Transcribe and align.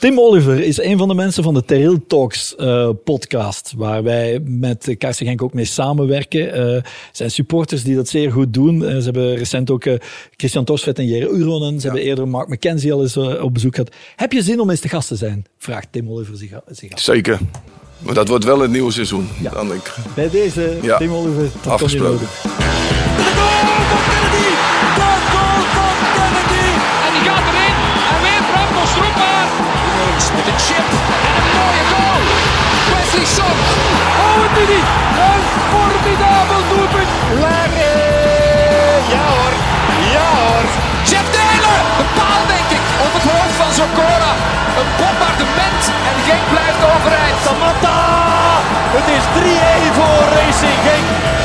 Tim 0.00 0.18
Oliver 0.20 0.60
is 0.62 0.78
een 0.82 0.98
van 0.98 1.08
de 1.08 1.14
mensen 1.14 1.42
van 1.42 1.54
de 1.54 1.64
Teril 1.64 2.06
Talks 2.06 2.54
uh, 2.58 2.90
podcast, 3.04 3.72
waar 3.76 4.02
wij 4.02 4.40
met 4.44 4.94
Karsten 4.98 5.26
Genk 5.26 5.42
ook 5.42 5.54
mee 5.54 5.64
samenwerken. 5.64 6.74
Uh, 6.74 6.82
zijn 7.12 7.30
supporters 7.30 7.82
die 7.82 7.94
dat 7.96 8.08
zeer 8.08 8.32
goed 8.32 8.54
doen. 8.54 8.82
Uh, 8.82 8.88
ze 8.96 9.02
hebben 9.04 9.36
recent 9.36 9.70
ook 9.70 9.84
Christian 10.36 10.64
Torsvet 10.64 10.98
en 10.98 11.06
Jere 11.06 11.28
Uronen. 11.28 11.80
Ze 11.80 11.86
hebben 11.86 12.04
eerder 12.04 12.28
Mark 12.28 12.48
McKenzie 12.48 12.92
al 12.92 13.02
eens 13.02 13.16
op 13.16 13.54
bezoek 13.54 13.74
gehad. 13.74 13.94
Heb 14.16 14.32
je 14.32 14.42
zin 14.42 14.60
om 14.60 14.70
eens 14.70 14.80
te 14.80 14.88
gast 14.88 15.08
te 15.08 15.16
zijn? 15.16 15.44
Vraagt 15.58 15.88
Tim 15.90 16.10
Oliver 16.10 16.36
zich, 16.36 16.50
zich 16.70 16.92
af. 16.92 17.00
Zeker. 17.00 17.38
Maar 17.98 18.14
dat 18.14 18.28
wordt 18.28 18.44
wel 18.44 18.60
het 18.60 18.70
nieuwe 18.70 18.92
seizoen. 18.92 19.28
Ja. 19.40 19.50
Dan 19.50 19.72
ik. 19.74 19.94
Bij 20.14 20.30
deze, 20.30 20.78
Ja. 20.82 20.98
Tim 20.98 21.12
Oliver. 21.12 21.50
tot 21.62 21.72
Afgesproken. 21.72 22.26
Een 30.46 30.58
chip. 30.68 30.86
En 31.28 31.34
een 31.40 31.50
mooie 31.58 31.84
goal. 31.92 32.20
Wesley 32.92 33.26
Song. 33.36 33.58
Oh, 34.24 34.38
het 34.44 34.56
is 34.62 34.68
niet. 34.74 34.88
Een 35.26 35.44
formidabel 35.72 36.62
doelpunt. 36.70 37.10
Larry. 37.42 37.94
Ja 39.14 39.24
hoor. 39.32 39.54
Ja 40.14 40.28
hoor. 40.40 40.64
Jeff 41.10 41.26
Taylor. 41.36 41.78
De 42.00 42.06
paal 42.18 42.42
denk 42.54 42.68
ik. 42.78 42.84
Op 43.06 43.12
het 43.18 43.26
hoofd 43.32 43.56
van 43.62 43.72
Zokora. 43.78 44.32
Een 44.80 44.90
bombardement. 44.98 45.82
En 46.10 46.16
Genk 46.26 46.44
blijft 46.54 46.82
overeind. 46.92 47.38
Samatta. 47.46 47.98
Het 48.96 49.06
is 49.16 49.24
3-1 49.36 49.96
voor 49.98 50.22
Racing 50.36 50.78
Genk. 50.86 51.35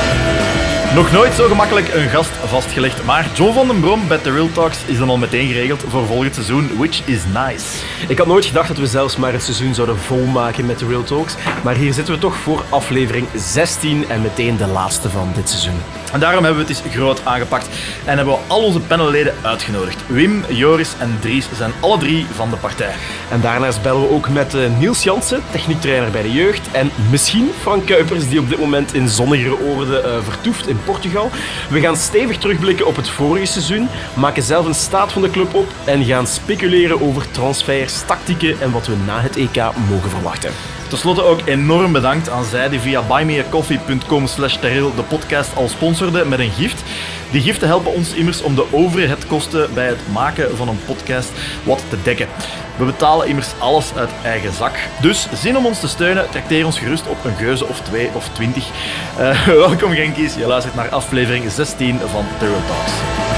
Nog 0.96 1.12
nooit 1.12 1.34
zo 1.34 1.48
gemakkelijk 1.48 1.94
een 1.94 2.10
gast 2.10 2.30
vastgelegd, 2.30 3.04
maar 3.04 3.30
John 3.34 3.54
van 3.54 3.68
den 3.68 3.80
Brom 3.80 4.08
bij 4.08 4.18
The 4.18 4.32
Real 4.32 4.52
Talks 4.52 4.86
is 4.86 4.98
dan 4.98 5.10
al 5.10 5.18
meteen 5.18 5.48
geregeld 5.48 5.84
voor 5.88 6.06
volgend 6.06 6.34
seizoen, 6.34 6.78
which 6.78 7.08
is 7.08 7.24
nice. 7.26 7.66
Ik 8.08 8.18
had 8.18 8.28
nooit 8.28 8.46
gedacht 8.46 8.68
dat 8.68 8.78
we 8.78 8.88
zelfs 8.88 9.18
maar 9.18 9.34
het 9.34 9.44
seizoen 9.44 9.74
zouden 9.74 9.98
volmaken 9.98 10.66
met 10.66 10.80
de 10.80 10.88
Real 10.88 11.04
Talks. 11.04 11.36
Maar 11.64 11.76
hier 11.76 11.94
zitten 11.94 12.14
we 12.14 12.20
toch 12.20 12.36
voor 12.36 12.64
aflevering 12.70 13.28
16 13.36 14.10
en 14.10 14.22
meteen 14.22 14.58
de 14.58 14.68
laatste 14.68 15.10
van 15.10 15.32
dit 15.36 15.50
seizoen. 15.50 15.80
En 16.12 16.20
daarom 16.20 16.44
hebben 16.44 16.66
we 16.66 16.72
het 16.72 16.84
eens 16.84 16.94
groot 16.94 17.26
aangepakt 17.26 17.70
en 18.06 18.16
hebben 18.16 18.34
we 18.34 18.40
al 18.48 18.64
onze 18.64 18.80
panelleden 18.80 19.34
uitgenodigd. 19.42 20.04
Wim, 20.08 20.44
Joris 20.50 20.94
en 21.00 21.18
Dries 21.20 21.48
zijn 21.56 21.72
alle 21.80 21.98
drie 21.98 22.26
van 22.34 22.50
de 22.50 22.56
partij. 22.56 22.94
En 23.30 23.42
daarnaast 23.42 23.82
bellen 23.82 24.02
we 24.02 24.10
ook 24.10 24.30
met 24.30 24.54
eh, 24.54 24.62
Niels 24.80 25.04
Jansen, 25.04 25.42
techniektrainer 25.52 26.12
bij 26.12 26.22
de 26.22 26.32
jeugd. 26.32 26.72
En 26.72 26.92
misschien 27.10 27.50
Frank 27.62 27.86
Kuipers, 27.86 28.30
die 28.30 28.40
op 28.40 28.50
dit 28.50 28.60
moment 28.60 28.94
in 28.94 29.10
zonnigere 29.10 29.60
oorden 29.60 30.04
eh, 30.04 30.12
vertoeft 30.24 30.68
in 30.68 30.80
Portugal. 30.82 31.30
We 31.70 31.80
gaan 31.80 31.96
stevig 31.96 32.38
terugblikken 32.38 32.88
op 32.88 32.96
het 32.96 33.10
vorige 33.10 33.46
seizoen, 33.46 33.88
maken 34.16 34.44
zelf 34.44 34.66
een 34.66 34.76
staat 34.76 35.12
van 35.12 35.22
de 35.22 35.30
club 35.30 35.54
op 35.54 35.68
en 35.86 36.06
gaan 36.06 36.28
speculeren 36.28 37.02
over 37.02 37.32
transfers, 37.32 38.06
tactieken 38.06 38.62
en 38.62 38.72
wat 38.72 38.88
we 38.88 38.96
na 39.06 39.22
het 39.22 39.36
EK 39.36 39.56
mogen 39.90 40.10
verwachten. 40.10 40.81
Ten 40.92 41.00
slotte 41.00 41.24
ook 41.24 41.40
enorm 41.46 41.92
bedankt 41.92 42.30
aan 42.30 42.44
zij 42.44 42.70
die 42.70 42.80
via 42.80 43.02
buymeacoffee.com 43.02 44.28
slash 44.28 44.60
de 44.60 45.04
podcast 45.08 45.56
al 45.56 45.70
sponsorde 45.70 46.26
met 46.26 46.40
een 46.40 46.52
gift. 46.52 46.84
Die 47.32 47.42
giften 47.42 47.68
helpen 47.68 47.94
ons 47.94 48.14
immers 48.14 48.42
om 48.42 48.56
de 48.56 48.66
overheadkosten 48.72 49.74
bij 49.74 49.88
het 49.88 50.12
maken 50.14 50.58
van 50.58 50.68
een 50.68 50.80
podcast 50.86 51.32
wat 51.64 51.84
te 51.90 51.98
dekken. 52.04 52.28
We 52.78 52.86
betalen 52.86 53.28
immers 53.28 53.50
alles 53.60 53.94
uit 53.96 54.10
eigen 54.24 54.54
zak. 54.54 54.80
Dus 55.02 55.28
zin 55.34 55.58
om 55.58 55.66
ons 55.66 55.80
te 55.80 55.88
steunen, 55.88 56.30
trakteer 56.30 56.66
ons 56.66 56.80
gerust 56.80 57.08
op 57.08 57.26
een 57.26 57.36
geuze 57.36 57.68
of 57.68 57.82
twee 57.82 58.10
of 58.14 58.30
twintig. 58.30 58.70
Eh, 59.18 59.46
welkom 59.68 59.92
Genkies, 59.92 60.36
je 60.36 60.48
luistert 60.48 60.76
naar 60.76 60.90
aflevering 60.90 61.52
16 61.52 62.00
van 62.00 62.26
Terror 62.40 62.66
Talks. 62.68 63.31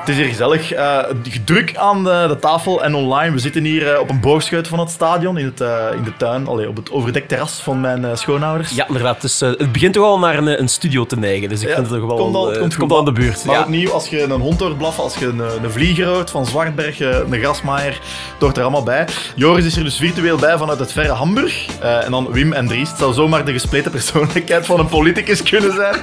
Het 0.00 0.08
is 0.08 0.16
hier 0.16 0.24
gezellig. 0.26 0.72
eh, 0.72 0.98
druk 1.44 1.76
aan 1.76 2.04
de, 2.04 2.24
de 2.28 2.38
tafel 2.38 2.82
en 2.84 2.94
online. 2.94 3.32
We 3.32 3.38
zitten 3.38 3.64
hier 3.64 3.92
eh, 3.92 4.00
op 4.00 4.10
een 4.10 4.20
boogschuit 4.20 4.68
van 4.68 4.78
het 4.78 4.90
stadion 4.90 5.38
in, 5.38 5.44
het, 5.44 5.60
eh, 5.60 5.84
in 5.96 6.04
de 6.04 6.12
tuin, 6.16 6.46
allee, 6.46 6.68
op 6.68 6.76
het 6.76 6.90
overdekt 6.92 7.28
terras 7.28 7.52
van 7.62 7.80
mijn 7.80 8.18
schoonouders. 8.18 8.70
Ja, 8.70 8.86
inderdaad. 8.86 9.20
Dus, 9.20 9.40
het 9.40 9.72
begint 9.72 9.94
toch 9.94 10.04
al 10.04 10.18
naar 10.18 10.38
een, 10.38 10.60
een 10.60 10.68
studio 10.68 11.06
te 11.06 11.16
neigen. 11.18 11.48
Dus 11.48 11.62
ik 11.62 11.68
Ja, 11.68 11.74
vind 11.74 11.90
het 11.90 11.98
toch 12.00 12.06
wel... 12.08 12.16
komt 12.16 12.34
al- 12.34 12.44
komt 12.44 12.56
het 12.56 12.76
komt 12.76 12.92
al 12.92 12.98
aan 12.98 13.04
de 13.04 13.12
buurt. 13.12 13.44
Maar 13.44 13.54
ja. 13.54 13.62
opnieuw, 13.62 13.90
als 13.92 14.08
je 14.08 14.22
een 14.22 14.30
hond 14.30 14.60
hoort 14.60 14.78
blaffen, 14.78 15.02
als 15.02 15.14
je 15.16 15.26
een, 15.26 15.38
een 15.38 15.70
vlieger 15.70 16.06
hoort 16.06 16.30
van 16.30 16.46
Zwartberg, 16.46 17.00
een 17.00 17.40
grasmaaier, 17.40 17.92
het 17.92 18.00
hoort 18.40 18.56
er 18.56 18.62
allemaal 18.62 18.82
bij. 18.82 19.06
Joris 19.36 19.64
is 19.64 19.76
er 19.76 19.84
dus 19.84 19.96
virtueel 19.96 20.36
bij 20.36 20.58
vanuit 20.58 20.78
het 20.78 20.92
verre 20.92 21.12
Hamburg. 21.12 21.66
En 21.80 22.10
dan 22.10 22.28
Wim 22.32 22.52
en 22.52 22.66
Dries. 22.66 22.88
Het 22.88 22.98
zou 22.98 23.12
zomaar 23.12 23.44
de 23.44 23.52
gespleten 23.52 23.90
persoonlijkheid 23.90 24.66
van 24.66 24.78
een 24.80 24.88
politicus 24.88 25.42
kunnen 25.42 25.74
zijn. 25.74 25.94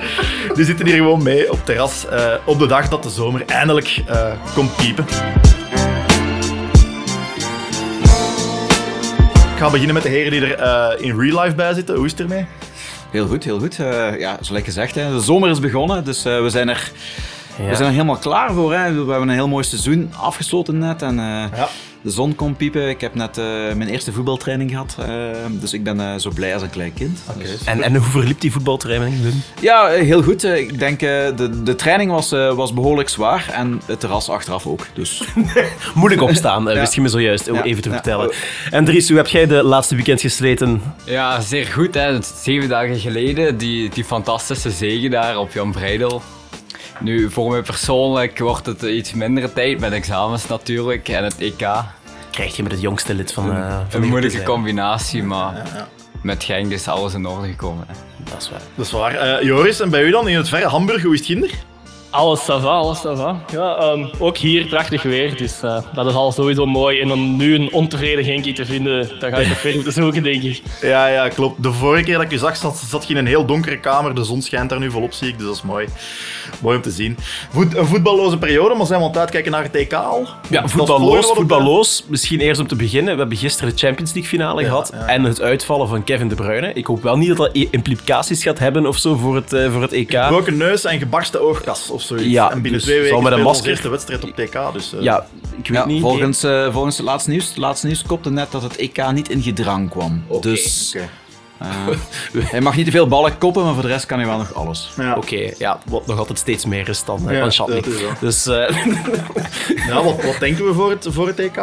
Die 0.55 0.65
zitten 0.65 0.85
hier 0.85 0.95
gewoon 0.95 1.23
mee 1.23 1.51
op 1.51 1.59
terras 1.65 2.05
op 2.45 2.59
de 2.59 2.65
dag 2.67 2.89
dat 2.89 3.03
de 3.03 3.09
zomer 3.09 3.43
eindelijk 3.45 3.86
eh, 3.95 4.31
komt 4.53 4.75
piepen. 4.75 5.05
Ik 9.53 9.63
ga 9.63 9.69
beginnen 9.69 9.93
met 9.93 10.03
de 10.03 10.09
heren 10.09 10.31
die 10.31 10.41
er 10.45 10.59
eh, 10.59 11.05
in 11.05 11.19
real 11.19 11.43
life 11.43 11.55
bij 11.55 11.73
zitten. 11.73 11.95
Hoe 11.95 12.05
is 12.05 12.11
het 12.11 12.19
ermee? 12.19 12.45
Heel 13.11 13.27
goed, 13.27 13.43
heel 13.43 13.59
goed. 13.59 13.79
Eh, 13.79 14.19
ja, 14.19 14.37
zoals 14.41 14.63
gezegd, 14.63 14.95
hè, 14.95 15.11
de 15.11 15.19
zomer 15.21 15.49
is 15.49 15.59
begonnen, 15.59 16.03
dus 16.03 16.25
eh, 16.25 16.41
we, 16.41 16.49
zijn 16.49 16.69
er, 16.69 16.91
we 17.57 17.75
zijn 17.75 17.87
er 17.87 17.91
helemaal 17.91 18.17
klaar 18.17 18.53
voor. 18.53 18.73
Hè. 18.73 18.91
We 19.05 19.11
hebben 19.11 19.21
een 19.29 19.35
heel 19.35 19.47
mooi 19.47 19.63
seizoen 19.63 20.11
afgesloten 20.19 20.77
net 20.77 21.01
en 21.01 21.19
eh, 21.19 21.57
Ja. 21.57 21.69
De 22.01 22.11
zon 22.11 22.35
komt 22.35 22.57
piepen. 22.57 22.89
Ik 22.89 23.01
heb 23.01 23.15
net 23.15 23.37
eh, 23.37 23.45
mijn 23.75 23.87
eerste 23.89 24.11
voetbaltraining 24.13 24.69
gehad, 24.69 24.95
eh, 24.99 25.07
dus 25.49 25.73
ik 25.73 25.83
ben 25.83 25.99
eh, 25.99 26.15
zo 26.19 26.29
blij 26.35 26.53
als 26.53 26.61
een 26.61 26.69
klein 26.69 26.93
kind. 26.93 27.19
Dus- 27.37 27.63
En, 27.63 27.81
en 27.81 27.95
hoe 27.95 28.05
verliep 28.09 28.41
die 28.41 28.51
voetbaltraining? 28.51 29.15
Ja, 29.61 29.87
heel 29.87 30.23
goed. 30.23 30.43
Ik 30.43 30.79
denk, 30.79 31.01
eh, 31.01 31.09
de, 31.35 31.63
de 31.63 31.75
training 31.75 32.11
was, 32.11 32.31
eh, 32.31 32.53
was 32.53 32.73
behoorlijk 32.73 33.09
zwaar 33.09 33.49
en 33.53 33.81
het 33.85 33.99
terras 33.99 34.29
achteraf 34.29 34.67
ook. 34.67 34.85
Dus 34.93 35.23
Moeilijk 35.95 36.21
opstaan, 36.21 36.63
Ja. 36.63 36.73
wist 36.79 36.93
je 36.93 37.01
me 37.01 37.07
zojuist 37.07 37.45
Ja. 37.45 37.63
even 37.63 37.81
te 37.81 37.89
Ja. 37.89 37.93
vertellen. 37.95 38.31
En 38.71 38.85
Dries, 38.85 39.07
hoe 39.07 39.17
heb 39.17 39.27
jij 39.27 39.47
de 39.47 39.63
laatste 39.63 39.95
weekend 39.95 40.21
gesleten? 40.21 40.81
Ja, 41.05 41.41
zeer 41.41 41.65
goed. 41.65 41.93
Hè. 41.93 42.17
Zeven 42.43 42.69
dagen 42.69 42.99
geleden, 42.99 43.57
die, 43.57 43.89
die 43.89 44.03
fantastische 44.03 44.71
zege 44.71 45.09
daar 45.09 45.37
op 45.39 45.51
Jan 45.51 45.71
Breidel. 45.71 46.21
Nu, 46.99 47.31
voor 47.31 47.51
mij 47.51 47.61
persoonlijk 47.61 48.39
wordt 48.39 48.65
het 48.65 48.81
iets 48.81 49.13
mindere 49.13 49.53
tijd 49.53 49.79
met 49.79 49.91
examens 49.91 50.47
natuurlijk 50.47 51.09
en 51.09 51.23
het 51.23 51.37
EK. 51.37 51.67
Krijg 52.31 52.55
je 52.55 52.63
met 52.63 52.71
het 52.71 52.81
jongste 52.81 53.13
lid 53.13 53.33
van, 53.33 53.51
eh 53.51 53.69
van 53.69 53.85
de 53.89 53.95
Een 53.95 54.01
te 54.01 54.07
moeilijke 54.07 54.35
zijn. 54.35 54.47
combinatie, 54.49 55.23
maar 55.23 55.63
met 56.21 56.43
Genk 56.43 56.71
is 56.71 56.87
alles 56.87 57.13
in 57.13 57.25
orde 57.25 57.47
gekomen. 57.47 57.85
Hè. 57.87 57.93
Dat 58.31 58.41
is 58.41 58.49
waar. 58.49 58.61
Dat 58.75 58.85
is 58.85 58.91
waar. 58.91 59.15
Eh, 59.15 59.43
Joris, 59.45 59.79
en 59.79 59.89
bij 59.89 60.01
u 60.03 60.11
dan 60.11 60.27
in 60.27 60.37
het 60.37 60.49
verre 60.49 60.67
Hamburg, 60.67 61.03
hoe 61.03 61.13
is 61.13 61.19
het 61.19 61.27
kinder? 61.27 61.49
Alles 62.09 62.39
ça 62.45 62.57
va, 62.57 62.69
alles 62.69 62.97
ça 63.01 63.13
va. 63.15 63.35
Ja, 63.51 63.75
ehm, 63.77 64.05
ook 64.19 64.37
hier 64.37 64.65
prachtig 64.65 65.03
weer, 65.03 65.37
dus 65.37 65.61
eh, 65.61 65.77
dat 65.93 66.05
is 66.05 66.13
al 66.13 66.31
sowieso 66.31 66.65
mooi. 66.65 66.99
En 67.01 67.11
om 67.11 67.35
nu 67.35 67.55
een 67.55 67.73
ontevreden 67.73 68.23
Genkie 68.23 68.53
te 68.53 68.65
vinden, 68.65 69.09
dan 69.19 69.29
ga 69.31 69.39
je 69.39 69.47
nog 69.47 69.57
ver 69.57 69.73
moeten 69.73 69.93
zoeken, 69.93 70.23
denk 70.23 70.43
ik. 70.43 70.61
Ja, 70.81 71.07
ja, 71.07 71.27
klopt. 71.27 71.63
De 71.63 71.71
vorige 71.71 72.03
keer 72.03 72.13
dat 72.13 72.23
ik 72.23 72.31
u 72.31 72.37
zag, 72.37 72.57
zat, 72.57 72.77
zat 72.89 73.07
je 73.07 73.13
in 73.13 73.19
een 73.19 73.27
heel 73.27 73.45
donkere 73.45 73.79
kamer. 73.79 74.15
De 74.15 74.23
zon 74.23 74.41
schijnt 74.41 74.69
daar 74.69 74.79
nu 74.79 74.91
volop, 74.91 75.13
zie 75.13 75.27
ik, 75.27 75.37
dus 75.37 75.47
dat 75.47 75.55
is 75.55 75.61
mooi. 75.61 75.87
Mooi 76.61 76.75
om 76.75 76.81
te 76.81 76.91
zien. 76.91 77.17
Voet, 77.51 77.75
een 77.75 77.85
voetballoze 77.85 78.37
periode, 78.37 78.75
maar 78.75 78.85
zijn 78.85 78.99
we 78.99 79.05
aan 79.05 79.11
het 79.11 79.19
uitkijken 79.19 79.51
naar 79.51 79.63
het 79.63 79.75
EK 79.75 79.93
al? 79.93 80.27
Ja, 80.49 80.67
voetballoos, 80.67 81.25
voetballoos. 81.31 82.03
Misschien 82.07 82.39
eerst 82.39 82.61
om 82.61 82.67
te 82.67 82.75
beginnen. 82.75 83.13
We 83.13 83.19
hebben 83.19 83.37
gisteren 83.37 83.69
de 83.71 83.77
Champions 83.79 84.13
League 84.13 84.31
finale 84.31 84.63
gehad. 84.63 84.91
ja. 84.93 85.05
En 85.07 85.23
het 85.23 85.41
uitvallen 85.41 85.87
van 85.87 86.03
Kevin 86.03 86.27
De 86.27 86.35
Bruyne. 86.35 86.73
Ik 86.73 86.85
hoop 86.85 87.03
wel 87.03 87.17
niet 87.17 87.27
dat 87.27 87.37
dat 87.37 87.49
implicaties 87.53 88.43
gaat 88.43 88.59
hebben 88.59 88.85
of 88.85 88.97
zo 88.97 89.15
voor 89.15 89.35
het, 89.35 89.53
eh, 89.53 89.71
voor 89.71 89.81
het 89.81 89.91
EK. 89.91 90.11
Gebroken 90.11 90.57
neus 90.57 90.85
en 90.85 90.99
gebarsten 90.99 91.43
oorkas 91.43 91.89
of 91.97 92.03
zoiets. 92.03 92.27
Ja, 92.27 92.51
en 92.51 92.61
binnen 92.61 92.71
dus 92.79 92.83
twee 92.89 93.01
weken 93.01 93.23
met 93.23 93.33
een 93.33 93.41
masker- 93.41 93.69
eerste 93.69 93.89
wedstrijd 93.89 94.23
op 94.23 94.37
EK. 94.37 94.59
Dus, 94.73 94.93
eh, 94.93 95.01
Ja, 95.01 95.25
ik 95.61 95.67
weet 95.67 95.77
ja, 95.77 95.85
niet. 95.85 96.01
volgens, 96.01 96.43
eh, 96.43 96.71
volgens 96.73 96.97
het 96.97 97.05
laatste 97.05 97.29
nieuws, 97.29 97.47
het 97.47 97.57
laatste 97.57 97.85
nieuws 97.87 98.01
kopte 98.03 98.29
net 98.31 98.51
dat 98.51 98.61
het 98.61 98.75
EK 98.75 99.11
niet 99.11 99.29
in 99.29 99.41
gedrang 99.41 99.89
kwam. 99.89 100.23
dus 100.41 100.95
eh, 101.57 101.87
hij 102.39 102.61
mag 102.61 102.75
niet 102.75 102.85
te 102.85 102.91
veel 102.91 103.07
ballen 103.07 103.37
koppen, 103.37 103.63
maar 103.63 103.73
voor 103.73 103.81
de 103.81 103.87
rest 103.87 104.05
kan 104.05 104.17
hij 104.19 104.27
wel 104.27 104.37
nog 104.37 104.53
alles. 104.53 104.89
Ja. 104.97 105.15
Oké, 105.15 105.51
ja, 105.57 105.79
wat 105.89 106.05
nog 106.07 106.17
altijd 106.17 106.37
steeds 106.39 106.65
meer 106.65 106.89
is 106.89 107.03
dan, 107.03 107.29
eh, 107.29 107.37
Ja, 107.37 107.49
dan. 107.65 107.81
Dus 108.19 108.45
eh, 108.45 108.85
Ja, 109.87 110.03
wat, 110.03 110.23
wat 110.23 110.39
denken 110.39 110.65
we 110.65 110.73
voor 110.73 110.89
het, 110.89 111.07
voor 111.09 111.27
het 111.27 111.39
EK? 111.39 111.59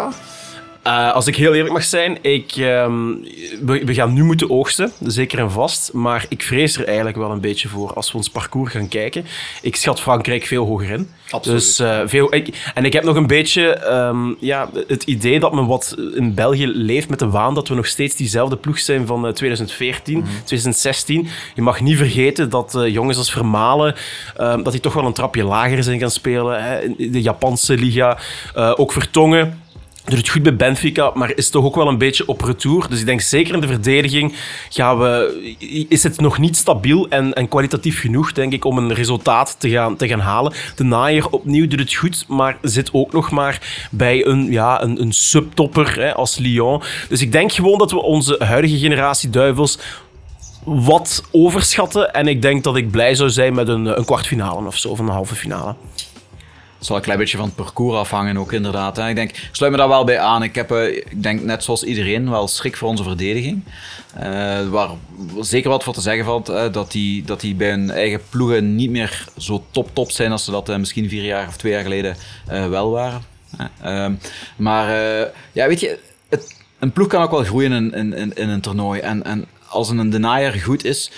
Eh, 0.85 1.13
als 1.13 1.27
ik 1.27 1.37
heel 1.37 1.55
eerlijk 1.55 1.73
mag 1.73 1.85
zijn, 1.85 2.19
ik, 2.21 2.53
ehm, 2.57 3.13
we, 3.61 3.85
we 3.85 3.95
gaan 3.95 4.13
nu 4.13 4.25
moeten 4.25 4.51
oogsten, 4.51 4.93
zeker 5.01 5.39
en 5.39 5.51
vast. 5.51 5.93
Maar 5.93 6.27
ik 6.29 6.43
vrees 6.43 6.77
er 6.77 6.87
eigenlijk 6.87 7.17
wel 7.17 7.31
een 7.31 7.41
beetje 7.41 7.69
voor 7.69 7.93
als 7.93 8.13
we 8.13 8.17
ons 8.17 8.29
parcours 8.29 8.73
gaan 8.73 8.89
kijken. 8.89 9.25
Ik 9.63 9.77
schat 9.77 10.01
Frankrijk 10.01 10.45
veel 10.45 10.67
hoger 10.67 10.91
in. 10.91 11.11
Absoluut. 11.31 11.59
Dus, 11.59 11.79
eh, 11.79 12.01
veel, 12.05 12.35
ik, 12.35 12.71
en 12.75 12.85
ik 12.85 12.93
heb 12.93 13.05
nog 13.05 13.17
een 13.17 13.27
beetje 13.27 13.75
ehm, 13.75 14.33
ja, 14.41 14.71
het 14.87 15.03
idee 15.03 15.41
dat 15.41 15.55
men 15.55 15.67
wat 15.67 15.97
in 16.15 16.35
België 16.35 16.67
leeft 16.67 17.09
met 17.09 17.19
de 17.19 17.29
waan 17.29 17.55
dat 17.55 17.69
we 17.69 17.75
nog 17.75 17.87
steeds 17.87 18.17
diezelfde 18.17 18.57
ploeg 18.57 18.79
zijn 18.79 19.07
van 19.07 19.27
eh, 19.27 19.33
2014, 19.33 20.25
2016. 20.45 21.29
Je 21.55 21.63
mag 21.63 21.81
niet 21.81 21.97
vergeten 21.97 22.51
dat 22.51 22.75
eh, 22.75 22.89
jongens 22.89 23.19
als 23.19 23.33
Vermalen, 23.33 23.95
ehm, 24.37 24.63
dat 24.63 24.73
die 24.73 24.81
toch 24.81 24.95
wel 24.95 25.07
een 25.07 25.13
trapje 25.13 25.45
lager 25.45 25.83
zijn 25.83 25.99
gaan 25.99 26.11
spelen. 26.11 26.65
Hè, 26.65 26.81
in 26.81 27.13
de 27.13 27.23
Japanse 27.23 27.77
liga, 27.77 28.19
eh, 28.55 28.73
ook 28.77 28.93
Vertongen. 28.93 29.63
Doet 30.05 30.19
het 30.19 30.29
goed 30.29 30.43
bij 30.43 30.57
Benfica, 30.57 31.11
maar 31.15 31.33
is 31.35 31.51
toch 31.51 31.65
ook 31.65 31.75
wel 31.75 31.89
een 31.89 31.99
beetje 31.99 32.27
op 32.27 32.41
retour. 32.41 32.89
Dus 32.89 33.01
ik 33.01 33.07
denk 33.07 33.21
zeker 33.21 33.55
in 33.55 33.61
de 33.61 33.67
verdediging 33.67 34.35
gaan 34.69 34.99
we, 34.99 35.87
is 35.89 36.03
het 36.03 36.21
nog 36.21 36.39
niet 36.39 36.57
stabiel 36.57 37.09
en, 37.09 37.33
en 37.33 37.49
kwalitatief 37.49 38.01
genoeg, 38.01 38.33
denk 38.33 38.53
ik, 38.53 38.65
om 38.65 38.79
een 38.79 38.95
resultaat 38.95 39.57
te 39.59 39.71
gaan, 39.71 39.97
te 39.97 40.09
gaan 40.09 40.21
halen. 40.21 40.53
De 40.77 40.85
naaier 40.85 41.31
opnieuw 41.31 41.67
doet 41.69 41.79
het 41.79 41.95
goed, 41.95 42.25
maar 42.29 42.59
zit 42.63 42.89
ook 42.93 43.13
nog 43.13 43.31
maar 43.31 43.87
bij 43.91 44.27
een, 44.27 44.53
ja, 44.53 44.83
een, 44.83 45.01
een 45.01 45.13
subtopper 45.13 46.01
hè, 46.01 46.15
als 46.15 46.39
Lyon. 46.39 46.83
Dus 47.09 47.21
ik 47.21 47.33
denk 47.33 47.53
gewoon 47.53 47.79
dat 47.79 47.91
we 47.91 48.03
onze 48.03 48.37
huidige 48.45 48.79
generatie 48.79 49.31
duivels 49.31 49.79
wat 50.65 51.25
overschatten. 51.31 52.13
En 52.13 52.29
ik 52.29 52.43
denk 52.43 52.65
dat 52.65 52.77
ik 52.77 52.91
blij 52.91 53.15
zou 53.15 53.31
zijn 53.31 53.55
met 53.55 53.69
een, 53.69 53.99
een 53.99 54.05
kwartfinale 54.05 54.67
of 54.67 54.77
zo, 54.77 54.89
of 54.89 54.99
een 54.99 55.09
halve 55.09 55.35
finale. 55.35 55.75
Zal 56.85 56.97
een 56.97 57.03
klein 57.03 57.19
beetje 57.19 57.37
van 57.37 57.47
het 57.47 57.55
parcours 57.55 57.99
afhangen 57.99 58.37
ook 58.37 58.53
inderdaad. 58.53 58.99
Ik 58.99 59.15
denk, 59.15 59.31
sluit 59.53 59.73
me 59.73 59.79
daar 59.79 59.89
wel 59.89 60.05
bij 60.05 60.19
aan. 60.19 60.43
Ik 60.43 60.55
heb, 60.55 60.71
eh, 60.71 60.97
ik 60.97 61.23
denk 61.23 61.43
net 61.43 61.65
zoals 61.65 61.83
iedereen, 61.83 62.31
wel 62.31 62.49
schrik 62.49 62.77
voor 62.77 62.89
onze 62.89 63.03
verdediging. 63.03 63.63
Eh, 64.15 64.69
waar 64.69 64.91
zeker 65.41 65.71
wat 65.71 65.85
voor 65.85 65.95
te 65.95 66.01
zeggen 66.01 66.25
valt, 66.25 66.47
hè, 66.47 66.71
dat, 66.71 66.93
die, 66.93 67.25
dat 67.25 67.41
die 67.41 67.55
bij 67.55 67.71
hun 67.71 67.91
eigen 67.91 68.21
ploegen 68.31 68.75
niet 68.75 68.91
meer 68.91 69.25
zo 69.39 69.65
top-top 69.71 70.11
zijn 70.11 70.33
als 70.33 70.45
ze 70.45 70.51
dat 70.51 70.69
eh, 70.69 70.77
misschien 70.77 71.09
vier 71.09 71.25
jaar 71.25 71.49
of 71.49 71.57
twee 71.57 71.73
jaar 71.73 71.83
geleden 71.83 72.17
eh, 72.47 72.69
wel 72.69 72.91
waren. 72.91 73.23
Ehm, 73.83 74.15
maar 74.57 74.89
eh, 74.89 75.29
ja, 75.53 75.67
weet 75.67 75.81
je, 75.81 75.99
het, 76.29 76.57
een 76.79 76.93
ploeg 76.93 77.09
kan 77.09 77.23
ook 77.23 77.31
wel 77.31 77.45
groeien 77.45 77.73
in, 77.73 77.93
in, 77.93 78.13
in, 78.13 78.35
in 78.35 78.49
een 78.49 78.61
toernooi. 78.61 79.01
En, 79.01 79.25
en 79.25 79.45
als 79.69 79.89
een 79.89 80.11
denier 80.11 80.53
goed 80.53 80.85
is, 80.85 81.11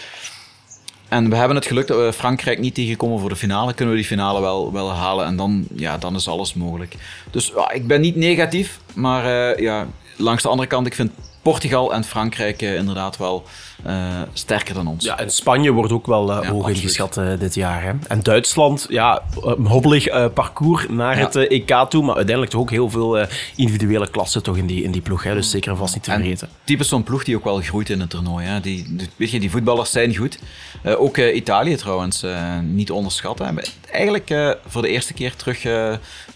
en 1.16 1.30
we 1.30 1.36
hebben 1.36 1.56
het 1.56 1.66
geluk 1.66 1.86
dat 1.86 1.98
we 1.98 2.12
Frankrijk 2.12 2.58
niet 2.58 2.74
tegenkomen 2.74 3.20
voor 3.20 3.28
de 3.28 3.36
finale. 3.36 3.74
Kunnen 3.74 3.94
we 3.94 4.00
die 4.00 4.08
finale 4.08 4.40
wel, 4.40 4.72
wel 4.72 4.92
halen. 4.92 5.26
En 5.26 5.36
dan, 5.36 5.66
ja, 5.74 5.98
dan 5.98 6.14
is 6.14 6.28
alles 6.28 6.54
mogelijk. 6.54 6.94
Dus 7.30 7.52
ja, 7.56 7.70
ik 7.70 7.86
ben 7.86 8.00
niet 8.00 8.16
negatief. 8.16 8.80
Maar 8.94 9.24
eh, 9.24 9.58
ja, 9.58 9.86
langs 10.16 10.42
de 10.42 10.48
andere 10.48 10.68
kant, 10.68 10.86
ik 10.86 10.94
vind 10.94 11.10
Portugal 11.52 11.94
en 11.94 12.04
Frankrijk 12.04 12.62
eh, 12.62 12.74
inderdaad 12.74 13.16
wel 13.16 13.44
eh, 13.84 13.94
sterker 14.32 14.74
dan 14.74 14.86
ons. 14.86 15.04
Ja, 15.04 15.18
en 15.18 15.30
Spanje 15.30 15.70
wordt 15.70 15.92
ook 15.92 16.06
wel 16.06 16.30
eh, 16.30 16.36
hoog 16.36 16.46
absoluut. 16.64 16.76
ingeschat 16.76 17.20
dit 17.38 17.54
jaar. 17.54 17.82
Hè. 17.82 17.92
En 18.08 18.22
Duitsland, 18.22 18.86
ja, 18.88 19.22
een 19.42 19.66
hobbelig 19.66 20.32
parcours 20.32 20.86
naar 20.88 21.18
het 21.18 21.36
EK 21.36 21.86
toe, 21.88 22.02
maar 22.04 22.14
uiteindelijk 22.14 22.50
toch 22.50 22.60
ook 22.60 22.70
heel 22.70 22.90
veel 22.90 23.26
individuele 23.56 24.10
klassen 24.10 24.42
toch 24.42 24.56
in 24.56 24.66
die, 24.66 24.82
in 24.82 24.90
die 24.90 25.00
ploeg. 25.00 25.22
Hè. 25.22 25.34
Dus 25.34 25.50
zeker 25.50 25.70
en 25.70 25.76
vast 25.76 25.94
niet 25.94 26.02
te 26.02 26.10
En 26.10 26.20
vergeten. 26.20 26.48
typisch 26.64 26.88
zo'n 26.88 27.02
ploeg 27.02 27.24
die 27.24 27.36
ook 27.36 27.44
wel 27.44 27.60
groeit 27.60 27.90
in 27.90 28.00
het 28.00 28.10
toernooi. 28.10 28.46
Hè. 28.46 28.60
Die, 28.60 28.96
die- 28.96 29.08
weet 29.16 29.30
je, 29.30 29.40
die 29.40 29.50
voetballers 29.50 29.90
zijn 29.90 30.16
goed. 30.16 30.38
Ook 30.84 31.18
Italië 31.18 31.76
trouwens, 31.76 32.24
niet 32.62 32.90
onderschatten. 32.90 33.60
Eigenlijk 33.90 34.56
voor 34.66 34.82
de 34.82 34.88
eerste 34.88 35.12
keer 35.12 35.36
terug, 35.36 35.60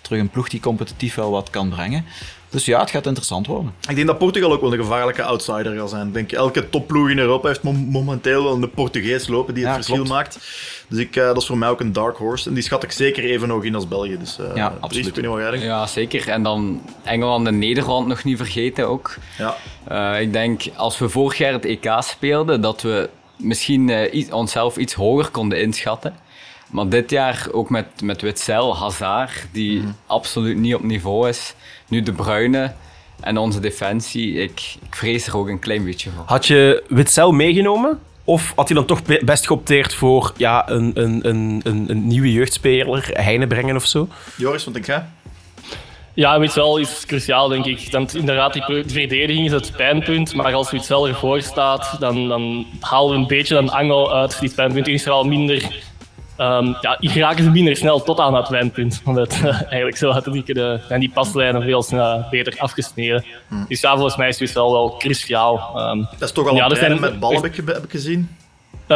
terug 0.00 0.20
een 0.20 0.30
ploeg 0.30 0.48
die 0.48 0.60
competitief 0.60 1.14
wel 1.14 1.30
wat 1.30 1.50
kan 1.50 1.68
brengen. 1.68 2.04
Dus 2.50 2.64
ja, 2.64 2.80
het 2.80 2.90
gaat 2.90 3.06
interessant 3.06 3.46
worden. 3.46 3.72
Ik 3.88 3.94
denk 3.94 4.06
dat 4.06 4.18
Portugal 4.18 4.52
ook 4.52 4.60
wel 4.60 4.72
een 4.72 4.78
gevaarlijke 4.78 5.22
outsider 5.22 5.76
gaat 5.76 5.90
zijn. 5.90 6.06
Ik 6.06 6.14
denk 6.14 6.32
elke 6.32 6.68
topploeg 6.70 7.10
in 7.10 7.18
Europa 7.18 7.48
heeft 7.48 7.62
mom- 7.62 7.88
momenteel 7.90 8.42
wel 8.44 8.52
een 8.52 8.70
Portugees 8.70 9.28
lopen 9.28 9.54
die 9.54 9.62
het 9.62 9.70
Ja, 9.72 9.76
verschil 9.76 9.96
klopt. 9.96 10.10
maakt. 10.10 10.38
Dus 10.88 10.98
ik, 10.98 11.16
eh, 11.16 11.24
dat 11.24 11.36
is 11.36 11.46
voor 11.46 11.58
mij 11.58 11.68
ook 11.68 11.80
een 11.80 11.92
dark 11.92 12.16
horse. 12.16 12.48
En 12.48 12.54
die 12.54 12.62
schat 12.62 12.82
ik 12.82 12.92
zeker 12.92 13.24
even 13.24 13.48
hoog 13.50 13.64
in 13.64 13.74
als 13.74 13.88
België. 13.88 14.18
Dus, 14.18 14.38
eh, 14.38 14.46
Ja, 14.54 14.74
absoluut. 14.80 15.06
ik 15.06 15.14
weet 15.14 15.24
niet 15.24 15.32
wat 15.32 15.40
jij 15.42 15.50
denkt. 15.50 15.66
Ja, 15.66 15.86
zeker. 15.86 16.28
En 16.28 16.42
dan 16.42 16.82
Engeland 17.04 17.46
en 17.46 17.58
Nederland 17.58 18.06
nog 18.06 18.24
niet 18.24 18.36
vergeten 18.36 18.88
ook. 18.88 19.16
Ja. 19.38 19.56
Eh, 19.84 20.20
ik 20.20 20.32
denk, 20.32 20.62
als 20.76 20.98
we 20.98 21.08
vorig 21.08 21.38
jaar 21.38 21.52
het 21.52 21.64
EK 21.64 21.90
speelden, 21.98 22.60
dat 22.60 22.82
we 22.82 23.08
misschien 23.36 23.88
eh, 23.90 24.14
iets, 24.14 24.30
onszelf 24.30 24.76
iets 24.76 24.94
hoger 24.94 25.30
konden 25.30 25.60
inschatten. 25.60 26.14
Maar 26.70 26.88
dit 26.88 27.10
jaar 27.10 27.46
ook 27.52 27.70
met, 27.70 27.86
met 28.02 28.20
Witzel, 28.22 28.76
Hazard, 28.76 29.46
die 29.52 29.82
absoluut 30.06 30.56
niet 30.58 30.74
op 30.74 30.82
niveau 30.82 31.28
is. 31.28 31.54
Nu 31.90 32.02
De 32.02 32.12
Bruyne 32.12 32.72
en 33.20 33.38
onze 33.38 33.60
defensie. 33.60 34.34
Ik, 34.34 34.76
ik 34.86 34.94
vrees 34.94 35.26
er 35.26 35.36
ook 35.36 35.48
een 35.48 35.58
klein 35.58 35.84
beetje 35.84 36.10
voor. 36.10 36.24
Had 36.26 36.46
je 36.46 36.82
Witzel 36.88 37.32
meegenomen? 37.32 37.98
Of 38.24 38.52
had 38.56 38.68
hij 38.68 38.76
dan 38.76 38.86
toch 38.86 39.02
be- 39.02 39.22
best 39.24 39.46
geopteerd 39.46 39.94
voor 39.94 40.32
ja, 40.36 40.68
een, 40.70 40.90
een, 40.94 41.28
een, 41.28 41.60
een, 41.64 41.84
een 41.90 42.06
nieuwe 42.06 42.32
jeugdspeler, 42.32 43.10
Heine 43.12 43.46
brengen 43.46 43.76
of 43.76 43.86
zo? 43.86 44.08
Joris, 44.36 44.64
wat 44.64 44.74
denk 44.74 44.86
jij? 44.86 45.04
Ja, 46.14 46.38
Witzel 46.38 46.76
is 46.76 47.04
cruciaal, 47.06 47.48
denk 47.48 47.64
ik. 47.64 47.90
Dan, 47.90 48.08
inderdaad, 48.14 48.52
die 48.52 48.62
verdediging 48.62 49.46
is 49.46 49.52
het 49.52 49.72
pijnpunt. 49.76 50.34
Maar 50.34 50.54
als 50.54 50.70
Witzel 50.70 51.08
ervoor 51.08 51.42
staat, 51.42 51.96
dan, 51.98 52.28
dan 52.28 52.66
halen 52.80 53.10
we 53.10 53.16
een 53.16 53.26
beetje 53.26 53.56
een 53.56 53.70
angel 53.70 54.14
uit 54.14 54.40
die 54.40 54.54
pijnpunt. 54.54 54.84
Die 54.84 54.94
is 54.94 55.04
er 55.04 55.12
al 55.12 55.24
minder... 55.24 55.88
ehm 56.40 56.66
ja, 56.80 56.96
raken 57.20 57.44
ze 57.44 57.50
minder 57.50 57.76
snel 57.76 58.02
tot 58.02 58.20
aan 58.20 58.34
het 58.34 58.48
pijnpunt. 58.48 59.02
Omdat 59.06 59.32
eh, 59.32 59.44
eigenlijk 59.62 59.96
zo 59.96 60.12
die, 60.32 60.42
kunnen, 60.42 60.80
zijn 60.88 61.00
die 61.00 61.10
paslijnen 61.10 61.62
veel 61.62 61.82
snel, 61.82 62.24
beter 62.30 62.54
afgesneden. 62.58 63.24
Dus 63.68 63.80
ja, 63.80 63.92
volgens 63.92 64.16
mij 64.16 64.28
is 64.28 64.38
Witzel 64.38 64.72
wel 64.72 64.96
cruciaal. 64.98 65.72
Ehm 65.76 65.98
Dat 66.18 66.28
is 66.28 66.32
toch 66.32 66.48
al 66.48 66.54
Ja, 66.56 66.66
het 66.66 66.76
zijn- 66.76 66.84
trainen 66.90 67.10
met 67.10 67.20
bal, 67.20 67.32
heb 67.32 67.44
ik, 67.44 67.56
heb 67.56 67.84
ik 67.84 67.90
gezien. 67.90 68.36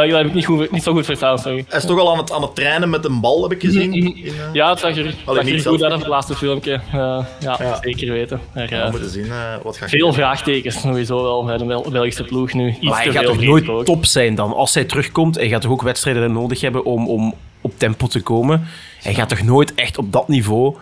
Dat 0.01 0.17
heb 0.17 0.25
ik 0.25 0.33
niet, 0.33 0.45
goed, 0.45 0.71
niet 0.71 0.83
zo 0.83 0.93
goed 0.93 1.05
verstaan, 1.05 1.39
sorry. 1.39 1.65
Hij 1.67 1.79
is 1.79 1.85
toch 1.85 1.99
al 1.99 2.11
aan 2.11 2.17
het, 2.17 2.31
aan 2.31 2.41
het 2.41 2.55
trainen 2.55 2.89
met 2.89 3.05
een 3.05 3.19
bal, 3.19 3.41
heb 3.43 3.51
ik 3.51 3.61
gezien. 3.61 3.93
In, 3.93 4.15
eh, 4.25 4.31
Ja, 4.53 4.69
het 4.69 4.79
zag 4.79 4.97
er, 4.97 5.13
zag 5.25 5.43
niet 5.43 5.53
er 5.53 5.59
zelf. 5.59 5.75
goed 5.75 5.83
uit 5.83 5.93
op 5.93 5.99
het 5.99 6.07
laatste 6.07 6.35
filmpje. 6.35 6.79
Ja, 6.91 7.27
Ja. 7.39 7.77
zeker 7.81 8.11
weten. 8.13 8.39
Er, 8.53 8.67
we 8.69 8.75
eh, 8.75 8.91
moeten 8.91 9.09
zien 9.09 9.25
eh, 9.25 9.53
wat 9.63 9.77
gaat 9.77 9.89
veel 9.89 10.13
vraagtekens 10.13 10.81
sowieso 10.81 11.21
wel 11.23 11.45
bij 11.45 11.57
de 11.57 11.65
Bel- 11.65 11.85
Belgische 11.91 12.23
ploeg 12.23 12.53
nu. 12.53 12.67
Iets 12.69 12.79
Maar 12.81 13.03
hij 13.03 13.11
gaat 13.11 13.23
toch 13.25 13.41
nooit 13.41 13.85
top 13.85 14.05
zijn 14.05 14.35
dan? 14.35 14.53
Als 14.53 14.73
hij 14.73 14.83
terugkomt, 14.83 15.35
hij 15.35 15.47
gaat 15.49 15.61
toch 15.61 15.71
ook 15.71 15.81
wedstrijden 15.81 16.31
nodig 16.31 16.61
hebben 16.61 16.85
om, 16.85 17.07
om 17.07 17.33
op 17.61 17.73
tempo 17.77 18.07
te 18.07 18.21
komen? 18.21 18.67
Hij 19.01 19.13
gaat 19.13 19.29
toch 19.29 19.41
nooit 19.43 19.73
echt 19.73 19.97
op 19.97 20.11
dat 20.11 20.27
niveau 20.27 20.75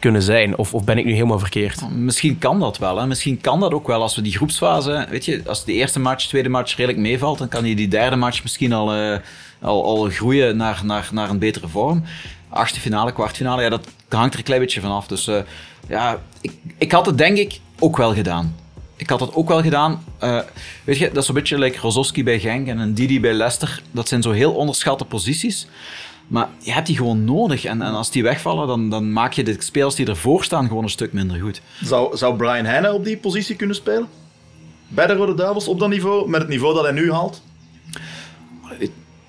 kunnen 0.00 0.22
zijn? 0.22 0.58
Of, 0.58 0.74
of 0.74 0.84
ben 0.84 0.98
ik 0.98 1.04
nu 1.04 1.12
helemaal 1.12 1.38
verkeerd? 1.38 1.90
Misschien 1.90 2.38
kan 2.38 2.60
dat 2.60 2.78
wel. 2.78 2.98
Hè. 2.98 3.06
Misschien 3.06 3.40
kan 3.40 3.60
dat 3.60 3.72
ook 3.72 3.86
wel 3.86 4.02
als 4.02 4.16
we 4.16 4.22
die 4.22 4.36
groepsfase, 4.36 5.06
weet 5.10 5.24
je, 5.24 5.42
als 5.46 5.64
de 5.64 5.72
eerste 5.72 6.00
match, 6.00 6.26
tweede 6.26 6.48
match 6.48 6.76
redelijk 6.76 6.98
meevalt, 6.98 7.38
dan 7.38 7.48
kan 7.48 7.64
je 7.64 7.74
die 7.74 7.88
derde 7.88 8.16
match 8.16 8.42
misschien 8.42 8.72
al, 8.72 8.94
eh, 8.94 9.18
al, 9.60 9.84
al 9.84 10.08
groeien 10.08 10.56
naar, 10.56 10.80
naar, 10.84 11.08
naar 11.12 11.30
een 11.30 11.38
betere 11.38 11.68
vorm. 11.68 12.04
Achtste 12.48 12.80
finale, 12.80 13.12
kwartfinale, 13.12 13.62
ja, 13.62 13.68
dat 13.68 13.88
hangt 14.08 14.32
er 14.32 14.38
een 14.38 14.44
klein 14.44 14.60
beetje 14.60 14.80
van 14.80 14.90
af. 14.90 15.06
Dus 15.06 15.26
eh, 15.26 15.40
ja, 15.88 16.18
ik, 16.40 16.52
ik 16.78 16.92
had 16.92 17.06
het 17.06 17.18
denk 17.18 17.36
ik 17.36 17.60
ook 17.78 17.96
wel 17.96 18.14
gedaan. 18.14 18.54
Ik 18.96 19.10
had 19.10 19.20
het 19.20 19.34
ook 19.34 19.48
wel 19.48 19.62
gedaan. 19.62 20.04
Eh, 20.18 20.38
weet 20.84 20.98
je, 20.98 21.10
dat 21.12 21.22
is 21.22 21.28
een 21.28 21.34
beetje 21.34 21.58
like 21.58 21.78
Rozowski 21.80 22.24
bij 22.24 22.40
Genk 22.40 22.68
en 22.68 22.78
een 22.78 22.94
Didi 22.94 23.20
bij 23.20 23.32
Leicester. 23.32 23.82
Dat 23.90 24.08
zijn 24.08 24.22
zo 24.22 24.30
heel 24.30 24.52
onderschatte 24.52 25.04
posities. 25.04 25.66
Maar 26.30 26.48
je 26.58 26.72
hebt 26.72 26.86
die 26.86 26.96
gewoon 26.96 27.24
nodig. 27.24 27.64
En, 27.64 27.82
en 27.82 27.92
als 27.92 28.10
die 28.10 28.22
wegvallen, 28.22 28.66
dan, 28.66 28.90
dan 28.90 29.12
maak 29.12 29.32
je 29.32 29.42
de 29.44 29.56
spelers 29.58 29.94
die 29.94 30.06
ervoor 30.06 30.44
staan 30.44 30.66
gewoon 30.68 30.82
een 30.82 30.90
stuk 30.90 31.12
minder 31.12 31.40
goed. 31.40 31.60
Zou, 31.82 32.16
zou 32.16 32.36
Brian 32.36 32.64
Heine 32.64 32.92
op 32.92 33.04
die 33.04 33.16
positie 33.16 33.56
kunnen 33.56 33.76
spelen? 33.76 34.08
Bij 34.88 35.06
de 35.06 35.12
Rode 35.12 35.34
Duivels 35.34 35.68
op 35.68 35.78
dat 35.78 35.88
niveau, 35.88 36.28
met 36.28 36.40
het 36.40 36.48
niveau 36.50 36.74
dat 36.74 36.82
hij 36.82 36.92
nu 36.92 37.12
haalt? 37.12 37.42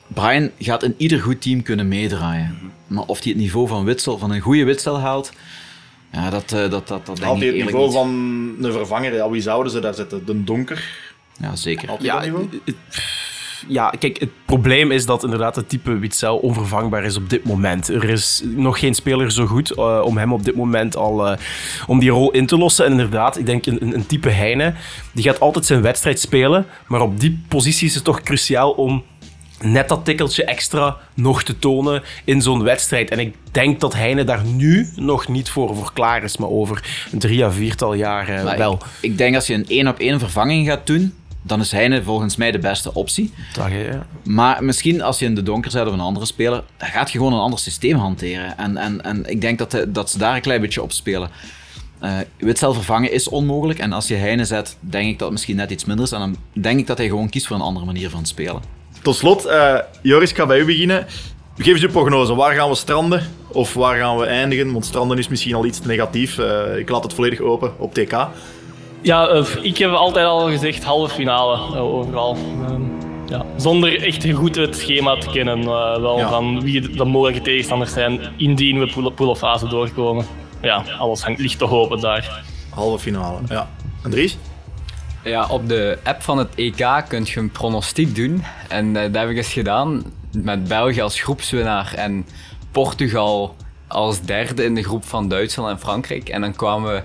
Brian 0.07 0.49
gaat 0.59 0.83
in 0.83 0.93
ieder 0.97 1.19
goed 1.21 1.41
team 1.41 1.63
kunnen 1.63 1.87
meedraaien. 1.87 2.57
Maar 2.87 3.03
of 3.05 3.23
hij 3.23 3.31
het 3.31 3.41
niveau 3.41 3.67
van 3.67 3.85
Witsel, 3.85 4.17
van 4.17 4.31
een 4.31 4.39
goede 4.41 4.63
Witsel 4.63 4.99
haalt, 4.99 5.31
ja, 6.11 6.29
dat, 6.29 6.51
eh, 6.51 6.59
dat, 6.59 6.69
dat, 6.69 6.87
dat 6.87 7.05
denk 7.05 7.19
Haalt 7.19 7.37
hij 7.39 7.47
het 7.47 7.55
niveau 7.55 7.85
niet. 7.85 7.93
van 7.93 8.09
een 8.65 8.71
vervanger? 8.71 9.13
Ja, 9.13 9.29
wie 9.29 9.41
zouden 9.41 9.71
ze 9.71 9.79
daar 9.79 9.93
zetten? 9.93 10.25
De 10.25 10.43
Donker? 10.43 10.89
Ja, 11.39 11.55
zeker. 11.55 11.87
Haalt 11.87 11.99
hij 11.99 12.07
Ja, 12.07 12.13
dat 12.15 12.23
niveau? 12.23 12.47
het- 12.65 12.75
ja, 13.67 13.93
kijk, 13.99 14.19
het 14.19 14.29
probleem 14.45 14.91
is 14.91 15.05
dat 15.05 15.23
inderdaad 15.23 15.55
het 15.55 15.69
type 15.69 15.97
Witzel 15.97 16.37
onvervangbaar 16.37 17.03
is 17.03 17.17
op 17.17 17.29
dit 17.29 17.43
moment. 17.43 17.87
Er 17.87 18.09
is 18.09 18.41
nog 18.45 18.79
geen 18.79 18.93
speler 18.93 19.31
zo 19.31 19.45
goed 19.45 19.71
eh, 19.71 20.01
om 20.03 20.17
hem 20.17 20.33
op 20.33 20.43
dit 20.43 20.55
moment 20.55 20.95
al 20.95 21.27
eh, 21.27 21.37
om 21.87 21.99
die 21.99 22.09
rol 22.09 22.31
in 22.31 22.45
te 22.45 22.57
lossen. 22.57 22.85
En 22.85 22.91
inderdaad, 22.91 23.37
ik 23.37 23.45
denk 23.45 23.65
een, 23.65 23.93
een, 23.93 24.05
type 24.05 24.29
Heine, 24.29 24.73
die 25.11 25.23
gaat 25.23 25.39
altijd 25.39 25.65
zijn 25.65 25.81
wedstrijd 25.81 26.19
spelen, 26.19 26.65
maar 26.87 27.01
op 27.01 27.19
die 27.19 27.43
positie 27.47 27.87
is 27.87 27.95
het 27.95 28.03
toch 28.03 28.21
cruciaal 28.21 28.71
om 28.71 29.03
net 29.61 29.89
dat 29.89 30.05
tikkeltje 30.05 30.43
extra 30.43 30.97
nog 31.13 31.43
te 31.43 31.59
tonen 31.59 32.03
in 32.25 32.41
zo'n 32.41 32.63
wedstrijd. 32.63 33.09
En 33.09 33.19
ik 33.19 33.35
denk 33.51 33.79
dat 33.79 33.93
Heine 33.93 34.23
daar 34.23 34.45
nu 34.45 34.89
nog 34.95 35.27
niet 35.27 35.49
voor, 35.49 35.75
voor 35.75 35.93
klaar 35.93 36.23
is, 36.23 36.37
maar 36.37 36.49
over 36.49 37.07
een 37.11 37.19
drie 37.19 37.45
à 37.45 37.51
viertal 37.51 37.93
jaar 37.93 38.29
eh, 38.29 38.57
wel. 38.57 38.73
Ik, 38.73 39.11
ik 39.11 39.17
denk 39.17 39.35
als 39.35 39.47
je 39.47 39.53
een 39.53 39.67
één 39.67 39.87
op 39.87 39.99
één 39.99 40.19
vervanging 40.19 40.67
gaat 40.67 40.87
doen, 40.87 41.13
dan 41.41 41.59
is 41.59 41.71
Heine 41.71 42.03
volgens 42.03 42.35
mij 42.35 42.51
de 42.51 42.59
beste 42.59 42.93
optie. 42.93 43.33
Ja. 43.91 44.05
Maar 44.23 44.63
misschien 44.63 45.01
als 45.01 45.19
je 45.19 45.25
in 45.25 45.35
de 45.35 45.43
donker 45.43 45.71
zet 45.71 45.87
of 45.87 45.93
een 45.93 45.99
andere 45.99 46.25
speler, 46.25 46.63
dan 46.77 46.89
gaat 46.89 47.11
je 47.11 47.17
gewoon 47.17 47.33
een 47.33 47.39
ander 47.39 47.59
systeem 47.59 47.97
hanteren. 47.97 48.57
En, 48.57 48.77
en, 48.77 49.03
en 49.03 49.25
ik 49.29 49.41
denk 49.41 49.57
dat, 49.57 49.71
de- 49.71 49.91
dat 49.91 50.09
ze 50.09 50.17
daar 50.17 50.35
een 50.35 50.41
klein 50.41 50.61
beetje 50.61 50.81
op 50.81 50.91
spelen. 50.91 51.29
Eh 51.99 52.11
Witzel 52.37 52.73
vervangen 52.73 53.11
is 53.11 53.29
onmogelijk. 53.29 53.79
En 53.79 53.93
als 53.93 54.07
je 54.07 54.15
Heine 54.15 54.45
zet, 54.45 54.77
denk 54.79 55.05
ik 55.07 55.11
dat 55.13 55.21
het 55.21 55.31
misschien 55.31 55.55
net 55.55 55.71
iets 55.71 55.85
minder 55.85 56.05
is. 56.05 56.11
En 56.11 56.19
dan 56.19 56.35
denk 56.53 56.79
ik 56.79 56.87
dat 56.87 56.97
hij 56.97 57.07
gewoon 57.07 57.29
kiest 57.29 57.47
voor 57.47 57.55
een 57.55 57.61
andere 57.61 57.85
manier 57.85 58.09
van 58.09 58.25
spelen. 58.25 58.61
Tot 59.01 59.15
slot, 59.15 59.45
eh, 59.45 59.75
Joris, 60.01 60.29
ik 60.29 60.35
ga 60.35 60.45
bij 60.45 60.59
u 60.59 60.65
beginnen. 60.65 61.05
Geef 61.57 61.67
eens 61.73 61.81
je 61.81 61.89
prognose. 61.89 62.35
Waar 62.35 62.53
gaan 62.53 62.69
we 62.69 62.75
stranden? 62.75 63.29
Of 63.47 63.73
waar 63.73 63.97
gaan 63.97 64.17
we 64.17 64.25
eindigen? 64.25 64.71
Want 64.71 64.85
stranden 64.85 65.17
is 65.17 65.27
misschien 65.27 65.53
al 65.55 65.65
iets 65.65 65.81
negatief. 65.81 66.37
Eh, 66.37 66.77
ik 66.77 66.89
laat 66.89 67.03
het 67.03 67.13
volledig 67.13 67.39
open 67.39 67.79
op 67.79 67.93
TK. 67.93 68.27
Ja, 69.01 69.27
eh, 69.27 69.45
ik 69.61 69.77
heb 69.77 69.91
altijd 69.91 70.25
al 70.25 70.47
gezegd 70.49 70.83
halve 70.83 71.13
finale 71.13 71.55
eh, 71.75 71.81
overal. 71.95 72.37
Ehm, 72.67 72.81
ja. 73.27 73.45
Zonder 73.57 74.03
echt 74.03 74.31
goed 74.33 74.55
het 74.55 74.75
schema 74.77 75.17
te 75.17 75.29
kennen 75.29 75.59
eh, 75.61 75.99
wel 75.99 76.17
Ja. 76.17 76.29
van 76.29 76.61
wie 76.61 76.89
de, 76.89 77.03
mogelijke 77.05 77.41
tegenstanders 77.41 77.93
zijn 77.93 78.19
indien 78.37 78.79
we 78.79 78.87
pool- 78.93 79.11
poolfase 79.11 79.67
doorkomen. 79.67 80.25
Ja, 80.61 80.83
alles 80.97 81.23
hangt, 81.23 81.39
ligt 81.39 81.57
toch 81.57 81.71
open 81.71 81.99
daar. 81.99 82.43
halve 82.69 82.99
finale. 82.99 83.37
Ja. 83.47 83.69
Andries? 84.03 84.37
Ja, 85.23 85.47
op 85.49 85.67
de 85.69 85.97
app 86.03 86.21
van 86.21 86.37
het 86.37 86.55
EK 86.55 87.03
kun 87.07 87.23
je 87.25 87.39
een 87.39 87.51
pronostiek 87.51 88.15
doen. 88.15 88.43
En 88.67 88.95
eh, 88.95 89.03
dat 89.03 89.21
heb 89.21 89.29
ik 89.29 89.37
eens 89.37 89.53
gedaan 89.53 90.03
met 90.31 90.67
België 90.67 91.01
als 91.01 91.21
groepswinnaar 91.21 91.93
en 91.95 92.25
Portugal 92.71 93.55
als 93.87 94.21
derde 94.21 94.63
in 94.63 94.75
de 94.75 94.83
groep 94.83 95.05
van 95.05 95.27
Duitsland 95.27 95.69
en 95.69 95.79
Frankrijk. 95.79 96.29
En 96.29 96.41
dan 96.41 96.55
kwamen 96.55 96.93
we 96.93 97.01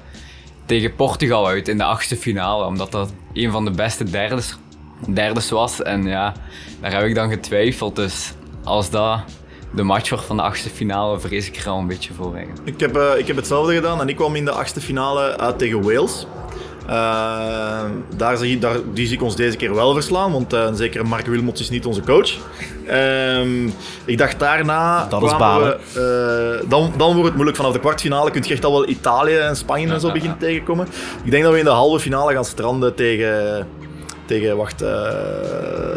tegen 0.67 0.95
Portugal 0.95 1.47
uit 1.47 1.69
in 1.69 1.79
de 1.79 1.85
achtste 1.85 2.17
finale, 2.17 2.65
omdat 2.65 2.93
dat 2.93 3.13
een 3.33 3.51
van 3.51 3.65
de 3.65 3.71
beste 3.71 4.05
derdes, 5.09 5.51
was. 5.51 5.83
En 5.83 6.05
ja, 6.05 6.35
daar 6.81 6.93
heb 6.93 7.05
ik 7.05 7.15
dan 7.15 7.31
getwijfeld. 7.31 7.97
Dus 7.97 8.33
als 8.65 8.91
dat 8.91 9.21
de 9.75 9.83
match 9.83 10.11
wordt 10.11 10.25
van 10.25 10.37
de 10.37 10.43
achtste 10.43 10.71
finale, 10.71 11.21
vrees 11.21 11.47
ik 11.47 11.57
er 11.57 11.69
al 11.69 11.79
een 11.79 11.87
beetje 11.87 12.15
voor. 12.15 12.39
Ik 12.65 12.81
heb, 12.81 12.97
eh, 12.97 13.19
ik 13.19 13.27
heb 13.27 13.37
hetzelfde 13.37 13.75
gedaan 13.75 14.01
en 14.01 14.09
ik 14.09 14.17
kwam 14.17 14.37
in 14.37 14.45
de 14.45 14.51
achtste 14.51 14.81
finale 14.81 15.39
uit 15.39 15.59
tegen 15.59 15.83
Wales. 15.83 16.27
Eh, 16.87 17.85
daar 18.17 18.37
zie, 18.37 18.59
daar, 18.59 18.77
die 18.93 19.07
zie 19.07 19.17
ik 19.17 19.23
ons 19.23 19.37
deze 19.37 19.57
keer 19.57 19.75
wel 19.75 19.95
verslaan, 19.95 20.33
want 20.33 20.53
eh, 20.53 20.69
zeker 20.75 21.07
Mark 21.07 21.27
Wilmots 21.27 21.61
is 21.61 21.71
niet 21.71 21.87
onze 21.87 22.01
coach. 22.01 22.37
Ehm, 22.87 23.67
ik 24.05 24.19
dacht 24.19 24.39
daarna... 24.39 25.07
Dat 25.07 25.23
is 25.23 25.37
balen. 25.37 25.79
we, 25.93 26.61
eh, 26.63 26.69
dan, 26.71 26.93
dan 26.97 27.09
wordt 27.09 27.25
het 27.25 27.35
moeilijk. 27.35 27.57
Vanaf 27.57 27.73
de 27.73 27.79
kwartfinale 27.79 28.31
kun 28.31 28.43
je 28.45 28.53
echt 28.53 28.65
al 28.65 28.73
wel 28.73 28.89
Italië 28.89 29.37
en 29.37 29.57
Spanje 29.57 29.93
en 29.93 30.01
zo 30.01 30.13
beginnen 30.13 30.39
tegenkomen. 30.39 30.87
Ik 31.25 31.31
denk 31.31 31.43
dat 31.43 31.53
we 31.53 31.59
in 31.59 31.65
de 31.65 31.71
halve 31.71 32.01
finale 32.01 32.33
gaan 32.33 32.45
stranden 32.45 32.95
tegen... 32.95 33.67
Tegen, 34.27 34.57
wacht, 34.57 34.85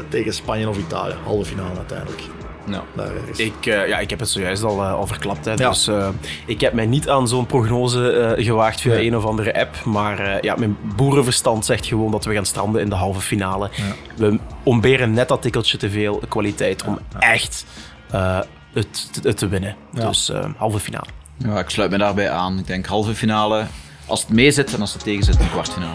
tegen 0.10 0.34
Spanje 0.34 0.70
of 0.70 0.78
Italië. 0.78 1.14
Halve 1.24 1.46
finale 1.46 1.78
uiteindelijk. 1.78 2.39
Nou. 2.70 2.84
Daar. 2.94 3.12
Ik, 3.36 3.66
eh, 3.66 3.88
ja, 3.88 4.00
ik 4.00 4.10
heb 4.10 4.20
het 4.20 4.30
zojuist 4.30 4.64
al, 4.64 4.84
al 4.84 5.08
verklapt. 5.08 5.46
Hè, 5.46 5.52
Ja. 5.52 5.70
Dus 5.70 5.88
eh, 5.88 6.10
ik 6.46 6.62
heb 6.62 6.74
mij 6.74 6.86
niet 6.86 7.10
aan 7.10 7.28
zo'n 7.28 7.46
prognose 7.46 8.12
eh, 8.12 8.46
gewaagd 8.46 8.82
via 8.82 8.96
een 9.00 9.16
of 9.18 9.26
andere 9.26 9.60
app. 9.60 9.84
Maar 9.86 10.20
eh, 10.20 10.42
ja, 10.42 10.56
mijn 10.56 10.78
boerenverstand 10.96 11.66
zegt 11.66 11.86
gewoon 11.86 12.12
dat 12.12 12.26
we 12.26 12.34
gaan 12.34 12.46
stranden 12.46 12.82
in 12.82 12.90
de 12.90 12.96
halve 12.96 13.22
finale. 13.22 13.70
We 14.16 14.40
ontberen 14.64 15.14
net 15.14 15.28
dat 15.28 15.42
tikkeltje 15.42 15.78
te 15.78 15.90
veel 15.90 16.22
kwaliteit 16.30 16.84
om 16.84 17.00
echt 17.20 17.66
eh, 18.12 18.40
het, 18.74 19.10
het 19.24 19.38
te 19.38 19.48
winnen. 19.48 19.76
Dus 19.94 20.30
eh, 20.30 20.46
halve 20.58 20.80
finale. 20.80 21.06
Ja, 21.38 21.60
ik 21.60 21.70
sluit 21.70 21.92
me 21.92 21.98
daarbij 21.98 22.30
aan. 22.30 22.60
Ik 22.60 22.68
denk 22.68 22.86
halve 22.86 23.16
finale, 23.16 23.66
als 24.06 24.22
het 24.22 24.30
mee 24.30 24.52
zit 24.52 24.74
en 24.74 24.82
als 24.82 24.94
het 24.94 25.04
tegen 25.04 25.24
zit, 25.24 25.40
een 25.40 25.50
kwartfinale. 25.50 25.94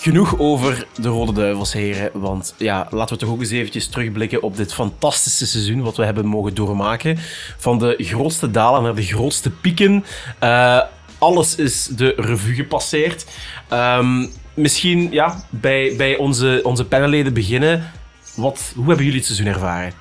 Genoeg 0.00 0.38
over 0.38 0.86
de 1.00 1.08
Rode 1.08 1.32
Duivels, 1.32 1.72
heren. 1.72 2.10
Want 2.12 2.54
ja, 2.56 2.86
laten 2.90 3.14
we 3.14 3.20
toch 3.20 3.32
ook 3.32 3.40
eens 3.40 3.50
eventjes 3.50 3.88
terugblikken 3.88 4.42
op 4.42 4.56
dit 4.56 4.74
fantastische 4.74 5.46
seizoen 5.46 5.82
wat 5.82 5.96
we 5.96 6.04
hebben 6.04 6.26
mogen 6.26 6.54
doormaken. 6.54 7.18
Van 7.56 7.78
de 7.78 7.94
grootste 7.98 8.50
dalen 8.50 8.82
naar 8.82 8.94
de 8.94 9.02
grootste 9.02 9.50
pieken. 9.50 10.04
Eh, 10.38 10.80
alles 11.18 11.54
is 11.54 11.86
de 11.86 12.12
revue 12.16 12.54
gepasseerd. 12.54 13.26
Ehm, 13.68 14.26
misschien 14.54 15.12
ja, 15.12 15.44
bij, 15.50 15.94
bij 15.96 16.16
onze, 16.16 16.60
onze 16.62 16.84
panelleden 16.84 17.34
beginnen. 17.34 17.92
Wat, 18.36 18.72
hoe 18.74 18.86
hebben 18.86 19.04
jullie 19.04 19.18
het 19.18 19.28
seizoen 19.28 19.46
ervaren? 19.46 19.92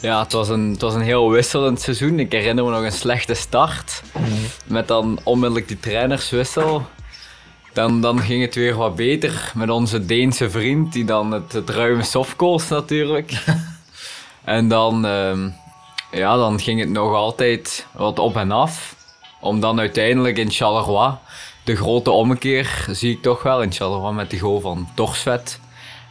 Ja, 0.00 0.22
het 0.22 0.32
was, 0.32 0.48
een, 0.48 0.70
het 0.70 0.80
was 0.80 0.94
een 0.94 1.00
heel 1.00 1.30
wisselend 1.30 1.80
seizoen. 1.80 2.18
Ik 2.18 2.32
herinner 2.32 2.64
me 2.64 2.70
nog 2.70 2.82
een 2.82 2.92
slechte 2.92 3.34
start. 3.34 4.02
Met 4.64 4.88
dan 4.88 5.20
onmiddellijk 5.22 5.68
die 5.68 5.80
trainerswissel. 5.80 6.86
Dan, 7.78 8.00
dan 8.00 8.20
ging 8.20 8.42
het 8.42 8.54
weer 8.54 8.74
wat 8.74 8.96
beter 8.96 9.52
met 9.54 9.70
onze 9.70 10.04
Deense 10.04 10.50
vriend, 10.50 10.92
die 10.92 11.04
dan 11.04 11.32
het, 11.32 11.52
het 11.52 11.70
ruime 11.70 12.02
softcourse 12.02 12.72
natuurlijk. 12.72 13.44
en 14.44 14.68
dan, 14.68 15.06
ehm, 15.06 15.48
ja, 16.10 16.36
dan 16.36 16.60
ging 16.60 16.80
het 16.80 16.88
nog 16.88 17.14
altijd 17.14 17.86
wat 17.92 18.18
op 18.18 18.36
en 18.36 18.50
af. 18.50 18.96
Om 19.40 19.60
dan 19.60 19.78
uiteindelijk 19.78 20.38
in 20.38 20.50
Charleroi, 20.50 21.12
de 21.64 21.76
grote 21.76 22.10
ommekeer 22.10 22.86
zie 22.90 23.12
ik 23.12 23.22
toch 23.22 23.42
wel 23.42 23.62
in 23.62 23.72
Charleroi 23.72 24.14
met 24.14 24.30
de 24.30 24.38
goal 24.38 24.60
van 24.60 24.88
Torsvet. 24.94 25.60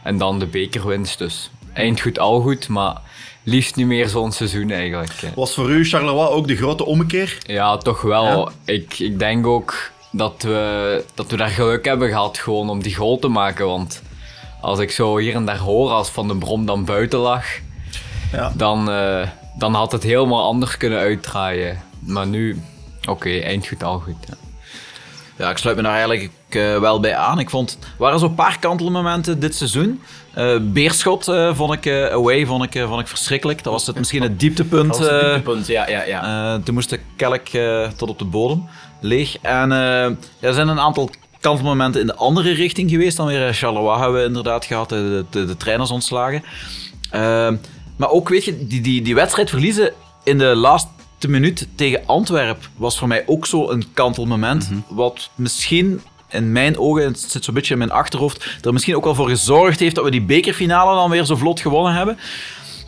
En 0.02 0.18
dan 0.18 0.38
de 0.38 0.46
bekerwinst. 0.46 1.18
Dus 1.18 1.50
eind 1.72 2.00
goed, 2.00 2.18
al 2.18 2.40
goed, 2.40 2.68
maar 2.68 2.96
liefst 3.42 3.76
niet 3.76 3.86
meer 3.86 4.08
zo'n 4.08 4.32
seizoen 4.32 4.70
eigenlijk. 4.70 5.12
Was 5.34 5.54
voor 5.54 5.70
u 5.70 5.84
Charleroi 5.84 6.28
ook 6.28 6.48
de 6.48 6.56
grote 6.56 6.84
ommekeer? 6.84 7.38
Ja, 7.46 7.76
toch 7.76 8.00
wel. 8.00 8.50
Ik, 8.64 8.98
ik 8.98 9.18
denk 9.18 9.46
ook 9.46 9.96
dat 10.10 10.42
we, 10.42 11.04
dat 11.14 11.30
we 11.30 11.36
daar 11.36 11.48
geluk 11.48 11.84
hebben 11.84 12.08
gehad 12.08 12.38
gewoon 12.38 12.70
om 12.70 12.82
die 12.82 12.94
goal 12.94 13.18
te 13.18 13.28
maken. 13.28 13.66
Want 13.66 14.02
als 14.60 14.78
ik 14.78 14.90
zo 14.90 15.16
hier 15.16 15.34
en 15.34 15.44
daar 15.44 15.58
hoor 15.58 15.90
als 15.90 16.08
Van 16.08 16.28
den 16.28 16.38
Brom 16.38 16.66
dan 16.66 16.84
buiten 16.84 17.18
lag, 17.18 17.44
Ja. 18.32 18.52
dan, 18.54 18.90
eh, 18.90 19.28
dan 19.58 19.74
had 19.74 19.92
het 19.92 20.02
helemaal 20.02 20.42
anders 20.44 20.76
kunnen 20.76 20.98
uitdraaien. 20.98 21.82
Maar 22.00 22.26
nu, 22.26 22.62
oké, 23.08 23.38
eind 23.38 23.66
goed, 23.66 23.82
al 23.82 23.98
goed. 23.98 24.14
Ja. 24.28 24.34
Ja, 25.36 25.50
ik 25.50 25.56
sluit 25.58 25.76
me 25.76 25.82
daar 25.82 25.92
eigenlijk 25.92 26.30
eh, 26.48 26.78
wel 26.78 27.00
bij 27.00 27.16
aan. 27.16 27.38
Ik 27.38 27.50
vond, 27.50 27.78
er 27.80 27.88
waren 27.98 28.18
zo'n 28.18 28.34
paar 28.34 28.58
kantelmomenten 28.58 29.40
dit 29.40 29.54
seizoen. 29.54 30.02
Eh, 30.34 30.56
Beerschot 30.62 31.28
eh, 31.28 31.54
vond 31.54 31.72
ik 31.72 31.86
eh, 31.86 32.04
away 32.12 32.46
vond 32.46 32.64
ik, 32.64 32.74
eh, 32.74 32.88
vond 32.88 33.00
ik 33.00 33.06
verschrikkelijk. 33.08 33.62
Dat 33.62 33.72
was 33.72 33.86
het, 33.86 33.98
misschien 33.98 34.22
het 34.22 34.40
dieptepunt. 34.40 35.06
eh, 35.06 35.40
punt, 35.42 35.66
ja, 35.66 35.88
ja, 35.88 36.02
ja. 36.04 36.52
Eh, 36.54 36.62
toen 36.62 36.74
moest 36.74 36.90
de 36.90 37.00
kelk 37.16 37.48
eh, 37.48 37.88
tot 37.96 38.08
op 38.08 38.18
de 38.18 38.24
bodem 38.24 38.68
leeg. 39.00 39.38
En 39.42 39.72
eh, 39.72 40.04
er 40.40 40.54
zijn 40.54 40.68
een 40.68 40.80
aantal 40.80 41.10
kantelmomenten 41.40 42.00
in 42.00 42.06
de 42.06 42.14
andere 42.14 42.52
richting 42.52 42.90
geweest. 42.90 43.16
Dan 43.16 43.26
weer 43.26 43.54
Charleroi 43.54 44.00
hebben 44.00 44.20
we 44.20 44.26
inderdaad 44.26 44.64
gehad, 44.64 44.88
de, 44.88 45.24
de, 45.30 45.56
trainers 45.56 45.90
ontslagen. 45.90 46.42
Eh, 47.10 47.50
maar 47.96 48.10
ook, 48.10 48.28
weet 48.28 48.44
je, 48.44 48.66
die, 48.66 48.80
die, 48.80 49.02
die 49.02 49.14
wedstrijd 49.14 49.50
verliezen 49.50 49.92
in 50.24 50.38
de 50.38 50.54
laatste 50.56 50.88
minuut 51.28 51.68
tegen 51.74 52.02
Antwerpen 52.06 52.68
was 52.76 52.98
voor 52.98 53.08
mij 53.08 53.22
ook 53.26 53.46
zo 53.46 53.70
een 53.70 53.84
kantelmoment. 53.92 54.70
Wat 54.88 55.30
misschien 55.34 56.00
in 56.30 56.52
mijn 56.52 56.78
ogen, 56.78 57.02
het 57.04 57.20
zit 57.20 57.44
zo'n 57.44 57.54
beetje 57.54 57.72
in 57.72 57.78
mijn 57.78 57.90
achterhoofd, 57.90 58.58
er 58.62 58.72
misschien 58.72 58.96
ook 58.96 59.04
wel 59.04 59.14
voor 59.14 59.28
gezorgd 59.28 59.80
heeft 59.80 59.94
dat 59.94 60.04
we 60.04 60.10
die 60.10 60.22
bekerfinale 60.22 60.94
dan 60.94 61.10
weer 61.10 61.24
zo 61.24 61.36
vlot 61.36 61.60
gewonnen 61.60 61.92
hebben. 61.94 62.18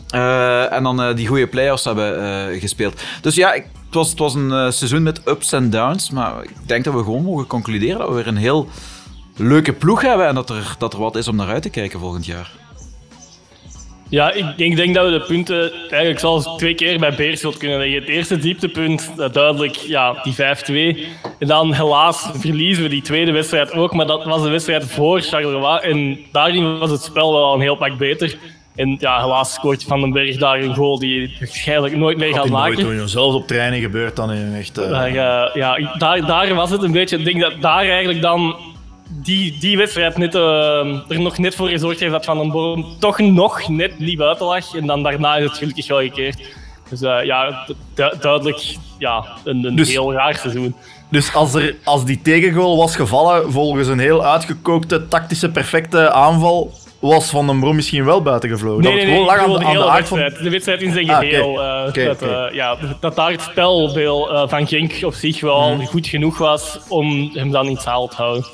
Eh, 0.09 0.73
en 0.73 0.83
dan 0.83 1.01
eh, 1.01 1.15
die 1.15 1.27
goede 1.27 1.47
play-offs 1.47 1.83
hebben 1.83 2.59
gespeeld. 2.59 3.01
Dus 3.21 3.35
ja, 3.35 3.53
ik- 3.53 3.67
het, 3.91 3.99
was, 3.99 4.09
het 4.09 4.19
was 4.19 4.33
een 4.33 4.51
eh, 4.51 4.69
seizoen 4.69 5.03
met 5.03 5.21
ups 5.27 5.51
en 5.51 5.69
downs. 5.69 6.09
Maar 6.09 6.43
ik 6.43 6.55
denk 6.65 6.83
dat 6.83 6.93
we 6.93 7.03
gewoon 7.03 7.23
mogen 7.23 7.47
concluderen 7.47 7.97
dat 7.97 8.07
we 8.07 8.15
weer 8.15 8.27
een 8.27 8.37
heel 8.37 8.67
leuke 9.35 9.73
ploeg 9.73 10.01
hebben. 10.01 10.27
En 10.27 10.35
dat 10.35 10.49
er, 10.49 10.75
dat 10.77 10.93
er 10.93 10.99
wat 10.99 11.15
is 11.15 11.27
om 11.27 11.35
naar 11.35 11.47
uit 11.47 11.61
te 11.61 11.69
kijken 11.69 11.99
volgend 11.99 12.25
jaar. 12.25 12.51
Ja, 14.09 14.31
ik 14.31 14.45
ik 14.57 14.75
denk 14.75 14.95
dat 14.95 15.05
we 15.05 15.11
de 15.11 15.25
punten 15.25 15.71
eigenlijk 15.79 16.19
zelfs 16.19 16.57
twee 16.57 16.75
keer 16.75 16.99
bij 16.99 17.15
Beerschot 17.15 17.57
kunnen 17.57 17.77
leggen. 17.77 17.99
Het 17.99 18.09
eerste 18.09 18.37
dieptepunt, 18.37 19.11
dat 19.15 19.33
duidelijk, 19.33 19.75
ja, 19.75 20.21
die 20.23 20.33
5-2. 20.33 20.37
En 21.39 21.47
dan 21.47 21.73
helaas 21.73 22.29
verliezen 22.33 22.83
we 22.83 22.89
die 22.89 23.01
tweede 23.01 23.31
wedstrijd 23.31 23.73
ook, 23.73 23.93
maar 23.93 24.07
dat 24.07 24.25
was 24.25 24.41
de 24.41 24.49
wedstrijd 24.49 24.85
voor 24.85 25.21
Charleroi. 25.21 25.79
En 25.79 26.19
daarin 26.31 26.77
was 26.77 26.91
het 26.91 27.01
spel 27.01 27.33
wel 27.33 27.53
een 27.53 27.61
heel 27.61 27.75
pak 27.75 27.97
beter. 27.97 28.37
En 28.75 28.95
ja, 28.99 29.21
helaas 29.21 29.53
scoort 29.53 29.83
Van 29.83 30.01
den 30.01 30.11
Berg 30.11 30.37
daar 30.37 30.59
een 30.59 30.75
goal 30.75 30.99
die 30.99 31.19
hij 31.19 31.35
waarschijnlijk 31.39 31.95
nooit 31.97 32.17
meer 32.17 32.33
gaat 32.33 32.43
Die 32.43 32.51
nooit 32.51 32.77
maken. 32.77 32.97
doen. 32.97 33.09
Zelfs 33.09 33.35
op 33.35 33.47
training 33.47 33.83
gebeurt 33.83 34.15
dan 34.15 34.31
in 34.31 34.55
echt... 34.55 34.89
Maar, 34.89 35.07
eh, 35.07 35.55
ja, 35.55 35.95
daar, 35.97 36.25
daar 36.25 36.53
was 36.55 36.69
het 36.69 36.83
een 36.83 36.91
beetje. 36.91 37.17
Ik 37.17 37.25
denk 37.25 37.41
dat 37.41 37.53
daar 37.61 37.83
eigenlijk 37.85 38.21
dan 38.21 38.55
die, 39.09 39.57
die 39.59 39.77
wedstrijd 39.77 40.17
net, 40.17 40.35
eh, 40.35 41.09
er 41.09 41.21
nog 41.21 41.37
net 41.37 41.55
voor 41.55 41.67
gezorgd 41.67 41.99
heeft 41.99 42.11
dat 42.11 42.25
Van 42.25 42.37
den 42.37 42.51
Boom 42.51 42.85
toch 42.99 43.19
nog 43.19 43.67
net 43.69 43.99
niet 43.99 44.17
buiten 44.17 44.45
lag. 44.45 44.75
En 44.75 44.85
dan 44.87 45.03
daarna 45.03 45.35
is 45.35 45.43
het 45.43 45.57
gelukkig 45.57 45.87
wel 45.87 45.99
gekeerd. 45.99 46.37
Dus 46.89 46.99
ja, 46.99 47.65
du- 47.95 48.11
duidelijk 48.19 48.75
ja, 48.97 49.25
een, 49.43 49.63
een 49.65 49.75
Dus- 49.75 49.89
heel 49.89 50.13
raar 50.13 50.35
seizoen. 50.35 50.75
Dus 51.09 51.33
als, 51.33 51.53
er, 51.53 51.75
als 51.83 52.05
die 52.05 52.21
tegengoal 52.21 52.77
was 52.77 52.95
gevallen 52.95 53.51
volgens 53.51 53.87
een 53.87 53.99
heel 53.99 54.25
uitgekookte, 54.25 55.07
tactische, 55.07 55.49
perfecte 55.49 56.11
aanval, 56.11 56.73
was 57.01 57.29
Van 57.29 57.47
den 57.47 57.59
Brom 57.59 57.75
misschien 57.75 58.05
wel 58.05 58.21
buiten 58.21 58.49
gevlogen. 58.49 58.83
Nee, 58.83 58.91
dat 58.95 59.01
nee, 59.05 59.15
het 59.15 59.19
nee, 59.27 59.37
gewoon 59.39 59.41
ik 59.41 59.47
lag 59.47 59.55
aan, 59.55 59.73
de- 59.73 59.79
aan 59.79 59.85
de 59.85 59.91
aard 59.91 60.07
van... 60.07 60.17
wedstrijd. 60.17 60.43
De 60.45 60.51
wedstrijd 60.51 60.81
in 60.81 60.91
zijn 60.91 61.09
Ah, 61.09 61.17
geheel. 61.17 61.61
eh, 61.63 61.93
dat, 62.05 62.21
eh, 62.21 62.43
ja, 62.53 62.77
dat 62.99 63.15
daar 63.15 63.31
het 63.31 63.41
spelbeeld 63.41 64.29
eh, 64.29 64.43
van 64.47 64.67
Genk 64.67 64.99
op 65.03 65.13
zich 65.13 65.41
wel 65.41 65.75
Mhm. 65.75 65.85
goed 65.85 66.07
genoeg 66.07 66.37
was 66.37 66.79
om 66.87 67.31
hem 67.33 67.51
dan 67.51 67.65
in 67.65 67.73
het 67.73 67.81
zaal 67.81 68.07
te 68.07 68.15
houden. 68.15 68.45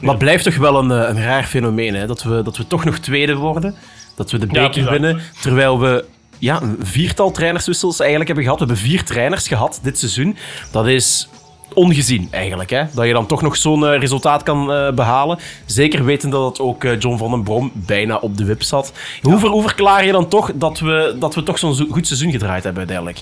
Maar 0.00 0.10
het 0.10 0.18
blijft 0.18 0.44
toch 0.44 0.56
wel 0.56 0.78
een, 0.78 0.90
een 0.90 1.22
raar 1.22 1.44
fenomeen, 1.44 1.94
hè? 1.94 2.06
Dat, 2.06 2.22
we, 2.22 2.42
dat 2.42 2.56
we 2.56 2.66
toch 2.66 2.84
nog 2.84 2.98
tweede 2.98 3.34
worden. 3.34 3.74
Dat 4.16 4.30
we 4.30 4.38
de 4.38 4.46
beker 4.46 4.90
winnen. 4.90 5.20
Terwijl 5.40 5.80
we 5.80 6.04
ja, 6.38 6.62
een 6.62 6.76
viertal 6.82 7.30
trainerswissels 7.30 7.98
eigenlijk 7.98 8.28
hebben 8.28 8.44
gehad. 8.46 8.60
We 8.60 8.66
hebben 8.66 8.84
vier 8.84 9.04
trainers 9.04 9.48
gehad 9.48 9.80
dit 9.82 9.98
seizoen. 9.98 10.36
Dat 10.72 10.86
is 10.86 11.28
ongezien 11.74 12.28
eigenlijk. 12.30 12.70
Hè? 12.70 12.82
Dat 12.94 13.06
je 13.06 13.12
dan 13.12 13.26
toch 13.26 13.42
nog 13.42 13.56
zo'n 13.56 13.86
eh, 13.86 13.98
resultaat 13.98 14.42
kan 14.42 14.72
eh, 14.72 14.90
behalen. 14.92 15.38
Zeker 15.66 16.04
weten 16.04 16.30
dat 16.30 16.60
ook 16.60 16.84
eh, 16.84 16.98
John 17.00 17.16
van 17.18 17.30
den 17.30 17.42
Brom 17.42 17.70
bijna 17.74 18.16
op 18.16 18.36
de 18.36 18.44
wip 18.44 18.62
zat. 18.62 18.92
Hoe, 19.22 19.38
ver, 19.38 19.48
hoe 19.48 19.62
verklaar 19.62 20.04
je 20.04 20.12
dan 20.12 20.28
toch 20.28 20.50
dat 20.54 20.78
we, 20.78 21.16
dat 21.18 21.34
we 21.34 21.42
toch 21.42 21.58
zo'n 21.58 21.74
zo- 21.74 21.86
goed 21.90 22.06
seizoen 22.06 22.30
gedraaid 22.30 22.62
hebben 22.64 22.80
uiteindelijk? 22.88 23.20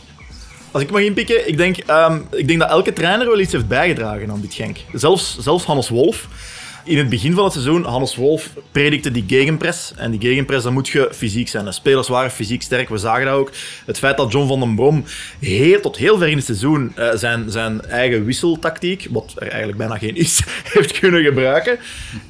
Als 0.72 0.82
ik 0.82 0.90
mag 0.90 1.00
inpikken, 1.00 1.48
ik 1.48 1.56
denk, 1.56 1.76
ehm, 1.76 2.18
ik 2.30 2.46
denk 2.48 2.60
dat 2.60 2.70
elke 2.70 2.92
trainer 2.92 3.26
wel 3.26 3.40
iets 3.40 3.52
heeft 3.52 3.68
bijgedragen 3.68 4.30
aan 4.30 4.40
dit 4.40 4.54
Genk. 4.54 4.76
Zelfs, 4.92 5.36
zelfs 5.38 5.64
Hannes 5.64 5.88
Wolf. 5.88 6.28
In 6.84 6.98
het 6.98 7.08
begin 7.08 7.34
van 7.34 7.44
het 7.44 7.52
seizoen, 7.52 7.84
Hannes 7.84 8.16
Wolf 8.16 8.50
predikte 8.72 9.10
die 9.10 9.24
gegenpress. 9.26 9.92
En 9.96 10.10
die 10.10 10.20
gegenpress, 10.20 10.64
dan 10.64 10.72
moet 10.72 10.88
je 10.88 11.08
fysiek 11.12 11.48
zijn. 11.48 11.64
De 11.64 11.72
spelers 11.72 12.08
waren 12.08 12.30
fysiek 12.30 12.62
sterk, 12.62 12.88
we 12.88 12.98
zagen 12.98 13.24
dat 13.24 13.34
ook. 13.34 13.50
Het 13.86 13.98
feit 13.98 14.16
dat 14.16 14.32
John 14.32 14.48
van 14.48 14.60
den 14.60 14.74
Brom 14.74 15.04
heel, 15.40 15.80
tot 15.80 15.96
heel 15.96 16.18
ver 16.18 16.28
in 16.28 16.36
het 16.36 16.44
seizoen 16.44 16.92
eh, 16.96 17.08
zijn, 17.14 17.50
zijn 17.50 17.84
eigen 17.84 18.24
wisseltactiek, 18.24 19.06
wat 19.10 19.32
er 19.36 19.48
eigenlijk 19.48 19.78
bijna 19.78 19.98
geen 19.98 20.16
is, 20.16 20.42
heeft 20.72 20.98
kunnen 20.98 21.22
gebruiken, 21.22 21.78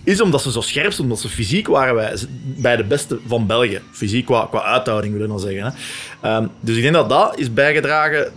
is 0.04 0.20
omdat 0.20 0.42
ze 0.42 0.52
zo 0.52 0.60
scherp 0.60 0.92
zijn, 0.92 1.02
omdat 1.02 1.20
ze 1.20 1.28
fysiek 1.28 1.66
waren 1.66 1.94
wij 1.94 2.14
bij 2.42 2.76
de 2.76 2.84
beste 2.84 3.18
van 3.26 3.46
België. 3.46 3.80
Fysiek 3.92 4.26
qua, 4.26 4.46
qua 4.50 4.62
uithouding, 4.62 5.12
wil 5.12 5.22
ik 5.22 5.28
dan 5.28 5.40
zeggen. 5.40 5.64
Hè. 5.64 5.70
Ehm, 6.28 6.46
dus 6.60 6.76
ik 6.76 6.82
denk 6.82 6.94
dat 6.94 7.08
dat 7.08 7.38
is 7.38 7.52
bijgedragen. 7.52 8.32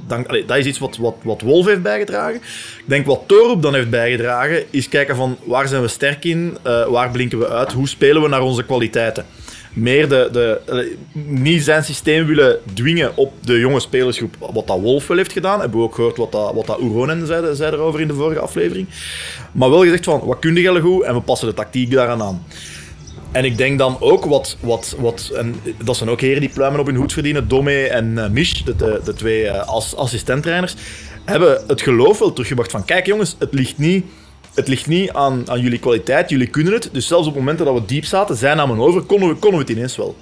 Dat 0.47 0.57
is 0.57 0.65
iets 0.65 0.79
wat, 0.79 0.97
wat, 0.97 1.15
wat 1.23 1.41
Wolf 1.41 1.65
heeft 1.65 1.81
bijgedragen. 1.81 2.35
Ik 2.35 2.83
denk 2.85 3.05
wat 3.05 3.21
Torup 3.27 3.61
dan 3.61 3.73
heeft 3.73 3.89
bijgedragen, 3.89 4.63
is 4.69 4.89
kijken 4.89 5.15
van 5.15 5.37
waar 5.43 5.67
zijn 5.67 5.81
we 5.81 5.87
sterk 5.87 6.01
in, 6.19 6.57
uh, 6.67 6.87
waar 6.87 7.11
blinken 7.11 7.39
we 7.39 7.49
uit, 7.49 7.71
hoe 7.71 7.87
spelen 7.87 8.21
we 8.21 8.27
naar 8.27 8.41
onze 8.41 8.63
kwaliteiten. 8.63 9.25
Meer 9.73 10.09
de, 10.09 10.29
de, 10.31 10.61
allee, 10.69 10.97
niet 11.27 11.63
zijn 11.63 11.83
systeem 11.83 12.25
willen 12.25 12.59
dwingen 12.73 13.17
op 13.17 13.33
de 13.41 13.59
jonge 13.59 13.79
spelersgroep, 13.79 14.35
wat 14.53 14.67
dat 14.67 14.79
Wolf 14.79 15.07
wel 15.07 15.17
heeft 15.17 15.31
gedaan. 15.31 15.59
Hebben 15.59 15.79
we 15.79 15.85
ook 15.85 15.95
gehoord 15.95 16.17
wat 16.17 16.31
dat, 16.31 16.53
wat 16.53 16.65
dat 16.65 17.27
zei, 17.27 17.55
zei 17.55 17.71
erover 17.71 18.01
in 18.01 18.07
de 18.07 18.13
vorige 18.13 18.39
aflevering. 18.39 18.87
Maar 19.51 19.69
wel 19.69 19.83
gezegd 19.83 20.03
van, 20.03 20.21
wat 20.25 20.39
kun 20.39 20.55
je 20.55 20.81
goed 20.81 21.03
en 21.03 21.13
we 21.13 21.21
passen 21.21 21.47
de 21.47 21.53
tactiek 21.53 21.91
daaraan 21.91 22.21
aan. 22.21 22.43
En 23.31 23.45
ik 23.45 23.57
denk 23.57 23.77
dan 23.77 23.97
ook 23.99 24.25
wat, 24.25 24.57
wat, 24.59 24.95
wat 24.99 25.31
en 25.35 25.55
dat 25.83 25.97
zijn 25.97 26.09
ook 26.09 26.21
heren 26.21 26.41
die 26.41 26.49
pluimen 26.49 26.79
op 26.79 26.85
hun 26.85 26.95
hoed 26.95 27.13
verdienen, 27.13 27.47
Dome 27.47 27.87
en 27.87 28.11
uh, 28.11 28.29
Mish, 28.29 28.51
de, 28.51 28.75
de, 29.03 29.13
twee 29.13 29.43
uh, 29.43 29.67
as, 29.67 29.95
assistenttrainers, 29.95 30.75
hebben 31.25 31.63
het 31.67 31.81
geloof 31.81 32.19
wel 32.19 32.33
teruggebracht 32.33 32.71
van, 32.71 32.85
kijk 32.85 33.05
jongens, 33.05 33.35
het 33.39 33.53
ligt 33.53 33.77
niet, 33.77 34.05
het 34.53 34.67
ligt 34.67 34.87
niet 34.87 35.11
aan, 35.11 35.49
aan 35.49 35.59
jullie 35.59 35.79
kwaliteit, 35.79 36.29
jullie 36.29 36.47
kunnen 36.47 36.73
het. 36.73 36.89
Dus 36.91 37.07
zelfs 37.07 37.27
op 37.27 37.35
momenten 37.35 37.65
dat 37.65 37.73
we 37.73 37.85
diep 37.85 38.05
zaten, 38.05 38.35
zij 38.35 38.53
namen 38.53 38.79
over, 38.79 39.01
konden 39.01 39.29
we, 39.29 39.35
konden 39.35 39.59
we 39.59 39.65
het 39.65 39.75
ineens 39.75 39.95
wel. 39.95 40.15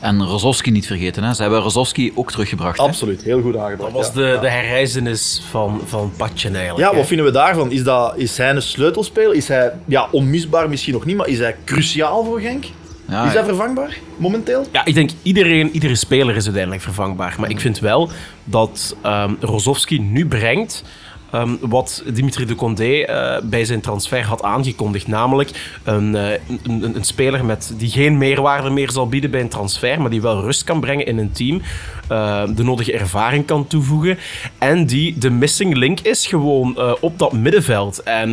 En 0.00 0.24
Rozovski 0.26 0.70
niet 0.70 0.86
vergeten, 0.86 1.22
hè? 1.22 1.34
ze 1.34 1.42
hebben 1.42 1.60
Rozovski 1.60 2.12
ook 2.14 2.30
teruggebracht. 2.30 2.78
Absoluut, 2.78 3.22
heel 3.22 3.40
goed 3.40 3.56
aangebracht. 3.56 3.92
Dat 3.92 4.02
was 4.02 4.12
de, 4.12 4.22
ja. 4.22 4.40
de 4.40 4.50
herreizenis 4.50 5.42
van, 5.50 5.80
van 5.84 6.12
Patje 6.16 6.48
eigenlijk. 6.48 6.78
Ja, 6.78 6.90
hè. 6.90 6.96
wat 6.96 7.06
vinden 7.06 7.26
we 7.26 7.32
daarvan? 7.32 7.70
Is, 7.70 7.84
dat, 7.84 8.16
is 8.16 8.38
hij 8.38 8.50
een 8.50 8.62
sleutelspeler? 8.62 9.34
Is 9.34 9.48
hij 9.48 9.72
ja, 9.84 10.08
onmisbaar 10.10 10.68
misschien 10.68 10.92
nog 10.92 11.04
niet, 11.04 11.16
maar 11.16 11.28
is 11.28 11.38
hij 11.38 11.56
cruciaal 11.64 12.24
voor 12.24 12.40
Genk? 12.40 12.64
Ja, 13.08 13.24
is 13.24 13.32
ja. 13.32 13.38
hij 13.38 13.44
vervangbaar 13.44 13.98
momenteel? 14.16 14.66
Ja, 14.72 14.84
ik 14.84 14.94
denk 14.94 15.10
iedereen, 15.22 15.70
iedere 15.70 15.94
speler 15.94 16.36
is 16.36 16.44
uiteindelijk 16.44 16.82
vervangbaar. 16.82 17.36
Maar 17.38 17.50
ik 17.50 17.60
vind 17.60 17.78
wel 17.78 18.10
dat 18.44 18.96
ehm 19.02 19.34
Rozovski 19.40 19.98
nu 19.98 20.26
brengt 20.26 20.84
ehm, 21.30 21.50
wat 21.60 22.02
Dimitri 22.06 22.44
de 22.44 22.54
Condé 22.54 23.02
eh, 23.02 23.42
bij 23.42 23.64
zijn 23.64 23.80
transfer 23.80 24.24
had 24.24 24.42
aangekondigd. 24.42 25.06
Namelijk 25.06 25.78
een, 25.82 26.16
eh, 26.16 26.30
een, 26.30 26.60
een, 26.84 26.96
een 26.96 27.04
speler 27.04 27.44
met, 27.44 27.72
die 27.76 27.90
geen 27.90 28.18
meerwaarde 28.18 28.70
meer 28.70 28.90
zal 28.90 29.08
bieden 29.08 29.30
bij 29.30 29.40
een 29.40 29.48
transfer, 29.48 30.00
maar 30.00 30.10
die 30.10 30.22
wel 30.22 30.40
rust 30.40 30.64
kan 30.64 30.80
brengen 30.80 31.06
in 31.06 31.18
een 31.18 31.32
team. 31.32 31.62
eh, 32.08 32.42
de 32.54 32.62
nodige 32.62 32.92
ervaring 32.92 33.46
kan 33.46 33.66
toevoegen. 33.66 34.18
En 34.58 34.86
die 34.86 35.18
de 35.18 35.30
missing 35.30 35.74
link 35.74 36.00
is 36.00 36.26
gewoon 36.26 36.78
op 37.00 37.18
dat 37.18 37.32
middenveld. 37.32 38.02
En 38.02 38.30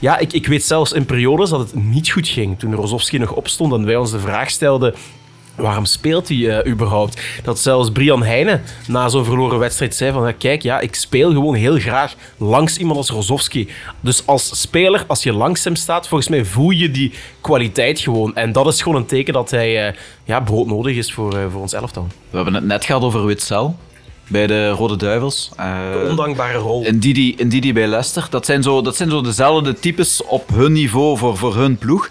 ja, 0.00 0.18
ik, 0.18 0.32
ik 0.32 0.46
weet 0.46 0.64
zelfs 0.64 0.92
in 0.92 1.04
periodes 1.04 1.50
dat 1.50 1.60
het 1.60 1.74
niet 1.74 2.10
goed 2.10 2.28
ging. 2.28 2.58
Toen 2.58 2.74
Rozovski 2.74 3.18
nog 3.18 3.32
opstond 3.32 3.72
en 3.72 3.84
wij 3.84 3.96
ons 3.96 4.10
de 4.10 4.18
vraag 4.18 4.50
stelden. 4.50 4.94
Waarom 5.54 5.84
speelt 5.84 6.28
hij 6.28 6.58
eh, 6.58 6.72
überhaupt? 6.72 7.22
Dat 7.42 7.58
zelfs 7.58 7.90
Brian 7.90 8.22
Heijnen 8.22 8.62
na 8.86 9.08
zo'n 9.08 9.24
verloren 9.24 9.58
wedstrijd 9.58 9.94
zei 9.94 10.12
van... 10.12 10.36
Kijk, 10.38 10.62
ja, 10.62 10.80
ik 10.80 10.94
speel 10.94 11.32
gewoon 11.32 11.54
heel 11.54 11.78
graag 11.78 12.14
langs 12.36 12.76
iemand 12.76 12.96
als 12.96 13.10
Rozovski. 13.10 13.68
Dus 14.00 14.26
als 14.26 14.60
speler, 14.60 15.04
als 15.06 15.22
je 15.22 15.32
langs 15.32 15.64
hem 15.64 15.76
staat, 15.76 16.08
volgens 16.08 16.30
mij 16.30 16.44
voel 16.44 16.70
je 16.70 16.90
die 16.90 17.12
kwaliteit 17.40 18.00
gewoon. 18.00 18.34
En 18.34 18.52
dat 18.52 18.66
is 18.66 18.82
gewoon 18.82 18.98
een 18.98 19.06
teken 19.06 19.32
dat 19.32 19.50
hij 19.50 19.86
eh, 19.88 19.94
ja, 20.24 20.40
broodnodig 20.40 20.96
is 20.96 21.12
voor, 21.12 21.38
eh, 21.38 21.44
voor 21.50 21.60
ons 21.60 21.72
elftal. 21.72 22.06
We 22.30 22.36
hebben 22.36 22.54
het 22.54 22.64
net 22.64 22.84
gehad 22.84 23.02
over 23.02 23.26
Witzel 23.26 23.76
bij 24.28 24.46
de 24.46 24.68
Rode 24.68 24.96
Duivels. 24.96 25.50
Eh, 25.56 26.08
Ondankbare 26.08 26.58
rol. 26.58 26.84
En 26.84 26.98
Didi, 26.98 27.34
en 27.34 27.48
Didi 27.48 27.72
bij 27.72 27.86
Leicester. 27.86 28.26
Dat 28.30 28.46
zijn, 28.46 28.62
zo, 28.62 28.82
dat 28.82 28.96
zijn 28.96 29.10
zo 29.10 29.20
dezelfde 29.20 29.74
types 29.74 30.22
op 30.24 30.48
hun 30.54 30.72
niveau 30.72 31.18
voor, 31.18 31.36
voor 31.36 31.56
hun 31.56 31.76
ploeg. 31.76 32.10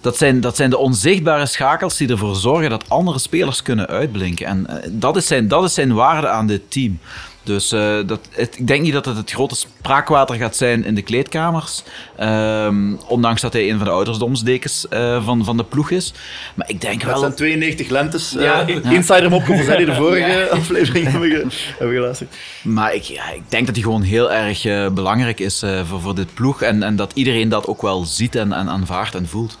Dat 0.00 0.16
zijn, 0.16 0.40
dat 0.40 0.56
zijn 0.56 0.70
de 0.70 0.78
onzichtbare 0.78 1.46
schakels 1.46 1.96
die 1.96 2.08
ervoor 2.08 2.36
zorgen 2.36 2.70
dat 2.70 2.84
andere 2.88 3.18
spelers 3.18 3.62
kunnen 3.62 3.86
uitblinken. 3.86 4.46
En 4.46 4.66
eh, 4.66 4.88
dat, 4.92 5.16
is 5.16 5.26
zijn, 5.26 5.48
dat 5.48 5.64
is 5.64 5.74
zijn 5.74 5.94
waarde 5.94 6.28
aan 6.28 6.46
dit 6.46 6.60
team. 6.68 6.98
Dus 7.42 7.72
eh, 7.72 7.96
dat, 8.06 8.20
het- 8.30 8.58
ik 8.58 8.66
denk 8.66 8.82
niet 8.82 8.92
dat 8.92 9.04
het 9.04 9.16
het 9.16 9.30
grote 9.30 9.54
spraakwater 9.54 10.36
gaat 10.36 10.56
zijn 10.56 10.84
in 10.84 10.94
de 10.94 11.02
kleedkamers. 11.02 11.82
Ehm, 12.16 12.92
ondanks 13.06 13.40
dat 13.40 13.52
hij 13.52 13.70
een 13.70 13.76
van 13.76 13.84
de 13.86 13.92
oudersdomsdekens 13.92 14.88
eh, 14.88 15.24
van, 15.24 15.44
van 15.44 15.56
de 15.56 15.64
ploeg 15.64 15.90
is. 15.90 16.12
Maar 16.54 16.68
ik 16.70 16.80
denk 16.80 17.00
Dat 17.00 17.10
wel... 17.10 17.18
zijn 17.20 17.34
92 17.34 17.88
lentes. 17.88 18.34
Ja. 18.38 18.60
in- 18.66 18.82
Insider 18.84 19.30
mopgevoel 19.30 19.64
zijn 19.64 19.76
die 19.76 19.86
de 19.86 19.94
vorige 20.04 20.48
aflevering 20.50 21.10
hebben, 21.10 21.30
ge- 21.30 21.46
hebben 21.78 21.96
geluisterd. 21.96 22.34
Maar 22.62 22.94
ik, 22.94 23.02
ja, 23.02 23.30
ik 23.30 23.42
denk 23.48 23.66
dat 23.66 23.74
hij 23.74 23.84
gewoon 23.84 24.02
heel 24.02 24.32
erg 24.32 24.92
belangrijk 24.94 25.40
is 25.40 25.64
voor, 25.84 26.00
voor 26.00 26.14
dit 26.14 26.34
ploeg. 26.34 26.62
En, 26.62 26.82
en 26.82 26.96
dat 26.96 27.10
iedereen 27.14 27.48
dat 27.48 27.66
ook 27.66 27.82
wel 27.82 28.04
ziet 28.04 28.34
en, 28.34 28.52
en 28.52 28.68
aanvaardt 28.68 29.14
en 29.14 29.28
voelt. 29.28 29.58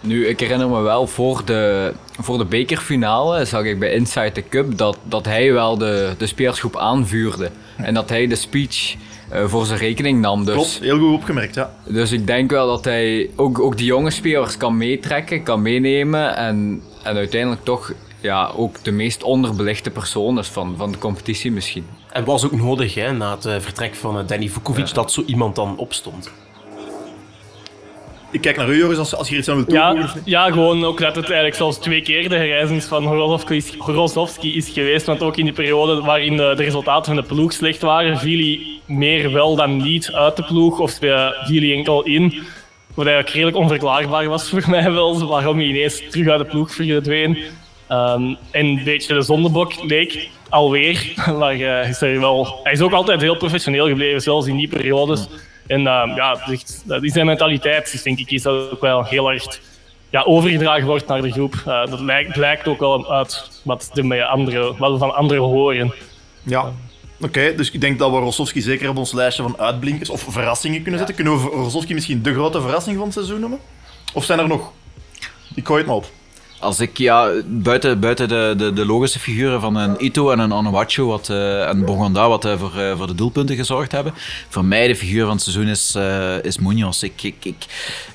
Nu, 0.00 0.26
ik 0.26 0.40
herinner 0.40 0.68
me 0.68 0.80
wel 0.80 1.06
voor 1.06 1.42
de, 1.44 1.92
voor 2.20 2.38
de 2.38 2.44
bekerfinale 2.44 3.44
zag 3.44 3.64
ik 3.64 3.78
bij 3.78 3.92
Inside 3.92 4.32
the 4.32 4.42
Cup 4.48 4.78
dat, 4.78 4.98
dat 5.02 5.24
hij 5.24 5.52
wel 5.52 5.78
de, 5.78 6.14
de 6.18 6.26
spelersgroep 6.26 6.76
aanvuurde. 6.76 7.50
En 7.76 7.94
dat 7.94 8.08
hij 8.08 8.26
de 8.26 8.34
speech 8.34 8.94
eh, 9.30 9.44
voor 9.46 9.66
zijn 9.66 9.78
rekening 9.78 10.20
nam. 10.20 10.44
Dus, 10.44 10.54
Klopt, 10.54 10.78
heel 10.80 10.98
goed 10.98 11.12
opgemerkt, 11.12 11.54
ja. 11.54 11.74
dus 11.84 12.12
ik 12.12 12.26
denk 12.26 12.50
wel 12.50 12.66
dat 12.66 12.84
hij 12.84 13.30
ook, 13.36 13.58
ook 13.58 13.76
die 13.76 13.86
jonge 13.86 14.10
spelers 14.10 14.56
kan 14.56 14.76
meetrekken, 14.76 15.42
kan 15.42 15.62
meenemen. 15.62 16.36
En, 16.36 16.82
en 17.02 17.16
uiteindelijk 17.16 17.64
toch 17.64 17.92
ja, 18.20 18.50
ook 18.56 18.84
de 18.84 18.90
meest 18.90 19.22
onderbelichte 19.22 19.90
persoon 19.90 20.38
is 20.38 20.48
van, 20.48 20.74
van 20.76 20.92
de 20.92 20.98
competitie 20.98 21.52
misschien. 21.52 21.86
En 22.12 22.24
was 22.24 22.44
ook 22.44 22.52
nodig 22.52 22.94
hè, 22.94 23.12
na 23.12 23.34
het 23.34 23.44
eh, 23.44 23.60
vertrek 23.60 23.94
van 23.94 24.18
eh, 24.18 24.26
Danny 24.26 24.48
Vukovic 24.48 24.94
dat 24.94 25.12
zo 25.12 25.22
iemand 25.26 25.56
dan 25.56 25.76
opstond. 25.76 26.30
Ik 28.30 28.40
kijk 28.40 28.56
naar 28.56 28.68
u, 28.68 28.78
Joris, 28.78 28.98
als, 28.98 29.14
als 29.14 29.26
je 29.26 29.30
hier 29.30 29.38
iets 29.38 29.48
aan 29.48 29.54
wilt 29.54 29.68
toevoegen. 29.68 30.22
Ja, 30.24 30.44
ja, 30.44 30.52
gewoon 30.52 30.84
ook 30.84 30.98
dat 30.98 31.16
het 31.16 31.24
eigenlijk 31.24 31.54
zelfs 31.54 31.78
twee 31.78 32.02
keer 32.02 32.28
de 32.28 32.36
herreizenis 32.36 32.84
van 32.84 33.04
Horozovski 33.78 34.56
is, 34.56 34.68
geweest. 34.68 35.06
Want 35.06 35.22
ook 35.22 35.36
in 35.36 35.44
die 35.44 35.54
periode 35.54 36.00
waarin 36.00 36.36
de, 36.36 36.52
resultaten 36.52 37.14
van 37.14 37.22
de 37.22 37.34
ploeg 37.34 37.52
slecht 37.52 37.82
waren, 37.82 38.18
viel 38.18 38.38
hij 38.38 38.60
meer 38.96 39.32
wel 39.32 39.56
dan 39.56 39.76
niet 39.76 40.12
uit 40.12 40.36
de 40.36 40.44
ploeg 40.44 40.78
of 40.78 40.90
speel- 40.90 41.32
viel 41.44 41.60
hij 41.60 41.72
enkel 41.72 42.02
in. 42.02 42.42
Wat 42.94 43.06
eigenlijk 43.06 43.34
redelijk 43.34 43.56
onverklaarbaar 43.56 44.28
was 44.28 44.48
voor 44.48 44.64
mij 44.70 44.92
wel, 44.92 45.26
waarom 45.26 45.56
hij 45.56 45.66
ineens 45.66 46.02
terug 46.10 46.28
uit 46.28 46.38
de 46.40 46.46
ploeg 46.46 46.74
verdween. 46.74 47.38
Ehm 47.88 48.34
en 48.50 48.66
een 48.66 48.80
beetje 48.84 49.14
de 49.14 49.22
zondebok 49.22 49.72
leek 49.82 50.28
alweer, 50.48 51.12
maar 51.38 51.60
eh, 51.60 51.88
is 51.88 52.00
er 52.00 52.20
wel, 52.20 52.60
hij 52.62 52.72
is 52.72 52.80
ook 52.80 52.92
altijd 52.92 53.20
heel 53.20 53.36
professioneel 53.36 53.88
gebleven, 53.88 54.20
zelfs 54.20 54.46
in 54.46 54.56
die 54.56 54.68
periodes. 54.68 55.28
En 55.70 55.86
ehm, 55.86 56.14
ja, 56.14 56.46
is- 56.50 56.82
zijn 57.12 57.26
mentaliteit, 57.26 57.92
dus 57.92 58.02
denk 58.02 58.18
ik, 58.18 58.30
is 58.30 58.42
dat 58.42 58.70
ook 58.72 58.80
wel 58.80 59.04
heel 59.04 59.30
erg 59.30 59.60
ja, 60.10 60.22
overgedragen 60.22 60.86
wordt 60.86 61.06
naar 61.06 61.22
de 61.22 61.32
groep. 61.32 61.54
Eh, 61.66 61.86
dat 61.86 62.00
lijkt, 62.00 62.32
blijkt 62.32 62.68
ook 62.68 62.80
wel 62.80 63.12
uit 63.12 63.60
wat, 63.64 63.90
de 63.92 64.24
andere, 64.24 64.74
wat 64.78 64.92
we 64.92 64.98
van 64.98 65.14
anderen 65.14 65.42
horen. 65.44 65.92
Ja. 66.42 66.72
Oké, 67.20 67.54
dus 67.54 67.70
ik 67.70 67.80
denk 67.80 67.98
dat 67.98 68.10
we 68.10 68.16
Rosowski 68.18 68.60
zeker 68.60 68.88
op 68.88 68.96
ons 68.96 69.12
lijstje 69.12 69.42
van 69.42 69.58
uitblinkers 69.58 70.10
of 70.10 70.26
verrassingen 70.28 70.82
kunnen 70.82 70.98
zetten. 70.98 71.16
Kunnen 71.16 71.42
we 71.42 71.48
Rosowski 71.50 71.94
misschien 71.94 72.22
de 72.22 72.32
grote 72.32 72.60
verrassing 72.60 72.96
van 72.96 73.04
het 73.04 73.14
seizoen 73.14 73.40
noemen? 73.40 73.58
Of 74.12 74.24
zijn 74.24 74.38
er 74.38 74.48
nog? 74.48 74.72
Ik 75.54 75.66
gooi 75.66 75.78
het 75.78 75.86
maar 75.86 75.96
op. 75.96 76.06
Als 76.60 76.80
ik, 76.80 76.98
ja, 76.98 77.30
buiten, 77.46 78.00
buiten 78.00 78.28
de, 78.28 78.54
de, 78.56 78.72
de 78.72 78.86
logische 78.86 79.18
figuren 79.18 79.60
van 79.60 79.76
een 79.76 80.04
Ito 80.04 80.30
en 80.30 80.38
een 80.38 80.52
Onuachu 80.52 81.02
wat, 81.02 81.28
eh, 81.28 81.68
en 81.68 81.84
Bogonda, 81.84 82.28
wat 82.28 82.44
eh, 82.44 82.58
voor, 82.58 82.76
eh, 82.76 82.96
voor 82.96 83.06
de 83.06 83.14
doelpunten 83.14 83.56
gezorgd 83.56 83.92
hebben, 83.92 84.12
voor 84.48 84.64
mij 84.64 84.86
de 84.86 84.96
figuur 84.96 85.24
van 85.24 85.34
het 85.34 85.42
seizoen 85.42 85.68
is, 85.68 85.96
is 86.42 86.58
Munoz. 86.58 87.02
Ik, 87.02 87.22
ik, 87.22 87.44
ik, 87.44 87.66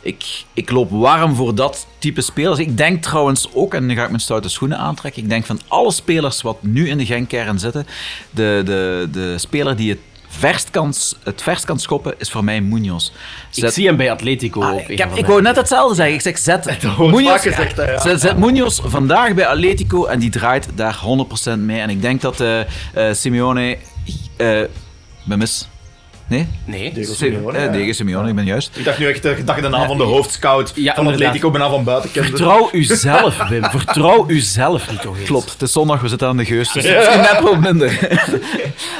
ik, 0.01 0.43
ik 0.53 0.71
loop 0.71 0.91
warm 0.91 1.35
voor 1.35 1.55
dat 1.55 1.87
type 1.97 2.21
spelers. 2.21 2.59
Ik 2.59 2.77
denk 2.77 3.03
trouwens 3.03 3.47
ook, 3.53 3.73
en 3.73 3.85
nu 3.85 3.95
ga 3.95 4.03
ik 4.03 4.09
mijn 4.09 4.21
stoute 4.21 4.49
schoenen 4.49 4.77
aantrekken, 4.77 5.23
ik 5.23 5.29
denk 5.29 5.45
van 5.45 5.59
alle 5.67 5.91
spelers 5.91 6.41
wat 6.41 6.63
nu 6.63 6.89
in 6.89 6.97
de 6.97 7.05
Genk-kern 7.05 7.59
zitten, 7.59 7.87
de, 8.29 8.61
de, 8.65 9.07
de 9.11 9.37
speler 9.37 9.75
die 9.75 9.89
het 9.89 9.99
verst 10.37 10.69
kan, 10.69 10.93
het 11.23 11.41
verst 11.41 11.65
kan 11.65 11.79
schoppen, 11.79 12.13
is 12.17 12.31
voor 12.31 12.43
mij 12.43 12.61
Munoz. 12.61 13.11
Ik 13.53 13.69
zie 13.69 13.87
hem 13.87 13.95
bij 13.97 14.11
Atletico 14.11 14.61
Ah, 14.61 14.73
op. 14.73 14.89
ik, 14.89 14.97
heb, 14.97 15.15
ik 15.15 15.25
wou 15.25 15.41
net 15.41 15.55
hetzelfde 15.55 15.95
zeggen. 15.95 16.15
Ik 16.15 16.21
zeg, 16.21 16.37
zet 16.37 16.65
Munoz, 16.97 17.41
gezegd, 17.41 17.75
ja. 17.77 17.99
zet, 17.99 18.19
zet 18.21 18.37
Munoz 18.37 18.79
vandaag 18.83 19.33
bij 19.33 19.47
Atletico 19.47 20.05
en 20.05 20.19
die 20.19 20.29
draait 20.29 20.67
daar 20.75 20.99
100% 21.55 21.59
mee. 21.59 21.79
En 21.79 21.89
ik 21.89 22.01
denk 22.01 22.21
dat 22.21 22.39
eh 22.39 22.59
eh 22.59 22.67
Simeone... 23.13 23.77
eh 24.37 24.61
ben 25.23 25.37
mis. 25.37 25.67
Nee? 26.27 26.47
Nee. 26.65 26.93
Diego 26.93 27.13
Se- 27.13 27.17
Simeone, 27.25 27.57
eh, 27.57 27.63
ja. 27.65 27.71
Diego 27.71 27.91
Simeone, 27.91 28.29
ik 28.29 28.35
ben 28.35 28.45
juist. 28.45 28.77
Ik 28.77 28.83
dacht 28.85 28.99
nu 28.99 29.07
echt 29.07 29.25
eh, 29.25 29.31
dat 29.45 29.55
je 29.55 29.61
de 29.61 29.67
naam 29.69 29.87
van 29.87 29.97
de 29.97 30.03
hoofdscout 30.03 30.71
Ja, 30.75 30.93
van. 30.95 31.07
Atletico 31.07 31.51
bijna 31.51 31.69
van 31.69 31.83
buiten 31.83 32.11
kende. 32.11 32.27
Vertrouw 32.29 32.69
uzelf, 32.71 33.47
Wim. 33.49 33.63
Vertrouw 33.63 34.25
uzelf 34.29 34.91
niet 34.91 35.01
toch 35.01 35.17
eens. 35.17 35.25
Klopt, 35.27 35.51
het 35.51 35.61
is 35.61 35.71
zondag, 35.71 36.01
we 36.01 36.07
zitten 36.07 36.27
aan 36.27 36.37
de 36.37 36.45
geus, 36.45 36.71
dus 36.71 36.83
het 36.87 37.01
is 37.07 37.15
net 37.15 37.39
wel 37.43 37.55
minder. 37.71 37.99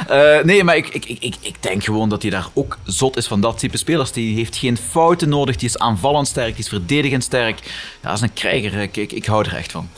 Eh, 0.08 0.44
nee, 0.44 0.64
maar 0.64 0.76
ik, 0.76 0.88
ik, 0.88 1.04
ik, 1.04 1.16
ik, 1.20 1.34
ik 1.40 1.54
denk 1.60 1.84
gewoon 1.84 2.08
dat 2.08 2.22
hij 2.22 2.30
daar 2.30 2.46
ook 2.52 2.78
zot 2.84 3.16
is 3.16 3.26
van 3.26 3.40
dat 3.40 3.58
type 3.58 3.76
spelers. 3.76 4.12
Die 4.12 4.34
heeft 4.36 4.56
geen 4.56 4.76
fouten 4.90 5.28
nodig, 5.28 5.56
die 5.56 5.68
is 5.68 5.78
aanvallend 5.78 6.26
sterk, 6.28 6.50
die 6.54 6.64
is 6.64 6.68
verdedigend 6.68 7.22
sterk. 7.24 7.58
Ja, 8.06 8.12
is 8.12 8.20
een 8.20 8.32
krijger, 8.32 8.80
ik, 8.80 8.96
ik, 8.96 9.12
ik 9.12 9.26
hou 9.26 9.44
er 9.44 9.56
echt 9.56 9.72
van. 9.72 9.88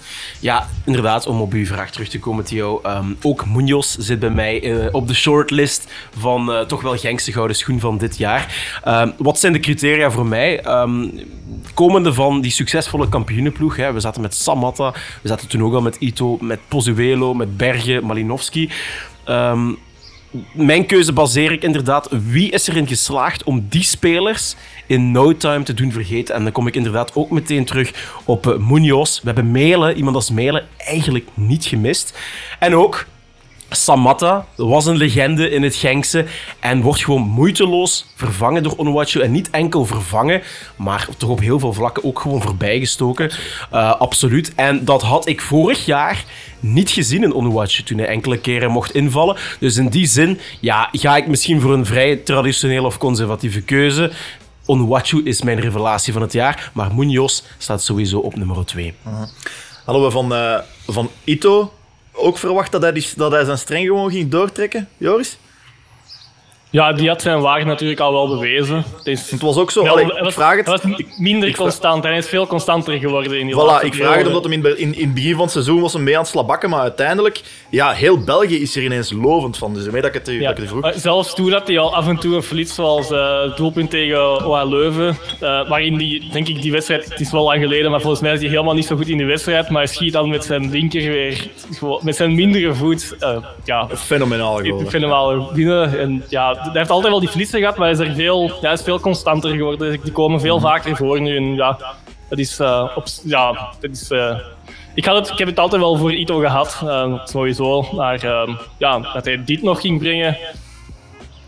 Ja, 0.40 0.68
inderdaad, 0.84 1.26
om 1.26 1.40
op 1.40 1.52
uw 1.52 1.66
vraag 1.66 1.90
terug 1.90 2.08
te 2.08 2.18
komen, 2.18 2.44
Theo. 2.44 2.80
Ehm, 2.82 3.12
ook 3.22 3.46
Munoz 3.46 3.96
zit 3.98 4.18
bij 4.18 4.30
mij 4.30 4.62
eh, 4.62 4.94
op 4.94 5.08
de 5.08 5.14
shortlist 5.14 5.92
van 6.18 6.52
eh, 6.52 6.60
toch 6.60 6.82
wel 6.82 6.96
Genkse 6.96 7.32
gouden 7.32 7.56
schoen 7.56 7.80
van 7.80 7.98
dit 7.98 8.18
jaar. 8.18 8.78
Ehm, 8.84 9.10
wat 9.16 9.38
zijn 9.38 9.52
de 9.52 9.60
criteria 9.60 10.10
voor 10.10 10.26
mij? 10.26 10.60
Ehm, 10.60 11.08
komende 11.74 12.14
van 12.14 12.40
die 12.40 12.50
succesvolle 12.50 13.08
kampioenenploeg. 13.08 13.76
Hè, 13.76 13.92
we 13.92 14.00
zaten 14.00 14.22
met 14.22 14.34
Samatta, 14.34 14.94
we 15.22 15.28
zaten 15.28 15.48
toen 15.48 15.62
ook 15.62 15.74
al 15.74 15.82
met 15.82 15.96
Ito, 15.96 16.38
met 16.40 16.60
Pozuelo, 16.68 17.34
met 17.34 17.56
Berge, 17.56 18.00
Malinowski. 18.02 18.70
Mijn 20.52 20.86
keuze 20.86 21.12
baseer 21.12 21.52
ik 21.52 21.62
inderdaad. 21.62 22.08
Wie 22.10 22.50
is 22.50 22.68
erin 22.68 22.86
geslaagd 22.86 23.44
om 23.44 23.66
die 23.68 23.82
spelers 23.82 24.54
in 24.86 25.10
no 25.10 25.36
time 25.36 25.62
te 25.62 25.74
doen 25.74 25.92
vergeten? 25.92 26.34
En 26.34 26.42
dan 26.42 26.52
kom 26.52 26.66
ik 26.66 26.74
inderdaad 26.74 27.14
ook 27.14 27.30
meteen 27.30 27.64
terug 27.64 28.20
op 28.24 28.46
uh, 28.46 28.56
Munoz. 28.56 29.18
We 29.18 29.26
hebben 29.26 29.50
Melen, 29.50 29.96
iemand 29.96 30.16
als 30.16 30.30
Melen, 30.30 30.66
eigenlijk 30.76 31.28
niet 31.34 31.64
gemist. 31.64 32.18
En 32.58 32.74
ook 32.74 33.06
Samatta 33.70 34.46
was 34.56 34.86
een 34.86 34.96
legende 34.96 35.50
in 35.50 35.62
het 35.62 35.74
Genkse 35.74 36.24
en 36.60 36.80
wordt 36.80 37.04
gewoon 37.04 37.22
moeiteloos 37.22 38.06
vervangen 38.14 38.62
door 38.62 38.74
Onuachu. 38.76 39.20
En 39.20 39.30
niet 39.30 39.50
enkel 39.50 39.84
vervangen, 39.84 40.42
maar 40.76 41.08
toch 41.16 41.30
op 41.30 41.40
heel 41.40 41.58
veel 41.58 41.72
vlakken 41.72 42.04
ook 42.04 42.20
gewoon 42.20 42.42
voorbijgestoken. 42.42 43.30
Uh, 43.72 43.94
absoluut. 44.00 44.54
En 44.54 44.84
dat 44.84 45.02
had 45.02 45.28
ik 45.28 45.40
vorig 45.40 45.84
jaar 45.84 46.24
niet 46.60 46.90
gezien 46.90 47.22
in 47.22 47.34
Onuachu 47.34 47.82
toen 47.82 47.98
hij 47.98 48.06
enkele 48.06 48.38
keren 48.38 48.70
mocht 48.70 48.94
invallen. 48.94 49.36
Dus 49.60 49.76
in 49.76 49.88
die 49.88 50.06
zin 50.06 50.40
ja, 50.60 50.88
ga 50.92 51.16
ik 51.16 51.26
misschien 51.26 51.60
voor 51.60 51.72
een 51.72 51.86
vrij 51.86 52.16
traditionele 52.16 52.86
of 52.86 52.98
conservatieve 52.98 53.60
keuze. 53.60 54.12
Onuachu 54.66 55.24
is 55.24 55.42
mijn 55.42 55.60
revelatie 55.60 56.12
van 56.12 56.22
het 56.22 56.32
jaar, 56.32 56.70
maar 56.74 56.94
Munoz 56.94 57.42
staat 57.58 57.82
sowieso 57.82 58.18
op 58.18 58.36
nummer 58.36 58.64
2. 58.66 58.94
Hadden 59.84 60.04
we 60.04 60.10
van, 60.10 60.32
uh, 60.32 60.58
van 60.86 61.10
Ito 61.24 61.72
ook 62.18 62.38
verwacht 62.38 62.72
dat 62.72 62.82
hij, 62.82 63.04
dat 63.16 63.32
hij 63.32 63.44
zijn 63.44 63.58
streng 63.58 63.86
gewoon 63.86 64.10
ging 64.10 64.30
doortrekken, 64.30 64.88
Joris? 64.96 65.38
Ja, 66.70 66.92
die 66.92 67.08
had 67.08 67.22
zijn 67.22 67.40
waarde 67.40 67.64
natuurlijk 67.64 68.00
al 68.00 68.12
wel 68.12 68.28
bewezen. 68.28 68.76
Het, 68.96 69.06
is, 69.06 69.30
het 69.30 69.40
was 69.40 69.56
ook 69.56 69.70
zo, 69.70 69.86
allee, 69.86 70.06
was, 70.06 70.18
ik 70.28 70.32
vraag 70.32 70.56
het. 70.56 70.66
Was 70.66 70.80
minder 71.18 71.56
constant, 71.56 72.04
hij 72.04 72.16
is 72.16 72.28
veel 72.28 72.46
constanter 72.46 72.98
geworden 72.98 73.38
in 73.40 73.46
die 73.46 73.54
Voilà, 73.54 73.84
ik 73.84 73.94
vraag 73.94 74.16
het 74.16 74.26
omdat 74.26 74.44
hem 74.44 74.52
in, 74.52 74.78
in, 74.78 74.94
in 74.94 75.04
het 75.04 75.14
begin 75.14 75.32
van 75.32 75.42
het 75.42 75.50
seizoen 75.52 75.80
was 75.80 75.92
hem 75.92 76.02
mee 76.02 76.14
aan 76.14 76.20
het 76.20 76.30
slabakken, 76.30 76.70
maar 76.70 76.80
uiteindelijk, 76.80 77.40
ja, 77.70 77.90
heel 77.90 78.24
België 78.24 78.56
is 78.60 78.76
er 78.76 78.82
ineens 78.82 79.12
lovend 79.12 79.58
van. 79.58 79.74
Dus 79.74 79.82
daarmee 79.82 80.02
dat 80.02 80.14
ik 80.14 80.26
het, 80.26 80.34
Ja, 80.34 80.40
dat 80.40 80.50
ik 80.50 80.56
het 80.56 80.68
vroeg. 80.68 80.84
eh, 80.84 80.92
zelfs 80.96 81.34
toen 81.34 81.50
dat 81.50 81.66
hij 81.68 81.78
al 81.78 81.94
af 81.94 82.08
en 82.08 82.16
toe 82.16 82.34
een 82.36 82.42
verlies 82.42 82.74
zoals 82.74 83.10
eh, 83.10 83.42
het 83.42 83.56
doelpunt 83.56 83.90
tegen 83.90 84.44
OA 84.46 84.64
Leuven, 84.64 85.16
eh, 85.40 85.68
waarin 85.68 85.96
die, 85.96 86.28
denk 86.32 86.48
ik, 86.48 86.62
die 86.62 86.72
wedstrijd, 86.72 87.04
het 87.08 87.20
is 87.20 87.30
wel 87.30 87.44
lang 87.44 87.62
geleden, 87.62 87.90
maar 87.90 88.00
volgens 88.00 88.22
mij 88.22 88.32
is 88.32 88.40
hij 88.40 88.48
helemaal 88.48 88.74
niet 88.74 88.86
zo 88.86 88.96
goed 88.96 89.08
in 89.08 89.16
die 89.16 89.26
wedstrijd, 89.26 89.68
maar 89.70 89.82
hij 89.82 89.92
schiet 89.92 90.12
dan 90.12 90.28
met 90.28 90.44
zijn 90.44 90.70
linker 90.70 91.00
weer, 91.10 91.48
gewoon, 91.72 92.00
met 92.02 92.16
zijn 92.16 92.34
mindere 92.34 92.74
voet, 92.74 93.16
ja, 93.64 93.88
Fenomenaal 93.94 94.56
geworden. 94.56 94.90
fenomenaal 94.90 95.50
binnen. 95.52 95.98
En 95.98 96.24
ja, 96.28 96.56
hij 96.60 96.70
heeft 96.72 96.90
altijd 96.90 97.12
wel 97.12 97.20
die 97.20 97.28
verliezen 97.28 97.58
gehad, 97.58 97.76
maar 97.76 97.88
hij 97.88 98.00
is 98.00 98.08
er 98.08 98.14
veel, 98.14 98.52
hij 98.60 98.72
is 98.72 98.82
veel 98.82 99.00
constanter 99.00 99.50
geworden. 99.50 100.00
Die 100.02 100.12
komen 100.12 100.40
veel 100.40 100.60
vaker 100.60 100.96
voor 100.96 101.20
nu 101.20 101.36
en 101.36 101.54
ja, 101.54 101.78
dat 102.28 102.38
is, 102.38 102.58
eh, 102.58 102.96
ja, 103.24 103.72
dat 103.80 103.90
is 103.90 104.10
eh, 104.10 104.38
ik, 104.98 105.04
had 105.04 105.16
het, 105.16 105.28
ik 105.28 105.38
heb 105.38 105.48
het 105.48 105.58
altijd 105.58 105.82
wel 105.82 105.96
voor 105.96 106.12
Ito 106.12 106.38
gehad, 106.38 106.80
uh, 106.84 107.24
sowieso. 107.24 107.88
Maar 107.92 108.24
uh, 108.24 108.56
ja, 108.76 108.98
dat 108.98 109.24
hij 109.24 109.44
dit 109.44 109.62
nog 109.62 109.80
ging 109.80 109.98
brengen, 109.98 110.36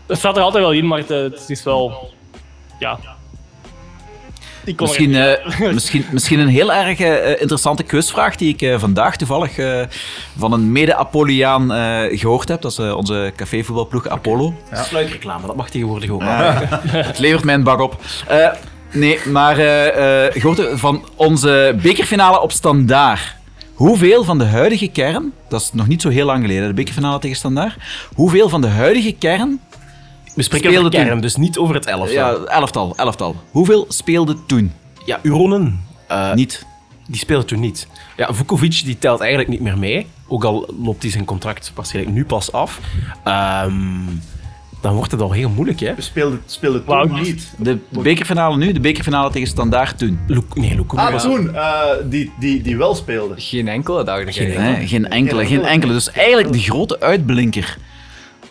dat 0.05 0.17
staat 0.17 0.37
er 0.37 0.43
altijd 0.43 0.63
wel 0.63 0.73
in, 0.73 0.87
maar 0.87 0.97
het, 0.97 1.09
het 1.09 1.49
is 1.49 1.63
wel. 1.63 2.11
Ja. 2.79 2.99
Misschien, 4.77 5.09
uh, 5.09 5.31
misschien, 5.73 6.05
misschien 6.11 6.39
een 6.39 6.47
heel 6.47 6.73
erg 6.73 6.99
uh, 6.99 7.29
interessante 7.29 7.83
quizvraag 7.83 8.35
die 8.35 8.53
ik 8.53 8.61
uh, 8.61 8.79
vandaag 8.79 9.17
toevallig 9.17 9.55
van 10.37 10.53
een 10.53 10.71
mede-Apolliaan 10.71 11.69
gehoord 12.17 12.47
heb. 12.47 12.61
Dat 12.61 12.71
is 12.71 12.79
onze 12.79 13.33
cafévoetbalploeg 13.35 14.07
Apollo. 14.07 14.53
Ja. 14.71 14.83
Sluitreclame, 14.83 15.47
dat 15.47 15.55
mag 15.55 15.69
tegenwoordig 15.69 16.09
ook. 16.09 16.21
het 17.09 17.19
levert 17.19 17.43
mij 17.43 17.55
een 17.55 17.63
bak 17.63 17.79
op. 17.79 18.01
nee, 18.91 19.19
maar 19.25 19.55
gehoord 20.33 20.61
van 20.73 21.05
onze 21.15 21.77
bekerfinale 21.81 22.41
op 22.41 22.51
Standaard. 22.51 23.35
Hoeveel 23.73 24.23
van 24.23 24.37
de 24.37 24.45
huidige 24.45 24.87
kern, 24.87 25.33
dat 25.49 25.61
is 25.61 25.69
nog 25.73 25.87
niet 25.87 26.01
zo 26.01 26.09
heel 26.09 26.25
lang 26.25 26.41
geleden, 26.41 26.67
de 26.67 26.73
bekerfinale 26.73 27.19
tegen 27.19 27.37
Standaard, 27.37 27.75
hoeveel 28.13 28.49
van 28.49 28.61
de 28.61 28.67
huidige 28.67 29.11
kern 29.11 29.59
we 30.35 30.41
spreken 30.41 30.77
over 30.77 30.89
kern, 30.91 31.09
toen. 31.09 31.21
dus 31.21 31.35
niet 31.35 31.57
over 31.57 31.75
het 31.75 31.85
elftal. 31.85 32.13
Ja, 32.13 32.33
elftal, 32.33 32.93
elftal. 32.95 33.35
Hoeveel 33.51 33.85
speelde 33.89 34.45
toen? 34.45 34.71
Ja, 35.05 35.19
Uronen. 35.21 35.85
Uh, 36.11 36.33
niet. 36.33 36.65
Die 37.07 37.19
speelde 37.19 37.45
toen 37.45 37.59
niet. 37.59 37.87
Ja, 38.17 38.33
Vukovic 38.33 38.81
die 38.85 38.97
telt 38.99 39.19
eigenlijk 39.19 39.49
niet 39.49 39.59
meer 39.59 39.77
mee. 39.77 40.07
Ook 40.27 40.43
al 40.43 40.73
loopt 40.83 41.01
hij 41.01 41.11
zijn 41.11 41.25
contract 41.25 41.71
waarschijnlijk 41.75 42.15
nu 42.15 42.25
pas 42.25 42.51
af. 42.51 42.79
Um, 43.25 44.21
dan 44.81 44.93
wordt 44.93 45.11
het 45.11 45.21
al 45.21 45.31
heel 45.31 45.49
moeilijk, 45.49 45.79
hè? 45.79 45.95
We 45.95 46.01
speelden, 46.01 46.41
speelden 46.45 46.85
toen 46.85 46.95
wow. 46.95 47.21
niet. 47.21 47.53
De 47.57 47.77
bekerfinale 47.89 48.57
nu, 48.57 48.71
de 48.71 48.79
bekerfinale 48.79 49.31
tegen 49.31 49.47
Standaard 49.47 49.97
toen. 49.97 50.19
Luk, 50.27 50.55
nee, 50.55 50.75
Luku. 50.75 50.97
Ah, 50.97 51.19
toen. 51.19 51.43
Uh, 51.43 51.81
die, 52.05 52.31
die, 52.39 52.61
die 52.61 52.77
wel 52.77 52.95
speelde. 52.95 53.33
Geen 53.37 53.67
enkele, 53.67 54.03
dacht 54.03 54.21
ik. 54.21 54.33
Geen, 54.33 54.61
nee, 54.61 54.87
geen 54.87 55.09
enkele, 55.09 55.45
geen 55.45 55.65
enkele. 55.65 55.93
Dus 55.93 56.11
eigenlijk 56.11 56.51
de 56.53 56.59
grote 56.59 56.99
uitblinker 56.99 57.77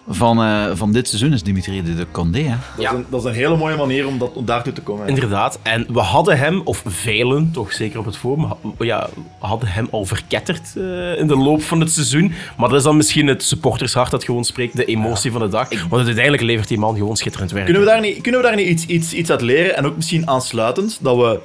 van, 0.09 0.43
uh, 0.43 0.71
van 0.75 0.93
dit 0.93 1.09
seizoen 1.09 1.33
is 1.33 1.43
Dimitri 1.43 1.83
de 1.83 2.07
Condé. 2.11 2.43
Hè? 2.43 2.57
Dat, 2.77 2.85
ja. 2.85 2.91
is 2.91 2.97
een, 2.97 3.07
dat 3.09 3.21
is 3.21 3.27
een 3.27 3.35
hele 3.35 3.57
mooie 3.57 3.77
manier 3.77 4.07
om, 4.07 4.19
dat, 4.19 4.33
om 4.33 4.45
daartoe 4.45 4.73
te 4.73 4.81
komen. 4.81 5.03
Hè? 5.03 5.09
Inderdaad. 5.09 5.59
En 5.63 5.87
we 5.93 6.01
hadden 6.01 6.39
hem, 6.39 6.61
of 6.65 6.83
velen, 6.87 7.51
toch 7.53 7.73
zeker 7.73 7.99
op 7.99 8.05
het 8.05 8.17
forum, 8.17 8.53
ja, 8.79 9.09
hadden 9.39 9.69
hem 9.69 9.89
al 9.91 10.05
verketterd 10.05 10.73
uh, 10.77 11.19
in 11.19 11.27
de 11.27 11.37
loop 11.37 11.63
van 11.63 11.81
het 11.81 11.93
seizoen. 11.93 12.33
Maar 12.57 12.69
dat 12.69 12.79
is 12.79 12.85
dan 12.85 12.97
misschien 12.97 13.27
het 13.27 13.43
supportershart 13.43 14.11
dat 14.11 14.25
gewoon 14.25 14.45
spreekt, 14.45 14.77
de 14.77 14.85
emotie 14.85 15.31
ja. 15.31 15.39
van 15.39 15.47
de 15.47 15.53
dag. 15.53 15.69
Want 15.89 16.05
uiteindelijk 16.05 16.43
levert 16.43 16.69
die 16.69 16.79
man 16.79 16.97
gewoon 16.97 17.17
schitterend 17.17 17.51
werk. 17.51 17.65
Kunnen 17.65 17.83
we 17.83 17.89
daar 17.89 18.01
niet, 18.01 18.21
kunnen 18.21 18.41
we 18.41 18.47
daar 18.47 18.57
niet 18.57 18.69
iets, 18.69 18.87
iets, 18.87 19.13
iets 19.13 19.31
uit 19.31 19.41
leren? 19.41 19.77
En 19.77 19.87
ook 19.87 19.97
misschien 19.97 20.29
aansluitend, 20.29 20.99
dat 21.01 21.17
we 21.17 21.41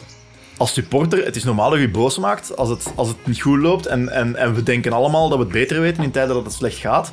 als 0.58 0.74
supporter, 0.74 1.26
het 1.26 1.36
is 1.36 1.44
normaal 1.44 1.70
dat 1.70 1.80
je 1.80 1.90
boos 1.90 2.18
maakt 2.18 2.58
als 2.58 2.70
het, 2.70 2.94
als 2.96 3.08
het 3.08 3.18
niet 3.24 3.42
goed 3.42 3.60
loopt. 3.60 3.86
En, 3.86 4.10
en, 4.10 4.36
en 4.36 4.54
we 4.54 4.64
denken 4.64 4.94
allemaal 4.94 5.30
dat 5.30 5.38
we 5.38 5.44
het 5.44 5.54
beter 5.54 5.82
weten 5.82 6.04
in 6.04 6.12
tijden 6.12 6.36
dat 6.36 6.44
het 6.44 6.54
slecht 6.54 6.78
gaat. 6.78 7.12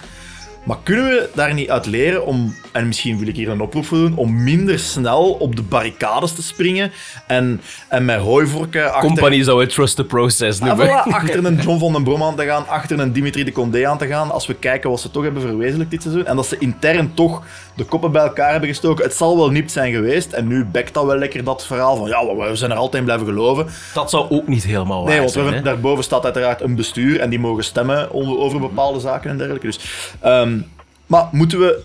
Maar 0.64 0.77
kunnen 0.83 1.05
we 1.05 1.31
daar 1.35 1.55
niet 1.55 1.70
uit 1.70 1.87
leren 1.87 2.27
om, 2.27 2.55
en 2.72 2.87
misschien 2.87 3.18
wil 3.18 3.29
ik 3.29 3.37
hier 3.37 3.48
een 3.48 3.61
oproep 3.61 3.85
voor 3.85 3.98
doen, 3.98 4.16
om 4.16 4.42
minder 4.42 4.79
snel 4.79 5.33
op 5.33 5.57
de 5.57 5.62
barricades 5.62 6.33
te 6.33 6.42
springen 6.42 6.92
en, 7.27 7.61
en 7.88 8.05
met 8.05 8.18
hooivorken 8.18 8.92
achter... 8.92 9.09
Company 9.09 9.42
zou 9.42 9.61
het 9.61 9.70
trust 9.70 9.96
the 9.96 10.05
process 10.05 10.61
noemen. 10.61 10.90
Ah, 10.90 11.07
voilà, 11.07 11.11
achter 11.12 11.44
een 11.44 11.57
John 11.57 11.79
van 11.79 11.92
den 11.92 12.03
Brom 12.03 12.22
aan 12.22 12.37
te 12.37 12.44
gaan, 12.44 12.68
achter 12.68 13.01
een 13.01 13.12
Dimitri 13.12 13.44
de 13.44 13.53
Condé 13.53 13.88
aan 13.88 13.98
te 13.98 14.07
gaan, 14.07 14.31
als 14.31 14.46
we 14.46 14.55
kijken 14.55 14.90
wat 14.90 15.01
ze 15.01 15.11
toch 15.11 15.22
hebben 15.22 15.42
verwezenlijkt 15.42 15.90
dit 15.90 16.03
seizoen. 16.03 16.27
En 16.27 16.37
dat 16.37 16.46
ze 16.46 16.57
intern 16.59 17.14
toch 17.14 17.42
de 17.75 17.85
koppen 17.85 18.13
bij 18.13 18.23
elkaar 18.23 18.51
hebben 18.51 18.69
gestoken. 18.69 19.05
Het 19.05 19.15
zal 19.15 19.37
wel 19.37 19.51
niet 19.51 19.73
zijn 19.73 19.93
geweest. 19.93 20.33
En 20.33 20.47
nu 20.47 20.65
bekt 20.65 20.95
dat 20.95 21.05
wel 21.05 21.17
lekker 21.17 21.45
dat 21.45 21.67
verhaal 21.67 21.97
van 21.97 22.09
ja, 22.09 22.37
we 22.37 22.57
zijn 22.57 22.71
er 22.71 22.77
altijd 22.77 22.97
in 22.97 23.05
blijven 23.05 23.27
geloven. 23.27 23.67
Dat 23.95 24.11
zou 24.11 24.31
ook 24.31 24.49
niet 24.49 24.65
helemaal 24.65 25.03
waar 25.03 25.11
nee, 25.11 25.19
want 25.19 25.33
zijn. 25.33 25.65
Daarboven 25.65 26.05
staat 26.05 26.25
uiteraard 26.25 26.61
een 26.61 26.75
bestuur 26.75 27.21
en 27.21 27.31
die 27.31 27.39
mogen 27.39 27.65
stemmen 27.65 28.13
over 28.13 28.61
bepaalde 28.61 29.01
zaken 29.01 29.31
en 29.31 29.37
dergelijke. 29.37 29.67
Dus... 29.67 29.79
Um, 30.25 30.71
maar 31.07 31.29
moeten 31.33 31.59
we, 31.59 31.83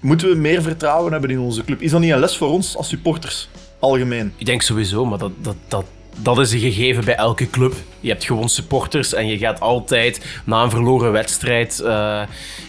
moeten 0.00 0.28
we 0.28 0.34
meer 0.34 0.62
vertrouwen 0.62 1.12
hebben 1.12 1.30
in 1.30 1.38
onze 1.38 1.64
club? 1.64 1.80
Is 1.80 1.90
dat 1.90 2.00
niet 2.00 2.12
een 2.12 2.18
les 2.18 2.36
voor 2.36 2.48
ons 2.48 2.76
als 2.76 2.88
supporters, 2.88 3.48
algemeen? 3.78 4.32
Ik 4.36 4.46
denk 4.46 4.62
sowieso, 4.62 5.04
maar 5.04 5.18
dat, 5.18 5.32
dat, 5.40 5.56
dat, 5.68 5.84
dat 6.18 6.38
is 6.38 6.52
een 6.52 6.58
gegeven 6.58 7.04
bij 7.04 7.14
elke 7.14 7.50
club. 7.50 7.74
Je 8.00 8.08
hebt 8.08 8.24
gewoon 8.24 8.48
supporters 8.48 9.14
en 9.14 9.26
je 9.26 9.38
gaat 9.38 9.60
altijd 9.60 10.26
na 10.44 10.62
een 10.62 10.70
verloren 10.70 11.12
wedstrijd. 11.12 11.80
Uh, 11.84 11.88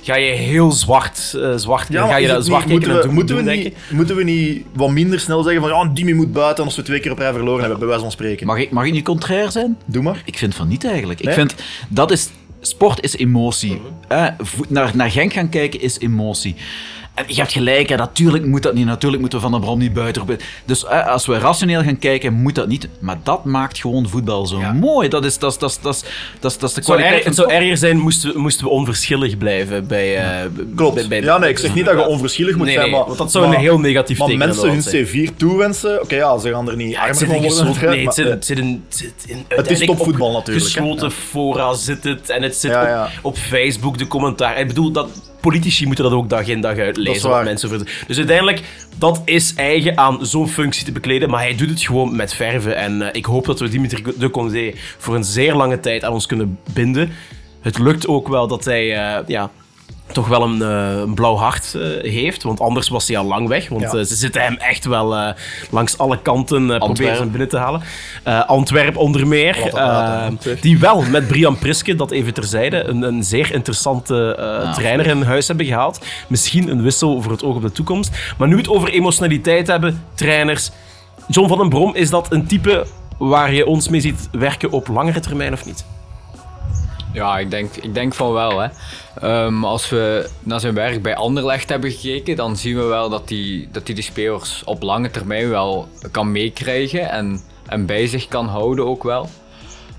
ga 0.01 0.15
je 0.15 0.32
heel 0.32 0.71
zwart, 0.71 1.34
uh, 1.36 1.53
zwart 1.56 1.88
ja, 1.89 2.08
ga 2.08 2.15
je 2.15 2.27
dat 2.27 2.45
zwart 2.45 2.65
niet, 2.65 2.73
moeten, 2.73 2.95
we, 2.95 3.01
doen, 3.01 3.13
moeten, 3.13 3.36
doen, 3.36 3.45
we 3.45 3.51
niet, 3.51 3.75
moeten 3.89 4.15
we 4.15 4.23
niet 4.23 4.65
wat 4.73 4.89
minder 4.89 5.19
snel 5.19 5.43
zeggen 5.43 5.62
van 5.62 5.71
ja, 5.71 5.86
Dimi 5.93 6.13
moet 6.13 6.34
buiten 6.34 6.63
als 6.63 6.75
we 6.75 6.82
twee 6.82 6.99
keer 6.99 7.12
op 7.12 7.17
rij 7.17 7.34
verloren 7.34 7.60
hebben, 7.60 7.79
bij 7.79 7.88
wijze 7.88 8.03
van 8.03 8.12
spreken? 8.12 8.47
Mag 8.47 8.58
ik, 8.58 8.71
mag 8.71 8.86
ik 8.86 8.93
niet 8.93 9.03
contrair 9.03 9.51
zijn? 9.51 9.77
Doe 9.86 10.03
maar. 10.03 10.21
Ik 10.25 10.38
vind 10.38 10.56
van 10.56 10.67
niet 10.67 10.86
eigenlijk. 10.86 11.23
Nee? 11.23 11.34
Ik 11.34 11.39
vind 11.39 11.56
dat 11.89 12.12
is 12.12 12.29
sport 12.62 13.03
is 13.03 13.17
emotie. 13.17 13.82
Uh, 14.12 14.27
naar, 14.67 14.91
naar 14.95 15.12
Genk 15.12 15.34
gaan 15.34 15.49
kijken 15.49 15.82
is 15.82 15.99
emotie. 15.99 16.56
En 17.13 17.23
je 17.28 17.36
hebt 17.36 17.52
gelijk, 17.52 17.89
hè, 17.89 17.95
natuurlijk 17.95 18.45
moet 18.45 18.63
dat 18.63 18.73
niet. 18.73 18.86
Natuurlijk 18.86 19.21
moeten 19.21 19.39
we 19.39 19.43
Van 19.45 19.54
der 19.54 19.62
Brom 19.63 19.80
niet 19.80 19.93
buiten. 19.93 20.39
Dus 20.65 20.86
eh, 20.86 21.08
als 21.08 21.26
we 21.26 21.38
rationeel 21.38 21.84
gaan 21.84 21.99
kijken, 21.99 22.34
moet 22.34 22.56
dat 22.56 22.67
niet. 22.67 22.88
Maar 22.99 23.17
dat 23.23 23.45
maakt 23.45 23.80
gewoon 23.80 24.08
voetbal 24.10 24.45
zo 24.47 24.60
mooi. 24.73 25.10
Dat 25.10 25.26
is, 25.26 25.39
dat 25.39 25.52
is, 25.52 25.58
dat 25.58 25.69
is, 25.69 25.80
dat 25.82 25.93
is, 25.95 26.02
dat 26.39 26.52
is, 26.52 26.58
dat 26.58 26.69
is 26.69 26.76
de 26.76 26.80
Het 26.80 26.86
zou, 26.86 26.97
kwaliteit 26.97 27.19
er- 27.19 27.26
het 27.30 27.36
van 27.39 27.49
zou 27.49 27.62
erger 27.62 27.78
zijn 27.78 27.97
moesten, 27.99 28.34
we- 28.34 28.39
moesten 28.39 28.63
we 28.65 28.71
onverschillig 28.71 29.38
blijven 29.38 29.88
bij... 29.88 30.17
eh, 30.17 30.45
Klopt. 30.76 30.95
bij- 30.95 31.08
bij- 31.08 31.21
ja, 31.21 31.38
nee, 31.38 31.49
ik 31.49 31.58
zeg 31.60 31.73
niet 31.73 31.86
dat 31.86 31.93
je 31.99 32.06
onverschillig 32.08 32.56
moet 32.56 32.65
Nee, 32.65 32.73
zijn, 32.76 32.89
nee, 32.89 32.97
maar... 32.97 33.06
want 33.06 33.17
dat 33.17 33.32
zou 33.32 33.45
maar- 33.47 33.56
een 33.56 33.62
heel 33.62 33.80
negatief 33.80 34.17
Maar 34.17 34.28
teken 34.28 34.45
mensen 34.45 34.67
hun 34.67 34.76
inderdaad 34.76 35.08
zijn. 35.10 35.30
C4 35.32 35.36
toewensen, 35.38 36.02
oké, 36.02 36.15
ja, 36.15 36.38
ze 36.38 36.49
gaan 36.52 36.69
er 36.69 36.76
niet 36.76 36.91
Ja, 36.91 36.99
armer 37.02 37.15
van 37.15 37.28
worden. 37.28 37.43
gesloten, 37.52 37.82
nee, 37.89 37.95
het 37.95 38.06
maar- 38.06 38.13
zit, 38.13 38.26
het 38.30 38.45
zit 38.45 38.58
in, 38.60 38.84
het 38.88 38.97
zit 38.97 39.13
in 39.26 39.45
is 39.67 39.86
topvoetbal 39.86 40.28
op 40.30 40.34
natuurlijk. 40.34 40.65
Gesloten 40.65 41.08
Ja. 41.08 41.13
fora 41.13 41.73
zit 41.73 42.04
het 42.04 42.30
en 42.30 42.41
het 42.43 42.56
zit 42.56 42.71
Ja, 42.71 43.04
op, 43.04 43.10
op 43.21 43.38
Facebook, 43.38 43.97
de 43.97 44.08
commentaar. 44.08 44.60
Ik 44.60 44.67
bedoel, 44.67 44.91
dat, 44.91 45.08
politici 45.43 45.86
moeten 45.86 46.03
dat 46.03 46.13
ook 46.13 46.29
dag 46.29 46.47
in 46.47 46.62
dag 46.62 46.77
uit 46.77 46.97
lezen. 46.97 47.29
Wat 47.29 47.43
mensen 47.43 47.86
dus 48.08 48.17
uiteindelijk, 48.17 48.62
dat 48.97 49.21
is 49.25 49.53
eigen 49.56 49.97
aan 49.97 50.25
zo'n 50.25 50.47
functie 50.47 50.86
te 50.86 50.91
bekleden, 50.91 51.29
maar 51.29 51.41
hij 51.41 51.56
doet 51.56 51.69
het 51.69 51.82
gewoon 51.82 52.15
met 52.15 52.34
verven. 52.34 52.75
En 52.75 53.01
eh, 53.01 53.10
ik 53.12 53.25
hoop 53.25 53.45
dat 53.45 53.60
we 53.60 53.69
Dimitri 53.69 54.03
de 54.17 54.29
Condé 54.29 54.71
voor 54.97 55.15
een 55.15 55.23
zeer 55.23 55.56
lange 55.56 55.79
tijd 55.79 56.03
aan 56.03 56.13
ons 56.13 56.25
kunnen 56.25 56.60
binden. 56.73 57.12
Het 57.62 57.79
lukt 57.79 58.08
ook 58.08 58.27
wel 58.27 58.47
dat 58.47 58.65
hij 58.65 58.95
eh, 58.95 59.27
ja, 59.27 59.51
toch 60.11 60.27
wel 60.27 60.43
een, 60.43 60.61
eh, 60.61 60.99
een 60.99 61.13
blauw 61.13 61.35
hart 61.35 61.75
eh, 61.75 62.11
heeft. 62.11 62.43
Want 62.43 62.59
anders 62.59 62.89
was 62.89 63.07
hij 63.07 63.17
al 63.17 63.25
lang 63.25 63.47
weg. 63.47 63.69
Want 63.69 63.81
Ja. 63.81 63.87
eh, 63.87 64.05
ze 64.05 64.15
zitten 64.15 64.41
hem 64.41 64.55
echt 64.57 64.85
wel 64.85 65.33
langs 65.69 65.97
alle 65.97 66.21
kanten 66.21 66.77
proberen 66.77 67.17
hem 67.17 67.29
binnen 67.29 67.49
te 67.49 67.57
halen. 67.57 67.81
Antwerp 68.47 68.97
onder 68.97 69.27
meer. 69.27 69.57
Die 70.61 70.79
wel 70.79 71.01
met 71.01 71.27
Brian 71.27 71.57
Priske, 71.57 71.95
dat 71.95 72.11
even 72.11 72.33
terzijde, 72.33 72.83
een, 72.83 73.01
een 73.01 73.23
zeer 73.23 73.53
interessante 73.53 74.37
trainer 74.75 75.07
in 75.07 75.21
huis 75.21 75.47
hebben 75.47 75.65
gehaald. 75.65 76.05
Misschien 76.27 76.69
een 76.69 76.81
wissel 76.81 77.21
voor 77.21 77.31
het 77.31 77.43
oog 77.43 77.55
op 77.55 77.61
de 77.61 77.71
toekomst. 77.71 78.11
Maar 78.37 78.47
nu 78.47 78.53
we 78.55 78.61
het 78.61 78.69
over 78.69 78.89
emotionaliteit 78.89 79.67
hebben, 79.67 80.03
trainers. 80.13 80.71
John 81.27 81.47
van 81.47 81.57
den 81.57 81.69
Brom, 81.69 81.95
is 81.95 82.09
dat 82.09 82.31
een 82.31 82.47
type 82.47 82.85
waar 83.17 83.53
je 83.53 83.65
ons 83.65 83.89
mee 83.89 84.01
ziet 84.01 84.29
werken 84.31 84.71
op 84.71 84.87
langere 84.87 85.19
termijn 85.19 85.53
of 85.53 85.65
niet? 85.65 85.85
Ja, 87.13 87.38
ik 87.39 87.52
denk, 87.52 87.76
ik 87.76 87.93
denk 87.93 88.13
van 88.13 88.34
wel. 88.34 88.60
Hè. 88.60 88.67
Ehm, 89.21 89.63
als 89.63 89.89
we 89.89 90.30
naar 90.39 90.60
zijn 90.60 90.73
werk 90.73 91.02
bij 91.02 91.15
Anderlecht 91.15 91.69
hebben 91.69 91.91
gekeken, 91.91 92.36
dan 92.36 92.58
zien 92.58 92.76
we 92.76 92.84
wel 92.84 93.10
dat 93.10 93.30
hij 93.30 93.67
dat 93.71 93.86
hij 93.86 93.95
die 93.95 94.04
spelers 94.04 94.63
op 94.65 94.82
lange 94.82 95.12
termijn 95.12 95.49
wel 95.49 95.88
kan 96.12 96.32
meekrijgen 96.32 97.10
en, 97.10 97.41
en 97.67 97.86
bij 97.86 98.08
zich 98.08 98.28
kan 98.28 98.47
houden 98.47 98.86
ook 98.86 99.04
wel. 99.04 99.30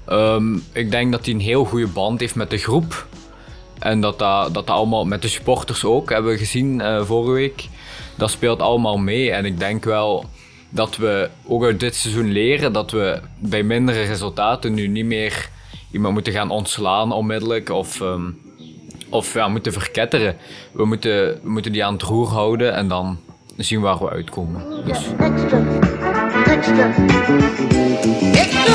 Ehm, 0.06 0.54
ik 0.72 0.90
denk 0.90 1.12
dat 1.12 1.24
hij 1.24 1.34
een 1.34 1.40
heel 1.40 1.64
goede 1.64 1.86
band 1.86 2.20
heeft 2.20 2.34
met 2.34 2.50
de 2.50 2.58
groep. 2.58 3.06
En 3.78 4.00
dat 4.00 4.18
dat, 4.18 4.44
dat 4.44 4.66
dat 4.66 4.76
allemaal 4.76 5.04
met 5.04 5.22
de 5.22 5.28
supporters 5.28 5.84
ook, 5.84 6.10
hebben 6.10 6.32
we 6.32 6.38
gezien 6.38 6.80
eh, 6.80 7.04
vorige 7.04 7.32
week. 7.32 7.68
Dat 8.16 8.30
speelt 8.30 8.60
allemaal 8.60 8.98
mee. 8.98 9.30
En 9.30 9.44
ik 9.44 9.58
denk 9.58 9.84
wel 9.84 10.24
dat 10.68 10.96
we 10.96 11.28
ook 11.46 11.64
uit 11.64 11.80
dit 11.80 11.94
seizoen 11.94 12.32
leren 12.32 12.72
dat 12.72 12.90
we 12.90 13.20
bij 13.38 13.62
mindere 13.62 14.02
resultaten 14.02 14.74
nu 14.74 14.88
niet 14.88 15.04
meer 15.04 15.52
iemand 15.94 16.14
moeten 16.14 16.32
gaan 16.32 16.50
ontslaan 16.50 17.12
onmiddellijk 17.12 17.70
of, 17.70 18.00
ehm, 18.00 18.30
of 19.08 19.34
ja, 19.34 19.48
moeten 19.48 19.72
verketteren. 19.72 20.36
We 20.72 20.84
moeten, 20.84 21.40
we 21.42 21.50
moeten 21.50 21.72
die 21.72 21.84
aan 21.84 21.92
het 21.92 22.02
roer 22.02 22.28
houden 22.28 22.74
en 22.74 22.88
dan 22.88 23.18
zien 23.56 23.80
waar 23.80 23.98
we 23.98 24.10
uitkomen. 24.10 24.84
Dus. 24.84 24.98
Extra. 26.44 26.94
Extra. 28.32 28.72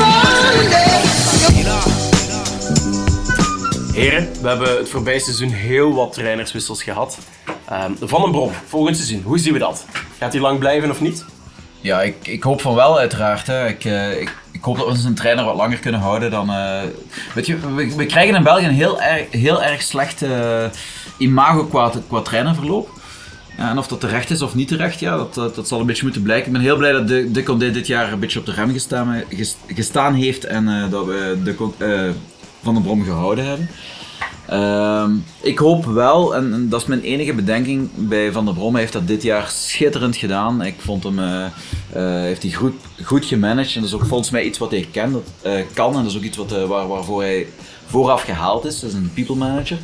Heren, 3.92 4.28
we 4.42 4.48
hebben 4.48 4.76
het 4.76 4.88
voorbije 4.88 5.20
seizoen 5.20 5.48
heel 5.48 5.94
wat 5.94 6.12
trainerswissels 6.12 6.82
gehad. 6.82 7.18
Ehm, 7.68 7.92
van 8.00 8.22
den 8.22 8.30
Brom, 8.30 8.50
volgend 8.66 8.96
seizoen, 8.96 9.22
hoe 9.22 9.38
zien 9.38 9.52
we 9.52 9.58
dat? 9.58 9.86
Gaat 10.18 10.32
hij 10.32 10.42
lang 10.42 10.58
blijven 10.58 10.90
of 10.90 11.00
niet? 11.00 11.24
Ja, 11.80 12.02
ik, 12.02 12.26
ik 12.26 12.42
hoop 12.42 12.60
van 12.60 12.74
wel 12.74 12.98
uiteraard. 12.98 13.46
Hè. 13.46 13.68
Ik, 13.68 13.84
eh, 13.84 14.20
ik, 14.20 14.32
hoop 14.60 14.76
dat 14.76 14.84
we 14.84 14.90
onze 14.90 15.12
trainer 15.12 15.44
wat 15.44 15.56
langer 15.56 15.78
kunnen 15.78 16.00
houden 16.00 16.30
dan... 16.30 16.50
eh, 16.50 16.80
weet 17.34 17.46
je, 17.46 17.74
we, 17.96 18.06
krijgen 18.06 18.34
in 18.36 18.42
België 18.42 18.64
een 18.64 18.70
heel 18.74 19.00
erg, 19.00 19.26
heel 19.30 19.62
erg 19.62 19.82
slecht 19.82 20.22
eh, 20.22 20.64
imago 21.18 21.64
qua, 21.64 21.92
qua 22.08 22.20
trainerverloop. 22.20 22.90
Ja, 23.58 23.70
en 23.70 23.78
of 23.78 23.88
dat 23.88 24.00
terecht 24.00 24.30
is 24.30 24.42
of 24.42 24.54
niet 24.54 24.68
terecht, 24.68 25.00
ja, 25.00 25.16
dat, 25.16 25.34
dat, 25.34 25.68
zal 25.68 25.80
een 25.80 25.86
beetje 25.86 26.02
moeten 26.02 26.22
blijken. 26.22 26.46
Ik 26.46 26.52
ben 26.52 26.60
heel 26.62 26.76
blij 26.76 26.92
dat 26.92 27.08
de, 27.08 27.30
de 27.30 27.42
Condé 27.42 27.70
dit 27.70 27.86
jaar 27.86 28.12
een 28.12 28.18
beetje 28.18 28.38
op 28.38 28.46
de 28.46 28.52
rem 28.52 28.72
gestaan, 28.72 29.22
ges- 29.28 29.56
gestaan 29.66 30.14
heeft 30.14 30.44
en 30.44 30.90
dat 30.90 31.06
we 31.06 31.38
de, 31.44 32.12
Van 32.62 32.74
den 32.74 32.82
Brom 32.82 33.04
gehouden 33.04 33.46
hebben. 33.46 33.68
Ehm, 34.50 35.12
ik 35.40 35.58
hoop 35.58 35.84
wel, 35.84 36.34
en, 36.34 36.68
dat 36.68 36.80
is 36.80 36.86
mijn 36.86 37.00
enige 37.00 37.32
bedenking 37.32 37.90
bij 37.94 38.32
Van 38.32 38.44
der 38.44 38.54
Brom, 38.54 38.72
hij 38.72 38.80
heeft 38.80 38.92
dat 38.92 39.06
dit 39.06 39.22
jaar 39.22 39.48
schitterend 39.48 40.16
gedaan. 40.16 40.62
Ik 40.62 40.74
vond 40.78 41.04
hem, 41.04 41.18
eh, 41.18 41.44
eh, 41.44 41.52
heeft 42.22 42.42
hij 42.42 42.52
goed, 42.52 42.74
goed 43.04 43.24
gemanaged 43.24 43.74
en 43.74 43.80
dat 43.80 43.90
is 43.90 43.96
ook 43.96 44.06
volgens 44.06 44.30
mij 44.30 44.44
iets 44.44 44.58
wat 44.58 44.70
hij 44.70 44.88
eh, 44.92 45.64
kan 45.74 45.96
en 45.96 46.02
dat 46.02 46.10
is 46.10 46.16
ook 46.16 46.22
iets 46.22 46.36
wat, 46.36 46.50
waar, 46.50 46.88
waarvoor 46.88 47.20
hij 47.20 47.46
vooraf 47.86 48.22
gehaald 48.22 48.64
is. 48.64 48.80
Dat 48.80 48.90
is 48.90 48.96
een 48.96 49.10
people 49.14 49.34
manager. 49.34 49.78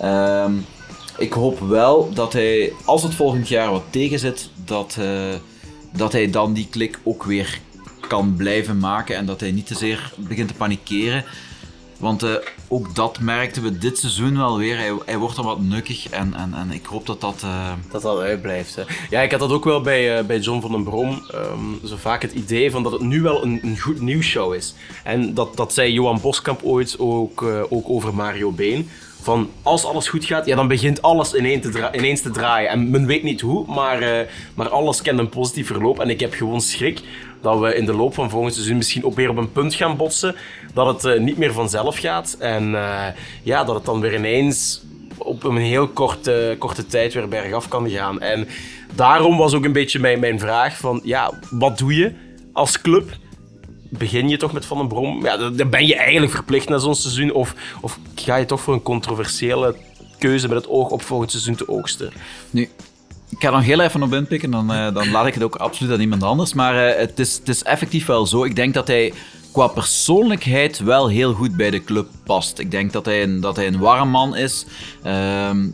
Ehm, 0.00 0.52
ik 1.18 1.32
hoop 1.32 1.58
wel 1.58 2.10
dat 2.14 2.32
hij, 2.32 2.72
als 2.84 3.02
het 3.02 3.14
volgend 3.14 3.48
jaar 3.48 3.70
wat 3.70 3.84
tegen 3.90 4.18
zit, 4.18 4.50
dat, 4.64 4.98
dat 5.92 6.12
hij 6.12 6.30
dan 6.30 6.52
die 6.52 6.66
klik 6.70 6.98
ook 7.02 7.24
weer 7.24 7.60
kan 8.08 8.34
blijven 8.36 8.78
maken 8.78 9.16
en 9.16 9.26
dat 9.26 9.40
hij 9.40 9.50
niet 9.50 9.66
te 9.66 9.74
zeer 9.74 10.12
begint 10.16 10.48
te 10.48 10.54
panikeren. 10.54 11.24
Want 12.02 12.22
eh, 12.22 12.30
ook 12.68 12.94
dat 12.94 13.20
merkten 13.20 13.62
we 13.62 13.78
dit 13.78 13.98
seizoen 13.98 14.36
wel 14.36 14.58
weer. 14.58 14.76
Hij, 14.78 14.92
hij 15.06 15.18
wordt 15.18 15.36
dan 15.36 15.44
wat 15.44 15.60
nukkig 15.60 16.08
en, 16.08 16.34
en, 16.34 16.54
en 16.54 16.70
ik 16.70 16.86
hoop 16.86 17.06
dat 17.06 17.20
dat... 17.20 17.40
eh, 17.44 17.72
Dat 17.90 18.02
dat 18.02 18.18
uitblijft. 18.18 18.74
Hè. 18.76 18.82
Ja, 19.10 19.20
ik 19.20 19.30
had 19.30 19.40
dat 19.40 19.50
ook 19.50 19.64
wel 19.64 19.80
bij, 19.80 20.18
eh, 20.18 20.24
bij 20.24 20.38
John 20.38 20.60
van 20.60 20.70
den 20.70 20.84
Brom. 20.84 21.22
ehm, 21.30 21.86
zo 21.86 21.96
vaak 21.96 22.22
het 22.22 22.32
idee 22.32 22.70
van 22.70 22.82
dat 22.82 22.92
het 22.92 23.00
nu 23.00 23.22
wel 23.22 23.42
een, 23.44 23.60
een 23.62 23.78
goed 23.78 24.00
nieuwsshow 24.00 24.54
is. 24.54 24.74
En 25.04 25.34
dat, 25.34 25.56
dat 25.56 25.72
zei 25.72 25.92
Johan 25.92 26.20
Boskamp 26.20 26.62
ooit 26.62 26.96
ook, 26.98 27.42
ook 27.68 27.88
over 27.88 28.14
Mario 28.14 28.50
Been. 28.50 28.88
Van 29.20 29.50
als 29.62 29.84
alles 29.84 30.08
goed 30.08 30.24
gaat, 30.24 30.46
ja, 30.46 30.56
dan 30.56 30.68
begint 30.68 31.02
alles 31.02 31.34
ineens 31.34 31.62
te, 31.62 31.90
ineens 31.92 32.20
te 32.22 32.30
draaien. 32.30 32.70
En 32.70 32.90
men 32.90 33.06
weet 33.06 33.22
niet 33.22 33.40
hoe, 33.40 33.66
maar, 33.74 34.26
maar 34.54 34.68
alles 34.68 35.02
kent 35.02 35.18
een 35.18 35.28
positief 35.28 35.66
verloop. 35.66 36.00
En 36.00 36.10
ik 36.10 36.20
heb 36.20 36.34
gewoon 36.34 36.60
schrik 36.60 37.00
dat 37.42 37.58
we 37.58 37.74
in 37.74 37.86
de 37.86 37.94
loop 37.94 38.14
van 38.14 38.30
volgend 38.30 38.54
seizoen 38.54 38.76
misschien 38.76 39.04
ook 39.04 39.14
weer 39.14 39.28
op 39.28 39.36
een 39.36 39.52
punt 39.52 39.74
gaan 39.74 39.96
botsen. 39.96 40.34
Dat 40.74 40.86
het 40.86 41.04
eh, 41.04 41.20
niet 41.20 41.36
meer 41.36 41.52
vanzelf 41.52 41.98
gaat. 41.98 42.36
En 42.38 42.74
eh, 42.74 43.06
ja, 43.42 43.64
dat 43.64 43.74
het 43.74 43.84
dan 43.84 44.00
weer 44.00 44.14
ineens 44.14 44.82
op 45.18 45.44
een 45.44 45.56
heel 45.56 45.88
korte, 45.88 46.56
korte 46.58 46.86
tijd 46.86 47.14
weer 47.14 47.28
bergaf 47.28 47.68
kan 47.68 47.90
gaan. 47.90 48.20
En 48.20 48.48
daarom 48.94 49.36
was 49.36 49.54
ook 49.54 49.64
een 49.64 49.72
beetje 49.72 49.98
mijn, 49.98 50.20
mijn 50.20 50.38
vraag 50.38 50.76
van, 50.76 51.00
ja, 51.04 51.32
wat 51.50 51.78
doe 51.78 51.94
je 51.94 52.12
als 52.52 52.80
club? 52.80 53.10
Begin 53.88 54.28
je 54.28 54.36
toch 54.36 54.52
met 54.52 54.64
Van 54.64 54.78
den 54.78 54.88
Brom? 54.88 55.24
Ja, 55.24 55.36
dan 55.36 55.70
ben 55.70 55.86
je 55.86 55.96
eigenlijk 55.96 56.32
verplicht 56.32 56.68
na 56.68 56.78
zo'n 56.78 56.94
seizoen. 56.94 57.32
Of, 57.32 57.54
of 57.80 57.98
ga 58.14 58.36
je 58.36 58.44
toch 58.44 58.60
voor 58.60 58.74
een 58.74 58.82
controversiële 58.82 59.76
keuze 60.18 60.48
met 60.48 60.56
het 60.56 60.68
oog 60.68 60.90
op 60.90 61.02
volgend 61.02 61.30
seizoen 61.30 61.54
te 61.54 61.68
oogsten? 61.68 62.12
Nu, 62.50 62.68
ik 63.42 63.48
ga 63.48 63.54
nog 63.54 63.64
heel 63.64 63.80
even 63.80 64.02
op 64.02 64.12
inpikken, 64.12 64.50
dan, 64.50 64.72
eh, 64.72 64.94
dan 64.94 65.10
laat 65.10 65.26
ik 65.26 65.34
het 65.34 65.42
ook 65.42 65.54
absoluut 65.54 65.92
aan 65.92 66.00
iemand 66.00 66.22
anders. 66.22 66.54
Maar 66.54 66.88
eh, 66.88 66.98
het, 66.98 67.18
is, 67.18 67.34
het 67.38 67.48
is 67.48 67.62
effectief 67.62 68.06
wel 68.06 68.26
zo. 68.26 68.44
Ik 68.44 68.56
denk 68.56 68.74
dat 68.74 68.86
hij 68.86 69.12
qua 69.52 69.66
persoonlijkheid 69.66 70.78
wel 70.78 71.08
heel 71.08 71.32
goed 71.32 71.56
bij 71.56 71.70
de 71.70 71.84
club 71.84 72.08
past. 72.24 72.58
Ik 72.58 72.70
denk 72.70 72.92
dat 72.92 73.04
hij 73.04 73.22
een, 73.22 73.40
dat 73.40 73.56
hij 73.56 73.66
een 73.66 73.78
warm 73.78 74.08
man 74.08 74.36
is. 74.36 74.66
Ehm, 75.02 75.66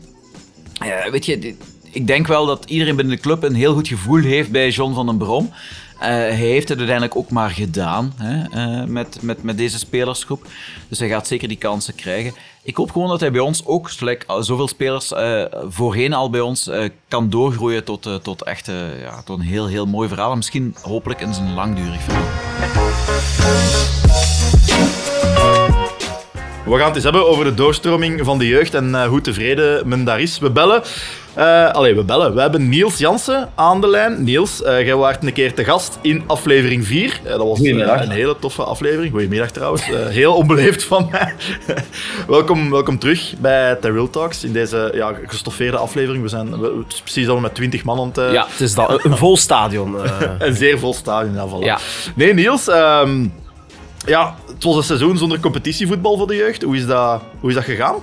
ja, 0.72 1.10
weet 1.10 1.26
je, 1.26 1.56
ik 1.90 2.06
denk 2.06 2.26
wel 2.26 2.46
dat 2.46 2.64
iedereen 2.64 2.96
binnen 2.96 3.16
de 3.16 3.22
club 3.22 3.42
een 3.42 3.54
heel 3.54 3.74
goed 3.74 3.88
gevoel 3.88 4.22
heeft 4.22 4.50
bij 4.50 4.68
John 4.68 4.94
van 4.94 5.06
den 5.06 5.18
Brom. 5.18 5.50
Eh, 5.98 6.08
hij 6.08 6.34
heeft 6.34 6.68
het 6.68 6.78
uiteindelijk 6.78 7.16
ook 7.16 7.30
maar 7.30 7.50
gedaan 7.50 8.12
hè, 8.16 8.44
eh, 8.44 8.84
met, 8.84 9.18
met, 9.22 9.42
met 9.42 9.56
deze 9.56 9.78
spelersgroep. 9.78 10.46
Dus 10.88 10.98
hij 10.98 11.08
gaat 11.08 11.26
zeker 11.26 11.48
die 11.48 11.56
kansen 11.56 11.94
krijgen. 11.94 12.34
Ik 12.68 12.76
hoop 12.76 12.90
gewoon 12.90 13.08
dat 13.08 13.20
hij 13.20 13.30
bij 13.30 13.40
ons 13.40 13.66
ook, 13.66 13.90
gelijk 13.90 14.24
al 14.26 14.42
zoveel 14.42 14.68
spelers 14.68 15.12
eh, 15.12 15.44
voorheen 15.68 16.12
al 16.12 16.30
bij 16.30 16.40
ons, 16.40 16.66
eh, 16.66 16.88
kan 17.08 17.30
doorgroeien 17.30 17.84
tot, 17.84 18.06
eh, 18.06 18.14
tot 18.14 18.42
echt 18.42 18.68
eh, 18.68 19.00
ja, 19.00 19.22
tot 19.22 19.38
een 19.38 19.44
heel, 19.44 19.66
heel 19.66 19.86
mooi 19.86 20.08
verhaal. 20.08 20.30
En 20.30 20.36
misschien 20.36 20.74
hopelijk 20.82 21.20
in 21.20 21.34
zijn 21.34 21.54
langdurig 21.54 22.02
verhaal. 22.02 23.97
We 26.68 26.76
gaan 26.76 26.86
het 26.86 26.94
eens 26.94 27.04
hebben 27.04 27.28
over 27.28 27.44
de 27.44 27.54
doorstroming 27.54 28.20
van 28.24 28.38
de 28.38 28.46
jeugd 28.48 28.74
en 28.74 28.94
eh, 28.94 29.06
hoe 29.06 29.20
tevreden 29.20 29.88
men 29.88 30.04
daar 30.04 30.20
is. 30.20 30.38
We 30.38 30.50
bellen. 30.50 30.82
eh 31.34 31.70
allee, 31.70 31.94
we 31.94 32.02
bellen. 32.04 32.34
We 32.34 32.40
hebben 32.40 32.68
Niels 32.68 32.98
Jansen 32.98 33.48
aan 33.54 33.80
de 33.80 33.88
lijn. 33.88 34.24
Niels, 34.24 34.62
eh 34.62 34.84
jij 34.84 34.94
waart 34.96 35.22
een 35.24 35.32
keer 35.32 35.54
te 35.54 35.64
gast 35.64 35.98
in 36.02 36.22
aflevering 36.26 36.86
4. 36.86 37.20
Eh, 37.24 37.30
dat 37.30 37.38
was 37.46 37.58
een 37.60 38.10
hele 38.10 38.36
toffe 38.40 38.62
aflevering. 38.62 39.12
Goedemiddag 39.12 39.50
trouwens. 39.50 39.82
Heel 40.08 40.34
onbeleefd 40.34 40.84
van 40.84 41.08
mij. 41.10 41.34
welkom, 42.28 42.70
welkom 42.70 42.98
terug 42.98 43.34
bij 43.38 43.74
The 43.74 43.92
Real 43.92 44.10
Talks 44.10 44.44
in 44.44 44.52
deze 44.52 44.90
ja, 44.94 45.12
gestoffeerde 45.26 45.76
aflevering. 45.76 46.22
We 46.22 46.28
zijn 46.28 46.60
we- 46.60 46.82
het 46.84 46.92
is 46.92 47.00
precies 47.00 47.28
al 47.28 47.38
met 47.40 47.54
20 47.54 47.84
man 47.84 47.98
aan 48.00 48.06
het... 48.24 48.32
Ja, 48.32 48.46
het 48.50 48.60
is 48.60 48.74
dat. 48.74 49.04
Een 49.04 49.16
vol 49.16 49.36
stadion. 49.36 49.96
een 50.38 50.54
zeer 50.54 50.78
vol 50.78 50.94
stadion, 50.94 51.34
ja, 51.34 51.46
voilà. 51.48 51.64
Ja. 51.64 51.78
Nee, 52.14 52.34
Niels, 52.34 52.68
ehm, 52.68 53.26
ja, 54.08 54.34
het 54.46 54.64
was 54.64 54.76
een 54.76 54.82
seizoen 54.82 55.18
zonder 55.18 55.40
competitievoetbal 55.40 56.16
voor 56.16 56.26
de 56.26 56.36
jeugd. 56.36 56.62
Hoe 56.62 56.76
is 56.76 56.86
dat, 56.86 57.22
hoe 57.40 57.48
is 57.48 57.54
dat 57.54 57.64
gegaan? 57.64 57.94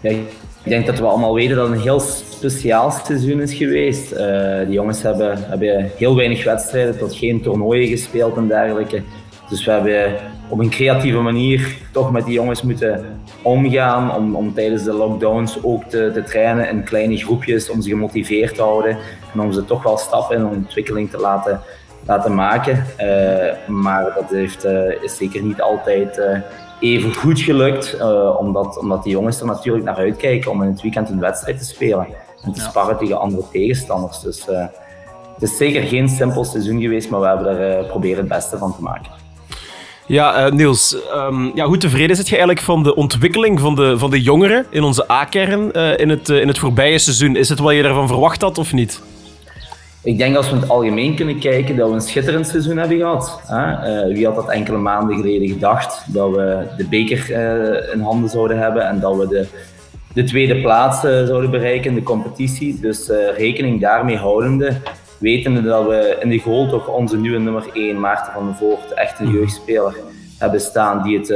Ja, 0.00 0.10
ik 0.10 0.70
denk 0.70 0.86
dat 0.86 0.98
we 0.98 1.04
allemaal 1.04 1.34
weten 1.34 1.56
dat 1.56 1.68
het 1.68 1.76
een 1.76 1.82
heel 1.82 2.00
speciaal 2.00 2.90
seizoen 2.90 3.40
is 3.40 3.54
geweest. 3.54 4.12
Uh, 4.12 4.18
de 4.18 4.66
jongens 4.68 5.02
hebben, 5.02 5.44
hebben 5.48 5.90
heel 5.96 6.16
weinig 6.16 6.44
wedstrijden, 6.44 6.98
tot 6.98 7.14
geen 7.14 7.42
toernooien 7.42 7.88
gespeeld 7.88 8.36
en 8.36 8.48
dergelijke. 8.48 9.02
Dus 9.48 9.64
we 9.64 9.70
hebben 9.70 10.14
op 10.48 10.58
een 10.58 10.70
creatieve 10.70 11.18
manier 11.18 11.76
toch 11.92 12.12
met 12.12 12.24
die 12.24 12.34
jongens 12.34 12.62
moeten 12.62 13.04
omgaan. 13.42 14.14
Om, 14.16 14.36
om 14.36 14.54
tijdens 14.54 14.82
de 14.82 14.92
lockdowns 14.92 15.62
ook 15.62 15.84
te, 15.84 16.10
te 16.14 16.22
trainen 16.22 16.68
in 16.68 16.84
kleine 16.84 17.16
groepjes. 17.16 17.70
Om 17.70 17.82
ze 17.82 17.88
gemotiveerd 17.88 18.54
te 18.54 18.62
houden. 18.62 18.98
En 19.32 19.40
om 19.40 19.52
ze 19.52 19.64
toch 19.64 19.82
wel 19.82 19.98
stappen 19.98 20.36
in 20.36 20.46
ontwikkeling 20.46 21.10
te 21.10 21.18
laten, 21.18 21.60
laten 22.06 22.34
maken. 22.34 22.84
Uh, 23.00 23.68
maar 23.68 24.04
dat 24.14 24.30
heeft, 24.30 24.64
uh, 24.64 25.02
is 25.02 25.16
zeker 25.16 25.42
niet 25.42 25.60
altijd 25.60 26.18
uh, 26.18 26.38
even 26.80 27.14
goed 27.14 27.40
gelukt. 27.40 27.96
omdat, 28.38 28.78
omdat 28.78 29.02
die 29.02 29.12
jongens 29.12 29.40
er 29.40 29.46
natuurlijk 29.46 29.84
naar 29.84 29.96
uitkijken 29.96 30.50
om 30.50 30.62
in 30.62 30.70
het 30.70 30.82
weekend 30.82 31.08
een 31.08 31.20
wedstrijd 31.20 31.58
te 31.58 31.64
spelen. 31.64 32.06
En 32.44 32.52
te 32.52 32.60
sparren 32.60 32.96
tegen 32.96 33.20
andere 33.20 33.42
tegenstanders. 33.52 34.20
Dus 34.20 34.46
het 35.34 35.42
is 35.42 35.56
zeker 35.56 35.82
geen 35.82 36.08
simpel 36.08 36.44
seizoen 36.44 36.80
geweest, 36.80 37.10
maar 37.10 37.20
we 37.20 37.26
hebben 37.26 37.58
er 37.58 37.84
proberen 37.84 38.18
het 38.18 38.28
beste 38.28 38.58
van 38.58 38.74
te 38.74 38.82
maken. 38.82 39.20
Ja, 40.10 40.46
uh, 40.46 40.52
Niels, 40.52 40.96
um, 41.14 41.50
ja, 41.54 41.66
hoe 41.66 41.76
tevreden 41.76 42.16
zit 42.16 42.28
je 42.28 42.36
eigenlijk 42.36 42.64
van 42.64 42.82
de 42.82 42.94
ontwikkeling 42.94 43.60
van 43.60 43.74
de, 43.74 43.98
van 43.98 44.10
de 44.10 44.22
jongeren 44.22 44.66
in 44.70 44.82
onze 44.82 45.10
A-kern 45.10 45.70
uh, 45.72 45.98
in, 45.98 46.08
het, 46.08 46.28
uh, 46.28 46.40
in 46.40 46.48
het 46.48 46.58
voorbije 46.58 46.98
seizoen? 46.98 47.36
Is 47.36 47.48
het 47.48 47.58
wat 47.58 47.74
je 47.74 47.82
ervan 47.82 48.08
verwacht 48.08 48.42
had 48.42 48.58
of 48.58 48.72
niet? 48.72 49.02
Ik 50.02 50.18
denk 50.18 50.36
als 50.36 50.48
we 50.48 50.54
in 50.54 50.60
het 50.60 50.70
algemeen 50.70 51.14
kunnen 51.14 51.38
kijken 51.38 51.76
dat 51.76 51.88
we 51.88 51.94
een 51.94 52.00
schitterend 52.00 52.46
seizoen 52.46 52.76
hebben 52.76 52.96
gehad. 52.96 53.40
Hè? 53.46 54.06
wie 54.12 54.26
had 54.26 54.34
dat 54.34 54.50
enkele 54.50 54.78
maanden 54.78 55.16
geleden 55.16 55.48
gedacht 55.48 56.04
dat 56.06 56.30
we 56.30 56.66
de 56.76 56.88
beker 56.88 57.30
in 57.92 58.00
handen 58.00 58.30
zouden 58.30 58.58
hebben 58.58 58.86
en 58.86 59.00
dat 59.00 59.16
we 59.16 59.28
de, 59.28 59.46
de 60.14 60.24
tweede 60.24 60.60
plaats 60.60 61.00
zouden 61.00 61.50
bereiken 61.50 61.90
in 61.90 61.94
de 61.94 62.02
competitie. 62.02 62.80
Dus 62.80 63.08
rekening 63.36 63.80
daarmee 63.80 64.16
houdende 64.16 64.76
wetende 65.18 65.62
dat 65.62 65.86
we 65.86 66.16
in 66.20 66.28
de 66.28 66.38
goal 66.38 66.68
toch 66.68 66.88
onze 66.88 67.16
nieuwe 67.16 67.38
nummer 67.38 67.64
1, 67.72 68.00
Maarten 68.00 68.32
van 68.32 68.46
der 68.46 68.54
Voort, 68.54 68.94
echt 68.94 69.18
een 69.18 69.26
mhm. 69.26 69.34
jeugdspeler, 69.34 69.96
hebben 70.38 70.60
staan 70.60 71.02
die 71.02 71.18
het 71.18 71.34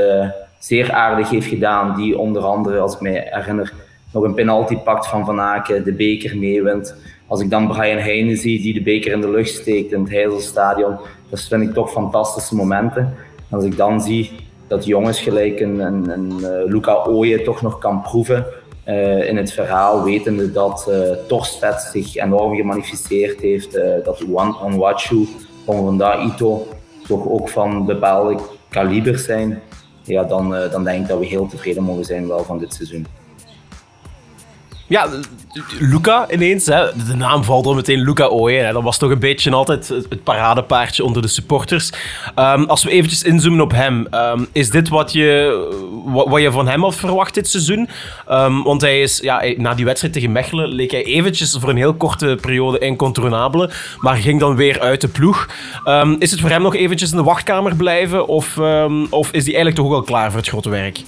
zeer 0.59 0.93
aardig 0.93 1.31
heeft 1.31 1.47
gedaan. 1.47 1.97
Die 1.97 2.19
onder 2.19 2.43
andere, 2.43 2.79
als 2.79 2.95
ik 2.95 3.01
me 3.01 3.23
herinner, 3.25 3.73
nog 4.13 4.23
een 4.23 4.35
penalty 4.35 4.77
pakt 4.77 5.07
van 5.07 5.25
Van 5.25 5.41
Aken, 5.41 5.85
de 5.85 5.93
beker 5.93 6.37
meewint. 6.37 6.97
Als 7.27 7.41
ik 7.41 7.51
dan 7.51 7.69
Brian 7.69 7.99
Heijnen 7.99 8.37
zie 8.37 8.63
die 8.63 8.75
de 8.75 8.83
beker 8.83 9.13
in 9.13 9.21
de 9.21 9.31
lucht 9.31 9.51
steekt 9.51 9.93
in 9.93 10.01
het 10.01 10.11
Heizelstadion, 10.11 10.97
dat 11.31 11.41
vind 11.41 11.63
ik 11.63 11.75
toch 11.75 11.91
fantastische 11.91 12.55
momenten. 12.55 13.15
Als 13.51 13.65
ik 13.65 13.77
dan 13.77 14.01
zie 14.01 14.31
dat 14.67 14.85
jongens 14.85 15.21
gelijk 15.21 15.61
een, 15.61 15.79
een, 15.79 16.09
een 16.09 16.33
uh, 16.41 16.73
Luca 16.73 17.05
Ooyen 17.07 17.45
toch 17.45 17.63
nog 17.63 17.79
kan 17.79 18.03
proeven 18.03 18.47
uh, 18.89 19.29
in 19.29 19.37
het 19.37 19.53
verhaal, 19.53 20.05
wetende 20.05 20.53
dat 20.53 20.87
uh, 20.89 21.11
Torstvet 21.27 21.81
zich 21.81 22.17
enorm 22.17 22.57
gemanifesteerd 22.57 23.41
heeft, 23.41 23.77
uh, 23.77 23.85
dat 24.05 24.25
Onwachu, 24.63 25.27
Onwanda 25.65 26.25
Ito 26.25 26.67
toch 27.07 27.29
ook 27.29 27.49
van 27.49 27.87
bepaalde 27.87 28.39
kalibers 28.69 29.25
zijn, 29.25 29.63
ja, 30.03 30.25
dan, 30.25 30.51
dan 30.71 30.85
denk 30.85 31.03
ik 31.03 31.09
dat 31.09 31.19
we 31.19 31.27
heel 31.27 31.47
tevreden 31.47 31.83
mogen 31.83 32.05
zijn 32.05 32.29
wel 32.29 32.45
van 32.45 32.59
dit 32.59 32.75
seizoen. 32.75 33.07
Ja, 34.87 35.09
Luca 35.79 36.31
ineens. 36.31 36.67
Hè. 36.67 36.85
De 37.07 37.17
naam 37.17 37.45
valt 37.45 37.67
er 37.67 37.75
meteen 37.75 38.01
Luca 38.01 38.27
Ooyen. 38.27 38.73
Dat 38.73 38.83
was 38.83 38.99
toch 38.99 39.11
een 39.11 39.19
beetje 39.19 39.51
altijd 39.51 39.89
het 39.89 40.23
paradepaardje 40.23 41.05
onder 41.05 41.23
de 41.23 41.29
supporters. 41.29 41.93
Um, 42.39 42.65
als 42.65 42.85
we 42.85 42.91
eventjes 42.91 43.23
inzoomen 43.23 43.61
op 43.61 43.73
hem. 43.73 44.07
Um, 44.15 44.47
is 44.53 44.71
dit 44.71 44.89
wat 44.89 45.13
je, 45.13 45.59
wat, 46.05 46.41
je 46.41 46.51
van 46.51 46.69
hem 46.69 46.83
had 46.83 46.95
verwacht 46.95 47.35
dit 47.35 47.49
seizoen? 47.49 47.89
Um, 48.31 48.63
want 48.63 48.81
hij 48.81 49.01
is, 49.01 49.19
ja, 49.19 49.43
na 49.57 49.75
die 49.75 49.85
wedstrijd 49.85 50.15
tegen 50.15 50.33
Mechelen 50.33 50.69
leek 50.69 50.91
hij 50.91 51.05
eventjes 51.05 51.57
voor 51.61 51.69
een 51.69 51.77
heel 51.77 51.95
korte 51.95 52.39
periode 52.41 52.79
incontrollabele. 52.79 53.71
Maar 53.99 54.17
ging 54.17 54.41
dan 54.41 54.57
weer 54.57 54.81
uit 54.81 55.01
de 55.01 55.09
ploeg. 55.09 55.49
is 56.19 56.31
het 56.31 56.41
voor 56.41 56.51
hem 56.51 56.63
nog 56.63 56.75
eventjes 56.75 57.11
in 57.11 57.17
de 57.17 57.23
wachtkamer 57.23 57.77
blijven? 57.77 58.27
Of, 58.27 58.59
of 59.11 59.31
is 59.31 59.45
hij 59.45 59.55
eigenlijk 59.55 59.75
toch 59.75 59.87
ook 59.87 59.93
al 59.93 60.03
klaar 60.03 60.31
voor 60.31 60.41
het 60.41 60.49
grote 60.49 60.69
werk? 60.69 61.03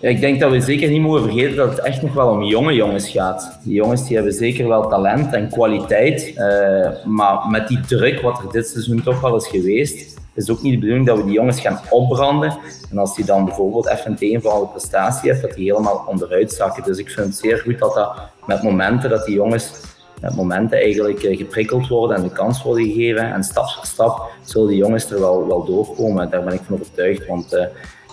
Ja, 0.00 0.08
ik 0.08 0.20
denk 0.20 0.40
dat 0.40 0.50
we 0.50 0.60
zeker 0.60 0.90
niet 0.90 1.00
mogen 1.00 1.22
vergeten 1.22 1.56
dat 1.56 1.70
het 1.70 1.80
echt 1.80 2.02
nog 2.02 2.12
wel 2.12 2.28
om 2.28 2.42
jonge 2.42 2.74
jongens 2.74 3.08
gaat. 3.08 3.58
Die 3.62 3.74
jongens 3.74 4.06
die 4.06 4.16
hebben 4.16 4.34
zeker 4.34 4.68
wel 4.68 4.88
talent 4.88 5.32
en 5.32 5.48
kwaliteit. 5.48 6.32
Uh, 6.36 7.04
maar 7.04 7.48
met 7.48 7.68
die 7.68 7.80
druk 7.80 8.20
wat 8.20 8.38
er 8.38 8.52
dit 8.52 8.68
seizoen 8.68 9.02
toch 9.02 9.20
wel 9.20 9.36
is 9.36 9.46
geweest, 9.46 10.16
is 10.34 10.46
het 10.46 10.50
ook 10.50 10.62
niet 10.62 10.72
de 10.72 10.78
bedoeling 10.78 11.06
dat 11.06 11.16
we 11.16 11.24
die 11.24 11.32
jongens 11.32 11.60
gaan 11.60 11.80
opbranden. 11.90 12.58
En 12.90 12.98
als 12.98 13.16
die 13.16 13.24
dan 13.24 13.44
bijvoorbeeld 13.44 13.88
even 13.88 14.10
een 14.10 14.16
tegenvallende 14.16 14.68
prestatie 14.68 15.30
heeft, 15.30 15.42
dat 15.42 15.54
die 15.54 15.72
helemaal 15.72 16.04
onderuit 16.06 16.52
zakken. 16.52 16.82
Dus 16.82 16.98
ik 16.98 17.10
vind 17.10 17.26
het 17.26 17.36
zeer 17.36 17.58
goed 17.58 17.78
dat 17.78 17.94
dat 17.94 18.20
met 18.46 18.62
momenten 18.62 19.10
dat 19.10 19.24
die 19.24 19.34
jongens 19.34 19.72
met 20.20 20.36
momenten 20.36 20.78
eigenlijk 20.78 21.22
eh, 21.22 21.36
geprikkeld 21.36 21.88
worden 21.88 22.16
en 22.16 22.22
de 22.22 22.32
kans 22.32 22.62
worden 22.62 22.84
gegeven. 22.84 23.32
En 23.32 23.44
stap 23.44 23.68
voor 23.68 23.86
stap 23.86 24.30
zullen 24.42 24.68
die 24.68 24.76
jongens 24.76 25.10
er 25.10 25.20
wel, 25.20 25.46
wel 25.46 25.64
doorkomen. 25.64 26.30
Daar 26.30 26.44
ben 26.44 26.52
ik 26.52 26.60
van 26.66 26.74
overtuigd. 26.74 27.26
Want 27.26 27.54
uh, 27.54 27.60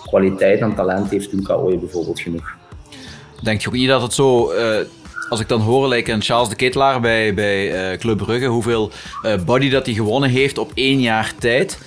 kwaliteit 0.06 0.60
en 0.60 0.74
talent 0.74 1.10
heeft 1.10 1.32
Luca 1.32 1.54
Ooyen 1.54 1.80
bijvoorbeeld 1.80 2.20
genoeg. 2.20 2.54
Denk 3.42 3.60
je 3.60 3.68
ook 3.68 3.74
niet 3.74 3.88
dat 3.88 4.02
het 4.02 4.12
zo... 4.12 4.52
Uh, 4.52 4.76
als 5.28 5.40
ik 5.40 5.48
dan 5.48 5.60
hoor, 5.60 5.88
like 5.88 6.12
een 6.12 6.22
Charles 6.22 6.48
de 6.48 6.56
Ketelaar 6.56 7.00
bij, 7.00 7.34
bij 7.34 7.92
uh, 7.92 7.98
Club 7.98 8.16
Brugge, 8.16 8.46
hoeveel 8.46 8.90
uh, 9.24 9.34
body 9.44 9.70
dat 9.70 9.86
hij 9.86 9.94
gewonnen 9.94 10.30
heeft 10.30 10.58
op 10.58 10.70
één 10.74 11.00
jaar 11.00 11.32
tijd 11.38 11.78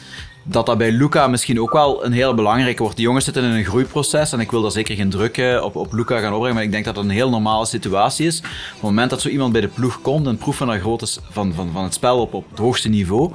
dat 0.49 0.65
dat 0.65 0.77
bij 0.77 0.91
Luca 0.91 1.27
misschien 1.27 1.62
ook 1.62 1.71
wel 1.71 2.05
een 2.05 2.12
heel 2.12 2.33
belangrijke 2.33 2.81
wordt. 2.81 2.95
Die 2.97 3.05
jongens 3.05 3.25
zitten 3.25 3.43
in 3.43 3.51
een 3.51 3.65
groeiproces 3.65 4.31
en 4.31 4.39
ik 4.39 4.51
wil 4.51 4.62
daar 4.62 4.71
zeker 4.71 4.95
geen 4.95 5.10
druk 5.10 5.62
op, 5.62 5.75
op 5.75 5.93
Luca 5.93 6.19
gaan 6.19 6.33
opbrengen, 6.33 6.55
maar 6.55 6.63
ik 6.63 6.71
denk 6.71 6.86
dat 6.86 6.95
het 6.95 7.05
een 7.05 7.12
heel 7.12 7.29
normale 7.29 7.65
situatie 7.65 8.27
is. 8.27 8.38
Op 8.39 8.73
het 8.73 8.81
moment 8.81 9.10
dat 9.10 9.21
zo 9.21 9.29
iemand 9.29 9.51
bij 9.51 9.62
de 9.62 9.67
ploeg 9.67 10.01
komt 10.01 10.27
en 10.27 10.38
proef 10.38 10.55
van, 10.55 10.79
van, 11.31 11.53
van, 11.53 11.69
van 11.73 11.83
het 11.83 11.93
spel 11.93 12.19
op, 12.21 12.33
op 12.33 12.49
het 12.49 12.60
hoogste 12.60 12.89
niveau, 12.89 13.31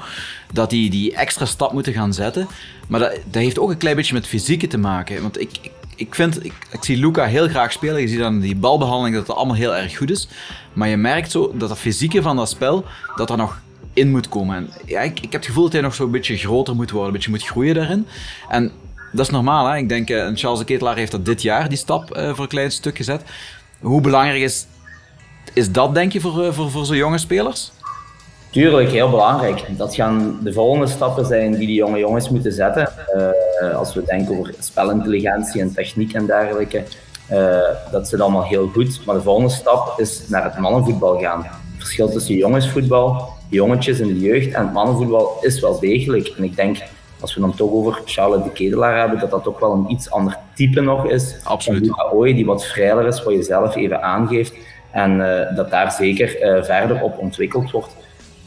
dat 0.52 0.70
die 0.70 0.90
die 0.90 1.14
extra 1.14 1.44
stap 1.44 1.72
moeten 1.72 1.92
gaan 1.92 2.12
zetten. 2.12 2.48
Maar 2.88 3.00
dat, 3.00 3.10
dat 3.10 3.42
heeft 3.42 3.58
ook 3.58 3.70
een 3.70 3.76
klein 3.76 3.96
beetje 3.96 4.14
met 4.14 4.26
fysieke 4.26 4.66
te 4.66 4.78
maken. 4.78 5.22
Want 5.22 5.40
ik, 5.40 5.50
ik, 5.60 5.70
ik 5.96 6.14
vind, 6.14 6.44
ik, 6.44 6.52
ik 6.70 6.84
zie 6.84 6.96
Luca 6.96 7.24
heel 7.24 7.48
graag 7.48 7.72
spelen. 7.72 8.00
Je 8.00 8.08
ziet 8.08 8.18
dan 8.18 8.40
die 8.40 8.56
balbehandeling 8.56 9.16
dat 9.16 9.26
het 9.26 9.36
allemaal 9.36 9.56
heel 9.56 9.76
erg 9.76 9.96
goed 9.96 10.10
is. 10.10 10.28
Maar 10.72 10.88
je 10.88 10.96
merkt 10.96 11.30
zo 11.30 11.52
dat 11.54 11.68
dat 11.68 11.78
fysieke 11.78 12.22
van 12.22 12.36
dat 12.36 12.48
spel, 12.48 12.84
dat 13.16 13.30
er 13.30 13.36
nog 13.36 13.60
in 13.92 14.10
moet 14.10 14.28
komen. 14.28 14.56
En 14.56 14.70
ja, 14.86 15.00
ik, 15.00 15.16
ik 15.16 15.32
heb 15.32 15.32
het 15.32 15.46
gevoel 15.46 15.62
dat 15.62 15.72
hij 15.72 15.82
nog 15.82 15.94
zo'n 15.94 16.10
beetje 16.10 16.36
groter 16.36 16.74
moet 16.74 16.90
worden, 16.90 17.06
een 17.06 17.14
beetje 17.14 17.30
moet 17.30 17.44
groeien 17.44 17.74
daarin. 17.74 18.06
En 18.48 18.72
dat 19.12 19.26
is 19.26 19.32
normaal, 19.32 19.66
hè? 19.66 19.76
Ik 19.76 19.88
denk, 19.88 20.10
uh, 20.10 20.28
Charles 20.34 20.58
de 20.58 20.64
Ketelaar 20.64 20.96
heeft 20.96 21.10
dat 21.10 21.24
dit 21.24 21.42
jaar, 21.42 21.68
die 21.68 21.78
stap, 21.78 22.16
uh, 22.16 22.28
voor 22.28 22.42
een 22.42 22.48
klein 22.48 22.70
stuk 22.70 22.96
gezet. 22.96 23.22
Hoe 23.80 24.00
belangrijk 24.00 24.42
is, 24.42 24.66
is 25.52 25.72
dat, 25.72 25.94
denk 25.94 26.12
je, 26.12 26.20
voor, 26.20 26.44
uh, 26.44 26.52
voor, 26.52 26.70
voor 26.70 26.84
zo'n 26.84 26.96
jonge 26.96 27.18
spelers? 27.18 27.72
Tuurlijk, 28.50 28.90
heel 28.90 29.10
belangrijk. 29.10 29.64
Dat 29.76 29.94
gaan 29.94 30.38
de 30.42 30.52
volgende 30.52 30.86
stappen 30.86 31.26
zijn 31.26 31.50
die 31.50 31.66
die 31.66 31.76
jonge 31.76 31.98
jongens 31.98 32.28
moeten 32.28 32.52
zetten. 32.52 32.88
als 33.74 33.94
we 33.94 34.02
denken 34.04 34.38
over 34.38 34.54
spelintelligentie 34.58 35.60
en 35.60 35.74
techniek 35.74 36.12
en 36.12 36.26
dergelijke, 36.26 36.84
dat 37.90 38.08
zit 38.08 38.20
allemaal 38.20 38.44
heel 38.44 38.68
goed. 38.68 39.06
Maar 39.06 39.14
de 39.14 39.22
volgende 39.22 39.50
stap 39.50 40.00
is 40.00 40.28
naar 40.28 40.44
het 40.44 40.58
mannenvoetbal 40.58 41.18
gaan. 41.18 41.42
Het 41.42 41.78
verschil 41.78 42.10
tussen 42.10 42.34
jongensvoetbal 42.34 43.34
jongetjes 43.52 44.00
in 44.00 44.06
de 44.06 44.20
jeugd 44.20 44.52
en 44.52 44.64
het 44.64 44.72
mannenvoetbal 44.72 45.38
is 45.40 45.60
wel 45.60 45.80
degelijk. 45.80 46.28
En 46.36 46.44
ik 46.44 46.56
denk, 46.56 46.76
als 47.20 47.34
we 47.34 47.40
dan 47.40 47.54
toch 47.54 47.70
over 47.70 48.00
Charlotte 48.04 48.44
de 48.44 48.52
Kedelaar 48.52 48.98
hebben, 48.98 49.18
dat 49.18 49.30
dat 49.30 49.46
ook 49.46 49.60
wel 49.60 49.72
een 49.72 49.90
iets 49.90 50.10
ander 50.10 50.38
type 50.54 50.80
nog 50.80 51.06
is. 51.06 51.36
Absoluut. 51.42 52.12
Ooi, 52.12 52.34
die 52.34 52.46
wat 52.46 52.66
vrijer 52.66 53.06
is, 53.06 53.22
wat 53.22 53.34
je 53.34 53.42
zelf 53.42 53.76
even 53.76 54.02
aangeeft. 54.02 54.54
En 54.90 55.18
uh, 55.18 55.56
dat 55.56 55.70
daar 55.70 55.92
zeker 55.92 56.56
uh, 56.56 56.62
verder 56.62 57.02
op 57.02 57.18
ontwikkeld 57.18 57.70
wordt. 57.70 57.96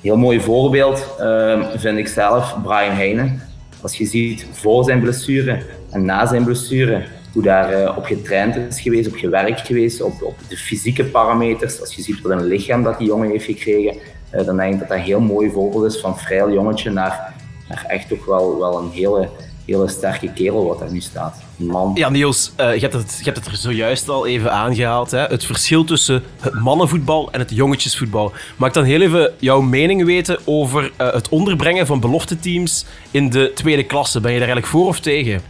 Heel 0.01 0.17
mooi 0.17 0.41
voorbeeld 0.41 1.15
uh, 1.19 1.65
vind 1.75 1.97
ik 1.97 2.07
zelf 2.07 2.57
Brian 2.63 2.95
Heijnen. 2.95 3.41
Als 3.81 3.97
je 3.97 4.05
ziet 4.05 4.47
voor 4.51 4.83
zijn 4.83 4.99
blessure 4.99 5.63
en 5.91 6.05
na 6.05 6.25
zijn 6.25 6.43
blessure, 6.43 7.03
hoe 7.33 7.43
daar 7.43 7.97
op 7.97 8.05
getraind 8.05 8.55
is 8.55 8.81
geweest, 8.81 9.07
op 9.07 9.15
gewerkt 9.15 9.59
geweest, 9.59 10.01
op, 10.01 10.23
op 10.23 10.35
de 10.49 10.57
fysieke 10.57 11.03
parameters. 11.03 11.81
Als 11.81 11.95
je 11.95 12.01
ziet 12.01 12.21
wat 12.21 12.31
een 12.31 12.45
lichaam 12.45 12.83
dat 12.83 12.97
die 12.97 13.07
jongen 13.07 13.29
heeft 13.29 13.45
gekregen, 13.45 13.97
dan 14.43 14.57
denk 14.57 14.73
ik 14.73 14.79
dat 14.79 14.87
dat 14.87 14.97
een 14.97 15.03
heel 15.03 15.19
mooi 15.19 15.51
voorbeeld 15.51 15.93
is 15.93 15.99
van 15.99 16.17
vrij 16.17 16.51
jongetje 16.51 16.91
naar, 16.91 17.33
naar 17.67 17.85
echt 17.87 18.07
toch 18.07 18.25
wel, 18.25 18.59
wel 18.59 18.77
een 18.77 18.89
hele, 18.91 19.29
hele 19.65 19.87
sterke 19.87 20.33
kerel 20.33 20.65
wat 20.65 20.79
daar 20.79 20.91
nu 20.91 20.99
staat. 20.99 21.41
man. 21.55 21.91
Ja, 21.95 22.09
Niels, 22.09 22.51
uh, 22.59 22.73
je, 22.73 22.79
hebt 22.79 22.93
het, 22.93 23.17
je 23.17 23.23
hebt 23.23 23.37
het 23.37 23.47
er 23.47 23.57
zojuist 23.57 24.09
al 24.09 24.27
even 24.27 24.51
aangehaald. 24.51 25.11
Hè? 25.11 25.19
Het 25.19 25.45
verschil 25.45 25.83
tussen 25.83 26.23
het 26.39 26.53
mannenvoetbal 26.53 27.31
en 27.31 27.39
het 27.39 27.51
jongetjesvoetbal. 27.51 28.31
Mag 28.55 28.67
ik 28.67 28.73
dan 28.73 28.83
heel 28.83 29.01
even 29.01 29.33
jouw 29.39 29.61
mening 29.61 30.05
weten 30.05 30.39
over 30.45 30.83
uh, 30.83 31.13
het 31.13 31.29
onderbrengen 31.29 31.85
van 31.85 31.99
belofteteams 31.99 32.85
in 33.11 33.29
de 33.29 33.51
tweede 33.55 33.83
klasse? 33.83 34.19
Ben 34.19 34.31
je 34.31 34.39
daar 34.39 34.47
eigenlijk 34.47 34.77
voor 34.77 34.87
of 34.87 34.99
tegen? 34.99 35.41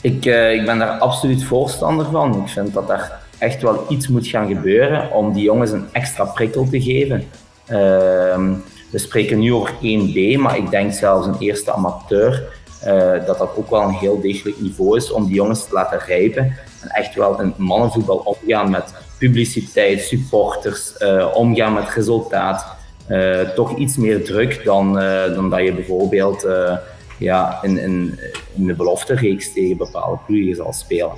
Ik, 0.00 0.24
uh, 0.24 0.52
ik 0.52 0.64
ben 0.64 0.78
daar 0.78 0.98
absoluut 0.98 1.44
voorstander 1.44 2.06
van. 2.10 2.42
Ik 2.42 2.48
vind 2.48 2.74
dat 2.74 2.86
daar 2.86 3.24
echt 3.38 3.62
wel 3.62 3.86
iets 3.88 4.08
moet 4.08 4.26
gaan 4.26 4.46
gebeuren 4.48 5.12
om 5.12 5.32
die 5.32 5.42
jongens 5.42 5.70
een 5.70 5.86
extra 5.92 6.24
prikkel 6.24 6.68
te 6.68 6.82
geven. 6.82 7.24
Ehm, 7.66 8.54
we 8.90 8.98
spreken 8.98 9.38
nu 9.38 9.52
over 9.52 9.74
1B, 9.80 10.38
maar 10.38 10.56
ik 10.56 10.70
denk 10.70 10.92
zelfs 10.92 11.26
een 11.26 11.38
eerste 11.38 11.72
amateur. 11.72 12.54
Uh, 12.86 13.26
dat 13.26 13.38
dat 13.38 13.56
ook 13.56 13.70
wel 13.70 13.82
een 13.82 13.94
heel 13.94 14.20
degelijk 14.20 14.60
niveau 14.60 14.96
is 14.96 15.10
om 15.10 15.26
die 15.26 15.34
jongens 15.34 15.64
te 15.64 15.74
laten 15.74 15.98
rijpen. 15.98 16.42
En 16.80 16.88
echt 16.88 17.14
wel 17.14 17.40
in 17.40 17.54
mannenvoetbal 17.56 18.16
opgaan 18.16 18.70
met 18.70 18.94
publiciteit, 19.18 20.00
supporters, 20.00 20.96
eh, 20.96 21.30
omgaan 21.34 21.72
met 21.72 21.88
resultaat. 21.88 22.74
eh, 23.06 23.40
toch 23.40 23.76
iets 23.76 23.96
meer 23.96 24.24
druk 24.24 24.64
dan, 24.64 24.98
eh, 24.98 25.34
dan 25.34 25.50
dat 25.50 25.60
je 25.60 25.72
bijvoorbeeld 25.72 26.44
eh, 26.44 26.76
ja, 27.18 27.58
in, 27.62 27.78
in, 27.78 28.18
de 28.54 28.74
beloftereeks 28.74 29.52
tegen 29.52 29.76
bepaalde 29.76 30.18
ploegen 30.26 30.54
zal 30.54 30.72
spelen. 30.72 31.12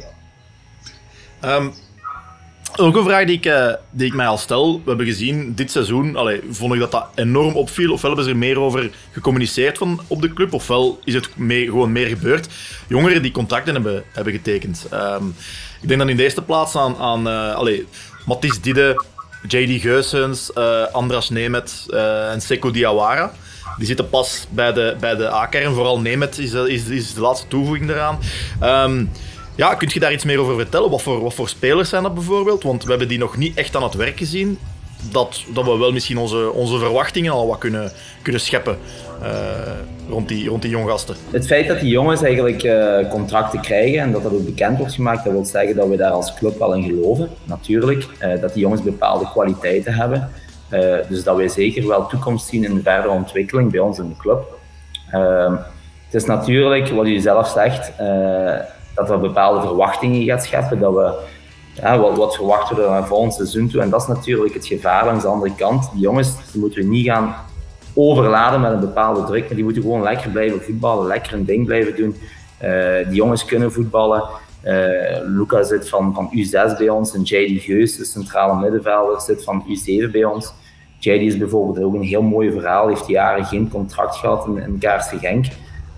Ehm, 1.41 1.69
ook 2.79 2.97
een 2.97 3.05
vraag 3.05 3.27
die 3.27 3.37
ik, 3.37 3.47
eh, 3.47 3.73
die 3.91 4.07
ik 4.07 4.15
mij 4.15 4.27
al 4.27 4.39
stel. 4.39 4.75
We 4.75 4.89
hebben 4.89 5.07
gezien 5.07 5.55
dit 5.55 5.71
seizoen, 5.71 6.17
allee, 6.17 6.41
vond 6.51 6.75
ik 6.75 6.81
dat 6.81 6.91
dat 6.91 7.09
enorm 7.15 7.55
opviel. 7.55 7.93
Ofwel 7.93 8.11
hebben 8.11 8.29
ze 8.29 8.31
er 8.31 8.45
meer 8.47 8.61
over 8.61 8.91
gecommuniceerd 9.13 9.79
van 9.79 10.01
op 10.07 10.23
de 10.23 10.33
club, 10.33 10.53
ofwel 10.53 11.01
is 11.05 11.15
het 11.15 11.37
mee, 11.37 11.65
gewoon 11.65 11.93
meer 11.93 12.07
gebeurd. 12.07 12.49
Jongeren 12.89 13.23
die 13.23 13.31
contracten 13.31 13.75
hebben, 13.75 14.05
hebben 14.13 14.33
getekend. 14.33 14.87
Ehm, 14.91 15.27
ik 15.81 15.89
denk 15.89 16.01
dan 16.01 16.09
in 16.09 16.17
de 16.17 16.23
eerste 16.23 16.43
plaats 16.43 16.77
aan, 16.77 16.97
aan 16.97 17.29
eh, 17.29 17.55
allee, 17.55 17.87
Mathis 18.27 18.61
Dide, 18.61 19.05
JD 19.49 19.81
Geusens, 19.81 20.53
eh, 20.53 20.83
Andras 20.93 21.31
Nemet 21.31 21.87
eh, 21.91 22.33
en 22.33 22.41
Seko 22.41 22.71
Diawara. 22.71 23.33
Die 23.79 23.87
zitten 23.87 24.09
pas 24.09 24.47
bij 24.51 24.73
de, 24.73 24.97
bij 25.01 25.17
de 25.17 25.33
A-kern. 25.33 25.75
Vooral 25.75 26.01
Nemet 26.01 26.39
is, 26.39 26.53
is, 26.53 26.85
is 26.85 27.15
de 27.15 27.21
laatste 27.21 27.49
toevoeging 27.49 27.91
eraan. 27.91 28.19
Ehm, 28.61 29.05
ja, 29.59 29.75
kun 29.75 29.89
je 29.93 30.01
daar 30.01 30.13
iets 30.13 30.25
meer 30.25 30.39
over 30.39 30.55
vertellen? 30.55 30.91
Wat 30.91 31.03
voor, 31.03 31.23
wat 31.23 31.35
voor 31.35 31.49
spelers 31.49 31.89
zijn 31.89 32.03
dat 32.03 32.15
bijvoorbeeld? 32.15 32.63
Want 32.63 32.83
we 32.83 32.91
hebben 32.91 33.09
die 33.09 33.19
nog 33.19 33.37
niet 33.37 33.57
echt 33.57 33.77
aan 33.77 33.83
het 33.83 33.95
werk 33.95 34.19
gezien. 34.19 34.59
Dat, 35.11 35.45
dat 35.55 35.65
we 35.65 35.79
wel 35.79 35.93
misschien 35.93 36.19
onze, 36.19 36.53
onze 36.53 36.79
verwachtingen 36.79 37.33
al 37.33 37.47
wat 37.47 37.59
kunnen, 37.59 37.93
kunnen 38.23 38.41
scheppen 38.41 38.79
eh, 39.23 39.31
rond, 40.09 40.29
die, 40.29 40.49
rond 40.49 40.63
die 40.63 40.71
jonggasten. 40.71 41.17
Het 41.31 41.47
feit 41.47 41.69
dat 41.69 41.81
die 41.81 41.91
jongens 41.91 42.23
eigenlijk 42.23 42.63
eh, 42.63 43.11
contracten 43.11 43.61
krijgen 43.61 44.01
en 44.01 44.13
dat 44.13 44.23
dat 44.23 44.33
ook 44.33 44.45
bekend 44.45 44.79
wordt 44.79 44.95
gemaakt, 44.95 45.25
dat 45.25 45.33
wil 45.33 45.45
zeggen 45.45 45.77
dat 45.77 45.89
we 45.89 45.97
daar 45.97 46.11
als 46.11 46.35
club 46.35 46.59
wel 46.59 46.75
in 46.75 46.83
geloven, 46.83 47.29
natuurlijk. 47.45 48.07
Eh, 48.19 48.41
dat 48.41 48.53
die 48.53 48.63
jongens 48.63 48.83
bepaalde 48.83 49.31
kwaliteiten 49.31 49.95
hebben. 49.95 50.31
Dus 51.09 51.25
dat 51.25 51.37
wij 51.37 51.49
zeker 51.49 51.87
wel 51.87 52.07
toekomst 52.07 52.49
zien 52.49 52.65
in 52.65 52.75
de 52.75 52.83
verdere 52.83 53.13
ontwikkeling 53.13 53.71
bij 53.71 53.81
ons 53.81 53.99
in 53.99 54.09
de 54.09 54.17
club. 54.17 54.59
Ehm, 55.11 55.53
het 56.05 56.15
is 56.15 56.25
natuurlijk, 56.25 56.89
wat 56.89 57.07
u 57.07 57.19
zelf 57.19 57.49
zegt, 57.49 57.93
dat 58.99 59.11
er 59.11 59.21
bepaalde 59.21 59.67
verwachtingen 59.67 60.25
gaat 60.25 60.45
scheppen. 60.45 60.79
Dat 60.79 60.95
we, 60.95 61.13
ja, 61.75 61.99
wat, 61.99 62.17
wat 62.17 62.35
verwachten 62.35 62.77
we 62.77 62.83
naar 62.83 63.07
volgend 63.07 63.35
seizoen 63.35 63.69
toe? 63.69 63.81
En 63.81 63.91
dat 63.91 64.01
is 64.01 64.07
natuurlijk 64.07 64.55
het 64.55 64.67
gevaar 64.67 65.05
langs 65.05 65.23
de 65.23 65.29
andere 65.29 65.55
kant. 65.55 65.91
Die 65.93 66.01
jongens 66.01 66.35
moeten 66.55 66.83
we 66.83 66.89
niet 66.89 67.07
gaan 67.07 67.35
overladen 67.95 68.61
met 68.61 68.73
een 68.73 68.81
bepaalde 68.81 69.25
druk, 69.25 69.45
maar 69.47 69.55
die 69.55 69.65
moeten 69.65 69.83
gewoon 69.83 70.03
lekker 70.03 70.31
blijven 70.31 70.63
voetballen, 70.63 71.07
lekker 71.07 71.33
een 71.33 71.45
ding 71.45 71.67
blijven 71.67 71.97
doen. 71.97 72.17
Eh, 72.59 73.07
die 73.07 73.17
jongens 73.17 73.45
kunnen 73.45 73.73
voetballen. 73.73 74.23
Eh 74.63 75.21
Luca 75.23 75.63
zit 75.63 75.89
van, 75.89 76.15
van 76.15 76.31
U6 76.37 76.79
bij 76.79 76.89
ons 76.89 77.15
en 77.15 77.23
JD 77.23 77.63
Geus, 77.63 77.97
de 77.97 78.05
centrale 78.05 78.61
middenvelder, 78.61 79.21
zit 79.21 79.45
van 79.45 79.65
U7 79.69 80.11
bij 80.11 80.25
ons. 80.25 80.53
JD 80.99 81.21
is 81.21 81.39
bijvoorbeeld 81.39 81.85
ook 81.85 81.95
een 81.95 82.03
heel 82.03 82.23
mooi 82.23 82.53
verhaal, 82.53 82.89
heeft 82.89 83.07
jaren 83.07 83.45
geen 83.45 83.71
contract 83.71 84.17
gehad 84.17 84.47
in, 84.47 84.57
in 84.57 84.79
Kaarsen 84.79 85.19
Genk, 85.19 85.47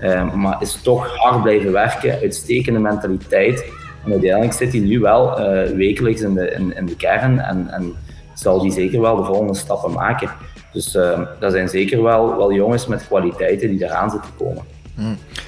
Eh, 0.00 0.34
maar 0.34 0.62
is 0.62 0.82
toch 0.82 1.16
hard 1.16 1.42
blijven 1.42 1.72
werken, 1.72 2.18
uitstekende 2.20 2.78
mentaliteit. 2.78 3.64
En 4.04 4.10
uiteindelijk 4.10 4.52
zit 4.52 4.72
hij 4.72 4.80
nu 4.80 5.00
wel 5.00 5.38
eh, 5.38 5.70
wekelijks 5.70 6.20
in 6.20 6.34
de, 6.34 6.50
in, 6.76 6.86
de 6.86 6.96
kern 6.96 7.38
en, 7.38 7.68
en 7.68 7.92
zal 8.34 8.60
die 8.60 8.72
zeker 8.72 9.00
wel 9.00 9.16
de 9.16 9.24
volgende 9.24 9.54
stappen 9.54 9.92
maken. 9.92 10.30
Dus 10.72 10.94
uh, 10.94 11.20
dat 11.40 11.52
zijn 11.52 11.68
zeker 11.68 12.02
wel, 12.02 12.36
wel 12.36 12.52
jongens 12.52 12.86
met 12.86 13.06
kwaliteiten 13.06 13.68
die 13.70 13.84
eraan 13.84 14.10
zitten 14.10 14.30
komen. 14.38 14.62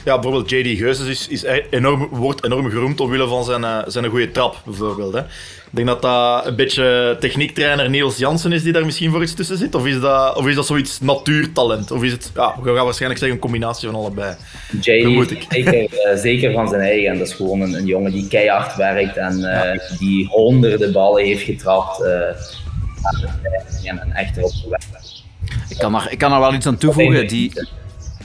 Ja, 0.05 0.19
bijvoorbeeld 0.19 0.51
JD 0.51 0.79
Geusens 0.79 1.09
is, 1.09 1.29
is 1.29 1.63
enorm, 1.71 2.09
wordt 2.11 2.45
enorm 2.45 2.71
geroemd 2.71 3.01
omwille 3.01 3.29
van 3.29 3.45
zijn, 3.45 3.63
uh, 3.63 3.79
zijn 3.87 4.07
goede 4.07 4.31
trap, 4.31 4.63
bijvoorbeeld. 4.65 5.13
Hè. 5.13 5.21
Ik 5.21 5.79
denk 5.79 5.87
dat 5.87 6.03
dat 6.03 6.47
een 6.47 6.57
beetje 6.57 7.17
techniektrainer 7.21 7.91
Niels 7.91 8.17
Jansen 8.17 8.53
is 8.53 8.63
die 8.63 8.73
daar 8.73 8.85
misschien 8.85 9.11
voor 9.11 9.23
iets 9.23 9.35
tussen 9.35 9.57
zit. 9.59 9.75
Of 9.75 9.87
is 9.87 10.01
dat, 10.01 10.37
of 10.37 10.47
is 10.47 10.55
dat 10.55 10.67
zoiets 10.67 11.01
natuurtalent? 11.01 11.91
Of 11.91 12.03
is 12.03 12.13
het, 12.13 12.31
ja, 12.35 12.55
we 12.63 12.75
gaan 12.75 12.85
waarschijnlijk 12.85 13.21
zeggen, 13.21 13.31
een 13.31 13.39
combinatie 13.39 13.89
van 13.89 13.99
allebei. 13.99 14.35
JD 14.81 15.31
is 15.31 15.47
zeker, 15.49 15.83
uh, 15.83 16.19
zeker 16.19 16.53
van 16.53 16.69
zijn 16.69 16.81
eigen. 16.81 17.11
En 17.11 17.19
dat 17.19 17.27
is 17.27 17.35
gewoon 17.35 17.61
een, 17.61 17.75
een 17.75 17.87
jongen 17.87 18.13
die 18.13 18.29
keihard 18.29 18.77
werkt 18.77 19.17
en 19.17 19.39
uh, 19.39 19.43
ja. 19.43 19.79
die 19.99 20.27
honderden 20.27 20.93
ballen 20.93 21.25
heeft 21.25 21.43
getrapt. 21.43 22.03
en, 22.03 23.99
en 24.01 24.13
echt 24.13 24.37
erop 24.37 24.53
gewerkt. 24.63 25.25
Ik 25.69 25.79
kan, 25.79 25.95
er, 25.95 26.07
ik 26.11 26.19
kan 26.19 26.33
er 26.33 26.41
wel 26.41 26.55
iets 26.55 26.67
aan 26.67 26.79
toevoegen. 26.79 27.29
Die, 27.29 27.53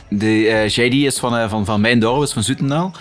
de 0.10 0.26
uh, 0.26 0.68
JD 0.68 0.94
is 0.94 1.20
van, 1.20 1.36
uh, 1.36 1.50
van, 1.50 1.66
van 1.66 1.82
mijn 1.82 2.00
dorp, 2.00 2.24
is 2.24 2.34
van 2.34 2.44
Zoetendaal. 2.44 2.92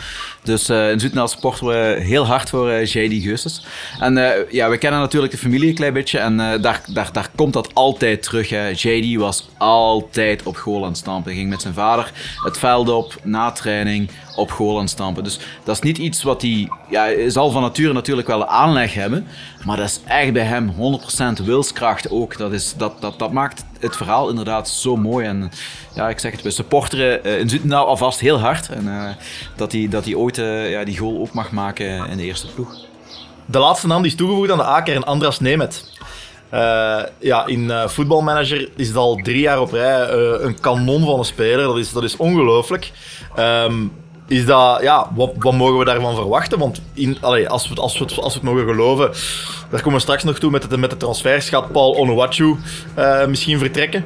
Dus 0.47 0.71
uh, 0.71 0.91
in 0.91 1.01
Zoetendaal 1.01 1.29
sporten 1.29 1.67
we 1.67 1.97
heel 2.01 2.27
hard 2.27 2.49
voor 2.49 2.73
JD 2.73 3.23
Geustes. 3.23 3.65
En 4.01 4.15
ja, 4.51 4.69
we 4.69 4.79
kennen 4.79 5.01
natuurlijk 5.01 5.33
de 5.33 5.39
familie 5.39 5.69
een 5.69 5.75
klein 5.75 5.93
beetje 5.93 6.19
en 6.19 6.37
daar, 6.37 6.81
daar, 6.87 7.09
daar 7.13 7.31
komt 7.35 7.53
dat 7.53 7.75
altijd 7.75 8.23
terug. 8.23 8.49
Hè. 8.49 8.69
JD 8.69 9.17
was 9.17 9.49
altijd 9.57 10.43
op 10.43 10.57
goal 10.57 10.83
aan 10.83 10.89
het 10.89 10.97
stampen. 10.97 11.31
Hij 11.31 11.41
ging 11.41 11.51
met 11.51 11.63
zijn 11.63 11.75
vader 11.75 12.13
het 12.45 12.59
veld 12.59 12.89
op, 12.89 13.15
na 13.23 13.53
training, 13.53 14.11
op 14.37 14.51
goal 14.51 14.75
aan 14.75 14.81
het 14.81 14.91
stampen. 14.91 15.25
Dus 15.25 15.39
dat 15.65 15.75
is 15.75 15.83
niet 15.83 15.99
iets 15.99 16.23
wat 16.23 16.43
hij... 16.43 16.69
Ja, 16.91 17.31
zal 17.31 17.51
van 17.51 17.63
nature 17.63 17.93
natuurlijk 17.93 18.29
wel 18.29 18.47
aanleg 18.47 18.95
hebben, 18.95 19.27
maar 19.65 19.77
dat 19.77 19.87
is 19.87 20.01
echt 20.07 20.33
bij 20.33 20.43
hem 20.43 20.75
100% 21.41 21.45
wilskracht 21.45 22.11
ook. 22.11 22.37
Dat, 22.37 22.53
is, 22.53 22.75
dat, 22.77 23.01
dat, 23.01 23.19
dat 23.19 23.33
maakt 23.33 23.65
het 23.81 23.97
verhaal 23.97 24.29
inderdaad 24.29 24.69
zo 24.69 24.97
mooi. 24.97 25.27
En 25.27 25.51
ja, 25.95 26.09
ik 26.09 26.19
zeg 26.19 26.33
het, 26.33 26.43
we 26.43 26.51
supporteren 26.51 27.25
in 27.25 27.49
Zutendaal 27.49 27.87
alvast 27.87 28.21
heel 28.21 28.39
hard. 28.39 28.69
En 28.69 29.17
dat 29.57 29.73
hij 29.73 29.89
dat 29.89 30.15
ooit 30.15 30.36
uh, 30.39 30.71
ja, 30.71 30.85
die 30.85 30.99
goal 30.99 31.21
ook 31.21 31.33
mag 31.33 31.51
maken 31.51 32.09
in 32.09 32.17
de 32.17 32.23
eerste 32.23 32.47
ploeg. 32.55 32.75
De 33.45 33.59
laatste 33.59 33.87
naam 33.87 34.03
die 34.03 34.11
is 34.11 34.17
toegevoegd 34.17 34.51
aan 34.51 34.59
de 34.59 34.65
A-kern, 34.65 34.97
en 34.97 35.05
Andras 35.05 35.41
Nemet. 35.41 35.93
ja, 37.21 37.47
in 37.47 37.73
voetbalmanager 37.87 38.69
is 38.77 38.89
het 38.89 38.97
al 38.97 39.21
drie 39.23 39.41
jaar 39.41 39.61
op 39.61 39.73
rij 39.73 40.11
een 40.41 40.61
kanon 40.61 41.05
van 41.05 41.19
een 41.19 41.25
speler. 41.25 41.65
Dat 41.65 41.79
is, 41.79 41.93
dat 41.93 42.03
is 42.03 42.17
ongelooflijk. 42.17 42.93
Um, 43.39 43.93
is 44.29 44.47
dat, 44.47 44.83
ja, 44.83 45.11
wat, 45.15 45.33
wat, 45.39 45.53
mogen 45.53 45.79
we 45.79 45.85
daarvan 45.85 46.15
verwachten? 46.15 46.59
Want 46.59 46.83
in, 46.95 47.21
als, 47.21 47.69
we, 47.69 47.75
als, 47.75 47.99
we, 47.99 48.05
als 48.05 48.17
we 48.17 48.41
het 48.41 48.43
mogen 48.43 48.65
geloven, 48.65 49.11
daar 49.71 49.81
komen 49.81 49.93
we 49.93 50.01
straks 50.01 50.25
nog 50.25 50.39
toe 50.39 50.51
met 50.51 50.71
de, 50.71 50.79
met 50.79 50.91
de 50.91 50.97
transfers, 50.97 51.49
gaat 51.49 51.73
Paul 51.73 51.97
Onuachu 51.97 52.57
uh, 52.99 53.27
misschien 53.27 53.59
vertrekken. 53.59 54.05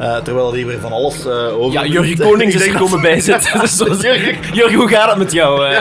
Uh, 0.00 0.16
terwijl 0.16 0.52
hij 0.52 0.66
weer 0.66 0.80
van 0.80 0.92
alles 0.92 1.26
uh, 1.26 1.60
over. 1.60 1.72
Ja, 1.72 1.86
Jurgen 1.86 2.18
Konings 2.28 2.54
is 2.54 2.66
er 2.66 2.78
komen 2.78 3.00
bijzitten. 3.00 3.60
dus 3.60 4.00
Jurgen, 4.52 4.74
hoe 4.74 4.88
gaat 4.88 5.08
het 5.08 5.18
met 5.18 5.32
jou? 5.32 5.74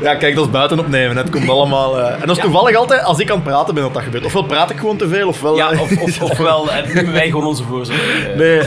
ja, 0.00 0.14
kijk, 0.14 0.34
dat 0.34 0.44
is 0.44 0.50
buiten 0.50 0.78
opnemen. 0.78 1.16
Het 1.16 1.30
komt 1.30 1.48
allemaal. 1.48 2.00
en 2.00 2.20
dat 2.20 2.30
is 2.30 2.36
ja. 2.36 2.42
toevallig 2.42 2.76
altijd 2.76 3.04
als 3.04 3.18
ik 3.18 3.30
aan 3.30 3.36
het 3.36 3.44
praten 3.44 3.74
ben 3.74 3.82
dat 3.82 3.94
dat 3.94 4.02
gebeurt. 4.02 4.24
Ofwel 4.24 4.42
praat 4.42 4.70
ik 4.70 4.78
gewoon 4.78 4.96
te 4.96 5.08
veel, 5.08 5.28
ofwel. 5.28 5.56
Ja, 5.56 5.70
of, 5.70 6.00
of, 6.00 6.22
ofwel 6.30 6.68
nemen 6.94 7.12
wij 7.12 7.26
gewoon 7.26 7.46
onze 7.46 7.62
voorzorg. 7.62 8.34
Nee, 8.36 8.58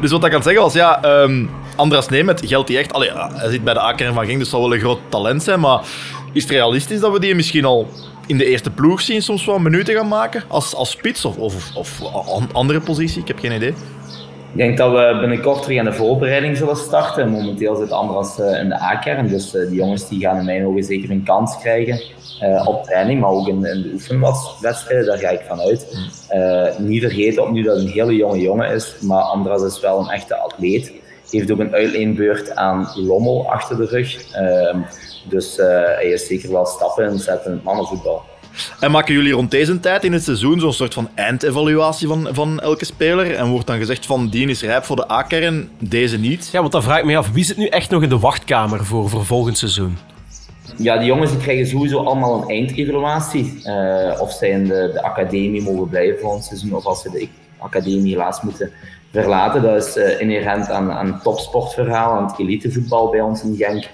dus 0.00 0.10
wat 0.10 0.24
ik 0.24 0.30
aan 0.30 0.34
het 0.34 0.44
zeggen 0.44 0.62
was, 0.62 0.72
ja. 0.72 1.04
Um, 1.22 1.50
Andras 1.76 2.08
Nemet 2.08 2.42
geldt 2.44 2.68
hij 2.68 2.78
echt... 2.78 2.92
Allee, 2.92 3.10
hij 3.14 3.50
zit 3.50 3.64
bij 3.64 3.74
de 3.74 3.80
A-kern 3.80 4.14
van 4.14 4.26
Genk, 4.26 4.38
dus 4.38 4.50
dat 4.50 4.60
zal 4.60 4.68
wel 4.68 4.78
een 4.78 4.84
groot 4.84 5.00
talent 5.08 5.42
zijn. 5.42 5.60
Maar 5.60 5.80
is 6.32 6.42
het 6.42 6.52
realistisch 6.52 7.00
dat 7.00 7.12
we 7.12 7.20
die 7.20 7.34
misschien 7.34 7.64
al 7.64 7.88
in 8.26 8.38
de 8.38 8.44
eerste 8.44 8.70
ploeg 8.70 9.00
zien 9.00 9.22
soms 9.22 9.44
wel 9.44 9.58
minuten 9.58 9.94
gaan 9.94 10.08
maken? 10.08 10.42
Als, 10.48 10.74
als 10.74 10.90
spits 10.90 11.24
of, 11.24 11.36
of, 11.38 11.70
of 11.74 12.02
andere 12.52 12.80
positie? 12.80 13.20
Ik 13.20 13.28
heb 13.28 13.38
geen 13.38 13.52
idee. 13.52 13.74
Ik 14.52 14.60
denk 14.60 14.76
dat 14.78 14.92
we 14.92 15.16
binnenkort 15.20 15.62
terug 15.62 15.78
aan 15.78 15.84
de 15.84 15.92
voorbereiding 15.92 16.56
zullen 16.56 16.76
starten. 16.76 17.28
Momenteel 17.28 17.76
zit 17.76 17.90
Andras 17.90 18.38
uh, 18.38 18.60
in 18.60 18.68
de 18.68 18.82
A-kern, 18.82 19.28
dus 19.28 19.54
uh, 19.54 19.68
die 19.68 19.76
jongens 19.76 20.08
die 20.08 20.20
gaan 20.20 20.38
in 20.38 20.44
mijn 20.44 20.66
ogen 20.66 20.84
zeker 20.84 21.10
een 21.10 21.22
kans 21.24 21.58
krijgen 21.58 22.00
uh, 22.42 22.68
op 22.68 22.84
training, 22.84 23.20
maar 23.20 23.30
ook 23.30 23.48
in, 23.48 23.64
in 23.64 23.82
de 23.82 23.90
oefenwedstrijden, 23.92 25.06
daar 25.06 25.18
ga 25.18 25.28
ik 25.28 25.42
van 25.48 25.60
uit. 25.60 25.98
niet 26.78 27.02
vergeten 27.02 27.42
opnieuw 27.42 27.64
dat 27.64 27.76
het 27.76 27.84
een 27.84 27.92
hele 27.92 28.16
jonge 28.16 28.40
jongen 28.40 28.70
is, 28.70 28.94
maar 29.00 29.22
Andras 29.22 29.62
is 29.62 29.80
wel 29.80 30.00
een 30.00 30.10
echte 30.10 30.36
atleet 30.36 30.92
heeft 31.38 31.52
ook 31.52 31.58
een 31.58 31.74
uitleenbeurt 31.74 32.56
aan 32.56 32.92
Lommel 32.94 33.50
achter 33.50 33.76
de 33.76 33.86
rug. 33.86 34.36
Uh, 34.36 34.82
dus 35.28 35.58
uh, 35.58 35.66
hij 35.66 36.10
is 36.10 36.26
zeker 36.26 36.52
wel 36.52 36.66
stappen 36.66 37.10
in 37.10 37.18
zetten 37.18 37.50
in 37.50 37.56
het 37.56 37.64
mannenvoetbal. 37.64 38.22
En 38.80 38.90
maken 38.90 39.14
jullie 39.14 39.32
rond 39.32 39.50
deze 39.50 39.80
tijd 39.80 40.04
in 40.04 40.12
het 40.12 40.24
seizoen 40.24 40.60
zo'n 40.60 40.72
soort 40.72 40.94
van 40.94 41.08
eindevaluatie 41.14 42.08
van, 42.08 42.28
van 42.32 42.60
elke 42.60 42.84
speler? 42.84 43.34
En 43.34 43.48
wordt 43.48 43.66
dan 43.66 43.78
gezegd 43.78 44.06
van 44.06 44.28
die 44.28 44.48
is 44.48 44.62
rijp 44.62 44.84
voor 44.84 44.96
de 44.96 45.10
A-kern, 45.12 45.68
deze 45.78 46.18
niet? 46.18 46.48
Ja, 46.52 46.60
want 46.60 46.72
dan 46.72 46.82
vraag 46.82 46.98
ik 46.98 47.04
me 47.04 47.16
af, 47.16 47.30
wie 47.30 47.44
zit 47.44 47.56
nu 47.56 47.66
echt 47.66 47.90
nog 47.90 48.02
in 48.02 48.08
de 48.08 48.18
wachtkamer 48.18 48.84
voor, 48.84 49.08
voor 49.08 49.24
volgend 49.24 49.58
seizoen? 49.58 49.96
Ja, 50.76 50.98
die 50.98 51.06
jongens 51.06 51.30
die 51.30 51.40
krijgen 51.40 51.66
sowieso 51.66 51.98
allemaal 51.98 52.42
een 52.42 52.48
eindevaluatie. 52.48 53.62
Uh, 53.64 54.20
of 54.20 54.32
zij 54.32 54.48
in 54.48 54.64
de, 54.64 54.90
de 54.92 55.02
academie 55.02 55.62
mogen 55.62 55.88
blijven 55.88 56.20
volgend 56.20 56.44
seizoen, 56.44 56.74
of 56.74 56.84
als 56.84 57.02
ze 57.02 57.10
de 57.10 57.28
academie 57.58 58.12
helaas 58.12 58.42
moeten 58.42 58.72
verlaten. 59.14 59.62
Dat 59.62 59.86
is 59.86 59.96
uh, 59.96 60.20
inherent 60.20 60.70
aan, 60.70 60.92
aan 60.92 61.20
topsportverhaal, 61.22 62.12
aan 62.12 62.26
het 62.26 62.38
elitevoetbal 62.38 63.10
bij 63.10 63.20
ons 63.20 63.42
in 63.42 63.56
Genk. 63.56 63.88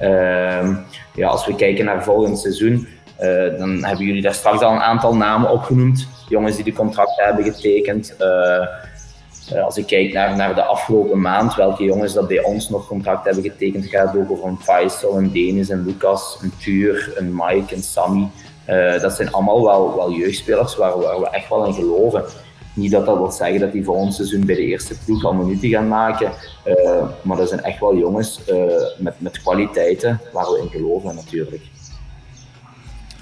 Uh, 0.00 0.76
ja, 1.14 1.28
als 1.28 1.46
we 1.46 1.54
kijken 1.54 1.84
naar 1.84 2.04
volgend 2.04 2.38
seizoen, 2.38 2.88
uh, 3.20 3.58
dan 3.58 3.84
hebben 3.84 4.06
jullie 4.06 4.22
daar 4.22 4.34
straks 4.34 4.60
al 4.60 4.72
een 4.72 4.80
aantal 4.80 5.16
namen 5.16 5.50
opgenoemd. 5.50 6.08
Jongens 6.28 6.56
die 6.56 6.64
de 6.64 6.72
contracten 6.72 7.24
hebben 7.24 7.44
getekend. 7.44 8.16
als 9.64 9.76
ik 9.76 9.86
kijk 9.86 10.12
naar, 10.12 10.36
naar 10.36 10.54
de 10.54 10.62
afgelopen 10.62 11.20
maand, 11.20 11.54
welke 11.54 11.84
jongens 11.84 12.12
dat 12.12 12.28
bij 12.28 12.42
ons 12.42 12.68
nog 12.68 12.86
contract 12.86 13.24
hebben 13.24 13.42
getekend, 13.42 13.86
gaat 13.86 14.12
het 14.12 14.30
over 14.30 14.44
een 14.44 14.58
Faisal, 14.60 15.18
een 15.18 15.32
Denis, 15.32 15.68
een 15.68 15.84
Lucas, 15.84 16.38
een 16.42 16.52
Tuur, 16.58 17.12
een 17.16 17.34
Mike, 17.34 17.74
een 17.74 17.82
Sammy. 17.82 18.28
Eh, 18.64 19.00
dat 19.00 19.12
zijn 19.12 19.32
allemaal 19.32 19.64
wel, 19.64 19.96
wel 19.96 20.12
jeugdspelers 20.12 20.76
waar, 20.76 21.00
waar 21.00 21.20
we 21.20 21.30
echt 21.30 21.48
wel 21.48 21.64
in 21.66 21.74
geloven. 21.74 22.24
Niet 22.74 22.90
dat 22.90 23.06
dat 23.06 23.16
wil 23.16 23.30
zeggen 23.30 23.60
dat 23.60 23.72
die 23.72 23.84
volgend 23.84 24.14
seizoen 24.14 24.46
bij 24.46 24.54
de 24.54 24.64
eerste 24.64 24.94
ploeg 25.04 25.24
al 25.24 25.32
minuten 25.32 25.68
gaan 25.68 25.88
maken. 25.88 26.32
eh, 26.64 27.06
maar 27.22 27.36
dat 27.36 27.48
zijn 27.48 27.62
echt 27.62 27.80
wel 27.80 27.96
jongens 27.96 28.44
eh, 28.44 28.56
met, 28.98 29.14
met 29.18 29.42
kwaliteiten 29.42 30.20
waar 30.32 30.44
we 30.44 30.60
in 30.62 30.68
geloven 30.68 31.14
natuurlijk. 31.14 31.62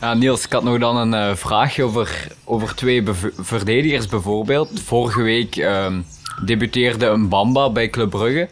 Ja, 0.00 0.14
Niels, 0.14 0.44
ik 0.44 0.52
had 0.52 0.62
nog 0.62 0.78
dan 0.78 0.96
een 0.96 1.14
eh, 1.14 1.34
vraagje 1.34 1.82
over, 1.82 2.26
over 2.44 2.74
twee 2.74 3.02
verdedigers 3.36 4.06
bijvoorbeeld. 4.06 4.80
Vorige 4.80 5.22
week 5.22 5.56
ehm, 5.56 6.00
debuteerde 6.44 7.06
een 7.06 7.28
Bamba 7.28 7.70
bij 7.70 7.90
Club 7.90 8.10
Brugge. 8.10 8.48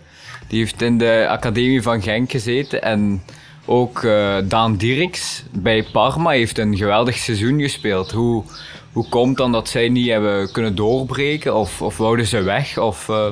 Die 0.49 0.59
heeft 0.59 0.83
in 0.83 0.99
de 0.99 1.27
academie 1.29 1.83
van 1.83 2.03
Genk 2.03 2.31
gezeten. 2.31 2.83
En 2.83 3.23
ook 3.67 4.03
Daan 4.45 4.77
Dieriks 4.77 5.45
bij 5.53 5.85
Parma 5.93 6.31
heeft 6.31 6.59
een 6.59 6.77
geweldig 6.77 7.17
seizoen 7.17 7.61
gespeeld. 7.61 8.11
Hoe, 8.11 8.45
hoe 8.93 9.09
komt 9.09 9.37
dan 9.37 9.53
dat 9.53 9.69
zij 9.69 9.89
niet 9.89 10.09
hebben 10.09 10.53
kunnen 10.53 10.75
doorbreken? 10.75 11.57
Of, 11.57 11.83
of 11.83 11.97
wouden 11.97 12.27
ze 12.27 12.43
weg? 12.43 12.79
Of 12.79 13.09
eh, 13.09 13.27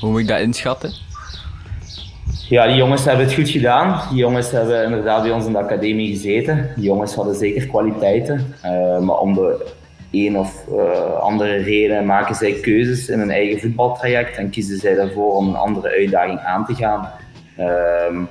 hoe 0.00 0.10
moet 0.10 0.20
ik 0.20 0.28
dat 0.28 0.40
inschatten? 0.40 0.92
Ja, 2.48 2.66
die 2.66 2.76
jongens 2.76 3.04
hebben 3.04 3.24
het 3.24 3.34
goed 3.34 3.48
gedaan. 3.48 4.00
Die 4.08 4.18
jongens 4.18 4.50
hebben 4.50 4.84
inderdaad 4.84 5.22
bij 5.22 5.30
ons 5.30 5.46
in 5.46 5.52
de 5.52 5.58
academie 5.58 6.08
gezeten. 6.08 6.70
Die 6.76 6.84
jongens 6.84 7.14
hadden 7.14 7.34
zeker 7.34 7.66
kwaliteiten. 7.66 8.54
Eh, 8.62 8.98
maar 8.98 9.18
om 9.18 9.34
de 9.34 9.66
een 10.10 10.38
of 10.38 10.64
eh, 10.68 11.20
andere 11.20 11.56
reden 11.56 12.06
maken 12.06 12.34
zij 12.34 12.52
keuzes 12.52 13.08
in 13.08 13.18
hun 13.18 13.30
eigen 13.30 13.60
voetbaltraject 13.60 14.36
en 14.36 14.50
kiezen 14.50 14.78
zij 14.78 14.94
daarvoor 14.94 15.34
om 15.34 15.48
een 15.48 15.56
andere 15.56 15.88
uitdaging 15.88 16.38
aan 16.38 16.66
te 16.66 16.74
gaan. 16.74 17.10
Ehm, 17.56 18.24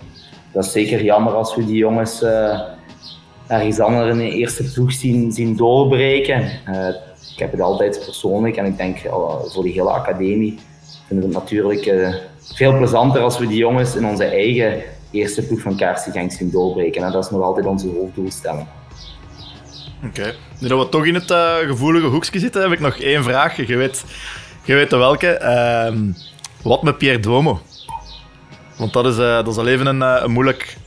dat 0.51 0.66
is 0.66 0.72
zeker 0.72 1.03
jammer 1.03 1.34
als 1.34 1.55
we 1.55 1.66
die 1.66 1.76
jongens 1.76 2.24
ergens 3.54 3.80
anders 3.80 4.12
in 4.12 4.18
de 4.18 4.30
eerste 4.30 4.72
ploeg 4.72 4.91
zien, 4.91 5.32
zien 5.32 5.56
doorbreken. 5.56 6.49
Eh, 6.66 6.88
ik 7.34 7.39
heb 7.39 7.51
het 7.51 7.62
altijd 7.62 8.01
persoonlijk 8.06 8.56
en 8.56 8.66
ik 8.66 8.78
denk 8.78 8.97
voor 9.47 9.64
de 9.64 9.70
hele 9.70 9.89
academie 9.89 10.60
vinden 11.08 11.30
we 11.30 11.34
het 11.34 11.43
natuurlijk 11.43 11.86
eh, 11.86 12.14
veel 12.54 12.78
plezanter 12.78 13.22
als 13.22 13.38
we 13.38 13.47
die 13.47 13.58
jongens 13.58 13.95
in 13.95 14.06
onze 14.06 14.26
eigen 14.26 14.82
eerste 15.12 15.41
ploeg 15.41 15.62
van 15.62 15.76
Kaarsen 15.76 16.12
Genk 16.12 16.32
zien 16.32 16.51
doorbreken. 16.51 17.04
En 17.04 17.12
dat 17.12 17.24
is 17.24 17.32
nog 17.32 17.41
altijd 17.41 17.66
onze 17.66 17.88
hoofddoelstelling. 17.88 18.68
Oké. 20.06 20.34
Nu 20.60 20.68
dat 20.68 20.80
we 20.80 20.89
toch 20.89 21.06
in 21.06 21.14
het 21.14 21.32
eh, 21.32 21.56
gevoelige 21.56 22.06
hoekje 22.06 22.39
zitten, 22.39 22.62
heb 22.62 22.72
ik 22.72 22.80
nog 22.80 22.97
één 22.97 23.24
vraag. 23.24 23.68
Je 23.68 23.78
weet, 23.78 24.04
je 24.64 24.74
weet 24.74 24.91
welke. 24.91 25.28
Ehm, 25.28 26.12
wat 26.64 26.84
met 26.84 26.97
Pierre 26.97 27.20
Duomo? 27.20 27.60
Want 28.78 28.93
dat 28.93 29.06
is, 29.06 29.18
eh, 29.18 29.36
dat 29.36 29.47
is 29.47 29.58
al 29.58 29.68
even 29.68 29.86
een, 29.86 30.01
een 30.01 30.32
moeilijk, 30.32 30.78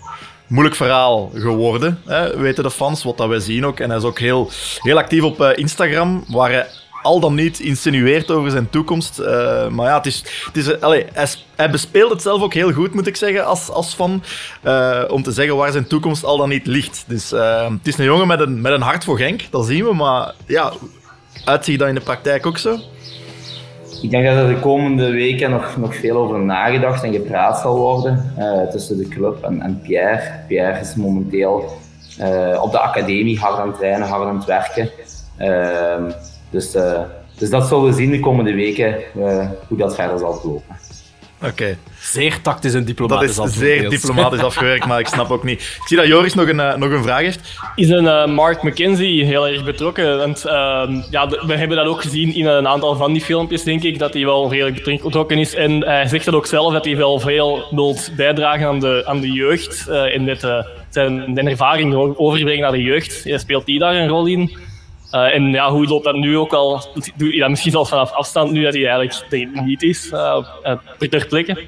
moeilijk 0.46 0.76
verhaal 0.76 1.30
geworden. 1.34 2.00
Hè? 2.06 2.36
Weten 2.36 2.62
de 2.62 2.70
fans, 2.70 3.02
wat 3.04 3.16
dat 3.16 3.28
wij 3.28 3.40
zien 3.40 3.66
ook. 3.66 3.80
En 3.80 3.88
hij 3.88 3.98
is 3.98 4.04
ook 4.04 4.18
heel, 4.18 4.50
heel 4.80 4.98
actief 4.98 5.22
op 5.22 5.40
eh, 5.40 5.50
Instagram, 5.54 6.24
waar 6.28 6.50
hij 6.50 6.66
al 7.02 7.20
dan 7.20 7.34
niet 7.34 7.60
insinueert 7.60 8.30
over 8.30 8.50
zijn 8.50 8.70
toekomst. 8.70 9.18
Eh, 9.18 9.68
maar 9.68 9.86
ja, 9.86 9.96
het 9.96 10.06
is, 10.06 10.24
het 10.46 10.56
is, 10.56 10.80
allee, 10.80 11.06
hij, 11.12 11.26
hij 11.56 11.70
bespeelt 11.70 12.10
het 12.10 12.22
zelf 12.22 12.42
ook 12.42 12.54
heel 12.54 12.72
goed, 12.72 12.94
moet 12.94 13.06
ik 13.06 13.16
zeggen, 13.16 13.46
als, 13.46 13.70
als 13.70 13.94
fan. 13.94 14.22
eh, 14.62 15.02
om 15.08 15.22
te 15.22 15.32
zeggen 15.32 15.56
waar 15.56 15.72
zijn 15.72 15.86
toekomst 15.86 16.24
al 16.24 16.36
dan 16.36 16.48
niet 16.48 16.66
ligt. 16.66 17.04
Dus 17.06 17.30
het 17.30 17.86
is 17.86 17.98
een 17.98 18.04
jongen 18.04 18.26
met 18.26 18.40
een, 18.40 18.60
met 18.60 18.72
een 18.72 18.82
hart 18.82 19.04
voor 19.04 19.16
Genk, 19.18 19.42
dat 19.50 19.66
zien 19.66 19.84
we. 19.84 19.94
Maar 19.94 20.34
ja, 20.46 20.72
uitziet 21.44 21.78
dat 21.78 21.88
in 21.88 21.94
de 21.94 22.00
praktijk 22.00 22.46
ook 22.46 22.58
zo? 22.58 22.78
Ik 24.06 24.12
denk 24.12 24.26
dat 24.26 24.36
er 24.36 24.48
de 24.48 24.60
komende 24.60 25.10
weken 25.10 25.50
nog, 25.50 25.76
nog 25.76 25.94
veel 25.94 26.16
over 26.16 26.40
nagedacht 26.40 27.02
en 27.02 27.12
gepraat 27.12 27.58
zal 27.58 27.76
worden 27.76 28.32
eh, 28.36 28.62
tussen 28.62 28.96
de 28.96 29.08
club 29.08 29.44
en, 29.44 29.62
en 29.62 29.80
Pierre. 29.82 30.22
Pierre 30.46 30.80
is 30.80 30.94
momenteel 30.94 31.64
eh, 32.18 32.62
op 32.62 32.72
de 32.72 32.78
academie 32.78 33.38
hard 33.38 33.58
aan 33.58 33.68
het 33.68 33.76
trainen, 33.76 34.08
hard 34.08 34.28
aan 34.28 34.36
het 34.36 34.44
werken. 34.44 34.90
Ehm, 35.36 36.10
dus, 36.50 36.74
eh, 36.74 37.00
dus 37.38 37.50
dat 37.50 37.66
zullen 37.66 37.84
we 37.84 37.92
zien 37.92 38.10
de 38.10 38.20
komende 38.20 38.54
weken, 38.54 38.94
hoe 39.68 39.78
dat 39.78 39.94
verder 39.94 40.18
zal 40.18 40.34
verlopen. 40.34 40.76
Oké. 41.42 41.76
Zeer 42.00 42.40
tactisch 42.42 42.72
en 42.72 42.78
Dat 42.78 42.86
diplomatisch 42.86 43.30
is 43.30 43.38
antwoord, 43.38 43.66
zeer 43.66 43.88
diplomatisch 43.88 44.40
afgewerkt, 44.40 44.86
maar 44.86 44.98
ik 45.00 45.06
snap 45.06 45.30
ook 45.30 45.44
niet. 45.44 45.60
Ik 45.60 45.82
zie 45.86 45.96
dat 45.96 46.06
Joris 46.06 46.34
nog 46.34 46.48
een, 46.48 46.60
eh, 46.60 46.76
nog 46.76 46.90
een 46.90 47.02
vraag 47.02 47.20
heeft. 47.20 47.40
is 47.74 47.88
een 47.88 48.06
eh, 48.08 48.26
Mark 48.26 48.62
McKenzie 48.62 49.24
heel 49.24 49.48
erg 49.48 49.64
betrokken. 49.64 50.18
Want 50.18 50.44
ehm, 50.44 51.00
ja, 51.10 51.26
de- 51.26 51.42
we 51.46 51.56
hebben 51.56 51.76
dat 51.76 51.86
ook 51.86 52.00
gezien 52.02 52.34
in 52.34 52.46
een 52.46 52.68
aantal 52.68 52.96
van 52.96 53.12
die 53.12 53.22
filmpjes, 53.22 53.62
denk 53.62 53.82
ik, 53.82 53.98
dat 53.98 54.14
hij 54.14 54.24
wel 54.24 54.50
redelijk 54.50 55.02
betrokken 55.02 55.38
is. 55.38 55.54
En 55.54 55.84
hij 55.84 56.06
zegt 56.06 56.24
dat 56.24 56.34
ook 56.34 56.46
zelf, 56.46 56.72
dat 56.72 56.84
hij 56.84 56.96
wel 56.96 57.20
veel 57.20 57.64
wil 57.70 57.96
bijdragen 58.16 58.66
aan 58.66 58.80
de, 58.80 59.02
aan 59.06 59.20
de 59.20 59.32
jeugd. 59.32 59.86
eh 59.88 60.14
en 60.14 60.26
dat, 60.26 60.42
eh, 60.44 60.58
zijn 60.90 61.34
de 61.34 61.40
ervaring 61.40 61.94
overbrengen 62.16 62.60
naar 62.62 62.72
de 62.72 62.82
jeugd. 62.82 63.26
Eh, 63.26 63.38
Speelt 63.38 63.66
die 63.66 63.78
daar 63.78 63.94
een 63.94 64.08
rol 64.08 64.26
in? 64.26 64.56
Eh, 65.10 65.34
en 65.34 65.42
ja, 65.50 65.70
hoe 65.70 65.86
loopt 65.86 66.04
dat 66.04 66.14
nu 66.14 66.36
ook 66.38 66.52
al? 66.52 66.80
Doe 67.16 67.34
je 67.34 67.40
dat 67.40 67.50
misschien 67.50 67.72
zelfs 67.72 67.90
vanaf 67.90 68.12
afstand, 68.12 68.50
nu 68.50 68.62
dat 68.62 68.74
hij 68.74 68.86
eigenlijk 68.86 69.64
niet 69.64 69.82
is, 69.82 70.10
eh, 70.10 70.44
ter 70.98 71.26
plekke? 71.26 71.58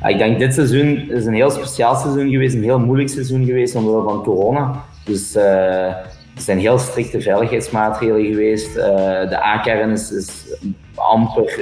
Ja, 0.00 0.06
ik 0.06 0.18
denk 0.18 0.38
dit 0.38 0.54
seizoen 0.54 1.10
is 1.10 1.26
een 1.26 1.34
heel 1.34 1.50
speciaal 1.50 1.94
seizoen 1.94 2.30
geweest, 2.30 2.54
een 2.54 2.62
heel 2.62 2.78
moeilijk 2.78 3.08
seizoen 3.08 3.44
geweest 3.44 3.74
omwille 3.74 4.02
van 4.02 4.22
corona. 4.22 4.84
Dus 5.04 5.34
eh, 5.34 5.86
er 5.86 6.40
zijn 6.40 6.58
heel 6.58 6.78
strikte 6.78 7.20
veiligheidsmaatregelen 7.20 8.24
geweest. 8.24 8.76
Eh, 8.76 9.28
de 9.28 9.44
A-kern 9.44 9.90
is, 9.90 10.12
is 10.12 10.56
amper 10.94 11.60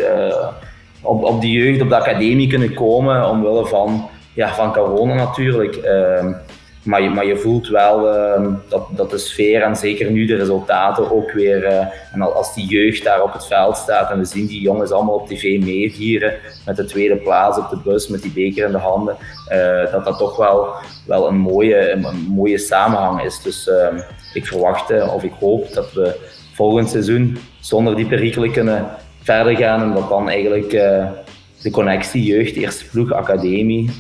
op, 1.02 1.24
op 1.24 1.40
de 1.40 1.50
jeugd, 1.50 1.80
op 1.80 1.88
de 1.88 1.96
academie 1.96 2.48
kunnen 2.48 2.74
komen 2.74 3.30
omwille 3.30 3.66
van, 3.66 4.08
ja, 4.34 4.54
van 4.54 4.72
corona 4.72 5.14
natuurlijk. 5.14 5.80
Maar, 6.82 7.02
je, 7.02 7.08
maar 7.10 7.26
je 7.26 7.36
voelt 7.36 7.68
wel 7.68 8.14
ehm, 8.14 8.50
dat, 8.68 8.86
dat 8.90 9.10
de 9.10 9.18
sfeer 9.18 9.62
en 9.62 9.76
zeker 9.76 10.10
nu 10.10 10.26
de 10.26 10.36
resultaten 10.36 11.10
ook 11.10 11.32
weer. 11.32 11.64
eh, 11.64 11.86
en 12.12 12.20
al- 12.22 12.32
als 12.34 12.54
die 12.54 12.66
jeugd 12.66 13.04
daar 13.04 13.22
op 13.22 13.32
het 13.32 13.46
veld 13.46 13.76
staat 13.76 14.10
en 14.10 14.18
we 14.18 14.24
zien 14.24 14.46
die 14.46 14.60
jongens 14.60 14.90
allemaal 14.90 15.14
op 15.14 15.26
tv 15.28 15.64
meevieren 15.64 16.32
met 16.66 16.76
de 16.76 16.84
tweede 16.84 17.16
plaats 17.16 17.58
op 17.58 17.70
de 17.70 17.78
bus 17.84 18.08
met 18.08 18.22
die 18.22 18.32
beker 18.32 18.66
in 18.66 18.72
de 18.72 18.78
handen, 18.78 19.16
eh, 19.48 19.92
dat 19.92 20.04
dat 20.04 20.18
toch 20.18 20.36
wel, 20.36 20.66
wel 21.06 21.28
een, 21.28 21.36
mooie, 21.38 21.90
een, 21.90 22.06
mooie 22.28 22.58
samenhang 22.58 23.22
is. 23.22 23.42
Dus 23.42 23.68
ehm, 23.68 23.96
ik 24.34 24.46
verwacht 24.46 24.90
eh, 24.90 25.14
of 25.14 25.22
ik 25.22 25.32
hoop 25.40 25.72
dat 25.72 25.92
we 25.92 26.14
volgend 26.54 26.90
seizoen 26.90 27.38
zonder 27.60 27.96
die 27.96 28.06
perikelen 28.06 28.52
kunnen 28.52 28.86
verder 29.22 29.56
gaan 29.56 29.82
en 29.82 29.94
dat 29.94 30.08
dan 30.08 30.28
eigenlijk 30.28 30.70
de 31.62 31.70
connectie 31.70 32.22
jeugd, 32.24 32.56
eerste 32.56 32.84
ploeg, 32.88 33.12
academie 33.12 33.90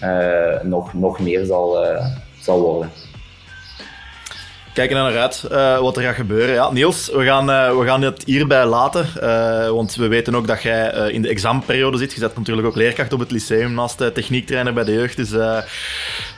nog, 0.62 0.94
nog 0.94 1.20
meer 1.20 1.44
zal, 1.44 1.78
zal 2.44 2.60
worden. 2.60 2.90
Kijken 4.74 4.96
er 4.96 5.02
naar 5.02 5.18
uit 5.18 5.44
eh, 5.50 5.78
wat 5.78 5.96
er 5.96 6.02
gaat 6.02 6.14
gebeuren. 6.14 6.54
Ja, 6.54 6.70
Niels, 6.70 7.10
we 7.12 7.24
gaan, 7.24 7.50
eh, 7.50 7.78
we 7.78 7.86
gaan 7.86 8.02
het 8.02 8.22
hierbij 8.26 8.66
laten. 8.66 9.06
eh, 9.20 9.68
want 9.68 9.94
we 9.94 10.08
weten 10.08 10.34
ook 10.34 10.46
dat 10.46 10.62
jij 10.62 11.10
in 11.10 11.22
de 11.22 11.28
examenperiode 11.28 11.98
zit. 11.98 12.12
Je 12.12 12.18
zet 12.18 12.36
natuurlijk 12.36 12.66
ook 12.66 12.76
leerkracht 12.76 13.12
op 13.12 13.18
het 13.20 13.30
lyceum 13.30 13.74
naast 13.74 13.96
techniektrainer 14.14 14.72
bij 14.72 14.84
de 14.84 14.92
jeugd. 14.92 15.16
Dus 15.16 15.30
dat 15.30 15.64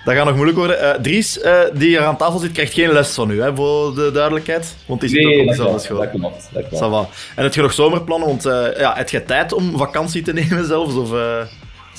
gaat 0.04 0.24
nog 0.24 0.34
moeilijk 0.34 0.58
worden. 0.58 1.02
Dries, 1.02 1.38
die 1.72 1.88
hier 1.88 2.04
aan 2.04 2.16
tafel 2.16 2.38
zit, 2.38 2.52
krijgt 2.52 2.72
geen 2.72 2.92
les 2.92 3.14
van 3.14 3.30
u, 3.30 3.42
hè, 3.42 3.54
voor 3.56 3.94
de 3.94 4.10
duidelijkheid. 4.12 4.76
Want 4.86 5.00
die 5.00 5.08
zit 5.08 5.24
ook 5.24 5.40
op 5.40 5.46
dezelfde 5.48 5.78
school. 5.78 5.98
dat 5.98 6.10
klopt. 6.10 6.48
Dat 6.52 6.68
klopt. 6.68 7.08
En 7.36 7.42
heb 7.42 7.54
je 7.54 7.60
nog 7.62 7.72
zomerplannen? 7.72 8.28
Want 8.28 8.42
ja, 8.78 8.94
heb 8.96 9.08
je 9.08 9.24
tijd 9.24 9.52
om 9.52 9.78
vakantie 9.78 10.22
te 10.22 10.32
nemen 10.42 10.64
zelfs? 10.66 10.94
Of, 10.94 11.10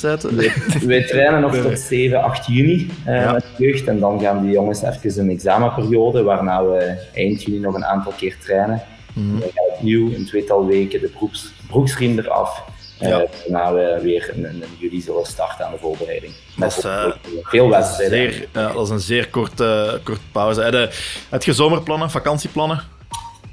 eh? 0.04 0.84
Wij 0.84 1.04
trainen 1.06 1.42
nog 1.42 1.56
tot 1.56 1.80
7, 1.80 2.24
8 2.24 2.46
juni 2.48 2.90
eh, 3.06 3.16
Ja. 3.16 3.32
met 3.32 3.46
de 3.58 3.64
jeugd. 3.66 3.88
En 3.88 4.00
dan 4.00 4.20
gaan 4.20 4.42
die 4.42 4.52
jongens 4.52 4.82
even 4.84 5.20
een 5.20 5.30
examenperiode, 5.30 6.24
waarna 6.24 6.64
we 6.66 6.98
eind 7.14 7.44
juni 7.44 7.60
nog 7.60 7.74
een 7.76 7.86
aantal 7.86 8.12
keer 8.18 8.38
trainen. 8.44 8.82
Mhm. 9.14 9.32
Dan 9.32 9.42
gaan 9.42 9.66
we 9.66 9.72
opnieuw 9.78 10.14
een 10.14 10.26
tweetal 10.26 10.66
weken 10.66 11.02
de 11.02 11.08
broeks, 11.08 11.52
broeksriem 11.68 12.20
eraf. 12.20 12.64
Eh, 13.00 13.10
Ja. 13.10 13.26
Waarna 13.48 13.74
we 13.74 14.00
weer 14.04 14.32
in, 14.36 14.46
in 14.46 14.64
juli 14.80 15.02
zullen 15.02 15.26
starten 15.26 15.66
aan 15.66 15.72
de 15.72 15.78
voorbereiding. 15.78 16.34
Met 16.58 16.70
Dat 16.70 16.78
is, 16.78 16.84
eh, 16.84 17.12
veel 17.42 17.70
wedstrijden. 17.70 18.34
Zeer, 18.34 18.48
ja, 18.54 18.72
dat 18.74 18.84
is 18.84 18.90
een 18.90 19.00
zeer 19.00 19.30
korte, 19.30 20.00
korte 20.04 20.22
pauze. 20.32 20.62
Heb 20.62 20.74
je, 20.74 20.90
heb 21.30 21.44
je 21.44 21.54
zomerplannen, 21.54 22.10
vakantieplannen? 22.12 22.82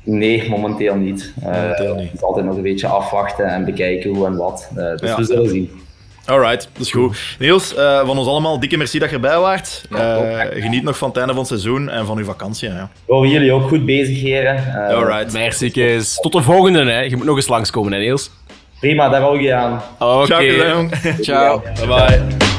Nee, 0.05 0.49
momenteel 0.51 0.95
niet. 0.95 1.32
Eh, 1.40 1.45
Momenteel 1.53 1.95
niet. 1.95 2.05
Het 2.07 2.14
is 2.14 2.22
altijd 2.22 2.47
nog 2.47 2.57
een 2.57 2.62
beetje 2.62 2.86
afwachten 2.86 3.47
en 3.47 3.64
bekijken 3.64 4.11
hoe 4.14 4.26
en 4.26 4.36
wat. 4.36 4.68
Eh, 4.76 4.97
dus 4.97 5.09
Ja. 5.11 5.16
we 5.16 5.24
zullen 5.24 5.49
zien. 5.49 5.70
Alright, 6.27 6.68
dat 6.73 6.83
is 6.83 6.91
goed. 6.91 7.16
Niels, 7.39 7.75
eh, 7.75 8.07
van 8.07 8.18
ons 8.18 8.29
allemaal 8.29 8.61
dikke 8.61 8.77
merci 8.77 8.99
dat 8.99 9.09
je 9.09 9.14
erbij 9.14 9.39
waart. 9.39 9.85
Eh, 9.91 10.41
geniet 10.51 10.83
nog 10.83 10.99
van 10.99 11.09
het 11.09 11.16
einde 11.16 11.33
van 11.33 11.41
het 11.43 11.51
seizoen 11.51 11.89
en 11.89 12.07
van 12.07 12.18
uw 12.18 12.25
vakantie. 12.25 12.68
Ja. 12.68 12.91
Houden 13.09 13.31
jullie 13.31 13.53
ook 13.53 13.68
goed 13.68 13.85
bezig, 13.85 14.20
heren? 14.20 14.57
Eh, 14.57 14.97
Alright. 14.97 15.33
Merci, 15.33 15.70
Kees. 15.70 16.14
Tot 16.20 16.33
de 16.33 16.43
volgende, 16.43 16.85
hè. 16.85 17.01
Je 17.01 17.16
moet 17.16 17.27
nog 17.27 17.37
eens 17.37 17.49
langskomen, 17.49 17.93
hè, 17.93 17.99
Niels? 17.99 18.31
Prima, 18.81 19.09
daar 19.09 19.20
hou 19.20 19.41
je 19.41 19.55
aan. 19.55 19.83
Oké. 19.99 20.25
Ciao. 20.27 20.89
Ciao. 21.23 21.62
Bye 21.87 22.51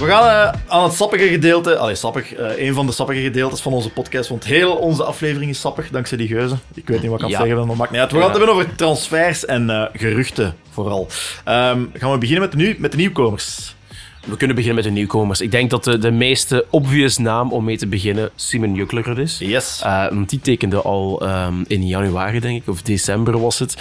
We 0.00 0.06
gaan 0.06 0.52
eh, 0.54 0.60
aan 0.68 0.82
het 0.84 0.92
sappige 0.92 1.28
gedeelte. 1.28 1.76
Allee, 1.76 1.94
sappig. 1.94 2.34
eh, 2.34 2.66
een 2.66 2.74
van 2.74 2.86
de 2.86 2.92
sappige 2.92 3.20
gedeeltes 3.20 3.60
van 3.60 3.72
onze 3.72 3.90
podcast. 3.90 4.28
Want 4.28 4.44
heel 4.44 4.72
onze 4.76 5.04
aflevering 5.04 5.50
is 5.50 5.60
sappig, 5.60 5.90
dankzij 5.90 6.16
die 6.18 6.28
geuzen. 6.28 6.60
Ik 6.74 6.88
weet 6.88 7.00
niet 7.00 7.10
wat 7.10 7.14
ik 7.18 7.24
kan 7.24 7.30
Ja. 7.30 7.38
zeggen, 7.46 7.66
maar 7.66 7.76
maakt 7.76 7.90
niet 7.90 8.00
uit. 8.00 8.10
We 8.12 8.18
gaan 8.18 8.28
het 8.28 8.36
hebben 8.38 8.54
over 8.54 8.74
transfers 8.74 9.44
en 9.44 9.70
eh, 9.70 9.82
geruchten, 9.92 10.54
vooral. 10.70 11.06
Ehm, 11.44 11.82
gaan 11.92 12.10
we 12.12 12.18
beginnen 12.18 12.42
met 12.42 12.50
de, 12.52 12.56
nieuw- 12.58 12.74
met 12.78 12.90
de 12.90 12.96
nieuwkomers. 12.96 13.76
We 14.24 14.36
kunnen 14.36 14.56
beginnen 14.56 14.82
met 14.82 14.92
de 14.92 14.98
nieuwkomers. 14.98 15.40
Ik 15.40 15.50
denk 15.50 15.70
dat 15.70 15.84
de, 15.84 15.98
de 15.98 16.10
meeste 16.10 16.64
obvious 16.70 17.16
naam 17.18 17.52
om 17.52 17.64
mee 17.64 17.76
te 17.78 17.86
beginnen 17.86 18.30
Simon 18.34 18.74
Jukkler 18.74 19.18
is. 19.18 19.38
Yes. 19.38 19.82
Uh, 19.84 20.08
want 20.08 20.30
die 20.30 20.40
tekende 20.40 20.82
al 20.82 21.22
um, 21.28 21.64
in 21.66 21.86
januari, 21.86 22.40
denk 22.40 22.62
ik, 22.62 22.68
of 22.68 22.82
december 22.82 23.40
was 23.40 23.58
het. 23.58 23.76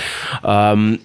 Um, 0.45 0.99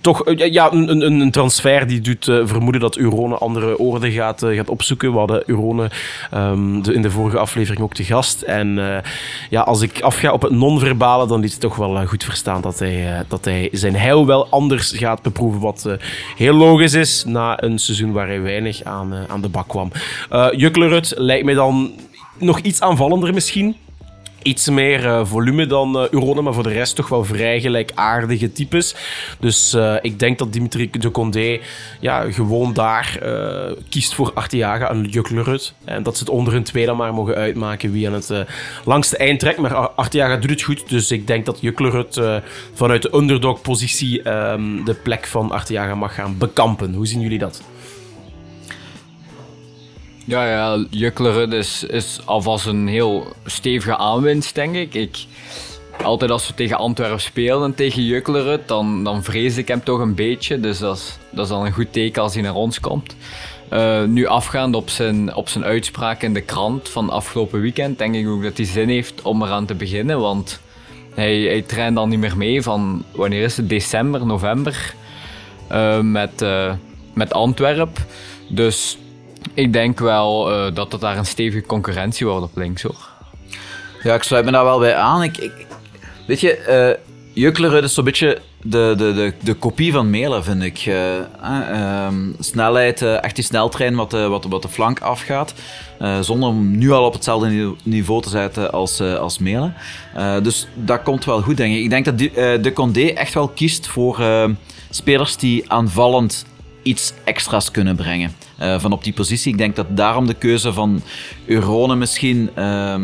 toch 0.00 0.28
uh, 0.28 0.52
ja, 0.52 0.72
een, 0.72 0.90
een, 0.90 1.20
een, 1.20 1.30
transfer 1.30 1.86
die 1.86 2.00
doet 2.00 2.26
uh, 2.26 2.46
vermoeden 2.46 2.80
dat 2.80 2.96
Urone 2.96 3.34
andere 3.34 3.78
orde 3.78 4.12
gaat, 4.12 4.42
uh, 4.42 4.56
gaat 4.56 4.68
opzoeken. 4.68 5.12
We 5.12 5.18
hadden 5.18 5.42
Urone 5.46 5.90
um, 6.34 6.82
de, 6.82 6.92
in 6.92 7.02
de 7.02 7.10
vorige 7.10 7.38
aflevering 7.38 7.82
ook 7.82 7.94
te 7.94 8.04
gast. 8.04 8.42
En 8.42 9.02
ja, 9.50 9.60
als 9.60 9.80
ik 9.80 10.00
afga 10.00 10.32
op 10.32 10.42
het 10.42 10.52
non-verbale, 10.52 11.26
dan 11.26 11.40
liet 11.40 11.50
het 11.50 11.60
toch 11.60 11.76
wel 11.76 12.06
goed 12.06 12.24
verstaan 12.24 12.60
dat 12.60 12.78
hij, 12.78 13.24
dat 13.28 13.44
hij 13.44 13.68
zijn 13.72 13.96
heil 13.96 14.26
wel 14.26 14.48
anders 14.48 14.92
gaat 14.92 15.22
beproeven. 15.22 15.60
Wat 15.60 15.96
heel 16.36 16.54
logisch 16.54 16.94
is 16.94 17.24
na 17.24 17.62
een 17.62 17.78
seizoen 17.78 18.12
waar 18.12 18.26
hij 18.26 18.42
weinig 18.42 18.82
aan, 18.82 19.14
aan 19.28 19.40
de 19.40 19.48
bak 19.48 19.68
kwam. 19.68 19.90
Juklerud 20.56 21.14
lijkt 21.16 21.44
mij 21.44 21.54
dan 21.54 21.92
nog 22.38 22.58
iets 22.58 22.80
aanvallender 22.80 23.34
misschien 23.34 23.76
iets 24.42 24.68
meer 24.68 25.04
uh, 25.04 25.24
volume 25.24 25.66
dan 25.66 26.02
uh, 26.02 26.10
Urone, 26.10 26.42
maar 26.42 26.54
voor 26.54 26.62
de 26.62 26.72
rest 26.72 26.96
toch 26.96 27.08
wel 27.08 27.24
vrij 27.24 27.60
gelijkaardige 27.60 28.52
types. 28.52 28.94
Dus 29.38 29.74
uh, 29.74 29.94
ik 30.02 30.18
denk 30.18 30.38
dat 30.38 30.52
Dimitri 30.52 30.90
de 30.90 31.10
Condé 31.10 31.60
ja, 32.00 32.32
gewoon 32.32 32.72
daar 32.72 33.18
kiest 33.88 34.14
voor 34.14 34.32
Artiaga 34.34 34.90
en 34.90 35.04
Juklerud. 35.04 35.74
En 35.84 36.02
dat 36.02 36.16
ze 36.16 36.24
het 36.24 36.32
onder 36.32 36.52
hun 36.52 36.62
twee 36.62 36.86
dan 36.86 36.96
maar 36.96 37.14
mogen 37.14 37.34
uitmaken 37.34 37.92
wie 37.92 38.06
aan 38.06 38.14
het 38.14 38.32
langste 38.84 39.16
eind 39.16 39.40
trekt. 39.40 39.58
Maar 39.58 39.74
Artiaga 39.74 40.36
doet 40.36 40.50
het 40.50 40.62
goed, 40.62 40.88
dus 40.88 41.10
ik 41.10 41.26
denk 41.26 41.46
dat 41.46 41.58
Juklerud 41.60 42.20
vanuit 42.74 43.02
de 43.02 43.14
underdog-positie 43.14 44.30
um, 44.30 44.84
de 44.84 44.94
plek 44.94 45.26
van 45.26 45.50
Artiaga 45.50 45.94
mag 45.94 46.14
gaan 46.14 46.38
bekampen. 46.38 46.94
Hoe 46.94 47.06
zien 47.06 47.20
jullie 47.20 47.38
dat? 47.38 47.62
Ja, 50.28 50.46
ja 50.46 50.84
is, 51.50 51.84
is 51.84 52.20
alvast 52.24 52.66
een 52.66 52.88
heel 52.88 53.26
stevige 53.44 53.96
aanwinst, 53.96 54.54
denk 54.54 54.74
ik. 54.74 54.94
ik 54.94 55.26
altijd 56.02 56.30
als 56.30 56.46
we 56.48 56.54
tegen 56.54 56.76
Antwerpen 56.76 57.20
spelen, 57.20 57.74
tegen 57.74 58.04
Jukleren, 58.04 58.60
dan, 58.66 59.04
dan 59.04 59.24
vrees 59.24 59.56
ik 59.56 59.68
hem 59.68 59.84
toch 59.84 60.00
een 60.00 60.14
beetje. 60.14 60.60
Dus 60.60 60.78
dat 60.78 60.96
is, 60.96 61.18
dat 61.30 61.44
is 61.44 61.50
dan 61.50 61.64
een 61.64 61.72
goed 61.72 61.92
teken 61.92 62.22
als 62.22 62.34
hij 62.34 62.42
naar 62.42 62.54
ons 62.54 62.80
komt. 62.80 63.16
Uh, 63.72 64.04
nu 64.04 64.26
afgaand 64.26 64.74
op 64.74 64.90
zijn, 64.90 65.34
op 65.34 65.48
zijn 65.48 65.64
uitspraak 65.64 66.22
in 66.22 66.34
de 66.34 66.40
krant 66.40 66.88
van 66.88 67.10
afgelopen 67.10 67.60
weekend, 67.60 67.98
denk 67.98 68.14
ik 68.14 68.28
ook 68.28 68.42
dat 68.42 68.56
hij 68.56 68.66
zin 68.66 68.88
heeft 68.88 69.22
om 69.22 69.42
eraan 69.42 69.66
te 69.66 69.74
beginnen. 69.74 70.20
Want 70.20 70.60
hij, 71.14 71.40
hij 71.40 71.62
traint 71.62 71.96
dan 71.96 72.08
niet 72.08 72.18
meer 72.18 72.36
mee 72.36 72.62
van, 72.62 73.04
wanneer 73.12 73.42
is 73.42 73.56
het, 73.56 73.68
december, 73.68 74.26
november, 74.26 74.94
uh, 75.72 76.00
met, 76.00 76.42
uh, 76.42 76.72
met 77.14 77.32
Antwerpen. 77.32 78.04
Dus 78.48 78.98
ik 79.58 79.72
denk 79.72 79.98
wel 79.98 80.52
uh, 80.52 80.74
dat 80.74 80.92
het 80.92 81.00
daar 81.00 81.16
een 81.16 81.26
stevige 81.26 81.66
concurrentie 81.66 82.26
wordt 82.26 82.44
op 82.44 82.56
links 82.56 82.82
hoor. 82.82 83.08
Ja, 84.02 84.14
ik 84.14 84.22
sluit 84.22 84.44
me 84.44 84.50
daar 84.50 84.64
wel 84.64 84.78
bij 84.78 84.94
aan. 84.94 85.22
Ik, 85.22 85.36
ik 85.36 85.66
weet 86.26 86.40
je, 86.40 86.96
uh, 86.96 87.42
Juklerud 87.42 87.84
is 87.84 87.94
zo'n 87.94 88.04
beetje 88.04 88.38
de, 88.62 88.94
de, 88.96 89.12
de, 89.14 89.32
de 89.42 89.54
kopie 89.54 89.92
van 89.92 90.10
Mela, 90.10 90.42
vind 90.42 90.62
ik. 90.62 90.86
Uh, 90.86 91.14
uh, 91.42 92.06
snelheid, 92.38 93.02
echt 93.02 93.34
die 93.34 93.44
sneltrein 93.44 93.94
wat 93.94 94.10
de, 94.10 94.28
wat, 94.28 94.44
wat 94.44 94.62
de 94.62 94.68
flank 94.68 95.00
afgaat. 95.00 95.54
zonder 96.20 96.48
om 96.48 96.78
nu 96.78 96.90
al 96.90 97.04
op 97.04 97.12
hetzelfde 97.12 97.74
niveau 97.82 98.22
te 98.22 98.28
zetten 98.28 98.72
als, 98.72 99.00
als 99.00 99.38
Mela. 99.38 99.74
dus 100.42 100.68
dat 100.74 101.02
komt 101.02 101.24
wel 101.24 101.42
goed, 101.42 101.56
denk 101.56 101.74
ik. 101.74 101.82
Ik 101.82 101.90
denk 101.90 102.04
dat 102.04 102.18
de 102.64 102.72
Condé 102.74 103.06
echt 103.06 103.34
wel 103.34 103.48
kiest 103.48 103.86
voor 103.86 104.22
spelers 104.90 105.36
die 105.36 105.72
aanvallend 105.72 106.44
iets 106.88 107.12
extra's 107.24 107.70
kunnen 107.70 107.96
brengen 107.96 108.32
uh, 108.60 108.80
van 108.80 108.92
op 108.92 109.04
die 109.04 109.12
positie. 109.12 109.52
Ik 109.52 109.58
denk 109.58 109.76
dat 109.76 109.96
daarom 109.96 110.26
de 110.26 110.34
keuze 110.34 110.72
van 110.72 111.02
Eurone 111.46 111.96
misschien. 111.96 112.50
Uh, 112.58 112.94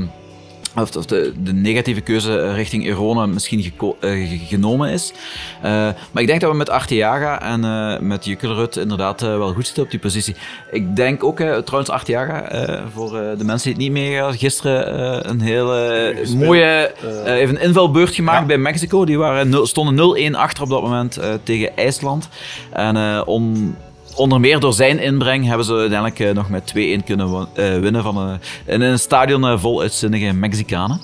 of, 0.76 0.96
of 0.96 1.06
de, 1.06 1.32
de, 1.42 1.52
negatieve 1.52 2.00
keuze 2.00 2.52
richting 2.52 2.86
Eurone 2.86 3.26
misschien 3.26 3.72
uh, 4.00 4.48
genomen 4.48 4.90
is. 4.90 5.12
Uh, 5.56 5.70
maar 6.10 6.22
ik 6.22 6.26
denk 6.26 6.40
dat 6.40 6.50
we 6.50 6.56
met 6.56 6.70
Arteaga 6.70 7.42
en 7.42 7.64
uh, 7.64 7.98
met 8.08 8.24
Jukkelrut 8.24 8.76
inderdaad 8.76 9.20
wel 9.20 9.52
goed 9.52 9.66
zitten 9.66 9.82
op 9.82 9.90
die 9.90 10.00
positie. 10.00 10.34
Ik 10.70 10.96
denk 10.96 11.24
ook, 11.24 11.36
trouwens 11.36 11.90
Arteaga, 11.90 12.48
voor 12.92 13.10
de 13.10 13.44
mensen 13.44 13.74
die 13.74 13.88
het 13.88 13.94
niet 13.94 14.04
meegaan, 14.04 14.34
gisteren 14.34 15.30
een 15.30 15.40
hele 15.40 16.14
mooie 16.36 16.92
even 17.24 17.60
invalbeurt 17.60 18.14
gemaakt 18.14 18.40
ja. 18.40 18.46
bij 18.46 18.58
Mexico. 18.58 19.04
Die 19.04 19.18
waren, 19.18 19.66
stonden 19.66 20.32
0-1 20.32 20.36
achter 20.36 20.62
op 20.62 20.68
dat 20.68 20.82
moment 20.82 21.18
tegen 21.42 21.76
IJsland. 21.76 22.28
En 22.72 23.26
om 23.26 23.74
onder 24.14 24.40
meer 24.40 24.60
door 24.60 24.72
zijn 24.72 24.98
inbreng 24.98 25.46
hebben 25.46 25.66
ze 25.66 25.72
uiteindelijk 25.72 26.18
uh, 26.18 26.30
nog 26.30 26.48
met 26.48 26.74
2-1 27.00 27.04
kunnen 27.04 27.28
uh, 27.28 27.78
winnen 27.78 28.02
van 28.02 28.16
een, 28.16 28.38
in 28.66 28.80
een 28.80 28.98
stadion 28.98 29.44
uh, 29.44 29.58
vol 29.58 29.80
uitzinnige 29.80 30.32
Mexicanen. 30.32 31.00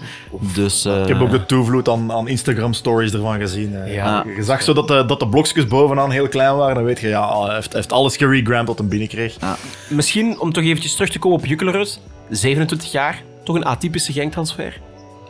Dus, 0.54 0.86
ik 0.86 1.08
heb 1.08 1.20
ook 1.20 1.30
de 1.30 1.46
toevloed 1.46 1.88
aan, 1.88 2.12
aan 2.12 2.28
Instagram 2.28 2.72
stories 2.72 3.12
ervan 3.12 3.38
gezien. 3.38 3.86
Ja. 3.86 4.24
Je 4.36 4.42
zag 4.42 4.62
zo 4.62 4.72
dat 4.72 4.88
de, 4.88 5.04
dat 5.06 5.20
de 5.20 5.28
blokjes 5.28 5.66
bovenaan 5.66 6.10
heel 6.10 6.28
klein 6.28 6.56
waren. 6.56 6.74
Dan 6.74 6.84
weet 6.84 7.00
je, 7.00 7.08
ja, 7.08 7.44
hij 7.44 7.54
heeft, 7.54 7.72
heeft 7.72 7.92
alles 7.92 8.16
geregramd 8.16 8.66
tot 8.66 8.78
hem 8.78 8.88
binnenkreeg. 8.88 9.36
Ja. 9.40 9.56
Misschien 9.88 10.40
om 10.40 10.52
toch 10.52 10.64
eventjes 10.64 10.94
terug 10.94 11.10
te 11.10 11.18
komen 11.18 11.38
op 11.38 11.46
Jukkelerus. 11.46 12.00
27 12.28 12.92
jaar, 12.92 13.22
toch 13.44 13.56
een 13.56 13.64
atypische 13.64 14.12
gangtransfer? 14.12 14.80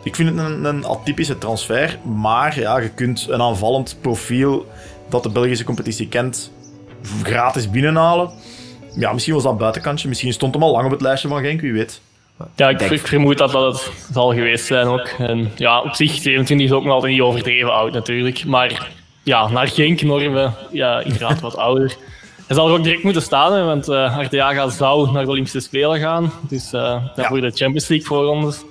Ik 0.02 0.14
vind 0.14 0.28
het 0.28 0.38
een, 0.38 0.64
een 0.64 0.84
atypische 0.84 1.38
transfer, 1.38 1.98
maar 2.04 2.60
ja, 2.60 2.78
je 2.78 2.88
kunt 2.88 3.26
een 3.30 3.42
aanvallend 3.42 3.96
profiel 4.00 4.66
dat 5.08 5.22
de 5.22 5.28
Belgische 5.28 5.64
competitie 5.64 6.08
kent 6.08 6.50
gratis 7.22 7.70
binnenhalen. 7.70 8.30
Ja, 8.96 9.12
misschien 9.12 9.34
was 9.34 9.42
dat 9.42 9.58
buitenkantje. 9.58 10.08
Misschien 10.08 10.32
stond 10.32 10.54
hem 10.54 10.62
al 10.62 10.72
lang 10.72 10.84
op 10.84 10.90
het 10.90 11.00
lijstje 11.00 11.28
van 11.28 11.42
Genk, 11.42 11.60
wie 11.60 11.72
weet. 11.72 12.00
Ja, 12.56 12.68
ik, 12.68 12.80
ik, 12.80 13.06
vermoed 13.06 13.38
dat 13.38 13.52
dat 13.52 13.72
het 13.72 13.92
zal 14.12 14.32
geweest 14.32 14.66
zijn 14.66 14.86
ook. 14.86 15.08
En 15.18 15.52
ja, 15.56 15.80
op 15.80 15.94
zich, 15.94 16.12
27 16.12 16.66
is 16.66 16.72
ook 16.72 16.84
nog 16.84 16.92
altijd 16.92 17.12
niet 17.12 17.20
overdreven 17.20 17.74
oud 17.74 17.92
natuurlijk. 17.92 18.44
Maar 18.44 18.88
ja, 19.22 19.48
naar 19.48 19.68
Genk-normen, 19.68 20.54
ja, 20.72 21.00
inderdaad 21.00 21.40
wat 21.40 21.56
ouder. 21.56 21.96
Hij 22.46 22.56
zal 22.56 22.68
er 22.68 22.74
ook 22.74 22.84
direct 22.84 23.02
moeten 23.02 23.22
staan, 23.22 23.52
hè, 23.52 23.64
want 23.64 23.88
uh, 23.88 24.18
Arteaga 24.18 24.68
zou 24.68 25.12
naar 25.12 25.24
de 25.24 25.30
Olympische 25.30 25.60
Spelen 25.60 26.00
gaan. 26.00 26.32
Dus 26.48 26.72
uh, 26.72 26.80
ja. 27.16 27.28
voor 27.28 27.40
de 27.40 27.50
Champions 27.50 27.88
League 27.88 28.06
voorrondes. 28.06 28.64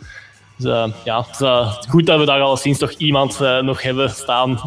Dus 0.57 0.65
uh, 0.65 0.87
ja, 1.03 1.25
het 1.31 1.41
is 1.41 1.89
goed 1.89 2.05
dat 2.05 2.19
we 2.19 2.25
daar 2.25 2.41
alleszins 2.41 2.77
toch 2.77 2.91
iemand 2.91 3.39
nog 3.61 3.81
hebben 3.81 4.09
staan 4.09 4.59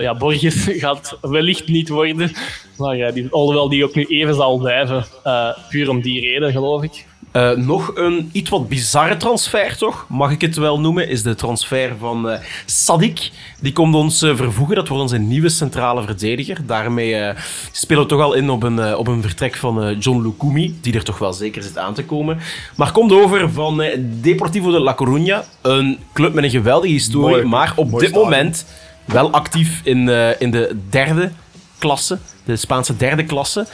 ja, 0.00 0.14
Borges 0.14 0.66
gaat 0.84 1.18
wellicht 1.20 1.68
niet 1.68 1.88
worden. 1.88 2.32
Maar 2.76 2.98
uh, 2.98 3.12
die, 3.12 3.28
alhoewel 3.30 3.68
die 3.68 3.84
ook 3.84 3.94
nu 3.94 4.04
even 4.04 4.34
zal 4.34 4.58
blijven. 4.58 5.04
Uh, 5.26 5.48
puur 5.68 5.90
om 5.90 6.00
die 6.00 6.20
reden, 6.20 6.52
geloof 6.52 6.82
ik. 6.82 7.04
Uh, 7.32 7.50
nog 7.50 7.90
een 7.94 8.30
iets 8.32 8.50
wat 8.50 8.68
bizarre 8.68 9.16
transfer, 9.16 9.76
toch? 9.76 10.06
Mag 10.08 10.30
ik 10.30 10.40
het 10.40 10.56
wel 10.56 10.80
noemen? 10.80 11.08
Is 11.08 11.22
de 11.22 11.34
transfer 11.34 11.92
van 11.98 12.30
uh, 12.30 12.34
Sadik. 12.66 13.30
Die 13.60 13.72
komt 13.72 13.94
ons 13.94 14.22
uh, 14.22 14.36
vervoegen. 14.36 14.74
Dat 14.74 14.88
wordt 14.88 15.02
onze 15.02 15.18
nieuwe 15.18 15.48
centrale 15.48 16.02
verdediger. 16.02 16.66
Daarmee 16.66 17.32
spelen 17.72 18.02
we 18.02 18.08
toch 18.08 18.20
al 18.20 18.34
in 18.34 18.50
op 18.50 18.62
een, 18.62 18.96
op 18.96 19.08
een 19.08 19.22
vertrek 19.22 19.56
van 19.56 19.96
John 19.98 20.22
Lukumi. 20.22 20.78
Die 20.80 20.94
er 20.94 21.04
toch 21.04 21.18
wel 21.18 21.32
zeker 21.32 21.62
zit 21.62 21.78
aan 21.78 21.94
te 21.94 22.04
komen. 22.04 22.38
Maar 22.76 22.92
komt 22.92 23.12
over 23.12 23.50
van 23.50 23.82
Deportivo 24.20 24.70
de 24.70 24.80
La 24.80 24.96
Coruña. 24.96 25.44
Een 25.62 25.98
club 26.12 26.34
met 26.34 26.44
een 26.44 26.50
geweldige 26.50 26.92
historie. 26.92 27.34
Mooi, 27.34 27.44
maar 27.44 27.72
op 27.76 27.90
dit 27.90 28.00
stadion. 28.00 28.22
moment 28.22 28.64
wel 29.04 29.30
actief 29.30 29.80
in, 29.84 30.06
uh, 30.06 30.40
in 30.40 30.50
de 30.50 30.76
derde 30.90 31.30
klasse, 31.78 32.18
de 32.44 32.56
Spaanse 32.56 32.96
derde 32.96 33.24
klasse. 33.24 33.66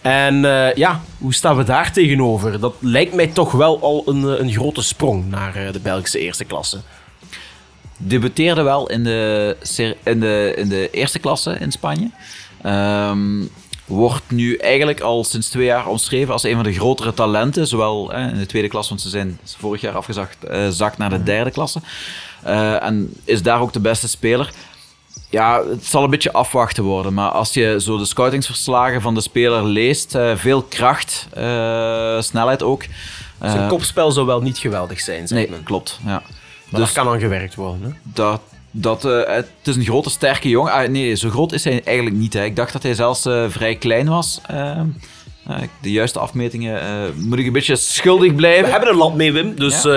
En 0.00 0.34
uh, 0.34 0.74
ja, 0.74 1.00
hoe 1.18 1.34
staan 1.34 1.56
we 1.56 1.64
daar 1.64 1.92
tegenover? 1.92 2.60
Dat 2.60 2.74
lijkt 2.78 3.14
mij 3.14 3.26
toch 3.26 3.52
wel 3.52 3.80
al 3.82 4.02
een, 4.06 4.22
een 4.22 4.52
grote 4.52 4.82
sprong 4.82 5.28
naar 5.28 5.72
de 5.72 5.80
Belgische 5.80 6.18
eerste 6.18 6.44
klasse. 6.44 6.80
Debuteerde 7.96 8.62
wel 8.62 8.88
in 8.88 9.04
de, 9.04 9.56
in 10.04 10.20
de, 10.20 10.54
in 10.56 10.68
de 10.68 10.90
eerste 10.90 11.18
klasse 11.18 11.56
in 11.58 11.72
Spanje. 11.72 12.10
Um, 12.66 13.50
wordt 13.86 14.30
nu 14.30 14.56
eigenlijk 14.56 15.00
al 15.00 15.24
sinds 15.24 15.48
twee 15.48 15.64
jaar 15.64 15.86
omschreven 15.86 16.32
als 16.32 16.42
een 16.42 16.54
van 16.54 16.64
de 16.64 16.72
grotere 16.72 17.14
talenten. 17.14 17.66
Zowel 17.66 18.12
in 18.12 18.38
de 18.38 18.46
tweede 18.46 18.68
klasse, 18.68 18.90
want 18.90 19.00
ze 19.00 19.08
zijn 19.08 19.38
vorig 19.44 19.80
jaar 19.80 19.94
afgezakt 19.94 20.36
uh, 20.50 20.68
zakt 20.68 20.98
naar 20.98 21.10
de 21.10 21.22
derde 21.22 21.50
klasse. 21.50 21.80
En 22.80 23.14
is 23.24 23.42
daar 23.42 23.60
ook 23.60 23.72
de 23.72 23.80
beste 23.80 24.08
speler. 24.08 24.50
Ja, 25.28 25.62
het 25.68 25.86
zal 25.86 26.04
een 26.04 26.10
beetje 26.10 26.32
afwachten 26.32 26.84
worden. 26.84 27.14
Maar 27.14 27.30
als 27.30 27.54
je 27.54 27.80
zo 27.80 27.98
de 27.98 28.04
scoutingsverslagen 28.04 29.00
van 29.00 29.14
de 29.14 29.20
speler 29.20 29.64
leest, 29.64 30.14
uh, 30.14 30.36
veel 30.36 30.62
kracht, 30.62 31.28
uh, 31.38 32.20
snelheid 32.20 32.62
ook. 32.62 32.82
Uh, 33.42 33.50
Zijn 33.52 33.68
kopspel 33.68 34.12
zou 34.12 34.26
wel 34.26 34.40
niet 34.40 34.58
geweldig 34.58 35.00
zijn, 35.00 35.28
zeg 35.28 35.38
Nee, 35.38 35.50
men. 35.50 35.62
klopt. 35.62 35.98
Ja. 36.04 36.10
Maar 36.10 36.22
dus, 36.80 36.80
dat 36.80 36.92
kan 36.92 37.04
dan 37.04 37.20
gewerkt 37.20 37.54
worden. 37.54 37.82
Hè? 37.82 37.90
Dat, 38.02 38.40
dat, 38.70 39.02
het 39.02 39.48
is 39.62 39.76
een 39.76 39.84
grote, 39.84 40.10
sterke 40.10 40.48
jongen. 40.48 40.72
Ah, 40.72 40.88
nee, 40.88 41.14
zo 41.14 41.30
groot 41.30 41.52
is 41.52 41.64
hij 41.64 41.82
eigenlijk 41.84 42.16
niet. 42.16 42.32
Hè. 42.32 42.44
Ik 42.44 42.56
dacht 42.56 42.72
dat 42.72 42.82
hij 42.82 42.94
zelfs 42.94 43.22
vrij 43.48 43.76
klein 43.76 44.08
was. 44.08 44.40
De 45.82 45.90
juiste 45.90 46.18
afmetingen 46.18 46.80
eh, 46.80 46.88
moet 47.16 47.38
ik 47.38 47.46
een 47.46 47.52
beetje 47.52 47.76
schuldig 47.76 48.34
blijven. 48.34 48.64
We 48.64 48.70
hebben 48.70 48.88
een 48.88 48.96
land 48.96 49.16
mee, 49.16 49.32
Wim, 49.32 49.54
dus... 49.54 49.82
Ja. 49.82 49.90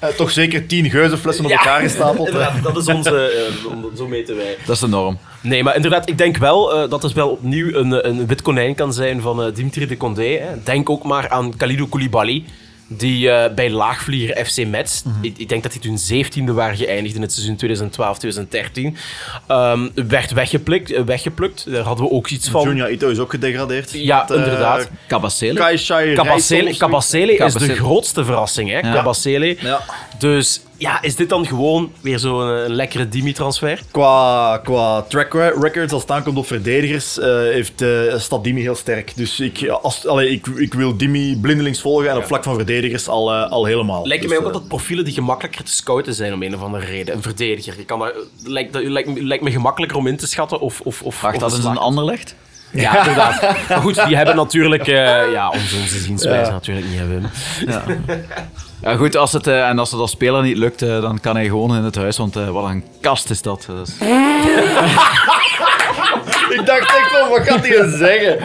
eh, 0.00 0.08
toch 0.16 0.30
zeker 0.30 0.66
tien 0.66 0.90
geuzenflessen 0.90 1.44
op 1.44 1.50
elkaar 1.50 1.80
gestapeld. 1.80 2.32
dat 2.62 2.76
is 2.76 2.86
onze... 2.86 3.30
eh, 3.70 3.96
zo 3.96 4.08
meten 4.08 4.36
wij. 4.36 4.56
Dat 4.66 4.74
is 4.74 4.80
de 4.80 4.88
norm. 4.88 5.18
Nee, 5.40 5.62
maar 5.62 5.76
inderdaad, 5.76 6.08
ik 6.08 6.18
denk 6.18 6.36
wel 6.36 6.74
eh, 6.82 6.90
dat 6.90 7.02
het 7.02 7.12
wel 7.12 7.28
opnieuw 7.28 7.74
een, 7.74 8.08
een 8.08 8.26
wit 8.26 8.42
konijn 8.42 8.74
kan 8.74 8.92
zijn 8.92 9.20
van 9.20 9.42
eh, 9.42 9.54
Dimitri 9.54 9.86
de 9.86 9.96
Condé. 9.96 10.38
Hè. 10.38 10.62
Denk 10.64 10.90
ook 10.90 11.04
maar 11.04 11.28
aan 11.28 11.56
Kalidou 11.56 11.88
Koulibaly, 11.88 12.44
die 12.88 13.30
eh, 13.30 13.54
bij 13.54 13.70
laagvlieger 13.70 14.46
FC 14.46 14.66
Metz, 14.66 15.02
ik, 15.20 15.38
ik 15.38 15.48
denk 15.48 15.62
dat 15.62 15.72
hij 15.72 15.80
toen 15.80 15.98
17e 15.98 16.54
waren 16.54 16.76
geëindigd 16.76 17.14
in 17.14 17.22
het 17.22 17.32
seizoen 17.32 17.56
2012-2013, 18.94 18.96
ehm, 19.46 19.88
werd 19.94 20.32
weggeplukt, 20.32 20.92
eh, 20.92 21.02
weggeplukt. 21.02 21.70
Daar 21.70 21.82
hadden 21.82 22.04
we 22.04 22.10
ook 22.10 22.28
iets 22.28 22.48
van. 22.48 22.62
Junya 22.62 22.88
Ito 22.88 23.08
is 23.08 23.18
ook 23.18 23.30
gedegradeerd. 23.30 23.90
Ja, 23.92 24.20
Met, 24.20 24.30
eh, 24.30 24.36
inderdaad. 24.36 24.88
Kabasele, 25.06 25.60
Rijssel. 25.60 26.14
Kabasele 26.76 27.36
is 27.36 27.54
de 27.54 27.74
grootste 27.74 28.24
verrassing, 28.24 28.70
hè? 28.70 28.80
Kabasele. 28.80 29.56
Ja. 29.60 29.80
Dus 30.18 30.60
ja, 30.78 31.02
is 31.02 31.16
dit 31.16 31.28
dan 31.28 31.46
gewoon 31.46 31.92
weer 32.00 32.18
zo'n 32.18 32.48
eh, 32.56 32.68
lekkere 32.68 33.08
Dimi-transfer? 33.08 33.80
Qua, 33.90 34.58
qua 34.64 35.02
track 35.02 35.32
re- 35.32 35.54
records, 35.60 35.92
als 35.92 36.02
het 36.02 36.10
aankomt 36.10 36.36
op 36.38 36.46
verdedigers, 36.46 37.18
eh, 37.18 37.26
heeft, 37.26 37.82
eh, 37.82 37.88
staat 38.16 38.44
Dimi 38.44 38.60
heel 38.60 38.74
sterk. 38.74 39.12
Dus 39.16 39.40
ik, 39.40 39.68
als, 39.68 40.06
allee, 40.06 40.30
ik, 40.30 40.46
ik 40.46 40.74
wil 40.74 40.96
Dimi 40.96 41.38
blindelings 41.40 41.80
volgen 41.80 42.10
en 42.10 42.16
op 42.16 42.24
vlak 42.24 42.42
van 42.44 42.54
verdedigers 42.54 43.08
al, 43.08 43.32
al 43.34 43.64
helemaal. 43.64 44.06
Lijken 44.06 44.28
Dus, 44.28 44.36
mij 44.36 44.46
ook 44.46 44.52
altijd 44.52 44.68
profielen 44.68 45.04
die 45.04 45.14
gemakkelijker 45.14 45.64
te 45.64 45.72
scouten 45.72 46.14
zijn 46.14 46.32
om 46.32 46.42
een 46.42 46.54
of 46.54 46.62
andere 46.62 46.84
reden. 46.86 47.14
Een 47.14 47.22
verdediger. 47.22 47.74
Je 47.78 47.84
kan 47.84 47.98
daar, 47.98 48.12
lijkt, 48.44 48.72
dat- 48.72 48.82
lijkt, 48.84 49.08
me- 49.08 49.22
lijkt 49.22 49.44
me 49.44 49.50
gemakkelijker 49.50 49.98
om 49.98 50.06
in 50.06 50.16
te 50.16 50.26
schatten 50.26 50.60
of... 50.60 50.80
of, 50.80 51.02
of 51.02 51.20
Wacht, 51.20 51.34
of 51.34 51.40
dat 51.40 51.52
is 51.52 51.64
een 51.64 51.76
ander 51.78 52.04
licht? 52.04 52.34
Ja, 52.72 52.98
inderdaad. 53.00 53.40
Maar 53.68 53.80
goed, 53.80 54.06
die 54.06 54.16
hebben 54.16 54.36
natuurlijk... 54.36 54.86
eh, 54.86 54.94
ja, 55.32 55.48
onze, 55.50 55.76
onze 55.76 55.98
zienswijze 55.98 56.50
natuurlijk 56.50 56.86
niet 56.86 56.98
hebben. 56.98 57.30
Ja, 57.66 57.84
goed, 58.82 59.16
als 59.16 59.32
het, 59.32 59.46
eh, 59.46 59.68
en 59.68 59.78
als 59.78 59.90
het 59.90 60.00
als 60.00 60.10
speler 60.10 60.42
niet 60.42 60.56
lukt, 60.56 60.82
eh, 60.82 61.00
dan 61.00 61.20
kan 61.20 61.36
hij 61.36 61.44
gewoon 61.44 61.76
in 61.76 61.82
het 61.82 61.96
huis, 61.96 62.16
want 62.16 62.36
eh, 62.36 62.48
wat 62.48 62.64
een 62.64 62.84
kast 63.00 63.30
is 63.30 63.42
dat. 63.42 63.68
Ik 66.48 66.66
dacht 66.66 66.96
echt 66.96 67.10
van, 67.10 67.28
wat 67.28 67.40
gaat 67.42 67.66
hij 67.66 67.90
zeggen? 67.90 68.36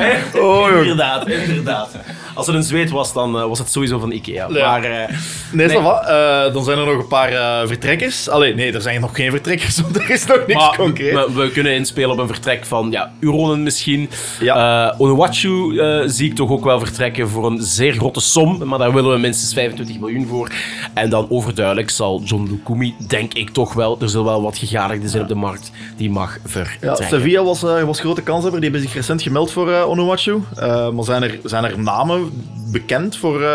Oh, 0.42 0.70
joh. 0.70 0.82
Inderdaad, 0.82 1.28
inderdaad. 1.28 1.90
Als 2.34 2.48
het 2.48 2.56
een 2.56 2.64
zweet 2.64 2.92
was, 2.92 3.14
dan 3.14 3.38
eh, 3.40 3.48
was 3.48 3.60
het 3.60 3.72
sowieso 3.72 4.00
van 4.00 4.12
Ikea. 4.12 4.48
Ja. 4.50 4.70
Maar 4.70 4.84
eh, 4.84 5.16
Nee, 5.52 5.68
nee. 5.68 6.52
dan 6.52 6.64
zijn 6.64 6.78
er 6.78 6.86
nog 6.86 6.98
een 6.98 7.08
paar 7.08 7.32
eh, 7.32 7.68
vertrekkers. 7.68 8.30
Allee, 8.30 8.56
nee, 8.56 8.72
er 8.72 8.82
zijn 8.82 9.02
nog 9.02 9.16
geen 9.16 9.32
vertrekkers, 9.32 9.80
want 9.82 9.96
er 9.96 10.10
is 10.10 10.26
nog 10.26 10.38
niks 10.48 10.60
Maar 10.60 10.76
concreet. 10.76 11.14
we, 11.14 11.34
we 11.34 11.52
kunnen 11.52 11.74
inspelen 11.74 12.12
op 12.12 12.18
een 12.18 12.28
vertrek 12.28 12.66
van 12.66 12.92
ja, 12.92 13.12
Uronen 13.20 13.64
misschien. 13.64 14.10
Ja. 14.40 14.92
Eh, 15.00 15.00
eh, 15.00 16.02
zie 16.06 16.30
ik 16.30 16.36
toch 16.36 16.50
ook 16.50 16.64
wel 16.64 16.80
vertrekken 16.80 17.30
voor 17.30 17.46
een 17.46 17.62
zeer 17.62 17.94
grote 17.94 18.20
som. 18.20 18.68
Maar 18.68 18.80
daar 18.80 18.94
willen 18.94 19.12
we 19.12 19.18
minstens 19.18 19.54
25 19.54 20.00
miljoen 20.00 20.28
voor. 20.28 20.52
En 20.94 21.10
dan 21.10 21.26
overduidelijk 21.30 21.90
zal 21.90 22.22
John 22.24 22.48
Lukumi, 22.50 22.96
denk 23.08 23.34
ik 23.34 23.50
toch 23.50 23.74
wel, 23.74 23.98
er 24.02 24.10
zullen 24.10 24.26
wel 24.26 24.42
wat 24.42 24.58
gegadigden 24.58 25.10
zijn 25.10 25.22
op 25.24 25.28
de 25.28 25.36
markt, 25.36 25.72
die 25.98 26.10
mag 26.10 26.34
Ja, 26.34 26.40
vertrekken. 26.50 27.08
Sevilla 27.08 27.44
was, 27.44 27.64
eh, 27.64 27.84
was 27.84 28.00
grote 28.00 28.22
kanshebber. 28.22 28.62
Die 28.62 28.70
hebben 28.70 28.90
zich 28.90 28.98
recent 28.98 29.22
gemeld 29.22 29.52
voor 29.52 29.72
eh 29.72 29.90
Onuachu. 29.90 30.42
Eh, 30.56 30.90
maar 30.90 31.04
zijn 31.04 31.24
er, 31.24 31.40
zijn 31.44 31.64
er 31.64 31.80
namen 31.80 32.23
bekend 32.72 33.18
voor, 33.18 33.44
eh 33.44 33.50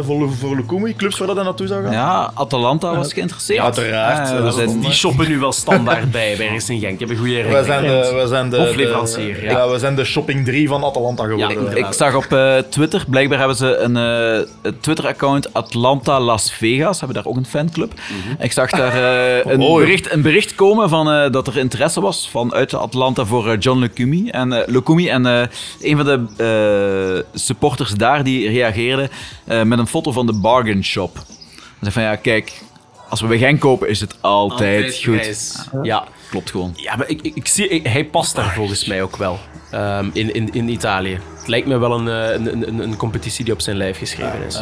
voor, 0.00 0.32
voor 0.32 0.56
Lukumi? 0.56 0.96
Clubs 0.96 1.18
waar 1.18 1.26
dat 1.34 1.44
naartoe 1.44 1.66
zou 1.66 1.82
gaan? 1.84 1.92
Ja, 1.92 2.30
Atalanta 2.34 2.96
was 2.96 3.12
geïnteresseerd. 3.12 3.60
Uiteraard. 3.60 4.28
Ja, 4.28 4.42
we 4.42 4.48
Eh, 4.48 4.52
zijn 4.54 4.80
Die 4.80 4.92
shoppen 4.92 5.28
nu 5.28 5.38
wel 5.38 5.52
standaard 5.52 6.10
bij, 6.18 6.34
bij 6.36 6.46
Racing 6.48 6.80
Genk. 6.80 6.92
Ik 6.92 7.00
heb 7.00 7.08
een 7.10 7.16
goede 7.16 7.42
Wij 7.42 7.64
zijn 7.64 7.82
de, 7.82 8.10
wij 8.14 8.26
zijn 8.26 8.50
de, 8.50 8.56
Hofleverancier, 8.56 9.34
de- 9.34 9.42
ja. 9.42 9.50
ja. 9.50 9.68
we 9.70 9.78
zijn 9.78 9.96
de 9.96 10.04
shopping 10.04 10.44
3 10.44 10.68
van 10.68 10.84
Atalanta 10.84 11.24
geworden. 11.24 11.64
Ja, 11.64 11.70
Ik, 11.70 11.86
ik 11.86 11.92
zag 11.92 12.14
op 12.14 12.24
eh, 12.32 12.56
Twitter, 12.58 13.04
blijkbaar 13.08 13.38
hebben 13.38 13.56
ze 13.56 13.76
een 13.76 13.96
eh, 14.62 14.72
Twitter-account 14.80 15.52
Atlanta 15.54 16.20
Las 16.20 16.52
Vegas, 16.52 16.98
hebben 16.98 17.16
daar 17.16 17.26
ook 17.32 17.36
een 17.36 17.46
fanclub. 17.46 17.92
Ik 18.38 18.52
zag 18.52 18.70
daar 18.70 18.94
een, 19.46 19.58
bericht, 19.76 20.12
een 20.12 20.22
bericht 20.22 20.54
komen 20.54 20.88
van, 20.88 21.10
eh, 21.10 21.30
dat 21.30 21.46
er 21.46 21.56
interesse 21.56 22.00
was 22.00 22.28
vanuit 22.30 22.74
Atlanta 22.74 23.24
voor 23.24 23.56
John 23.56 23.78
Lukumi. 23.78 24.28
En, 24.28 24.52
eh, 24.52 24.62
Lukumi 24.68 25.08
en 25.08 25.26
eh, 25.26 25.42
een 25.80 25.96
van 25.96 26.04
de 26.06 26.24
eh, 26.36 27.40
supporters 27.40 27.90
daar 27.90 28.05
die 28.24 28.48
reageerde 28.50 29.10
eh, 29.44 29.62
met 29.62 29.78
een 29.78 29.86
foto 29.86 30.12
van 30.12 30.26
de 30.26 30.32
bargain 30.32 30.84
shop. 30.84 31.14
Hij 31.16 31.64
zei 31.80 31.92
van 31.92 32.02
ja, 32.02 32.16
kijk, 32.16 32.62
als 33.08 33.20
we 33.20 33.26
bij 33.26 33.38
Genk 33.38 33.60
kopen 33.60 33.88
is 33.88 34.00
het 34.00 34.16
altijd, 34.20 35.00
goed. 35.04 35.68
Ja. 35.82 36.04
Klopt 36.30 36.50
gewoon. 36.50 36.72
Ja, 36.76 36.96
maar 36.96 37.08
ik, 37.08 37.20
ik, 37.22 37.34
ik 37.34 37.46
zie, 37.46 37.68
ik- 37.68 37.86
hij 37.86 38.04
past 38.04 38.34
daar 38.34 38.52
volgens 38.54 38.84
mij 38.84 39.02
ook 39.02 39.16
wel. 39.16 39.38
ehm, 39.70 40.08
in, 40.12 40.34
in, 40.34 40.48
in 40.52 40.68
Italië. 40.68 41.18
Het 41.38 41.46
lijkt 41.48 41.66
me 41.66 41.78
wel 41.78 41.92
een, 41.98 42.08
eh, 42.08 42.30
een, 42.52 42.68
een, 42.68 42.78
een 42.78 42.96
competitie 42.96 43.44
die 43.44 43.52
op 43.54 43.60
zijn 43.60 43.76
lijf 43.76 43.98
geschreven 43.98 44.44
is. 44.46 44.54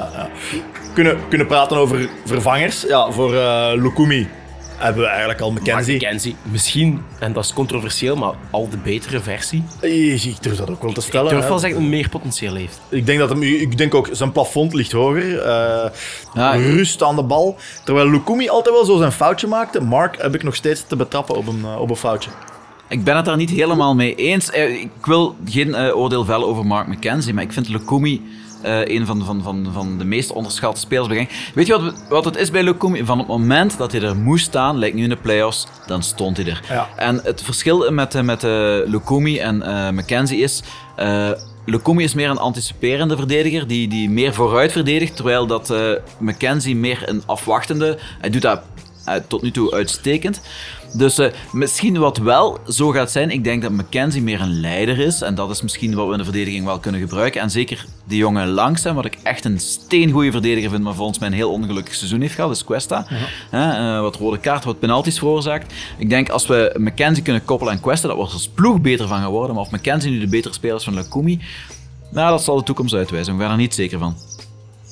kunnen, 0.94 1.18
kunnen 1.28 1.46
praten 1.46 1.76
over 1.76 2.08
vervangers. 2.24 2.82
Ja, 2.88 3.10
voor 3.10 3.34
eh 3.36 3.70
Lukumi 3.74 4.28
hebben 4.76 5.02
we 5.02 5.08
eigenlijk 5.08 5.40
al 5.40 5.50
McKenzie. 5.52 5.94
McKenzie, 5.94 6.36
misschien, 6.42 7.02
en 7.18 7.32
dat 7.32 7.44
is 7.44 7.52
controversieel, 7.52 8.16
maar 8.16 8.32
al 8.50 8.68
de 8.68 8.76
betere 8.76 9.20
versie. 9.20 9.62
Eh, 9.80 10.24
Ik 10.26 10.42
durf 10.42 10.56
dat 10.56 10.70
ook 10.70 10.82
wel 10.82 10.92
te 10.92 11.00
stellen. 11.00 11.26
Ik 11.26 11.32
durf 11.36 11.48
wel 11.48 11.58
zeggen 11.58 11.78
dat 11.80 11.88
hij 11.88 11.98
meer 11.98 12.08
potentieel 12.08 12.54
heeft. 12.54 12.80
Ik 12.88 13.06
denk 13.06 13.18
dat 13.18 13.28
hem, 13.28 13.42
ik 13.42 13.78
denk 13.78 13.94
ook 13.94 14.08
zijn 14.12 14.32
plafond 14.32 14.74
ligt 14.74 14.92
hoger. 14.92 15.38
eh, 15.38 15.90
Ja, 16.34 16.52
rust 16.54 17.02
aan 17.02 17.16
de 17.16 17.22
bal. 17.22 17.56
Terwijl 17.84 18.10
Lukumi 18.10 18.48
altijd 18.48 18.74
wel 18.74 18.84
zo 18.84 18.96
zijn 18.98 19.12
foutje 19.12 19.46
maakte. 19.46 19.80
Mark 19.80 20.22
heb 20.22 20.34
ik 20.34 20.42
nog 20.42 20.54
steeds 20.54 20.84
te 20.86 20.96
betrappen 20.96 21.36
op 21.36 21.46
een, 21.46 21.60
eh, 21.64 21.80
op 21.80 21.90
een 21.90 21.96
foutje. 21.96 22.30
Ik 22.88 23.04
ben 23.04 23.16
het 23.16 23.24
daar 23.24 23.36
niet 23.36 23.50
helemaal 23.50 23.94
mee 23.94 24.14
eens. 24.14 24.50
Eh, 24.50 24.80
Ik 24.80 24.90
wil 25.06 25.36
geen 25.44 25.74
eh, 25.74 25.96
oordeel 25.96 26.24
vellen 26.24 26.46
over 26.46 26.66
Mark 26.66 26.86
McKenzie, 26.86 27.34
maar 27.34 27.42
ik 27.42 27.52
vind 27.52 27.68
Lukumi 27.68 28.22
eh 28.64 28.96
een 28.96 29.06
van, 29.06 29.24
van, 29.24 29.42
van, 29.42 29.68
van 29.72 29.98
de 29.98 30.04
meest 30.04 30.32
onderschatte 30.32 30.80
spelers 30.80 31.08
Genk. 31.08 31.30
Weet 31.54 31.66
je 31.66 31.72
wat, 31.72 31.94
wat 32.08 32.24
het 32.24 32.36
is 32.36 32.50
bij 32.50 32.62
Lukumi? 32.62 33.04
Van 33.04 33.18
het 33.18 33.26
moment 33.26 33.78
dat 33.78 33.92
hij 33.92 34.02
er 34.02 34.16
moest 34.16 34.44
staan, 34.44 34.78
lijkt 34.78 34.96
nu 34.96 35.02
in 35.02 35.08
de 35.08 35.16
playoffs, 35.16 35.66
dan 35.86 36.02
stond 36.02 36.36
hij 36.36 36.46
er. 36.46 36.62
Ja. 36.68 36.88
En 36.96 37.20
het 37.22 37.42
verschil 37.42 37.90
met, 37.92 38.14
eh, 38.14 38.22
met 38.22 38.44
eh, 38.44 38.50
Lukumi 38.84 39.38
en 39.38 39.62
eh 39.62 39.90
McKenzie 39.90 40.38
is... 40.38 40.62
Lukumi 41.66 42.04
is 42.04 42.14
meer 42.14 42.30
een 42.30 42.38
anticiperende 42.38 43.16
verdediger, 43.16 43.66
die, 43.66 43.88
die 43.88 44.10
meer 44.10 44.34
vooruit 44.34 44.72
verdedigt, 44.72 45.16
terwijl 45.16 45.46
dat 45.46 45.74
McKenzie 46.18 46.76
meer 46.76 47.08
een 47.08 47.22
afwachtende... 47.26 47.98
Hij 48.20 48.30
doet 48.30 48.42
dat 48.42 48.62
tot 49.28 49.42
nu 49.42 49.50
toe 49.50 49.72
uitstekend. 49.72 50.40
Dus 50.96 51.18
eh, 51.18 51.32
misschien 51.52 51.98
wat 51.98 52.18
wel 52.18 52.58
zo 52.68 52.90
gaat 52.90 53.10
zijn, 53.10 53.30
ik 53.30 53.44
denk 53.44 53.62
dat 53.62 53.70
McKenzie 53.70 54.22
meer 54.22 54.40
een 54.40 54.60
leider 54.60 54.98
is. 54.98 55.22
En 55.22 55.34
dat 55.34 55.50
is 55.50 55.62
misschien 55.62 55.94
wat 55.94 56.06
we 56.06 56.12
in 56.12 56.18
de 56.18 56.24
verdediging 56.24 56.64
wel 56.64 56.78
kunnen 56.78 57.00
gebruiken. 57.00 57.40
En 57.40 57.50
zeker 57.50 57.86
die 58.04 58.18
jongen 58.18 58.48
langs 58.48 58.84
hem, 58.84 58.94
wat 58.94 59.04
ik 59.04 59.18
echt 59.22 59.44
een 59.44 59.60
steengoede 59.60 60.30
verdediger 60.30 60.70
vind, 60.70 60.82
maar 60.82 60.94
volgens 60.94 61.18
mij 61.18 61.28
een 61.28 61.34
heel 61.34 61.50
ongelukkig 61.50 61.94
seizoen 61.94 62.20
heeft 62.20 62.34
gehad, 62.34 62.50
is 62.50 62.64
Cuesta. 62.64 63.06
Hè, 63.50 63.94
eh, 63.96 64.00
wat 64.00 64.16
rode 64.16 64.38
kaart, 64.38 64.64
wat 64.64 64.78
penalties 64.78 65.18
veroorzaakt. 65.18 65.72
Ik 65.98 66.10
denk 66.10 66.28
als 66.28 66.46
we 66.46 66.74
McKenzie 66.78 67.22
kunnen 67.22 67.44
koppelen 67.44 67.72
aan 67.72 67.80
Cuesta, 67.80 68.08
dat 68.08 68.16
wordt 68.16 68.32
als 68.32 68.48
ploeg 68.48 68.80
beter 68.80 69.08
van 69.08 69.22
geworden. 69.22 69.54
Maar 69.54 69.64
of 69.64 69.70
McKenzie 69.70 70.10
nu 70.10 70.20
de 70.20 70.28
betere 70.28 70.54
speler 70.54 70.76
is 70.76 70.84
van 70.84 70.94
Lukumi, 70.94 71.40
nou, 72.10 72.30
dat 72.30 72.44
zal 72.44 72.56
de 72.56 72.62
toekomst 72.62 72.94
uitwijzen. 72.94 73.32
Ik 73.32 73.38
ben 73.38 73.50
er 73.50 73.56
niet 73.56 73.74
zeker 73.74 73.98
van. 73.98 74.16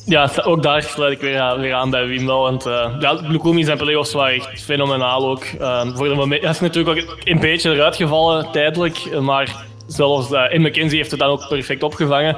Ja, 0.05 0.30
ook 0.44 0.62
daar 0.62 0.82
sluit 0.82 1.12
ik 1.12 1.20
weer 1.20 1.40
aan, 1.40 1.61
weer 1.61 1.74
aan 1.74 1.90
bij 1.90 2.07
Wim 2.07 2.26
wel. 2.26 2.40
Want 2.40 2.66
uh, 2.66 2.96
ja, 3.00 3.12
Lukumi 3.12 3.64
zijn 3.64 3.78
play-offs 3.78 4.12
waren 4.12 4.34
echt 4.34 4.62
fenomenaal 4.62 5.28
ook. 5.28 5.44
Uh, 5.61 5.96
voor 5.96 6.09
de 6.09 6.14
moment, 6.14 6.42
hij 6.42 6.50
is 6.50 6.61
natuurlijk 6.61 6.98
ook 6.98 7.16
een 7.24 7.40
beetje 7.40 7.70
eruit 7.70 7.96
gevallen 7.96 8.50
tijdelijk. 8.50 9.20
Maar 9.20 9.66
zelfs 9.86 10.30
uh, 10.30 10.44
in 10.50 10.88
heeft 10.88 11.11
het 11.11 11.20
dan 11.20 11.28
ook 11.28 11.48
perfect 11.48 11.82
opgevangen. 11.82 12.36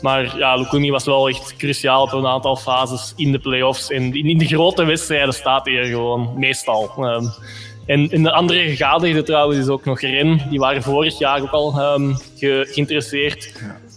Maar 0.00 0.38
ja, 0.38 0.56
Lukumi 0.56 0.90
was 0.90 1.04
wel 1.04 1.28
echt 1.28 1.56
cruciaal 1.56 2.02
op 2.02 2.12
een 2.12 2.26
aantal 2.26 2.56
fases 2.56 3.12
in 3.16 3.32
de 3.32 3.38
play-offs. 3.38 3.90
En 3.90 4.14
in 4.14 4.38
de 4.38 4.46
grote 4.46 4.84
wedstrijden 4.84 5.34
staat 5.34 5.66
hij 5.66 5.76
er 5.76 5.86
gewoon, 5.86 6.32
meestal. 6.36 6.92
Um, 6.98 7.30
en 7.86 8.10
in 8.10 8.22
de 8.22 8.32
andere 8.32 8.68
gegadigde 8.68 9.22
trouwens 9.22 9.58
is 9.58 9.68
ook 9.68 9.84
nog 9.84 10.00
Ren. 10.00 10.42
Die 10.50 10.58
waren 10.58 10.82
vorig 10.82 11.18
jaar 11.18 11.42
ook 11.42 11.50
al 11.50 11.70
ge 11.70 12.66
geïnteresseerd. 12.70 13.52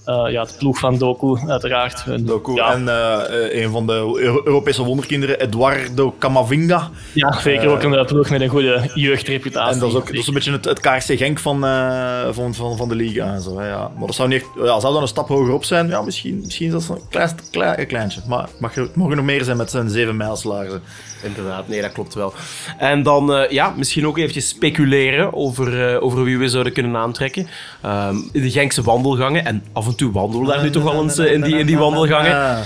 Ja. 0.08 0.26
Uh, 0.26 0.32
ja, 0.32 0.43
de 0.43 0.53
ploeg 0.58 0.80
van 0.80 0.97
Doku, 0.97 1.38
uiteraard. 1.47 2.28
Doku 2.28 2.53
ja. 2.53 2.74
en 2.74 2.84
uh, 2.84 3.64
een 3.64 3.72
van 3.72 3.88
de 3.88 3.93
Euro 3.93 4.41
Europese 4.43 4.84
wonderkinderen, 4.84 5.39
Eduardo 5.39 6.16
Camavinga. 6.20 6.89
Ja, 7.14 7.39
zeker 7.39 7.64
uh, 7.64 7.72
ook 7.72 7.84
een 7.84 8.05
ploeg 8.05 8.30
met 8.30 8.41
een 8.41 8.49
goede 8.49 8.91
jeugdreputatie. 8.93 9.74
En 9.74 9.80
dat 9.80 9.89
is 9.89 9.95
ook 9.95 10.05
dat 10.05 10.16
is 10.16 10.28
een 10.28 10.34
beetje 10.34 10.51
het, 10.51 10.66
het 10.66 10.80
KRC 10.80 11.18
Genk 11.18 11.39
van, 11.39 11.66
uh, 11.66 12.28
van, 12.32 12.53
van, 12.53 12.78
van 12.78 12.89
de 12.89 12.95
Liga. 12.95 13.34
En 13.34 13.41
zo, 13.41 13.62
ja. 13.62 13.91
Maar 13.97 14.05
dat 14.05 14.16
zou, 14.16 14.30
niet, 14.30 14.45
ja, 14.55 14.80
zou 14.80 14.93
dan 14.93 15.01
een 15.01 15.08
stap 15.08 15.28
hoger 15.28 15.53
op 15.53 15.64
zijn? 15.64 15.88
Ja, 15.88 16.01
misschien, 16.01 16.41
misschien 16.43 16.68
is 16.68 16.88
dat 16.88 16.97
een 16.97 17.03
klein, 17.10 17.36
klein, 17.51 17.88
kleintje. 17.88 18.22
Maar 18.28 18.49
mag, 18.60 18.76
het 18.76 18.95
mogen 18.95 19.16
nog 19.16 19.26
meer 19.26 19.43
zijn 19.43 19.58
met 19.58 19.72
zijn 19.72 19.89
zeven 19.89 20.18
mijlslagen. 20.18 20.82
Inderdaad, 21.24 21.68
nee, 21.68 21.82
dat 21.82 21.91
klopt 21.91 22.14
wel. 22.14 22.34
En 22.78 23.03
dan, 23.03 23.32
uh, 23.32 23.49
ja, 23.49 23.74
misschien 23.78 24.08
ook 24.08 24.18
eventjes 24.18 24.47
speculeren 24.47 25.34
over, 25.34 25.93
uh, 25.93 26.03
over 26.03 26.24
wie 26.24 26.38
we 26.38 26.47
zouden 26.47 26.74
kunnen 26.74 26.95
aantrekken. 26.95 27.47
Um, 27.86 28.30
in 28.32 28.41
de 28.41 28.51
Genkse 28.51 28.82
wandelgangen, 28.82 29.45
en 29.45 29.64
af 29.74 29.88
en 29.88 29.95
toe 29.98 30.12
wandelen 30.12 30.45
we 30.45 30.54
daar 30.54 30.64
nu 30.64 30.70
toch 30.70 30.84
wel 30.84 31.04
eens 31.04 31.20
uh, 31.20 31.32
in, 31.32 31.41
die, 31.41 31.58
in 31.58 31.66
die 31.66 31.78
wandelgangen. 31.78 32.64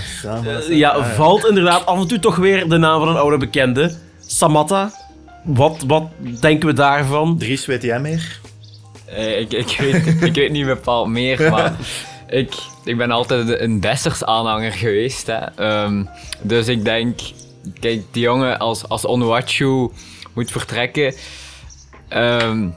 ja, 0.69 1.03
valt 1.03 1.47
inderdaad 1.47 1.85
af 1.85 1.99
en 1.99 2.07
toe 2.07 2.19
toch 2.19 2.35
weer 2.35 2.69
de 2.69 2.77
naam 2.77 2.99
van 2.99 3.09
een 3.09 3.17
oude 3.17 3.37
bekende. 3.37 3.95
Samatta. 4.25 4.91
Wat, 5.43 5.83
wat 5.87 6.03
denken 6.39 6.67
we 6.67 6.73
daarvan? 6.73 7.37
Dries, 7.37 7.65
weet 7.65 7.81
jij 7.81 7.99
meer? 7.99 8.39
Eh, 9.05 9.39
ik, 9.39 9.53
ik, 9.53 9.75
weet, 9.79 10.07
ik 10.27 10.33
weet 10.33 10.51
niet 10.51 10.65
bepaald 10.65 11.07
meer, 11.07 11.51
maar 11.51 11.75
ik, 12.27 12.53
ik 12.83 12.97
ben 12.97 13.11
altijd 13.11 13.59
een 13.59 13.79
Dessers 13.79 14.23
aanhanger 14.23 14.71
geweest. 14.71 15.27
Hè. 15.27 15.39
Ehm, 15.55 16.03
dus 16.41 16.67
ik 16.67 16.85
denk, 16.85 17.19
kijk, 17.79 18.03
die 18.11 18.23
jongen 18.23 18.59
als, 18.59 18.87
als 18.87 19.05
Onuachu 19.05 19.89
moet 20.33 20.51
vertrekken, 20.51 21.13
ehm, 22.07 22.69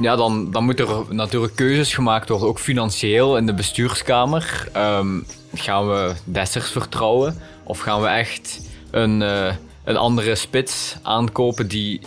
ja, 0.00 0.16
dan, 0.16 0.50
dan 0.50 0.64
moeten 0.64 0.88
er 0.88 1.14
natuurlijk 1.14 1.56
keuzes 1.56 1.94
gemaakt 1.94 2.28
worden, 2.28 2.48
ook 2.48 2.58
financieel 2.58 3.36
in 3.36 3.46
de 3.46 3.54
bestuurskamer. 3.54 4.68
Ehm, 4.72 5.20
gaan 5.54 5.88
we 5.88 6.12
Dessers 6.24 6.70
vertrouwen 6.70 7.38
of 7.64 7.78
gaan 7.78 8.00
we 8.00 8.06
echt 8.06 8.60
een, 8.90 9.22
eh, 9.22 9.54
een 9.84 9.96
andere 9.96 10.34
spits 10.34 10.96
aankopen 11.02 11.68
die 11.68 12.00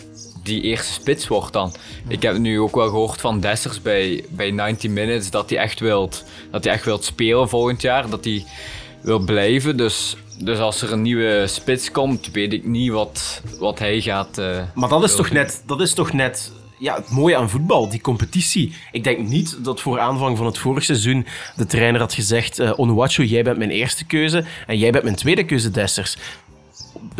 die 0.44 0.62
eerste 0.62 0.94
spits 0.94 1.28
wordt 1.28 1.54
dan. 1.54 1.74
Ik 2.08 2.22
heb 2.22 2.38
nu 2.38 2.60
ook 2.60 2.76
wel 2.76 2.90
gehoord 2.90 3.22
van 3.22 3.40
Dessers 3.40 3.82
bij, 3.82 4.26
bij 4.30 4.52
90 4.52 4.90
Minutes 4.92 5.30
dat 5.30 5.50
hij 5.50 5.60
echt 5.60 5.80
wilt, 5.80 6.24
dat 6.52 6.64
hij 6.64 6.74
echt 6.74 6.86
wilt 6.86 7.04
spelen 7.04 7.50
volgend 7.50 7.82
jaar, 7.82 8.10
dat 8.10 8.24
hij 8.24 8.46
wil 9.02 9.20
blijven. 9.20 9.78
Dus, 9.78 10.16
dus 10.40 10.60
als 10.60 10.82
er 10.82 10.92
een 10.92 11.02
nieuwe 11.02 11.44
spits 11.48 11.92
komt, 11.92 12.32
weet 12.32 12.54
ik 12.54 12.66
niet 12.66 12.92
wat, 12.92 13.42
wat 13.60 13.80
hij 13.80 14.02
gaat. 14.02 14.38
eh, 14.38 14.60
Maar 14.74 14.90
dat 14.90 15.04
is 15.04 15.16
toch 15.16 15.28
doen. 15.28 15.36
net, 15.38 15.64
dat 15.66 15.82
is 15.82 15.94
toch 15.94 16.14
net 16.14 16.52
ja, 16.78 16.96
het 16.96 17.10
mooie 17.10 17.36
aan 17.36 17.50
voetbal, 17.50 17.90
die 17.90 18.02
competitie. 18.02 18.74
Ik 18.92 19.04
denk 19.04 19.28
niet 19.28 19.64
dat 19.64 19.82
voor 19.82 20.00
aanvang 20.00 20.38
van 20.38 20.46
het 20.46 20.58
vorig 20.58 20.84
seizoen 20.84 21.26
de 21.56 21.66
trainer 21.66 22.00
had 22.02 22.14
gezegd: 22.14 22.60
eh 22.60 22.80
Onuachu, 22.80 23.26
jij 23.26 23.44
bent 23.44 23.58
mijn 23.58 23.72
eerste 23.72 24.06
keuze 24.06 24.44
en 24.68 24.78
jij 24.78 24.92
bent 24.92 25.04
mijn 25.04 25.16
tweede 25.16 25.46
keuze, 25.46 25.72
Dessers. 25.72 26.18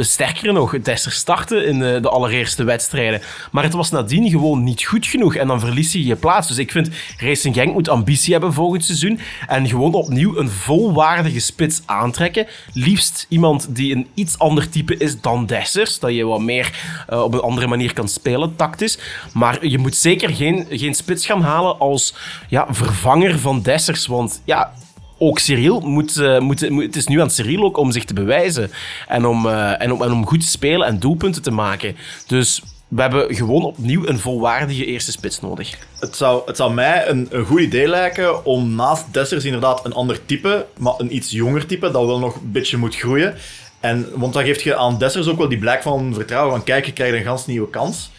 Sterker 0.04 0.54
nog, 0.54 0.80
Dessers 0.80 1.16
startte 1.16 1.64
in 1.64 1.80
de, 1.80 2.00
de 2.02 2.10
allereerste 2.10 2.64
wedstrijden. 2.64 3.22
Maar 3.52 3.64
het 3.64 3.74
was 3.74 3.92
nadien 3.92 4.30
gewoon 4.30 4.64
niet 4.64 4.84
goed 4.84 5.06
genoeg 5.06 5.36
en 5.36 5.48
dan 5.48 5.60
verlies 5.60 5.92
je 5.92 6.06
je 6.06 6.16
plaats. 6.16 6.48
Dus 6.48 6.58
ik 6.58 6.72
vind, 6.72 6.90
Racing 7.18 7.56
Genk 7.56 7.74
moet 7.74 7.90
ambitie 7.90 8.32
hebben 8.32 8.54
volgend 8.54 8.86
seizoen 8.86 9.20
en 9.48 9.68
gewoon 9.68 9.94
opnieuw 9.94 10.38
een 10.38 10.50
volwaardige 10.50 11.40
spits 11.40 11.82
aantrekken. 11.86 12.48
Liefst 12.74 13.26
iemand 13.30 13.76
die 13.76 13.96
een 13.96 14.08
iets 14.14 14.40
ander 14.40 14.70
type 14.70 14.98
is 14.98 15.22
dan 15.22 15.46
Dessers, 15.46 16.00
dat 16.00 16.14
je 16.14 16.26
wat 16.26 16.42
meer 16.42 16.72
eh, 17.08 17.24
op 17.24 17.34
een 17.34 17.40
andere 17.40 17.68
manier 17.68 17.94
kan 17.94 18.08
spelen, 18.08 18.56
tactisch. 18.56 19.00
Maar 19.34 19.68
je 19.68 19.78
moet 19.78 19.96
zeker 19.96 20.30
geen, 20.30 20.66
geen 20.70 20.94
spits 20.94 21.26
gaan 21.26 21.42
halen 21.42 21.80
als 21.80 22.14
ja, 22.50 22.68
vervanger 22.70 23.40
van 23.40 23.62
Dessers, 23.62 24.08
want 24.08 24.42
ja, 24.46 24.74
ook 25.20 25.40
Cyril 25.40 25.80
moet, 25.80 26.18
eh, 26.18 26.40
moet, 26.40 26.70
moet- 26.70 26.84
Het 26.84 26.96
is 26.96 27.08
nu 27.08 27.22
aan 27.22 27.30
Cyril 27.30 27.64
ook 27.64 27.78
om 27.78 27.92
zich 27.92 28.06
te 28.06 28.14
bewijzen. 28.14 28.72
En 29.08 29.26
om, 29.26 29.48
eh, 29.48 29.82
en 29.82 29.92
om, 29.92 30.02
en 30.02 30.12
om 30.12 30.26
goed 30.26 30.42
te 30.42 30.48
spelen 30.48 30.88
en 30.88 31.00
doelpunten 31.00 31.42
te 31.42 31.52
maken. 31.52 31.96
Dus 32.28 32.62
we 32.88 33.02
hebben 33.02 33.36
gewoon 33.36 33.64
opnieuw 33.64 34.08
een 34.08 34.20
volwaardige 34.20 34.86
eerste 34.86 35.12
spits 35.12 35.42
nodig. 35.42 35.78
Het 36.00 36.16
zou, 36.16 36.42
het 36.46 36.58
zou 36.58 36.74
mij 36.74 37.08
een, 37.10 37.30
goed 37.46 37.60
idee 37.60 37.88
lijken 37.88 38.46
om 38.46 38.76
naast 38.76 39.06
Dessers 39.12 39.46
inderdaad 39.46 39.86
een 39.86 39.94
ander 39.94 40.26
type, 40.26 40.66
maar 40.78 40.94
een 40.98 41.16
iets 41.16 41.32
jonger 41.32 41.66
type, 41.66 41.92
dat 41.92 42.06
wel 42.06 42.20
nog 42.20 42.36
een 42.36 42.52
beetje 42.52 42.78
moet 42.78 42.96
groeien. 42.96 43.36
En, 43.80 44.08
want 44.16 44.34
dan 44.34 44.44
geef 44.44 44.62
je 44.62 44.76
aan 44.76 44.98
Dessers 44.98 45.28
ook 45.28 45.38
wel 45.38 45.50
die 45.50 45.58
blijk 45.58 45.82
van 45.82 46.14
vertrouwen 46.14 46.52
van 46.56 46.64
kijk, 46.64 46.86
je 46.86 46.94
krijgt 46.94 47.16
een 47.16 47.24
gans 47.24 47.46
nieuwe 47.46 47.70
kans. 47.70 48.10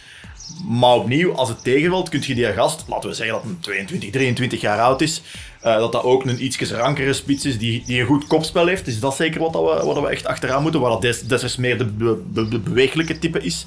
Maar 0.69 0.95
opnieuw, 0.95 1.33
als 1.35 1.49
het 1.49 1.63
tegenvalt, 1.63 2.09
kun 2.09 2.23
je 2.27 2.35
die 2.35 2.53
gast, 2.53 2.85
laten 2.89 3.09
we 3.09 3.15
zeggen 3.15 3.35
dat 3.35 3.45
hij 3.45 3.55
22, 3.61 4.11
23 4.11 4.61
jaar 4.61 4.81
oud 4.81 5.01
is, 5.01 5.23
eh, 5.61 5.77
dat 5.79 5.93
dat 5.93 6.03
ook 6.03 6.25
een 6.25 6.45
iets 6.45 6.71
rankere 6.71 7.13
spits 7.13 7.45
is 7.45 7.59
die, 7.59 7.83
die 7.87 8.01
een 8.01 8.07
goed 8.07 8.27
kopspel 8.27 8.67
heeft. 8.67 8.87
Is 8.87 9.01
dat 9.01 9.17
zeker 9.17 9.41
wat, 9.41 9.53
dat 9.53 9.63
we, 9.63 9.87
wat 9.87 10.01
we 10.01 10.09
echt 10.09 10.27
achteraan 10.27 10.63
moeten, 10.63 10.81
waar 10.81 10.91
dat 10.91 11.03
Des- 11.03 11.23
Dessers 11.23 11.57
meer 11.57 11.79
de, 11.79 11.85
be- 11.85 12.19
be- 12.33 12.49
de 12.49 12.59
bewegelijke 12.59 13.19
type 13.19 13.41
is. 13.41 13.67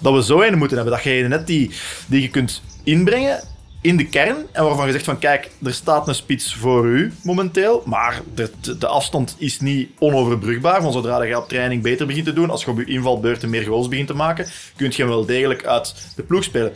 Dat 0.00 0.14
we 0.14 0.22
zo 0.22 0.40
een 0.42 0.58
moeten 0.58 0.76
hebben, 0.76 0.94
dat 0.94 1.04
je 1.04 1.10
net 1.28 1.46
die, 1.46 1.70
die 2.06 2.22
je 2.22 2.28
kunt 2.28 2.62
inbrengen 2.82 3.42
in 3.80 3.96
de 3.96 4.06
kern 4.08 4.36
en 4.52 4.64
waarvan 4.64 4.86
je 4.86 4.92
zegt 4.92 5.04
van 5.04 5.18
kijk, 5.18 5.50
er 5.64 5.74
staat 5.74 6.08
een 6.08 6.14
spits 6.14 6.54
voor 6.54 6.86
u 6.86 7.12
momenteel, 7.22 7.82
maar 7.86 8.20
de, 8.34 8.50
de 8.78 8.86
afstand 8.86 9.34
is 9.38 9.60
niet 9.60 9.90
onoverbrugbaar. 9.98 10.82
Van 10.82 10.92
zodra 10.92 11.22
je 11.22 11.36
op 11.36 11.48
training 11.48 11.82
beter 11.82 12.06
begint 12.06 12.24
te 12.24 12.32
doen, 12.32 12.50
als 12.50 12.64
je 12.64 12.70
op 12.70 12.78
je 12.78 12.84
invalbeurten 12.84 13.50
meer 13.50 13.64
goals 13.64 13.88
begint 13.88 14.06
te 14.08 14.14
maken, 14.14 14.46
kun 14.76 14.86
je 14.90 14.96
hem 14.96 15.08
wel 15.08 15.26
degelijk 15.26 15.64
uit 15.64 15.94
de 16.16 16.22
ploeg 16.22 16.44
spelen. 16.44 16.72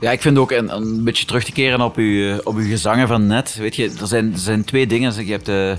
Ja, 0.00 0.10
ik 0.10 0.20
vind 0.20 0.38
ook 0.38 0.50
een, 0.50 0.74
een 0.76 1.04
beetje 1.04 1.24
terug 1.26 1.44
te 1.44 1.52
keren 1.52 1.80
op 1.80 1.96
uw, 1.96 2.38
op 2.44 2.56
uw 2.56 2.66
gezangen 2.68 3.08
van 3.08 3.26
net. 3.26 3.56
Weet 3.58 3.76
je, 3.76 3.90
er 4.00 4.06
zijn, 4.06 4.32
er 4.32 4.38
zijn 4.38 4.64
twee 4.64 4.86
dingen. 4.86 5.26
Je 5.26 5.32
hebt 5.32 5.46
de, 5.46 5.76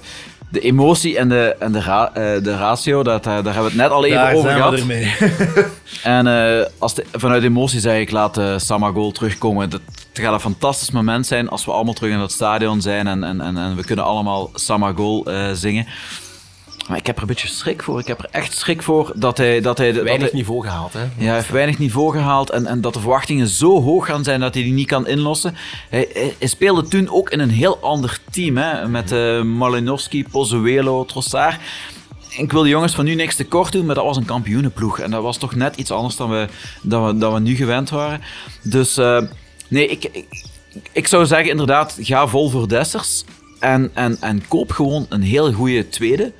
de 0.49 0.59
emotie 0.59 1.17
en 1.17 1.29
de, 1.29 1.55
en 1.59 1.71
de, 1.71 1.81
ra- 1.81 2.11
eh, 2.13 2.43
de 2.43 2.57
ratio. 2.57 3.03
Dat, 3.03 3.25
eh, 3.25 3.25
daar 3.25 3.43
hebben 3.43 3.63
we 3.63 3.67
het 3.69 3.75
net 3.77 3.89
al 3.89 4.05
even 4.05 4.17
Daar 4.17 4.33
over 4.33 4.49
gehad. 4.51 4.71
En 6.03 6.27
eh, 6.27 6.65
als 6.77 6.93
de- 6.93 7.05
vanuit 7.11 7.43
emotie 7.43 7.79
zeg 7.79 7.99
ik, 7.99 8.11
laat 8.11 8.37
eh 8.37 8.53
Samagol 8.57 9.11
terugkomen. 9.11 9.69
Dat, 9.69 9.81
het 10.13 10.19
gaat 10.23 10.33
een 10.33 10.39
fantastisch 10.39 10.91
moment 10.91 11.27
zijn 11.27 11.49
als 11.49 11.65
we 11.65 11.71
allemaal 11.71 11.93
terug 11.93 12.11
in 12.13 12.19
het 12.19 12.31
stadion 12.31 12.81
zijn 12.81 13.07
en, 13.07 13.23
en, 13.23 13.41
en, 13.41 13.57
en 13.57 13.75
we 13.75 13.83
kunnen 13.83 14.05
allemaal 14.05 14.49
Samagol 14.53 15.25
eh 15.25 15.49
zingen. 15.53 15.85
Maar 16.89 16.97
ik 16.97 17.05
heb 17.05 17.15
er 17.15 17.21
een 17.21 17.27
beetje 17.27 17.47
schrik 17.47 17.83
voor. 17.83 17.99
Ik 17.99 18.07
heb 18.07 18.19
er 18.19 18.27
echt 18.31 18.57
schrik 18.57 18.81
voor 18.83 19.11
dat 19.15 19.37
hij... 19.37 19.61
Dat 19.61 19.77
hij 19.77 19.91
dat 19.91 20.03
Weinig 20.03 20.29
hij- 20.29 20.39
niveau 20.39 20.61
gehaald, 20.63 20.93
hè? 20.93 21.01
ja, 21.01 21.09
hij 21.17 21.33
heeft 21.35 21.49
weinig 21.49 21.77
niveau 21.77 22.11
gehaald 22.11 22.49
en, 22.49 22.65
en 22.65 22.81
dat 22.81 22.93
de 22.93 22.99
verwachtingen 22.99 23.47
zo 23.47 23.81
hoog 23.81 24.05
gaan 24.05 24.23
zijn 24.23 24.39
dat 24.39 24.53
hij 24.53 24.63
die 24.63 24.73
niet 24.73 24.87
kan 24.87 25.07
inlossen. 25.07 25.55
Hij, 25.89 26.07
hij, 26.13 26.35
hij 26.39 26.47
speelde 26.47 26.87
toen 26.87 27.09
ook 27.09 27.29
in 27.29 27.39
een 27.39 27.49
heel 27.49 27.77
ander 27.81 28.19
team, 28.31 28.57
hè, 28.57 28.87
met 28.87 29.11
eh 29.11 29.41
Malinowski, 29.41 30.25
Pozzuelo, 30.31 31.05
Trossard. 31.05 31.59
Ik 32.37 32.51
wil 32.51 32.61
de 32.63 32.69
jongens 32.69 32.95
van 32.95 33.05
nu 33.05 33.15
niks 33.15 33.35
tekort 33.35 33.71
doen, 33.71 33.85
maar 33.85 33.95
dat 33.95 34.03
was 34.03 34.17
een 34.17 34.25
kampioenenploeg. 34.25 34.99
En 34.99 35.11
dat 35.11 35.23
was 35.23 35.37
toch 35.37 35.55
net 35.55 35.75
iets 35.75 35.91
anders 35.91 36.15
dan 36.15 36.29
we, 36.29 36.47
dan 36.81 37.05
we, 37.05 37.17
dan 37.17 37.33
we 37.33 37.39
nu 37.39 37.55
gewend 37.55 37.89
waren. 37.89 38.21
Dus 38.63 38.97
eh, 38.97 39.21
nee, 39.67 39.87
ik, 39.87 40.03
ik, 40.11 40.25
ik 40.91 41.07
zou 41.07 41.25
zeggen 41.25 41.49
inderdaad, 41.49 41.97
ga 42.01 42.27
vol 42.27 42.49
voor 42.49 42.67
Dessers. 42.67 43.23
En, 43.59 43.91
en, 43.93 44.17
en 44.21 44.47
koop 44.47 44.71
gewoon 44.71 45.05
een 45.09 45.21
heel 45.21 45.51
goede 45.53 45.89
tweede 45.89 46.31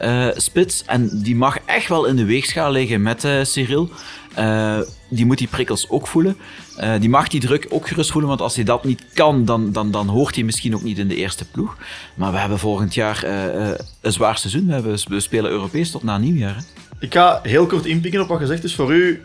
eh, 0.00 0.26
spits. 0.36 0.82
En 0.86 1.10
die 1.22 1.36
mag 1.36 1.58
echt 1.66 1.88
wel 1.88 2.04
in 2.04 2.16
de 2.16 2.24
weegschaal 2.24 2.70
liggen 2.72 3.02
met 3.02 3.24
eh, 3.24 3.32
Cyril. 3.42 3.90
Eh, 4.34 4.78
die 5.08 5.26
moet 5.26 5.38
die 5.38 5.48
prikkels 5.48 5.88
ook 5.88 6.06
voelen. 6.06 6.36
Eh, 6.76 6.92
die 7.00 7.08
mag 7.08 7.28
die 7.28 7.40
druk 7.40 7.66
ook 7.68 7.88
gerust 7.88 8.10
voelen, 8.10 8.28
want 8.28 8.40
als 8.40 8.54
hij 8.54 8.64
dat 8.64 8.84
niet 8.84 9.04
kan, 9.14 9.44
dan, 9.44 9.72
dan, 9.72 9.90
dan 9.90 10.08
hoort 10.08 10.34
hij 10.34 10.44
misschien 10.44 10.74
ook 10.74 10.82
niet 10.82 10.98
in 10.98 11.08
de 11.08 11.16
eerste 11.16 11.44
ploeg. 11.50 11.76
Maar 12.14 12.32
we 12.32 12.38
hebben 12.38 12.58
volgend 12.58 12.94
jaar 12.94 13.22
eh, 13.24 13.68
eh, 13.70 13.78
een 14.00 14.12
zwaar 14.12 14.38
seizoen. 14.38 14.66
We, 14.66 14.72
hebben, 14.72 14.98
we 15.08 15.20
spelen 15.20 15.50
Europees 15.50 15.90
tot 15.90 16.02
na 16.02 16.18
nieuwjaar. 16.18 16.54
Hè. 16.56 16.62
Ik 16.98 17.12
ga 17.12 17.40
heel 17.42 17.66
kort 17.66 17.86
inpikken 17.86 18.20
op 18.20 18.28
wat 18.28 18.38
gezegd 18.38 18.64
is. 18.64 18.74
Voor 18.74 18.92
u 18.94 19.22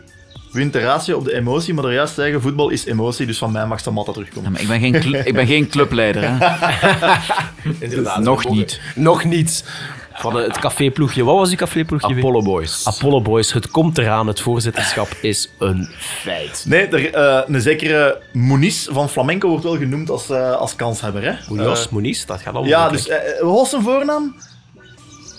wint 0.52 0.72
de 0.72 0.80
ratio 0.80 1.16
op 1.18 1.24
de 1.24 1.34
emotie, 1.34 1.74
maar 1.74 1.84
er 1.84 1.92
juist 1.92 2.14
zeggen, 2.14 2.42
voetbal 2.42 2.68
is 2.68 2.84
emotie, 2.84 3.26
dus 3.26 3.38
van 3.38 3.52
mij 3.52 3.66
mag 3.66 3.78
Stamata 3.80 4.06
Ja, 4.06 4.12
terugkomen. 4.12 4.52
maar 4.52 4.60
ik, 4.60 4.68
ben 4.68 4.80
geen 4.80 5.26
ik 5.26 5.34
ben 5.34 5.46
geen 5.46 5.68
clubleider. 5.68 6.22
Hè. 6.26 6.56
Inderdaad. 7.78 8.18
Nog 8.22 8.48
niet. 8.48 8.80
Nog 8.94 9.24
niet. 9.24 9.64
Van 10.18 10.36
het 10.36 10.58
caféploegje. 10.58 11.24
Wat 11.24 11.36
was 11.36 11.48
die 11.48 11.58
caféploegje? 11.58 12.14
weer? 12.14 12.24
Apollo 12.24 12.42
Boys. 12.42 12.86
Apollo 12.86 13.20
Boys. 13.20 13.52
Het 13.52 13.70
komt 13.70 13.98
eraan. 13.98 14.26
Het 14.26 14.40
voorzitterschap 14.40 15.08
is 15.20 15.50
een 15.58 15.88
feit. 15.98 16.64
Nee, 16.68 16.86
er, 16.86 17.14
eh, 17.14 17.42
een 17.46 17.60
zekere 17.60 18.20
Muniz 18.32 18.86
van 18.90 19.08
Flamenco 19.08 19.48
wordt 19.48 19.64
wel 19.64 19.76
genoemd 19.76 20.10
als, 20.10 20.30
eh, 20.30 20.52
als 20.56 20.76
kanshebber. 20.76 21.22
Hè? 21.24 21.32
Munoz, 21.48 21.84
Eh, 21.86 21.92
Muniz, 21.92 22.24
dat 22.24 22.36
gaat 22.40 22.54
allemaal 22.54 22.70
ja, 22.70 22.88
dus 22.88 23.08
eh, 23.08 23.16
wat 23.40 23.54
was 23.58 23.70
zijn 23.70 23.82
voornaam? 23.82 24.34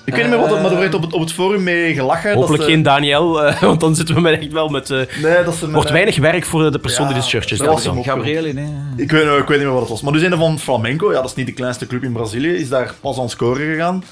Ik 0.05 0.13
weet 0.13 0.21
niet 0.21 0.31
meer 0.31 0.41
wat, 0.41 0.49
het- 0.51 0.61
maar 0.61 0.71
er 0.71 0.77
werd 0.77 0.93
op 0.93 1.01
het, 1.01 1.13
op 1.13 1.19
het 1.19 1.31
forum 1.33 1.63
mee 1.63 1.93
gelachen. 1.93 2.29
dat 2.29 2.39
Hopelijk 2.39 2.63
ze- 2.63 2.69
geen 2.69 2.83
Daniel, 2.83 3.43
eh, 3.43 3.61
want 3.69 3.79
dan 3.79 3.95
zitten 3.95 4.15
we 4.15 4.21
met 4.21 4.39
echt 4.39 4.51
wel 4.51 4.69
met... 4.69 4.89
eh 4.89 4.97
Nee, 5.21 5.43
dat 5.43 5.55
ze 5.55 5.71
wordt 5.71 5.87
eh, 5.87 5.93
weinig 5.93 6.17
werk 6.17 6.45
voor 6.45 6.71
de 6.71 6.79
persoon 6.79 7.07
Ja, 7.07 7.13
die 7.13 7.21
de 7.21 7.27
shirtjes 7.27 7.57
dat 7.59 7.67
was 7.67 7.81
draagt. 7.83 8.03
Gabriele, 8.05 8.53
nee. 8.53 8.73
Ik 8.95 9.11
weet, 9.11 9.23
ik 9.23 9.29
weet 9.47 9.47
niet 9.47 9.57
meer 9.59 9.71
wat 9.71 9.79
het 9.79 9.89
was. 9.89 10.01
Maar 10.01 10.13
dus 10.13 10.21
een 10.21 10.37
van 10.37 10.59
Flamenco, 10.59 11.11
ja, 11.11 11.21
dat 11.21 11.29
is 11.29 11.35
niet 11.35 11.45
de 11.45 11.53
kleinste 11.53 11.87
club 11.87 12.03
in 12.03 12.11
Brazilië, 12.11 12.49
is 12.55 12.69
daar 12.69 12.93
pas 13.01 13.19
aan 13.19 13.29
scoren 13.29 13.65
gegaan. 13.73 14.03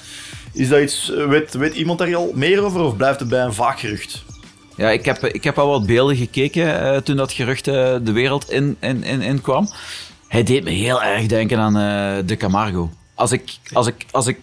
Is 0.55 0.69
dat 0.69 0.81
iets, 0.81 1.11
weet, 1.27 1.53
weet 1.53 1.75
iemand 1.75 1.99
daar 1.99 2.15
al 2.15 2.31
meer 2.33 2.63
over 2.63 2.81
of 2.81 2.95
blijft 2.95 3.19
het 3.19 3.29
bij 3.29 3.43
een 3.43 3.53
vaag 3.53 3.79
gerucht? 3.79 4.23
Ja, 4.75 4.89
ik 4.89 5.05
heb, 5.05 5.25
ik 5.25 5.43
heb 5.43 5.57
al 5.57 5.67
wat 5.67 5.85
beelden 5.85 6.15
gekeken 6.15 6.81
eh, 6.81 6.97
toen 6.97 7.15
dat 7.15 7.31
gerucht 7.31 7.67
eh, 7.67 7.95
de 8.01 8.11
wereld 8.11 8.49
in, 8.51 8.77
in, 8.79 9.03
in, 9.03 9.21
in 9.21 9.41
kwam. 9.41 9.69
Hij 10.27 10.43
deed 10.43 10.63
me 10.63 10.69
heel 10.69 11.03
erg 11.03 11.25
denken 11.25 11.59
aan 11.59 11.77
eh, 11.77 12.27
de 12.27 12.37
Camargo. 12.37 12.89
Als 13.13 13.31
ik, 13.31 13.59
als 13.73 13.87
ik, 13.87 14.05
als 14.11 14.27
ik 14.27 14.37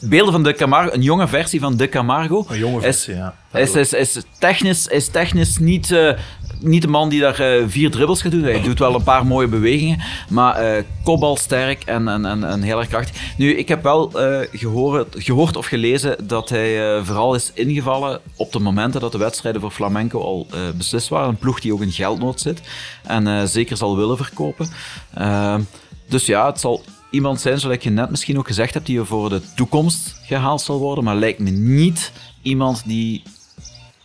beelden 0.00 0.32
van 0.32 0.42
de 0.42 0.54
Camargo, 0.54 0.94
een 0.94 1.02
jonge 1.02 1.28
versie 1.28 1.60
van 1.60 1.76
de 1.76 1.88
Camargo, 1.88 2.46
Een 2.48 2.58
jonge 2.58 2.76
is, 2.76 2.82
versie, 2.82 3.14
ja. 3.14 3.34
is, 3.52 3.74
is, 3.74 3.92
is, 3.92 4.22
technisch, 4.38 4.86
is 4.86 5.08
technisch 5.08 5.58
niet, 5.58 6.16
niet 6.62 6.82
de 6.82 6.88
man 6.88 7.08
die 7.08 7.20
daar 7.20 7.40
eh, 7.40 7.64
vier 7.66 7.90
dribbles 7.90 8.22
gaat 8.22 8.32
doen. 8.32 8.42
Hij 8.42 8.62
doet 8.62 8.78
wel 8.78 8.94
een 8.94 9.02
paar 9.02 9.26
mooie 9.26 9.48
bewegingen, 9.48 10.00
maar 10.28 10.54
eh 10.56 10.84
kopbalsterk 11.04 11.82
en, 11.84 12.08
en, 12.08 12.24
en, 12.24 12.44
en 12.44 12.62
heel 12.62 12.78
erg 12.78 12.88
krachtig. 12.88 13.34
Nu, 13.36 13.54
ik 13.54 13.68
heb 13.68 13.82
wel 13.82 14.12
eh, 14.12 14.48
gehoord, 14.52 15.14
gehoord 15.18 15.56
of 15.56 15.66
gelezen 15.66 16.26
dat 16.26 16.48
hij 16.48 17.00
vooral 17.02 17.34
is 17.34 17.50
ingevallen 17.54 18.20
op 18.36 18.52
de 18.52 18.58
momenten 18.58 19.00
dat 19.00 19.12
de 19.12 19.18
wedstrijden 19.18 19.60
voor 19.60 19.70
Flamenco 19.70 20.20
al 20.20 20.46
beslist 20.76 21.08
waren. 21.08 21.28
Een 21.28 21.36
ploeg 21.36 21.60
die 21.60 21.72
ook 21.72 21.82
in 21.82 21.92
geldnood 21.92 22.40
zit 22.40 22.60
en 23.06 23.48
zeker 23.48 23.76
zal 23.76 23.96
willen 23.96 24.16
verkopen. 24.16 24.68
Ehm, 25.14 25.60
dus 26.08 26.26
ja, 26.26 26.46
het 26.46 26.60
zal 26.60 26.82
iemand 27.12 27.40
zijn, 27.40 27.60
zoals 27.60 27.82
je 27.82 27.90
net 27.90 28.10
misschien 28.10 28.38
ook 28.38 28.46
gezegd 28.46 28.74
hebt, 28.74 28.86
die 28.86 29.02
voor 29.02 29.28
de 29.28 29.40
toekomst 29.54 30.20
gehaald 30.26 30.60
zal 30.60 30.78
worden. 30.78 31.04
Maar 31.04 31.16
lijkt 31.16 31.38
me 31.38 31.50
niet 31.50 32.12
iemand 32.42 32.82
die. 32.86 33.22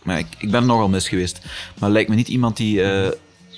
Maar 0.08 0.18
ik, 0.18 0.26
ik 0.38 0.50
ben 0.50 0.66
nogal 0.66 0.88
mis 0.88 1.08
geweest. 1.08 1.40
Maar 1.78 1.90
lijkt 1.90 2.08
me 2.08 2.14
niet 2.14 2.28
iemand 2.28 2.56
die 2.56 2.82
eh, 2.82 3.08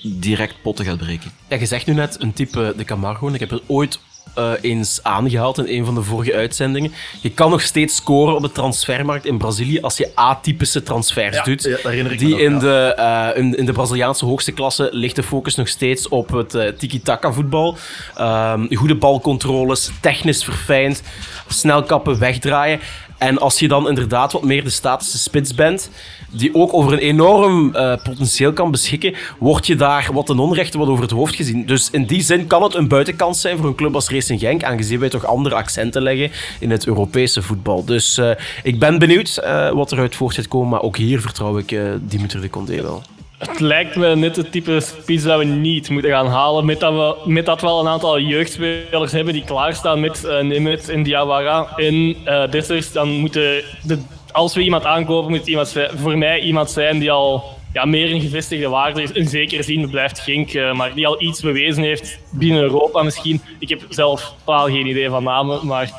direct 0.03 0.55
potten 0.61 0.85
gaat 0.85 0.97
breken. 0.97 1.31
Ja, 1.49 1.57
je 1.57 1.65
zegt 1.65 1.85
nu 1.85 1.93
net 1.93 2.15
een 2.19 2.33
type 2.33 2.73
de 2.77 2.83
Camargo. 2.83 3.29
Ik 3.33 3.39
heb 3.39 3.49
het 3.49 3.61
ooit 3.67 3.99
eh, 4.35 4.51
eens 4.61 5.03
aangehaald 5.03 5.57
in 5.57 5.77
een 5.79 5.85
van 5.85 5.95
de 5.95 6.01
vorige 6.03 6.33
uitzendingen. 6.35 6.91
Je 7.21 7.29
kan 7.31 7.49
nog 7.49 7.61
steeds 7.61 7.95
scoren 7.95 8.35
op 8.35 8.41
de 8.41 8.51
transfermarkt 8.51 9.25
in 9.25 9.37
Brazilië 9.37 9.81
als 9.81 9.97
je 9.97 10.11
atypische 10.15 10.83
transfers 10.83 11.35
Ja, 11.35 11.43
doet. 11.43 11.63
ja, 11.63 11.69
dat 11.69 11.81
herinner 11.81 12.11
ik 12.11 12.19
me 12.19 12.25
Die 12.25 12.41
in, 12.41 12.51
ja. 12.53 12.59
de, 12.59 12.93
eh, 13.33 13.43
in, 13.43 13.57
in 13.57 13.65
de 13.65 13.71
Braziliaanse 13.71 14.25
hoogste 14.25 14.51
klasse 14.51 14.89
ligt 14.91 15.15
de 15.15 15.23
focus 15.23 15.55
nog 15.55 15.67
steeds 15.67 16.07
op 16.07 16.29
het 16.31 16.55
eh, 16.55 16.67
tiki-taka 16.67 17.31
voetbal. 17.31 17.77
Ehm, 18.15 18.75
goede 18.75 18.95
balcontroles, 18.95 19.91
technisch 20.01 20.43
verfijnd, 20.43 21.01
snel 21.47 21.83
kappen, 21.83 22.19
wegdraaien. 22.19 22.79
En 23.21 23.37
als 23.37 23.59
je 23.59 23.67
dan 23.67 23.87
inderdaad 23.87 24.31
wat 24.31 24.43
meer 24.43 24.63
de 24.63 24.69
statische 24.69 25.17
spits 25.17 25.55
bent, 25.55 25.89
die 26.31 26.55
ook 26.55 26.73
over 26.73 26.93
een 26.93 26.99
enorm 26.99 27.75
eh, 27.75 27.93
potentieel 28.03 28.53
kan 28.53 28.71
beschikken, 28.71 29.15
word 29.39 29.67
je 29.67 29.75
daar 29.75 30.09
wat 30.13 30.25
ten 30.25 30.39
onrechte 30.39 30.77
wat 30.77 30.87
over 30.87 31.03
het 31.03 31.11
hoofd 31.11 31.35
gezien. 31.35 31.65
Dus 31.65 31.89
in 31.89 32.05
die 32.05 32.21
zin 32.21 32.47
kan 32.47 32.63
het 32.63 32.73
een 32.73 32.87
buitenkans 32.87 33.41
zijn 33.41 33.57
voor 33.57 33.65
een 33.65 33.75
club 33.75 33.95
als 33.95 34.09
Racing 34.09 34.39
Genk, 34.39 34.63
aangezien 34.63 34.99
wij 34.99 35.09
toch 35.09 35.25
andere 35.25 35.55
accenten 35.55 36.01
leggen 36.01 36.31
in 36.59 36.71
het 36.71 36.87
Europese 36.87 37.41
voetbal. 37.41 37.85
Dus 37.85 38.17
eh, 38.17 38.31
ik 38.63 38.79
ben 38.79 38.99
benieuwd 38.99 39.37
eh, 39.37 39.69
wat 39.69 39.91
eruit 39.91 40.15
voort 40.15 40.35
gaat 40.35 40.47
komen, 40.47 40.69
maar 40.69 40.81
ook 40.81 40.97
hier 40.97 41.21
vertrouw 41.21 41.57
ik 41.57 41.79
Dimitri 42.01 42.41
de 42.41 42.49
Condé 42.49 42.81
wel. 42.81 43.03
Het 43.49 43.59
lijkt 43.59 43.95
me 43.95 44.15
net 44.15 44.35
het 44.35 44.51
type 44.51 44.79
spits 44.79 45.23
dat 45.23 45.37
we 45.37 45.45
niet 45.45 45.89
moeten 45.89 46.11
gaan 46.11 46.27
halen. 46.27 46.65
Met 46.65 46.79
dat 46.79 46.93
we, 46.93 47.31
met 47.31 47.45
dat 47.45 47.61
we 47.61 47.67
al 47.67 47.79
een 47.79 47.87
aantal 47.87 48.19
jeugdspelers 48.19 49.11
hebben 49.11 49.33
die 49.33 49.43
klaarstaan 49.43 49.99
met 49.99 50.23
uh, 50.25 50.39
Nemeth 50.39 50.89
en 50.89 51.03
Diawara 51.03 51.67
en 51.75 51.93
uh, 52.25 52.51
Dessers. 52.51 52.91
Dan 52.91 53.09
moeten 53.09 53.63
de, 53.83 53.99
als 54.31 54.55
we 54.55 54.61
iemand 54.61 54.85
aankopen, 54.85 55.31
moet 55.31 55.47
iemand, 55.47 55.75
voor 55.95 56.17
mij 56.17 56.39
iemand 56.39 56.71
zijn 56.71 56.99
die 56.99 57.11
al 57.11 57.43
ja, 57.73 57.85
meer 57.85 58.11
een 58.11 58.21
gevestigde 58.21 58.69
waarde 58.69 59.01
is. 59.01 59.11
In 59.11 59.27
zekere 59.27 59.63
zin 59.63 59.89
blijft 59.89 60.19
Genk, 60.19 60.53
uh, 60.53 60.73
maar 60.73 60.93
die 60.93 61.07
al 61.07 61.21
iets 61.21 61.41
bewezen 61.41 61.83
heeft 61.83 62.19
binnen 62.31 62.61
Europa 62.61 63.03
misschien. 63.03 63.41
Ik 63.59 63.69
heb 63.69 63.81
zelf 63.89 64.33
totaal 64.45 64.65
geen 64.65 64.87
idee 64.87 65.09
van 65.09 65.23
namen, 65.23 65.67
maar 65.67 65.91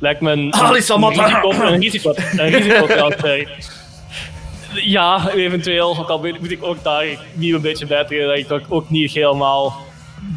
lijkt 0.00 0.20
me 0.20 0.30
een, 0.30 0.38
een, 0.38 0.64
een 0.64 0.72
risico, 0.72 1.50
een 1.50 1.80
risico, 1.80 2.14
een 2.36 2.48
risico 2.48 2.86
ja, 4.74 5.30
eventueel. 5.30 5.98
Ook 5.98 6.08
al 6.08 6.20
moet 6.40 6.50
ik 6.50 6.62
ook 6.64 6.82
daar 6.82 7.06
niet 7.34 7.54
een 7.54 7.60
beetje 7.60 7.86
bijtreden 7.86 8.28
dat 8.28 8.36
ik 8.36 8.52
ook, 8.52 8.62
ook 8.68 8.90
niet 8.90 9.12
helemaal 9.12 9.86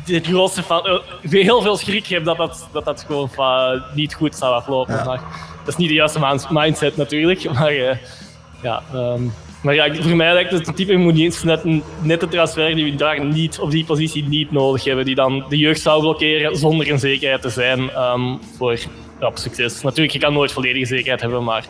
het 0.06 0.28
grootste 0.28 0.64
van 0.64 1.02
uh, 1.22 1.32
heel 1.32 1.62
veel 1.62 1.78
schrik 1.78 2.08
heb 2.08 2.26
dat 2.26 2.38
dat, 2.38 2.70
dat, 2.72 2.86
dat 2.86 3.04
gewoon 3.08 3.30
van, 3.30 3.84
niet 3.96 4.14
goed 4.14 4.36
zou 4.36 4.54
aflopen. 4.54 4.96
Ja. 4.96 5.04
Maar 5.04 5.22
dat 5.60 5.68
is 5.68 5.76
niet 5.76 5.88
de 5.88 5.94
juiste 5.94 6.40
mindset 6.50 6.98
natuurlijk. 6.98 7.44
Maar, 7.54 7.76
uh, 7.76 7.92
ja, 8.62 8.84
um, 8.94 9.34
maar 9.62 9.76
ja, 9.76 9.96
voor 9.96 10.16
mij 10.16 10.34
lijkt 10.34 10.52
het 10.52 10.68
een 10.68 10.74
type 10.74 10.96
Moeniers 10.96 11.44
net, 11.44 11.64
net 12.02 12.20
de 12.20 12.28
transfer 12.28 12.76
die 12.76 12.92
we 12.92 12.96
daar 12.96 13.26
niet, 13.26 13.60
op 13.60 13.72
die 13.72 13.86
positie 13.86 14.24
niet 14.24 14.52
nodig 14.52 14.84
hebben. 14.84 15.06
Die 15.06 15.16
dan 15.16 15.46
de 15.50 15.58
jeugd 15.58 15.82
zou 15.82 16.02
blokkeren 16.02 16.58
zonder 16.58 16.92
een 16.92 17.00
zekerheid 17.00 17.42
te 17.42 17.50
zijn 17.50 17.80
um, 17.80 18.40
voor 18.58 18.78
ja, 19.20 19.32
succes. 19.34 19.82
Natuurlijk, 19.82 20.14
je 20.14 20.20
kan 20.20 20.34
nooit 20.34 20.52
volledige 20.52 20.86
zekerheid 20.86 21.22
hebben, 21.22 21.44
maar 21.44 21.66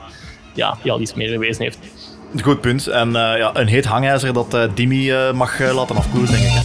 ja, 0.53 0.77
die 0.81 0.91
al 0.91 1.01
iets 1.01 1.13
meer 1.13 1.31
bewezen 1.31 1.63
heeft. 1.63 1.79
Goed 2.39 2.61
punt. 2.61 2.87
En 2.87 3.07
uh, 3.07 3.13
ja, 3.13 3.51
een 3.53 3.67
heet 3.67 3.85
hangijzer 3.85 4.33
dat 4.33 4.53
uh, 4.53 4.63
Dimi 4.73 5.11
uh, 5.11 5.31
mag 5.31 5.59
laten 5.59 5.95
afkoelen, 5.95 6.31
denk 6.31 6.43
ik. 6.43 6.51
Hè? 6.51 6.61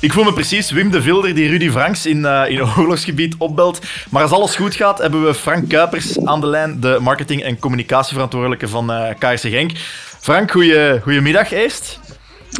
Ik 0.00 0.12
voel 0.12 0.24
me 0.24 0.32
precies 0.32 0.70
Wim 0.70 0.90
de 0.90 1.02
Vilder 1.02 1.34
die 1.34 1.48
Rudy 1.48 1.70
Franks 1.70 2.06
in, 2.06 2.24
in 2.24 2.62
oorlogsgebied 2.76 3.34
opbelt. 3.38 3.80
Maar 4.10 4.22
als 4.22 4.30
alles 4.30 4.56
goed 4.56 4.74
gaat, 4.74 4.98
hebben 4.98 5.24
we 5.24 5.34
Frank 5.34 5.68
Kuipers 5.68 6.24
aan 6.24 6.40
de 6.40 6.46
lijn, 6.46 6.80
de 6.80 6.98
marketing- 7.00 7.42
en 7.42 7.58
communicatieverantwoordelijke 7.58 8.68
van 8.68 8.92
KRC 9.18 9.40
Genk. 9.40 9.72
Frank, 10.20 10.50
goeie, 10.50 11.00
goedemiddag 11.00 11.52
eerst. 11.52 12.00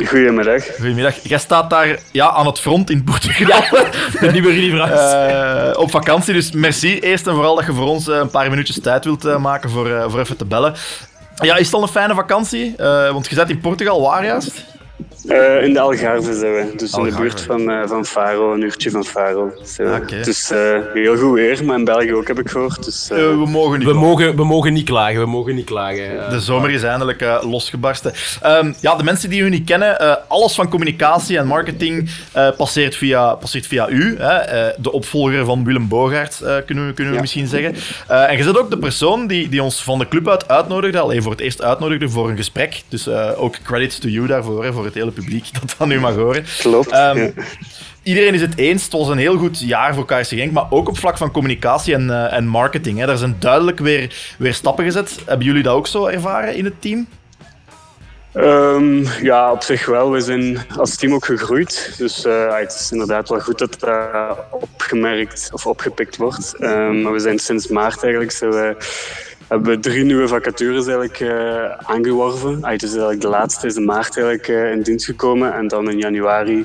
Goedemiddag. 0.07 0.65
Goedemiddag. 0.77 1.15
Jij 1.23 1.39
staat 1.39 1.71
daar 1.71 1.99
ja, 2.13 2.31
aan 2.31 2.47
het 2.47 2.59
front 2.59 2.91
in 2.91 3.05
Portugal. 3.05 3.63
Ja, 3.63 3.91
de 4.21 4.33
nieuwe 4.33 4.71
Franks. 4.77 5.13
Uh, 5.13 5.81
op 5.81 5.91
vakantie, 5.91 6.35
dus 6.35 6.53
merci 6.53 6.99
eerst 6.99 7.27
en 7.27 7.35
vooral 7.35 7.55
dat 7.55 7.67
je 7.67 7.73
voor 7.73 7.87
ons 7.87 8.09
uh, 8.09 8.17
een 8.17 8.31
paar 8.31 8.51
minuutjes 8.51 8.81
tijd 8.81 9.05
wilt 9.05 9.25
uh, 9.25 9.37
maken 9.37 9.71
voor, 9.71 10.11
voor 10.11 10.21
even 10.21 10.37
te 10.37 10.45
bellen. 10.45 10.75
Ja, 11.41 11.57
is 11.57 11.67
het 11.67 11.75
al 11.75 11.83
een 11.83 11.89
fijne 11.89 12.15
vakantie? 12.15 12.75
want 13.13 13.29
je 13.29 13.35
zit 13.35 13.51
in 13.51 13.61
Portugal, 13.61 14.01
waar 14.01 14.25
juist? 14.25 14.65
Uh, 15.29 15.63
in 15.63 15.73
de 15.73 15.81
Algarve 15.81 16.35
zijn 16.35 16.53
we, 16.53 16.73
dus 16.77 16.93
Algarve. 16.93 17.17
in 17.17 17.17
de 17.17 17.21
buurt 17.23 17.41
van, 17.41 17.71
uh, 17.71 17.87
van 17.87 18.05
Faro, 18.05 18.53
een 18.55 18.63
uurtje 18.63 18.91
van 18.91 19.05
Faro. 19.05 19.53
Okay. 19.79 20.23
Dus 20.23 20.51
uh, 20.51 20.79
heel 20.93 21.17
goed 21.17 21.33
weer, 21.33 21.65
maar 21.65 21.79
in 21.79 21.85
België 21.85 22.15
ook 22.15 22.29
heb 22.29 22.39
ik 22.39 22.51
gehoord. 22.51 22.85
Dus, 22.85 23.09
we, 23.09 23.45
mogen 23.47 23.79
niet 23.79 23.89
we, 23.89 23.95
mogen, 23.95 24.37
we 24.37 24.45
mogen 24.45 24.73
niet 24.73 24.85
klagen, 24.85 25.21
we 25.21 25.27
mogen 25.27 25.55
niet 25.55 25.65
klagen. 25.65 26.31
de 26.31 26.41
zomer 26.41 26.71
is 26.71 26.83
eindelijk 26.83 27.25
losgebarsten. 27.41 28.13
Um, 28.47 28.75
ja, 28.81 28.95
de 28.95 29.05
mensen 29.05 29.31
die 29.31 29.41
u 29.41 29.49
niet 29.49 29.65
kennen, 29.65 30.29
alles 30.29 30.55
van 30.55 30.69
communicatie 30.69 31.39
en 31.39 31.47
marketing 31.47 32.11
passeert, 32.57 32.97
via, 32.97 33.35
passeert 33.35 33.67
via 33.67 33.89
u. 33.89 34.17
Hè? 34.19 34.71
de 34.79 34.93
opvolger 34.93 35.45
van 35.45 35.65
Willem 35.65 35.89
Bogaert, 35.89 36.37
kunnen 36.67 36.87
we, 36.87 36.93
kunnen 36.93 37.09
we 37.09 37.15
ja. 37.15 37.21
misschien 37.21 37.47
zeggen. 37.47 37.75
en 38.07 38.37
je 38.37 38.45
bent 38.45 38.59
ook 38.59 38.71
de 38.71 38.79
persoon 38.79 39.27
die, 39.27 39.49
die 39.49 39.63
ons 39.63 39.83
van 39.83 39.99
de 39.99 40.09
club 40.09 40.29
uit 40.29 40.49
uitnodigde, 40.49 40.99
alleen 40.99 41.23
voor 41.23 41.33
het 41.33 41.41
eerst 41.41 41.63
uitnodigde 41.63 42.09
voor 42.09 42.31
een 42.31 42.37
gesprek. 42.37 42.83
Dus 42.89 43.09
ook 43.37 43.57
credits 43.65 43.99
to 43.99 44.09
you 44.09 44.27
daarvoor, 44.27 44.65
hè, 44.65 44.73
voor 44.73 44.85
het 44.85 44.95
hele 44.95 45.13
publiek 45.23 45.53
dat 45.61 45.75
dat 45.79 45.89
nu 45.89 46.01
mag 46.01 46.15
horen. 46.15 46.45
Klopt. 46.59 46.93
Um, 46.93 47.17
ja. 47.17 47.31
Iedereen 48.03 48.35
is 48.35 48.41
het 48.41 48.57
eens. 48.57 48.85
Het 48.85 48.93
was 48.93 49.09
een 49.09 49.19
heel 49.19 49.37
goed 49.37 49.61
jaar 49.61 49.95
voor 49.95 50.05
KRC 50.05 50.27
Genk, 50.27 50.53
maar 50.53 50.67
ook 50.71 50.89
op 50.89 50.99
vlak 50.99 51.17
van 51.17 51.31
communicatie 51.31 51.95
en, 51.95 52.07
uh, 52.07 52.33
en 52.33 52.47
marketing. 52.47 52.99
Hè. 52.99 53.07
Daar 53.07 53.17
zijn 53.17 53.37
duidelijk 53.39 53.79
weer, 53.79 54.35
weer 54.39 54.55
stappen 54.55 54.85
gezet. 54.85 55.19
Hebben 55.27 55.47
jullie 55.47 55.63
dat 55.63 55.75
ook 55.75 55.87
zo 55.87 56.07
ervaren 56.07 56.55
in 56.55 56.65
het 56.65 56.81
team? 56.81 57.07
Um, 58.35 59.07
ja, 59.23 59.53
op 59.53 59.63
zich 59.63 59.87
wel. 59.87 60.11
We 60.11 60.21
zijn 60.21 60.59
als 60.77 60.97
team 60.97 61.15
ook 61.15 61.25
gegroeid. 61.25 61.95
Dus 61.99 62.25
uh, 62.25 62.57
het 62.57 62.73
is 62.81 62.93
inderdaad 62.93 63.29
wel 63.29 63.41
goed 63.41 63.59
dat 63.59 63.75
het 63.75 63.83
uh, 63.83 64.31
opgemerkt 64.51 65.49
of 65.53 65.67
opgepikt 65.67 66.17
wordt. 66.17 66.55
Um, 66.61 67.03
maar 67.03 67.13
we 67.13 67.19
zijn 67.19 67.39
sinds 67.39 67.69
maart 67.69 68.03
eigenlijk 68.03 68.41
uh, 68.43 68.71
hebben 69.49 69.81
drie 69.81 70.05
nieuwe 70.05 70.29
vacatures 70.29 70.87
eigenlijk 70.87 71.21
uh, 71.21 71.71
aangeworven. 71.71 72.65
Ah, 72.65 72.79
dus 72.79 72.91
eigenlijk 72.91 73.21
de 73.21 73.29
laatste 73.29 73.67
is 73.67 73.77
in 73.77 73.85
maart 73.85 74.17
eigenlijk 74.17 74.49
uh, 74.49 74.71
in 74.71 74.83
dienst 74.83 75.05
gekomen 75.05 75.55
en 75.55 75.69
dan 75.69 75.91
in 75.91 75.99
januari 75.99 76.65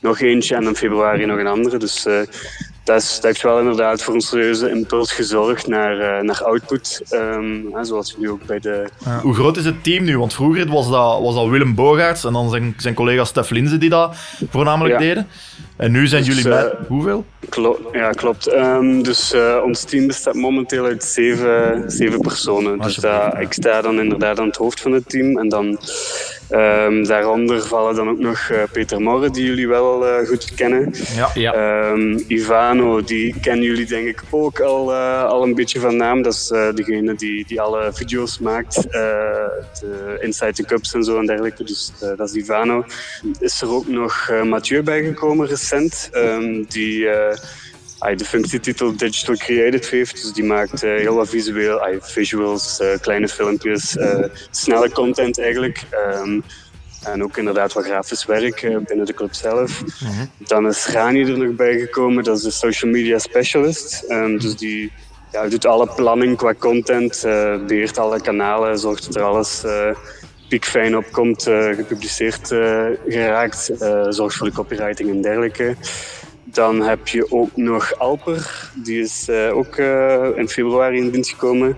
nog 0.00 0.20
eentje 0.20 0.54
en 0.54 0.62
in 0.62 0.76
februari 0.76 1.26
nog 1.26 1.38
een 1.38 1.46
andere. 1.46 1.76
Dus 1.78 2.06
uh, 2.06 2.20
dat, 2.90 3.02
is, 3.02 3.14
dat 3.14 3.24
heeft 3.24 3.42
wel 3.42 3.58
inderdaad 3.58 4.02
voor 4.02 4.14
een 4.14 4.20
serieuze 4.20 4.70
impuls 4.70 5.12
gezorgd 5.12 5.66
naar, 5.66 6.24
naar 6.24 6.44
output. 6.44 7.02
Um, 7.12 7.74
zoals 7.82 8.14
we 8.14 8.20
nu 8.20 8.30
ook 8.30 8.44
bij 8.46 8.58
de... 8.58 8.84
Ja. 9.04 9.20
Hoe 9.20 9.34
groot 9.34 9.56
is 9.56 9.64
het 9.64 9.84
team 9.84 10.04
nu? 10.04 10.18
Want 10.18 10.34
vroeger 10.34 10.66
was 10.66 10.90
dat, 10.90 11.20
was 11.20 11.34
dat 11.34 11.48
Willem 11.48 11.74
Bogaerts 11.74 12.24
en 12.24 12.32
dan 12.32 12.50
zijn, 12.50 12.74
zijn 12.76 12.94
collega 12.94 13.24
Stef 13.24 13.50
Linze 13.50 13.78
die 13.78 13.90
dat 13.90 14.16
voornamelijk 14.50 14.94
ja. 14.94 15.06
deden. 15.06 15.26
En 15.76 15.92
nu 15.92 16.06
zijn 16.06 16.24
dus, 16.24 16.34
jullie 16.34 16.50
met 16.50 16.72
hoeveel? 16.88 17.24
Klo 17.48 17.90
ja, 17.92 18.10
klopt. 18.10 18.52
Um, 18.52 19.02
dus 19.02 19.34
uh, 19.34 19.56
ons 19.64 19.84
team 19.84 20.06
bestaat 20.06 20.34
momenteel 20.34 20.84
uit 20.84 21.04
zeven, 21.04 21.84
zeven 21.86 22.20
personen. 22.20 22.78
Dus 22.78 22.94
dat, 22.94 23.38
ik 23.38 23.52
sta 23.52 23.82
dan 23.82 24.00
inderdaad 24.00 24.38
aan 24.38 24.46
het 24.46 24.56
hoofd 24.56 24.80
van 24.80 24.92
het 24.92 25.08
team. 25.08 25.38
En 25.38 25.48
dan 25.48 25.78
um, 26.52 27.04
daaronder 27.04 27.62
vallen 27.62 27.94
dan 27.94 28.08
ook 28.08 28.18
nog 28.18 28.48
uh, 28.48 28.62
Peter 28.72 29.00
Morre, 29.00 29.30
die 29.30 29.44
jullie 29.44 29.68
wel 29.68 30.06
uh, 30.06 30.28
goed 30.28 30.54
kennen. 30.54 30.94
Ja. 31.14 31.30
ja. 31.34 31.90
Um, 31.90 32.24
Ivano, 32.28 33.02
die 33.02 33.34
kennen 33.40 33.64
jullie 33.64 33.86
denk 33.86 34.06
ik 34.06 34.22
ook 34.30 34.60
al, 34.60 34.94
al 34.94 35.42
een 35.42 35.54
beetje 35.54 35.80
van 35.80 35.96
naam. 35.96 36.22
Dat 36.22 36.32
is 36.32 36.46
degene 36.74 37.14
die, 37.14 37.44
die 37.46 37.60
alle 37.60 37.90
video's 37.92 38.38
maakt. 38.38 38.82
de 38.82 40.18
Inside 40.20 40.52
the 40.52 40.64
Cups 40.64 40.94
en 40.94 41.04
zo 41.04 41.18
en 41.18 41.26
dergelijke. 41.26 41.64
Dus 41.64 41.92
dat 42.16 42.28
is 42.28 42.34
Ivano. 42.34 42.84
Is 43.38 43.62
er 43.62 43.70
ook 43.70 43.86
nog 43.86 44.30
Mathieu 44.44 44.82
bijgekomen 44.82 45.46
recent. 45.46 46.10
Um, 46.12 46.64
die 46.68 46.98
uh, 47.00 47.32
de 48.00 48.24
functietitel 48.24 48.96
Digital 48.96 49.36
Creative 49.36 49.96
heeft. 49.96 50.22
Dus 50.22 50.32
die 50.32 50.44
maakt 50.44 50.84
uh, 50.84 50.96
heel 50.96 51.14
wat 51.14 51.28
visueel, 51.28 51.80
visuals, 52.00 52.82
kleine 53.00 53.28
filmpjes, 53.28 53.96
snelle 54.50 54.90
content 54.90 55.40
eigenlijk. 55.40 55.82
Um, 56.14 56.42
en 57.04 57.22
ook 57.22 57.36
inderdaad 57.36 57.72
wat 57.72 57.84
grafisch 57.84 58.24
werk 58.24 58.60
binnen 58.86 59.06
de 59.06 59.14
club 59.14 59.34
zelf. 59.34 59.82
Mm-hmm. 59.82 60.30
Dan 60.38 60.66
is 60.66 60.86
Rani 60.86 61.22
er 61.22 61.38
nog 61.38 61.54
bijgekomen, 61.54 62.24
dat 62.24 62.36
is 62.36 62.42
de 62.42 62.50
social 62.50 62.90
media 62.90 63.18
specialist. 63.18 64.04
Um, 64.08 64.38
dus 64.38 64.56
die 64.56 64.92
ja, 65.32 65.48
doet 65.48 65.66
alle 65.66 65.88
planning 65.94 66.36
qua 66.36 66.54
content, 66.54 67.20
beheert 67.66 67.98
alle 67.98 68.20
kanalen, 68.20 68.78
zorgt 68.78 69.06
dat 69.06 69.16
er 69.16 69.22
alles 69.22 69.64
piekfijn 70.48 70.96
op 70.96 71.04
komt, 71.12 71.42
gepubliceerd 71.76 72.46
geraakt, 73.08 73.70
zorgt 74.08 74.36
voor 74.36 74.46
de 74.46 74.54
copywriting 74.54 75.10
en 75.10 75.22
dergelijke. 75.22 75.76
Dan 76.52 76.82
heb 76.82 77.08
je 77.08 77.30
ook 77.30 77.56
nog 77.56 77.98
Alper, 77.98 78.70
die 78.74 79.00
is 79.00 79.28
ook 79.30 79.76
in 80.36 80.48
februari 80.48 80.96
in 80.96 81.10
dienst 81.10 81.30
gekomen. 81.30 81.76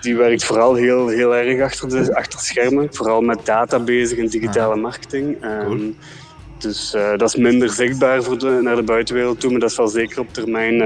Die 0.00 0.16
werkt 0.16 0.44
vooral 0.44 0.74
heel, 0.74 1.08
heel 1.08 1.34
erg 1.34 1.62
achter 1.62 1.88
de, 1.88 2.14
achter 2.14 2.40
schermen, 2.40 2.94
vooral 2.94 3.20
met 3.20 3.46
data 3.46 3.78
bezig 3.78 4.18
en 4.18 4.26
digitale 4.26 4.76
marketing. 4.76 5.40
Cool. 5.40 5.72
Um, 5.72 5.96
dus 6.58 6.90
dat 6.90 7.22
is 7.22 7.36
minder 7.36 7.70
zichtbaar 7.70 8.22
voor 8.22 8.38
de, 8.38 8.58
naar 8.62 8.76
de 8.76 8.82
buitenwereld 8.82 9.40
toe, 9.40 9.50
maar 9.50 9.60
dat 9.60 9.72
zal 9.72 9.88
zeker 9.88 10.20
op 10.20 10.32
termijn 10.32 10.76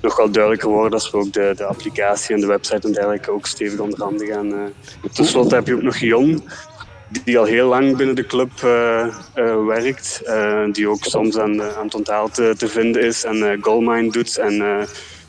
nog 0.00 0.16
wel 0.16 0.30
duidelijker 0.30 0.68
worden 0.68 0.92
als 0.92 1.10
we 1.10 1.16
ook 1.16 1.32
de, 1.32 1.52
de 1.56 1.64
applicatie 1.64 2.34
en 2.34 2.40
de 2.40 2.46
website 2.46 2.86
en 2.86 2.92
dergelijke 2.92 3.30
ook 3.30 3.46
stevig 3.46 3.78
onder 3.78 4.02
handen 4.02 4.26
gaan. 4.26 4.72
Ten 5.12 5.24
slotte 5.24 5.54
heb 5.54 5.66
je 5.66 5.74
ook 5.74 5.82
nog 5.82 5.96
Jon. 5.96 6.42
Die 7.24 7.38
al 7.38 7.44
heel 7.44 7.68
lang 7.68 7.96
binnen 7.96 8.16
de 8.16 8.26
club 8.26 8.50
eh, 8.62 9.00
eh, 9.34 9.64
werkt. 9.66 10.22
eh, 10.24 10.64
die 10.72 10.88
ook 10.88 11.04
soms 11.04 11.38
aan, 11.38 11.62
aan 11.62 11.84
het 11.84 11.94
onthaal 11.94 12.28
te, 12.28 12.54
te 12.56 12.68
vinden 12.68 13.02
is 13.02 13.24
en 13.24 13.58
goalmine 13.60 14.10
doet. 14.10 14.38
En 14.38 14.86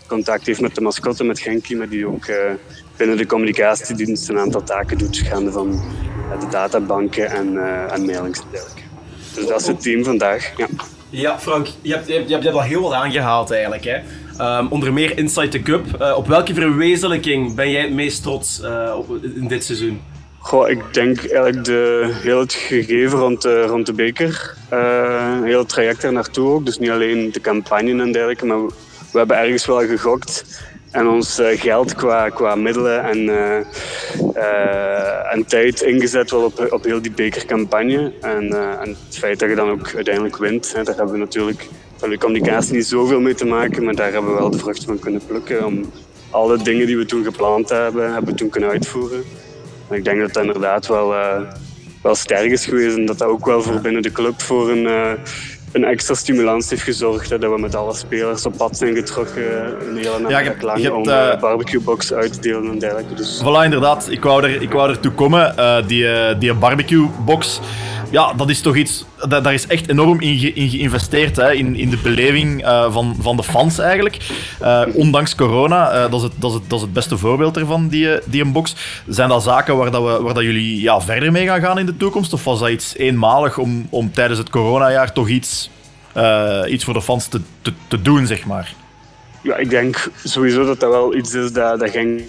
contact 0.08 0.46
heeft 0.46 0.62
met 0.62 0.76
de 0.76 0.82
mascotte, 0.82 1.24
met 1.24 1.40
Genki, 1.40 1.76
maar 1.76 1.90
die 1.90 2.08
ook 2.08 2.26
binnen 2.98 3.18
de 3.18 3.26
communicatiedienst 3.26 4.30
een 4.30 4.40
aantal 4.40 4.64
taken 4.64 4.98
doet. 4.98 5.18
Gaande 5.18 5.52
van 5.52 5.82
de 6.40 6.48
databanken 6.50 7.30
en, 7.30 7.58
en. 7.90 8.32
Dus 9.36 9.48
dat 9.48 9.62
is 9.62 9.68
het 9.68 9.82
team 9.82 10.04
vandaag. 10.04 10.54
Ja. 10.58 10.68
Ja, 11.10 11.40
Frank, 11.40 11.68
je 11.82 11.94
hebt, 11.94 12.08
je 12.08 12.14
hebt, 12.14 12.28
je 12.28 12.34
hebt 12.34 12.48
al 12.48 12.62
heel 12.62 12.82
wat 12.82 12.94
aangehaald 12.94 13.52
eigenlijk. 13.52 13.84
Hè? 13.84 13.98
Ehm, 14.38 14.68
onder 14.70 14.94
meer 14.94 15.18
Inside 15.18 15.48
the 15.48 15.62
Cup. 15.62 16.14
Op 16.16 16.28
welke 16.28 16.54
verwezenlijking 16.54 17.56
ben 17.56 17.72
jij 17.72 17.82
het 17.82 17.94
meest 17.94 18.24
trots 18.24 18.62
op, 18.96 19.24
in 19.24 19.48
dit 19.48 19.64
seizoen? 19.64 20.02
Goh, 20.42 20.70
ik 20.70 20.94
denk 20.94 21.18
eigenlijk 21.18 21.66
de, 21.66 22.10
heel 22.12 22.40
het 22.40 22.54
gegeven 22.54 23.20
rond 23.20 23.42
de, 23.42 23.62
rond 23.62 23.86
de 23.86 23.94
beker. 23.94 24.56
eh, 24.70 25.42
heel 25.44 25.66
traject 25.66 26.04
er 26.04 26.14
naartoe 26.14 26.50
ook. 26.50 26.66
Dus 26.66 26.80
niet 26.80 26.90
alleen 26.90 27.32
de 27.32 27.42
campagne 27.42 28.02
en 28.02 28.12
dergelijke, 28.12 28.46
maar 28.46 28.66
we, 29.12 29.18
hebben 29.18 29.38
ergens 29.38 29.66
wel 29.66 29.80
gegokt. 29.80 30.62
En 30.92 31.08
ons 31.08 31.40
eh, 31.40 31.60
geld 31.60 31.96
qua, 31.96 32.30
qua 32.30 32.56
middelen 32.56 33.04
en, 33.04 33.30
eh, 34.36 35.34
en 35.34 35.46
tijd 35.46 35.82
ingezet 35.82 36.32
wel 36.32 36.44
op, 36.44 36.68
op 36.70 36.84
heel 36.84 37.02
die 37.02 37.12
bekercampagne. 37.12 38.14
En, 38.22 38.54
en 38.80 38.90
het 39.08 39.18
feit 39.18 39.40
dat 39.40 39.50
je 39.50 39.56
dan 39.56 39.70
ook 39.70 39.96
uiteindelijk 39.96 40.38
wint, 40.38 40.74
hè, 40.74 40.84
daar 40.84 40.96
hebben 40.96 41.14
we 41.14 41.20
natuurlijk 41.20 41.68
van 41.98 42.10
de 42.10 42.18
communicatie 42.18 42.74
niet 42.74 42.86
zoveel 42.86 43.20
mee 43.20 43.34
te 43.34 43.46
maken. 43.46 43.84
Maar 43.84 43.96
daar 43.96 44.12
hebben 44.12 44.32
we 44.32 44.40
wel 44.40 44.50
de 44.50 44.58
vruchten 44.58 44.88
van 44.88 45.00
kunnen 45.00 45.22
plukken. 45.28 45.66
Om 45.66 45.92
alle 46.30 46.64
dingen 46.64 46.86
die 46.86 46.98
we 46.98 47.06
toen 47.06 47.24
gepland 47.24 47.70
hebben, 47.70 48.14
hebben 48.14 48.32
we 48.32 48.38
toen 48.38 48.50
kunnen 48.50 48.70
uitvoeren. 48.70 49.24
Ik 49.92 50.04
denk 50.04 50.20
dat 50.20 50.34
dat 50.34 50.44
inderdaad 50.44 50.88
wel, 50.88 51.14
eh, 51.16 51.42
wel 52.02 52.16
sterk 52.16 52.52
is 52.52 52.66
geweest 52.66 52.98
en 52.98 53.06
dat 53.06 53.18
dat 53.18 53.28
ook 53.28 53.46
wel 53.46 53.62
voor 53.62 53.82
binnen 53.82 54.02
de 54.02 54.12
club 54.12 54.42
voor 54.42 54.70
een, 54.70 54.86
eh, 54.88 55.12
een 55.72 55.84
extra 55.84 56.14
stimulans 56.14 56.70
heeft 56.70 56.82
gezorgd. 56.82 57.30
Hè, 57.30 57.38
dat 57.40 57.52
we 57.54 57.60
met 57.60 57.76
alle 57.76 57.94
spelers 57.96 58.46
op 58.46 58.58
pad 58.58 58.78
zijn 58.78 58.96
getrokken 58.96 59.64
eh, 59.66 59.88
een 59.88 59.96
hele 59.96 60.02
Ja, 60.02 60.12
je 60.12 60.20
namiddag 60.20 60.44
hebt- 60.44 60.62
lang 60.62 60.90
om 60.90 61.04
eh, 61.10 61.32
eh, 61.32 61.40
barbecuebox 61.40 62.14
uit 62.14 62.34
te 62.34 62.40
delen 62.40 62.72
en 62.72 62.80
dergelijke. 62.80 63.14
Dus 63.14 63.42
Voilà, 63.44 63.64
inderdaad. 63.64 64.08
Ik 64.10 64.24
wou 64.24 64.44
er, 64.44 64.62
ik 64.62 64.72
wou 64.72 64.90
er 64.90 65.00
toe 65.00 65.12
komen. 65.12 65.58
Eh, 65.58 65.88
die, 65.88 66.08
eh, 66.14 66.40
die 66.40 66.54
barbecue-box, 66.54 67.60
ja, 68.12 68.34
dat 68.34 68.50
is 68.50 68.62
toch 68.62 68.76
iets... 68.76 69.06
da- 69.30 69.42
daar 69.42 69.54
is 69.54 69.68
echt 69.68 69.90
enorm 69.90 70.20
in, 70.22 70.38
ge- 70.38 70.52
geïnvesteerd, 70.56 71.36
hè, 71.36 71.54
in, 71.54 71.76
in 71.76 71.90
de 71.90 71.98
beleving 71.98 72.64
eh, 72.66 72.94
van, 72.94 73.16
van 73.20 73.36
de 73.36 73.44
fans 73.44 73.80
eigenlijk. 73.80 74.18
Eh, 74.60 74.82
ondanks 74.94 75.36
corona, 75.36 75.92
eh, 75.92 76.02
dat, 76.12 76.14
is 76.14 76.22
het, 76.22 76.32
dat, 76.36 76.52
is 76.52 76.58
het, 76.58 76.70
dat 76.70 76.78
is 76.80 76.84
het 76.86 76.94
beste 76.94 77.18
voorbeeld 77.18 77.58
ervan, 77.58 77.88
die, 77.88 78.10
die 78.26 78.42
een 78.44 78.52
box. 78.52 78.76
Zijn 79.08 79.30
dat 79.30 79.44
zaken 79.44 79.78
waar, 79.78 79.92
dat 79.92 80.04
we, 80.04 80.24
waar 80.24 80.34
dat 80.34 80.44
jullie 80.44 80.82
ja, 80.82 81.02
verder 81.02 81.32
mee 81.32 81.46
gaan 81.46 81.62
gaan 81.62 81.80
in 81.80 81.86
de 81.86 81.98
toekomst? 81.98 82.34
Of 82.34 82.44
was 82.44 82.60
dat 82.60 82.70
iets 82.70 82.98
eenmalig 82.98 83.58
om, 83.58 83.88
om 83.90 84.12
tijdens 84.12 84.40
het 84.40 84.50
coronajaar 84.50 85.14
toch 85.14 85.28
iets, 85.28 85.70
iets 86.68 86.84
voor 86.84 86.94
de 86.94 87.02
fans 87.02 87.28
te, 87.28 87.42
te, 87.62 87.74
te 87.88 88.02
doen, 88.02 88.28
zeg 88.28 88.46
maar? 88.46 88.74
ja, 89.44 89.56
ik 89.56 89.70
denk 89.70 90.12
sowieso 90.24 90.66
dat 90.66 90.80
dat 90.80 90.90
wel 90.92 91.16
iets 91.16 91.34
is 91.34 91.52
dat, 91.52 91.80
dat 91.80 91.90
Genk 91.90 92.22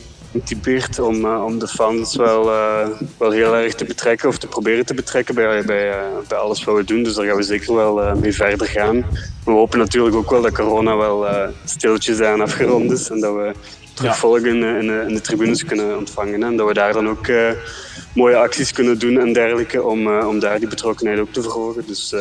typeert 0.45 0.99
om, 0.99 1.25
eh, 1.25 1.45
om 1.45 1.59
de 1.59 1.69
fans 1.69 2.17
wel, 2.17 2.51
eh, 2.51 2.87
wel 3.19 3.31
heel 3.31 3.57
erg 3.57 3.75
te 3.75 3.85
betrekken 3.85 4.29
of 4.29 4.39
te 4.39 4.47
proberen 4.47 4.87
te 4.87 4.95
betrekken 4.95 5.35
bij, 5.35 5.65
bij, 5.65 5.91
eh, 5.91 5.97
bij 6.29 6.39
alles 6.39 6.65
wat 6.65 6.77
we 6.77 6.85
doen. 6.85 7.03
Dus 7.03 7.15
daar 7.15 7.27
gaan 7.27 7.37
we 7.37 7.43
zeker 7.43 7.75
wel 7.75 8.17
mee 8.17 8.35
verder 8.35 8.67
gaan. 8.67 9.05
We 9.45 9.51
hopen 9.51 9.79
natuurlijk 9.79 10.17
ook 10.17 10.31
wel 10.31 10.43
dat 10.43 10.53
corona 10.53 10.97
wel 10.97 11.27
stiltjes 11.65 12.21
aan 12.21 12.41
afgerond 12.41 12.91
is 12.93 13.11
en 13.11 13.21
dat 13.21 13.35
we 13.35 13.53
terug 13.95 14.11
volgen 14.17 14.47
in, 14.47 14.63
in, 14.81 14.87
de- 14.87 15.05
in 15.09 15.15
de 15.15 15.21
tribunes 15.21 15.65
kunnen 15.65 15.99
ontvangen. 15.99 16.43
En 16.43 16.57
dat 16.57 16.67
we 16.69 16.75
daar 16.75 16.93
dan 16.93 17.09
ook 17.09 17.27
mooie 18.15 18.37
acties 18.37 18.73
kunnen 18.73 18.99
doen 18.99 19.19
en 19.19 19.33
dergelijke 19.33 19.83
om, 19.83 20.17
om 20.19 20.39
daar 20.39 20.59
die 20.59 20.69
betrokkenheid 20.69 21.19
ook 21.21 21.33
te 21.33 21.43
verhogen. 21.43 21.85
Dus 21.87 22.15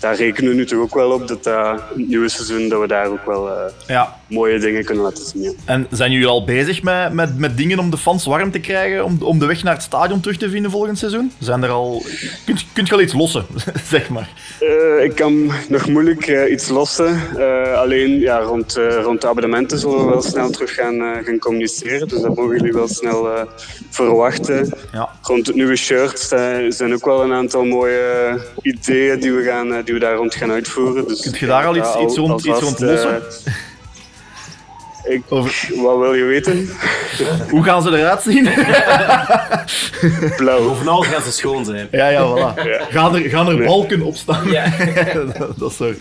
daar 0.00 0.14
rekenen 0.16 0.50
we 0.50 0.56
nu 0.56 0.66
toch 0.66 0.78
ook 0.80 0.94
wel 0.94 1.10
op 1.10 1.28
dat 1.28 1.44
het 1.44 1.96
nieuwe 2.06 2.28
seizoen 2.28 2.68
dat 2.68 2.80
we 2.80 2.86
daar 2.86 3.06
ook 3.06 3.26
wel 3.26 3.50
Ja. 3.86 4.16
Mooie 4.34 4.58
dingen 4.58 4.84
kunnen 4.84 5.04
laten 5.04 5.24
zien. 5.24 5.42
ja. 5.42 5.50
En 5.64 5.86
zijn 5.90 6.10
jullie 6.12 6.26
al 6.26 6.44
bezig 6.44 6.82
met, 6.82 7.12
met, 7.12 7.38
met 7.38 7.56
dingen 7.56 7.78
om 7.78 7.90
de 7.90 7.96
fans 7.98 8.24
warm 8.24 8.50
te 8.50 8.58
krijgen, 8.60 9.04
om, 9.04 9.16
om 9.20 9.38
de 9.38 9.46
weg 9.46 9.62
naar 9.62 9.74
het 9.74 9.82
stadion 9.82 10.20
terug 10.20 10.36
te 10.36 10.50
vinden 10.50 10.70
volgend 10.70 10.98
seizoen? 10.98 11.32
Zijn 11.38 11.62
er 11.62 11.68
al... 11.70 12.02
Kunt, 12.46 12.64
kunt 12.72 12.88
je 12.88 12.94
al 12.94 13.00
iets 13.00 13.12
lossen, 13.12 13.46
zeg 13.94 14.08
maar? 14.08 14.28
Eh, 14.60 15.04
ik 15.04 15.14
kan 15.14 15.52
nog 15.68 15.88
moeilijk 15.88 16.26
eh, 16.26 16.52
iets 16.52 16.68
lossen. 16.68 17.20
Eh, 17.38 17.72
alleen 17.80 18.18
ja, 18.20 18.38
rond, 18.38 18.78
rond 19.02 19.20
de 19.20 19.26
abonnementen 19.28 19.78
zullen 19.78 19.98
we 20.04 20.10
wel 20.10 20.22
snel 20.22 20.50
terug 20.50 20.74
gaan, 20.74 21.24
gaan 21.24 21.38
communiceren. 21.38 22.08
Dus 22.08 22.20
dat 22.20 22.36
mogen 22.36 22.56
jullie 22.56 22.72
wel 22.72 22.88
snel 22.88 23.28
verwachten. 23.90 24.72
Ja. 24.92 25.08
Rond 25.22 25.46
het 25.46 25.56
nieuwe 25.56 25.76
shirt 25.76 26.18
zijn 26.68 26.94
ook 26.94 27.04
wel 27.04 27.22
een 27.22 27.32
aantal 27.32 27.64
mooie 27.64 28.38
ideeën 28.62 29.20
die 29.20 29.32
we, 29.32 29.42
gaan, 29.42 29.82
die 29.84 29.94
we 29.94 30.00
daar 30.00 30.14
rond 30.14 30.34
gaan 30.34 30.50
uitvoeren. 30.50 31.08
Dus, 31.08 31.20
Kunt 31.20 31.38
je 31.38 31.46
daar 31.46 31.66
al 31.66 31.76
iets- 31.76 31.96
iets 32.02 32.16
rond- 32.16 32.44
iets 32.46 32.60
rond 32.60 32.80
lossen? 32.80 33.22
Ik, 35.04 35.22
wat 35.28 35.98
wil 35.98 36.14
je 36.14 36.24
weten? 36.24 36.68
Hoe 37.50 37.62
gaan 37.64 37.82
ze 37.82 37.88
eruit 37.98 38.22
zien? 38.22 38.48
Blauw. 40.36 40.62
Bovenal 40.68 41.02
gaan 41.02 41.22
ze 41.22 41.32
schoon 41.32 41.64
zijn. 41.64 41.88
Ja, 41.90 42.08
ja, 42.08 42.26
voilà. 42.28 42.60
Gaan 42.90 43.14
er, 43.16 43.20
gaan 43.30 43.48
er 43.48 43.54
Nee. 43.56 43.66
balken 43.66 44.02
op 44.02 44.16
staan? 44.16 44.44
dat, 45.14 45.36
dat 45.58 45.70
is 45.70 45.76
zo. 45.76 45.92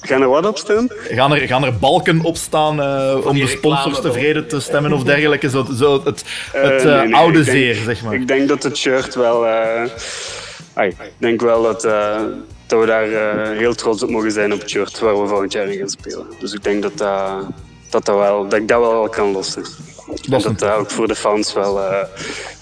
Gaan 0.00 0.22
er 0.22 0.28
wat 0.28 0.46
op 0.46 0.58
staan? 0.58 0.88
Gaan 1.08 1.34
er, 1.34 1.46
gaan 1.46 1.64
er 1.64 1.78
balken 1.78 2.20
op 2.24 2.36
staan 2.36 2.80
eh, 2.80 3.26
om 3.26 3.38
de 3.38 3.46
sponsors 3.46 4.00
tevreden 4.00 4.48
te 4.48 4.60
stemmen 4.60 4.92
of 4.92 5.02
dergelijke? 5.02 5.48
Zo, 5.50 5.66
zo 5.76 5.92
het 6.04 6.04
het 6.04 6.24
Eh, 6.52 6.76
eh, 6.78 6.84
nee, 6.98 7.06
nee, 7.06 7.14
oude 7.14 7.42
denk- 7.42 7.56
zeer, 7.56 7.74
zeg 7.74 8.02
maar. 8.02 8.14
Ik 8.14 8.28
denk 8.28 8.48
dat 8.48 8.62
het 8.62 8.76
shirt 8.76 9.14
wel. 9.14 9.46
eh, 9.46 9.82
ai, 10.74 10.88
ik 10.88 10.96
denk 11.18 11.40
wel 11.40 11.62
dat, 11.62 11.84
eh, 11.84 12.16
dat 12.66 12.80
we 12.80 12.86
daar 12.86 13.12
eh, 13.12 13.58
heel 13.58 13.74
trots 13.74 14.02
op 14.02 14.10
mogen 14.10 14.30
zijn 14.32 14.52
op 14.52 14.60
het 14.60 14.70
shirt 14.70 14.98
waar 14.98 15.20
we 15.22 15.28
volgend 15.28 15.52
jaar 15.52 15.68
in 15.68 15.78
gaan 15.78 15.88
spelen. 15.88 16.26
Dus 16.40 16.52
ik 16.52 16.62
denk 16.62 16.82
dat, 16.82 16.98
dat, 16.98 17.46
dat, 17.90 18.04
dat, 18.04 18.16
wel, 18.16 18.48
dat 18.48 18.60
ik 18.60 18.68
dat 18.68 18.80
wel 18.80 19.08
kan 19.08 19.32
lossen. 19.32 19.62
en 20.30 20.40
dat 20.42 20.58
dat 20.58 20.70
ook 20.72 20.90
voor 20.90 21.08
de 21.08 21.14
fans 21.14 21.52
wel 21.52 21.82
eh, 21.82 22.06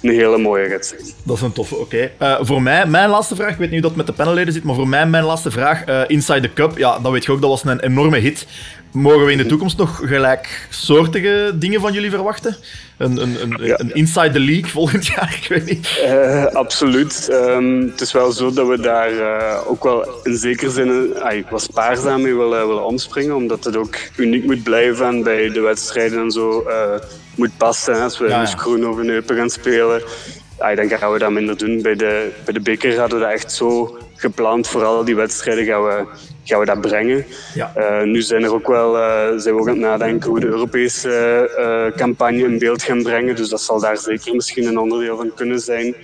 een 0.03 0.11
hele 0.11 0.39
mooie 0.39 0.69
gaat 0.69 0.87
zijn. 0.87 1.01
Dat 1.23 1.37
is 1.37 1.43
een 1.43 1.53
toffe, 1.53 1.77
oké. 1.77 2.11
Eh, 2.19 2.37
voor 2.41 2.63
mij, 2.63 2.87
mijn 2.87 3.09
laatste 3.11 3.37
vraag, 3.37 3.51
ik 3.51 3.57
weet 3.57 3.71
niet 3.71 3.81
hoe 3.81 3.89
dat 3.89 3.97
met 3.97 4.07
de 4.07 4.13
panelleden 4.13 4.53
zit, 4.53 4.65
maar 4.65 4.75
voor 4.75 4.89
mij 4.89 5.07
mijn 5.07 5.25
laatste 5.25 5.51
vraag, 5.51 5.85
eh, 5.85 6.01
Inside 6.07 6.41
the 6.41 6.53
Cup, 6.53 6.79
ja, 6.79 6.99
dat 6.99 7.13
weet 7.13 7.25
je 7.25 7.33
ook, 7.33 7.41
dat 7.41 7.51
was 7.51 7.65
een 7.65 7.81
enorme 7.81 8.19
hit. 8.19 8.47
Mogen 8.93 9.25
we 9.27 9.33
in 9.33 9.39
de 9.39 9.47
toekomst 9.47 9.77
nog 9.77 10.01
gelijksoortige 10.05 11.53
dingen 11.55 11.81
van 11.81 11.93
jullie 11.93 12.11
verwachten? 12.11 12.57
Een, 12.97 13.17
een, 13.23 13.37
een, 13.43 13.81
een 13.81 13.95
Inside 13.95 14.31
the 14.31 14.41
League 14.41 14.67
volgend 14.71 15.07
jaar, 15.17 15.39
ik 15.43 15.49
weet 15.49 15.65
niet. 15.65 16.01
Eh, 16.05 16.45
absoluut. 16.45 17.29
Ehm, 17.31 17.81
het 17.81 18.01
is 18.01 18.13
wel 18.13 18.33
zo 18.33 18.53
dat 18.53 18.69
we 18.69 18.81
daar 18.81 19.11
eh, 19.19 19.71
ook 19.71 19.83
wel 19.85 20.09
in 20.23 20.37
zekere 20.37 20.71
zin 20.71 21.13
wat 21.51 21.63
spaarzaam 21.63 22.23
mee 22.23 22.35
willen, 22.35 22.67
willen 22.67 22.85
omspringen, 22.87 23.37
omdat 23.37 23.65
het 23.65 23.77
ook 23.77 23.97
uniek 24.17 24.45
moet 24.45 24.63
blijven 24.63 25.07
en 25.07 25.23
bij 25.23 25.51
de 25.51 25.61
wedstrijden 25.61 26.19
en 26.21 26.31
zo 26.31 26.61
eh, 26.63 27.01
moet 27.35 27.57
passen. 27.57 27.95
hè. 27.95 28.01
Als 28.03 28.19
we 28.19 28.25
Ja, 28.25 28.31
ja. 28.31 28.41
in 28.41 28.47
Schroen 28.47 28.89
of 28.89 28.99
in 28.99 29.09
Eupen 29.09 29.37
gaan 29.37 29.51
spelen, 29.51 30.03
ai, 30.59 30.77
dan 30.77 30.89
gaan 30.99 31.13
we 31.13 31.19
dat 31.19 31.31
minder 31.31 31.57
doen. 31.59 31.83
Bij 31.83 31.95
de, 31.95 32.31
bij 32.45 32.55
de 32.55 32.61
beker 32.61 32.99
hadden 32.99 33.19
we 33.19 33.25
dat 33.25 33.35
echt 33.35 33.53
zo 33.53 33.99
gepland. 34.19 34.69
Voor 34.69 34.85
al 34.85 35.05
die 35.05 35.17
wedstrijden 35.17 35.65
gaan 35.65 35.85
we, 35.85 36.07
gaan 36.45 36.61
we 36.61 36.67
dat 36.67 36.81
brengen. 36.81 37.25
Ja. 37.55 37.73
Eh, 37.75 38.05
nu 38.05 38.23
zijn, 38.23 38.43
er 38.43 38.53
ook 38.53 38.67
wel, 38.67 38.99
eh, 38.99 39.39
zijn 39.39 39.55
we 39.55 39.61
ook 39.61 39.69
aan 39.69 39.75
het 39.75 39.83
nadenken 39.83 40.31
hoe 40.31 40.39
we 40.39 40.45
de 40.45 40.53
Europese 40.53 41.11
eh, 41.57 41.99
campagne 41.99 42.45
in 42.45 42.59
beeld 42.59 42.83
gaan 42.83 43.03
brengen. 43.03 43.37
Dus 43.37 43.49
dat 43.49 43.61
zal 43.61 43.81
daar 43.81 43.97
zeker 43.97 44.35
misschien 44.35 44.67
een 44.67 44.79
onderdeel 44.79 45.17
van 45.17 45.35
kunnen 45.35 45.61
zijn. 45.61 45.95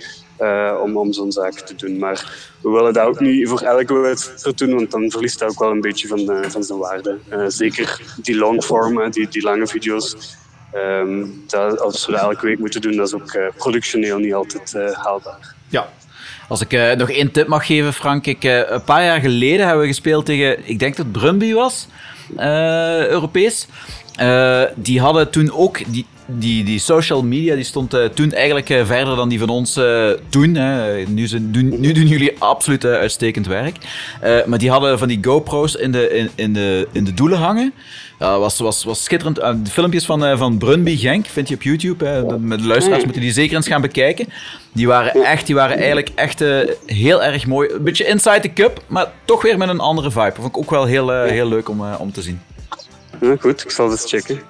om, 0.83 0.97
om 0.97 1.13
zo'n 1.13 1.31
zaak 1.31 1.53
te 1.53 1.75
doen. 1.75 1.97
Maar 1.97 2.51
we 2.61 2.69
willen 2.69 2.93
dat 2.93 3.05
ook 3.05 3.19
niet 3.19 3.49
voor 3.49 3.61
elke 3.61 3.93
wedstrijd 3.93 4.57
doen, 4.57 4.75
want 4.75 4.91
dan 4.91 5.11
verliest 5.11 5.39
dat 5.39 5.49
ook 5.49 5.59
wel 5.59 5.71
een 5.71 5.81
beetje 5.81 6.07
van, 6.07 6.45
van 6.47 6.63
zijn 6.63 6.79
waarde. 6.79 7.17
Zeker 7.47 8.01
die 8.21 8.35
longform, 8.35 9.11
die, 9.11 9.27
die 9.27 9.41
lange 9.41 9.67
video's. 9.67 10.35
Ehm, 10.71 11.25
dat, 11.47 11.79
als 11.79 12.05
we 12.05 12.11
dat 12.11 12.21
elke 12.21 12.45
week 12.45 12.59
moeten 12.59 12.81
doen, 12.81 12.95
dat 12.95 13.07
is 13.07 13.13
ook 13.13 13.53
productioneel 13.55 14.17
niet 14.17 14.33
altijd 14.33 14.73
haalbaar. 14.93 15.55
Ja. 15.69 15.89
Als 16.47 16.61
ik 16.61 16.73
eh, 16.73 16.95
nog 16.95 17.09
één 17.09 17.31
tip 17.31 17.47
mag 17.47 17.65
geven, 17.65 17.93
Frank. 17.93 18.25
Ik, 18.25 18.43
eh, 18.43 18.59
een 18.69 18.83
paar 18.83 19.03
jaar 19.03 19.19
geleden 19.19 19.65
hebben 19.65 19.81
we 19.81 19.87
gespeeld 19.87 20.25
tegen, 20.25 20.57
ik 20.63 20.79
denk 20.79 20.95
dat 20.95 21.05
het 21.05 21.13
Brumby 21.17 21.53
was, 21.53 21.87
eh, 22.37 23.07
Europees. 23.07 23.67
Die 24.75 24.99
hadden 24.99 25.29
toen 25.29 25.51
ook, 25.51 25.79
die, 25.87 26.05
die, 26.25 26.63
die 26.63 26.79
social 26.79 27.23
media 27.23 27.55
die 27.55 27.63
stond 27.63 27.97
toen 28.13 28.31
eigenlijk 28.31 28.67
verder 28.67 29.15
dan 29.15 29.29
die 29.29 29.39
van 29.39 29.49
ons 29.49 29.79
toen. 30.29 30.51
Nu, 31.07 31.27
nu 31.77 31.91
doen 31.91 32.07
jullie 32.07 32.39
absoluut 32.39 32.85
uitstekend 32.85 33.47
werk. 33.47 33.77
Maar 34.45 34.59
die 34.59 34.69
hadden 34.69 34.99
van 34.99 35.07
die 35.07 35.19
GoPro's 35.21 35.75
in 35.75 35.91
de, 35.91 36.09
in, 36.09 36.29
in 36.35 36.53
de, 36.53 36.87
in 36.91 37.03
de 37.03 37.13
doelen 37.13 37.37
hangen. 37.37 37.73
Ja, 38.19 38.39
was, 38.39 38.59
was, 38.59 38.83
was 38.83 39.03
schitterend. 39.03 39.39
Eh, 39.39 39.53
de 39.63 39.69
filmpjes 39.71 40.05
van, 40.05 40.25
eh, 40.25 40.37
van 40.37 40.57
Brunby 40.57 40.97
Genk 40.97 41.25
vind 41.25 41.47
je 41.47 41.55
op 41.55 41.61
YouTube. 41.61 42.05
Hè. 42.05 42.25
De- 42.25 42.39
Met 42.39 42.59
de 42.59 42.67
luisteraars 42.67 43.03
moeten 43.03 43.21
die 43.21 43.31
zeker 43.31 43.55
eens 43.55 43.67
gaan 43.67 43.81
bekijken. 43.81 44.27
Die 44.73 44.87
waren, 44.87 45.23
echt, 45.23 45.45
die 45.45 45.55
waren 45.55 45.75
eigenlijk 45.77 46.09
echt 46.15 46.41
eh, 46.41 46.57
heel 46.85 47.23
erg 47.23 47.45
mooi. 47.47 47.69
Een 47.69 47.83
beetje 47.83 48.05
inside 48.05 48.39
the 48.39 48.53
cup, 48.53 48.81
maar 48.87 49.11
toch 49.25 49.41
weer 49.41 49.57
met 49.57 49.69
een 49.69 49.79
andere 49.79 50.11
vibe. 50.11 50.31
Vond 50.35 50.47
ik 50.47 50.57
ook 50.57 50.69
wel 50.69 50.85
heel, 50.85 51.13
eh, 51.13 51.29
heel 51.31 51.47
leuk 51.47 51.69
om, 51.69 51.83
eh, 51.85 51.95
om 51.99 52.11
te 52.11 52.21
zien. 52.21 52.41
Ja, 53.21 53.35
goed, 53.39 53.63
ik 53.63 53.71
zal 53.71 53.89
het 53.89 54.01
eens 54.01 54.11
checken. 54.11 54.41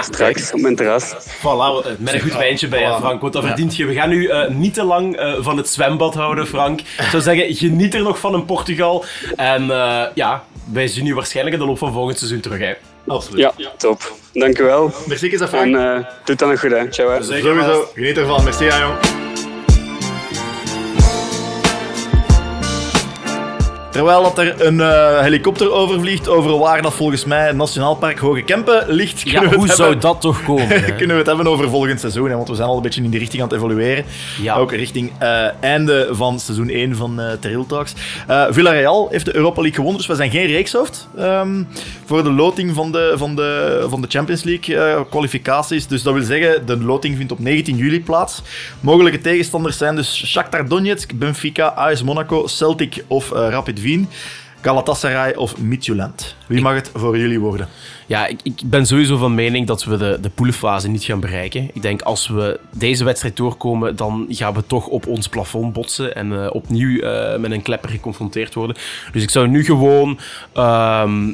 straks 0.00 0.52
op 0.52 0.60
mijn 0.60 0.76
terras. 0.76 1.14
Voilà, 1.38 1.98
met 1.98 2.14
een 2.14 2.20
goed 2.20 2.36
wijntje 2.36 2.68
bij, 2.68 2.82
hè, 2.82 2.96
Frank. 2.96 3.20
Want 3.20 3.32
dat 3.32 3.44
verdient 3.44 3.76
je. 3.76 3.84
We 3.86 3.94
gaan 3.94 4.08
nu 4.08 4.26
eh, 4.26 4.48
niet 4.50 4.74
te 4.74 4.84
lang 4.84 5.16
eh, 5.16 5.32
van 5.38 5.56
het 5.56 5.68
zwembad 5.68 6.14
houden, 6.14 6.46
Frank. 6.46 6.80
Ik 6.80 7.08
zou 7.10 7.22
zeggen, 7.22 7.54
geniet 7.54 7.94
er 7.94 8.02
nog 8.02 8.18
van 8.18 8.34
in 8.34 8.44
Portugal. 8.44 9.04
En 9.36 9.62
eh, 9.70 10.02
ja, 10.14 10.44
wij 10.72 10.86
zien 10.88 11.06
u 11.06 11.14
waarschijnlijk 11.14 11.56
in 11.56 11.62
de 11.62 11.68
loop 11.68 11.78
van 11.78 11.92
volgend 11.92 12.18
seizoen 12.18 12.40
terug. 12.40 12.58
Hè. 12.58 12.72
Absoluut. 13.08 13.52
Ja, 13.56 13.70
top. 13.76 14.12
Dank 14.32 14.58
u 14.58 14.64
wel. 14.64 14.90
Merci, 15.06 15.28
is 15.30 15.38
dat. 15.38 15.52
En 15.52 15.74
eh 15.74 15.94
doe 15.94 16.04
het 16.24 16.38
dan 16.38 16.48
nog 16.48 16.60
goed, 16.60 16.70
hè. 16.70 16.90
Ciao, 16.90 17.10
hè. 17.10 17.22
Sowieso. 17.22 17.90
Geniet 17.94 18.16
ervan. 18.16 18.44
Merci, 18.44 18.64
ja, 18.64 18.78
jong. 18.80 19.27
Terwijl 23.98 24.22
dat 24.22 24.38
er 24.38 24.66
een 24.66 24.80
eh, 24.80 25.20
helikopter 25.20 25.72
overvliegt 25.72 26.28
over 26.28 26.58
waar 26.58 26.82
dat 26.82 26.94
volgens 26.94 27.24
mij 27.24 27.46
het 27.46 27.56
Nationaal 27.56 27.96
Park 27.96 28.18
Hoge 28.18 28.42
Kempen 28.42 28.84
ligt, 28.88 29.20
Ja, 29.30 29.54
hoe 29.54 29.68
zou 29.68 29.98
dat 29.98 30.20
toch 30.20 30.42
komen? 30.42 30.68
kunnen 30.96 31.08
we 31.08 31.14
het 31.14 31.26
hebben 31.26 31.46
over 31.46 31.70
volgend 31.70 32.00
seizoen, 32.00 32.28
hè, 32.28 32.36
want 32.36 32.48
we 32.48 32.54
zijn 32.54 32.68
al 32.68 32.76
een 32.76 32.82
beetje 32.82 33.02
in 33.02 33.10
die 33.10 33.18
richting 33.18 33.42
aan 33.42 33.48
het 33.48 33.56
evolueren. 33.56 34.04
Ja. 34.42 34.54
Ook 34.54 34.72
richting 34.72 35.12
eh, 35.18 35.46
einde 35.60 36.08
van 36.10 36.40
seizoen 36.40 36.68
1 36.68 36.96
van 36.96 37.20
Terrell 37.40 37.64
Talks. 37.68 37.94
Villarreal 38.50 39.08
heeft 39.10 39.24
de 39.24 39.36
Europa 39.36 39.60
League 39.60 39.74
gewonnen, 39.74 39.98
dus 39.98 40.06
we 40.06 40.14
zijn 40.14 40.30
geen 40.30 40.46
reekshoofd 40.46 41.08
ehm, 41.16 41.62
voor 42.04 42.22
de 42.22 42.32
loting 42.32 42.74
van 42.74 42.92
de, 42.92 43.14
van 43.16 43.36
de, 43.36 43.84
van 43.88 44.00
de 44.00 44.08
Champions 44.10 44.42
League 44.42 45.04
kwalificaties. 45.10 45.86
Dus 45.86 46.02
dat 46.02 46.14
wil 46.14 46.22
zeggen, 46.22 46.66
de 46.66 46.78
loting 46.84 47.16
vindt 47.16 47.32
op 47.32 47.38
19 47.38 47.76
juli 47.76 48.02
plaats. 48.02 48.42
Mogelijke 48.80 49.20
tegenstanders 49.20 49.78
zijn 49.78 49.96
dus 49.96 50.26
Shakhtar 50.26 50.68
Donetsk, 50.68 51.12
Benfica, 51.14 51.66
AS 51.66 52.02
Monaco, 52.02 52.46
Celtic 52.46 53.04
of 53.06 53.30
Rapid 53.30 53.80
Galatasaray 54.60 55.34
of 55.34 55.58
Midtjylland. 55.58 56.36
Wie 56.46 56.60
mag 56.60 56.74
het 56.74 56.90
voor 56.94 57.18
jullie 57.18 57.40
worden? 57.40 57.68
Ja, 58.06 58.26
ik, 58.26 58.40
ik 58.42 58.60
ben 58.64 58.86
sowieso 58.86 59.16
van 59.16 59.34
mening 59.34 59.66
dat 59.66 59.84
we 59.84 59.96
de, 59.96 60.18
de 60.20 60.28
poelenfase 60.28 60.88
niet 60.88 61.04
gaan 61.04 61.20
bereiken. 61.20 61.70
Ik 61.72 61.82
denk 61.82 62.02
als 62.02 62.28
we 62.28 62.60
deze 62.70 63.04
wedstrijd 63.04 63.36
doorkomen, 63.36 63.96
dan 63.96 64.26
gaan 64.28 64.54
we 64.54 64.66
toch 64.66 64.86
op 64.86 65.06
ons 65.06 65.28
plafond 65.28 65.72
botsen 65.72 66.14
en 66.14 66.44
eh, 66.44 66.54
opnieuw 66.54 67.00
eh, 67.00 67.38
met 67.38 67.50
een 67.50 67.62
klepper 67.62 67.90
geconfronteerd 67.90 68.54
worden. 68.54 68.76
Dus 69.12 69.22
ik 69.22 69.30
zou 69.30 69.48
nu 69.48 69.64
gewoon. 69.64 70.18
ehm, 70.52 71.28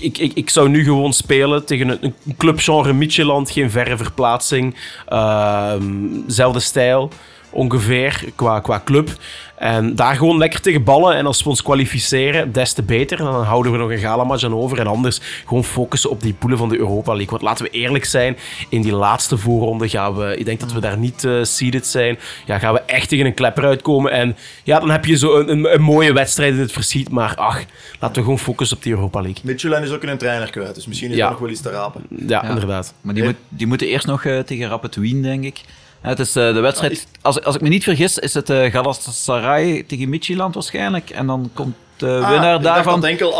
ik, 0.00 0.18
ik, 0.18 0.32
ik 0.34 0.50
zou 0.50 0.68
nu 0.68 0.84
gewoon 0.84 1.12
spelen 1.12 1.64
tegen 1.64 1.88
een, 1.88 1.98
een 2.02 2.36
clubgenre 2.36 2.92
Midtjylland, 2.92 3.50
geen 3.50 3.70
verre 3.70 3.96
verplaatsing, 3.96 4.76
ehm, 5.08 5.84
zelfde 6.26 6.60
stijl 6.60 7.10
ongeveer 7.56 8.24
qua, 8.34 8.60
qua 8.60 8.82
club. 8.84 9.10
En 9.56 9.94
daar 9.94 10.16
gewoon 10.16 10.38
lekker 10.38 10.60
tegen 10.60 10.84
ballen. 10.84 11.16
En 11.16 11.26
als 11.26 11.42
we 11.42 11.48
ons 11.48 11.62
kwalificeren, 11.62 12.52
des 12.52 12.72
te 12.72 12.82
beter. 12.82 13.18
En 13.18 13.24
dan 13.24 13.42
houden 13.44 13.72
we 13.72 13.78
nog 13.78 13.90
een 13.90 13.98
galamatch 13.98 14.44
aan 14.44 14.54
over. 14.54 14.78
En 14.78 14.86
anders 14.86 15.20
gewoon 15.46 15.64
focussen 15.64 16.10
op 16.10 16.22
die 16.22 16.32
poelen 16.34 16.58
van 16.58 16.68
de 16.68 16.78
Europa 16.78 17.10
League. 17.12 17.30
Want 17.30 17.42
laten 17.42 17.64
we 17.64 17.70
eerlijk 17.70 18.04
zijn, 18.04 18.36
in 18.68 18.82
die 18.82 18.92
laatste 18.92 19.36
voorronde 19.38 19.88
gaan 19.88 20.16
we... 20.16 20.36
Ik 20.36 20.44
denk 20.44 20.60
dat 20.60 20.72
we 20.72 20.80
daar 20.80 20.98
niet 20.98 21.24
eh, 21.24 21.42
seeded 21.42 21.86
zijn. 21.86 22.18
Ja, 22.46 22.58
gaan 22.58 22.72
we 22.74 22.80
echt 22.80 23.08
tegen 23.08 23.26
een 23.26 23.34
klepper 23.34 23.64
uitkomen. 23.64 24.12
En 24.12 24.36
ja, 24.64 24.78
dan 24.80 24.90
heb 24.90 25.04
je 25.04 25.16
zo 25.16 25.38
een, 25.38 25.48
een, 25.48 25.74
een 25.74 25.82
mooie 25.82 26.12
wedstrijd 26.12 26.54
in 26.54 26.60
het 26.60 26.72
verschiet. 26.72 27.10
Maar 27.10 27.34
ach, 27.34 27.64
laten 28.00 28.16
we 28.16 28.22
gewoon 28.22 28.38
focussen 28.38 28.76
op 28.76 28.82
die 28.82 28.92
Europa 28.92 29.20
League. 29.20 29.40
Midtjylland 29.44 29.84
is 29.84 29.90
ook 29.90 30.02
een 30.02 30.18
trainer 30.18 30.50
kwijt, 30.50 30.74
dus 30.74 30.86
misschien 30.86 31.10
is 31.10 31.16
Ja. 31.16 31.24
er 31.24 31.30
nog 31.30 31.40
wel 31.40 31.50
iets 31.50 31.60
te 31.60 31.70
rapen. 31.70 32.02
Ja, 32.26 32.42
inderdaad. 32.44 32.94
Maar 33.00 33.14
die, 33.14 33.24
moet, 33.24 33.36
die 33.48 33.66
moeten 33.66 33.86
eerst 33.86 34.06
nog 34.06 34.24
eh, 34.24 34.38
tegen 34.38 34.68
Rapid 34.68 34.96
Wien, 34.96 35.22
denk 35.22 35.44
ik. 35.44 35.60
Het 36.08 36.18
is 36.18 36.36
eh, 36.36 36.54
de 36.54 36.60
wedstrijd, 36.60 37.06
als, 37.22 37.42
als 37.44 37.54
ik 37.54 37.60
me 37.60 37.68
niet 37.68 37.82
vergis, 37.84 38.18
is 38.18 38.34
het 38.34 38.50
eh 38.50 38.70
Galatasaray 38.72 39.84
tegen 39.88 40.08
Midtjylland 40.08 40.54
waarschijnlijk. 40.54 41.10
En 41.10 41.26
dan 41.26 41.50
komt 41.54 41.74
de 41.96 42.20
Ah, 42.22 42.30
winnaar 42.30 42.62
daarvan 42.62 43.04
enkel 43.04 43.32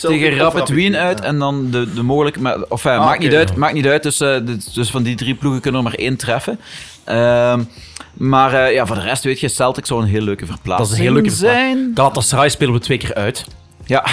tegen 0.00 0.36
Rapid 0.36 0.68
Wien 0.68 0.96
uit. 0.96 1.18
ja. 1.18 1.24
En 1.24 1.38
dan 1.38 1.70
de, 1.70 1.92
de 1.94 2.02
mogelijke... 2.02 2.40
Maar, 2.40 2.56
of, 2.68 2.86
Ah, 2.86 2.98
maakt, 3.04 3.18
niet 3.18 3.34
uit, 3.34 3.48
ja. 3.48 3.54
maakt 3.58 3.74
niet 3.74 3.86
uit, 3.86 4.02
dus, 4.02 4.20
eh, 4.20 4.36
dus, 4.44 4.64
dus 4.72 4.90
van 4.90 5.02
die 5.02 5.14
drie 5.16 5.34
ploegen 5.34 5.60
kunnen 5.60 5.80
er 5.84 5.86
maar 5.90 5.98
één 5.98 6.16
treffen. 6.16 6.60
Ehm, 7.04 7.62
maar 8.12 8.52
eh, 8.54 8.72
ja, 8.72 8.86
voor 8.86 8.96
de 8.96 9.02
rest 9.02 9.24
weet 9.24 9.40
je, 9.40 9.48
Celtic 9.48 9.86
zou 9.86 10.02
een 10.02 10.08
heel 10.08 10.20
leuke 10.22 10.46
verplaatsing 10.46 10.88
Dat 10.88 10.98
is 10.98 10.98
een 10.98 11.12
heel 11.12 11.12
leuke 11.22 11.36
zijn. 11.36 11.90
Galatasaray 11.94 12.48
spelen 12.48 12.72
we 12.74 12.80
twee 12.80 12.98
keer 12.98 13.14
uit. 13.14 13.44
Ja. 13.86 14.04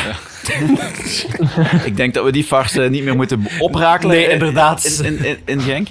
ik 1.86 1.98
denk 1.98 2.14
dat 2.14 2.24
we 2.24 2.32
die 2.32 2.44
farce 2.44 2.82
niet 2.82 3.04
meer 3.04 3.16
moeten 3.16 3.48
oprakelen. 3.60 4.16
Nee, 4.16 4.26
in- 4.26 4.32
inderdaad. 4.32 4.86
In, 5.04 5.06
in, 5.18 5.26
in, 5.26 5.38
in 5.46 5.62
Genk. 5.62 5.88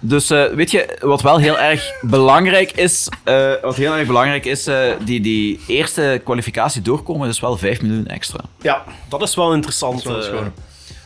Dus 0.00 0.30
eh, 0.30 0.44
weet 0.44 0.70
je, 0.70 0.96
wat 1.00 1.22
wel 1.22 1.38
heel 1.38 1.58
erg 1.58 1.92
belangrijk 2.00 2.72
is, 2.72 3.08
eh, 3.24 3.52
wat 3.62 3.76
heel 3.76 3.94
erg 3.94 4.06
belangrijk 4.06 4.44
is, 4.44 4.66
eh, 4.66 4.90
die, 5.04 5.20
die 5.20 5.60
eerste 5.66 6.20
kwalificatie 6.24 6.82
doorkomen, 6.82 7.28
is 7.28 7.40
wel 7.40 7.56
5 7.56 7.82
miljoen 7.82 8.06
extra. 8.06 8.40
Ja, 8.62 8.84
Dat 9.08 9.22
is 9.22 9.34
wel 9.34 9.52
interessant. 9.54 10.04
dat 10.04 10.16
is 10.22 10.26
gewoon. 10.26 10.52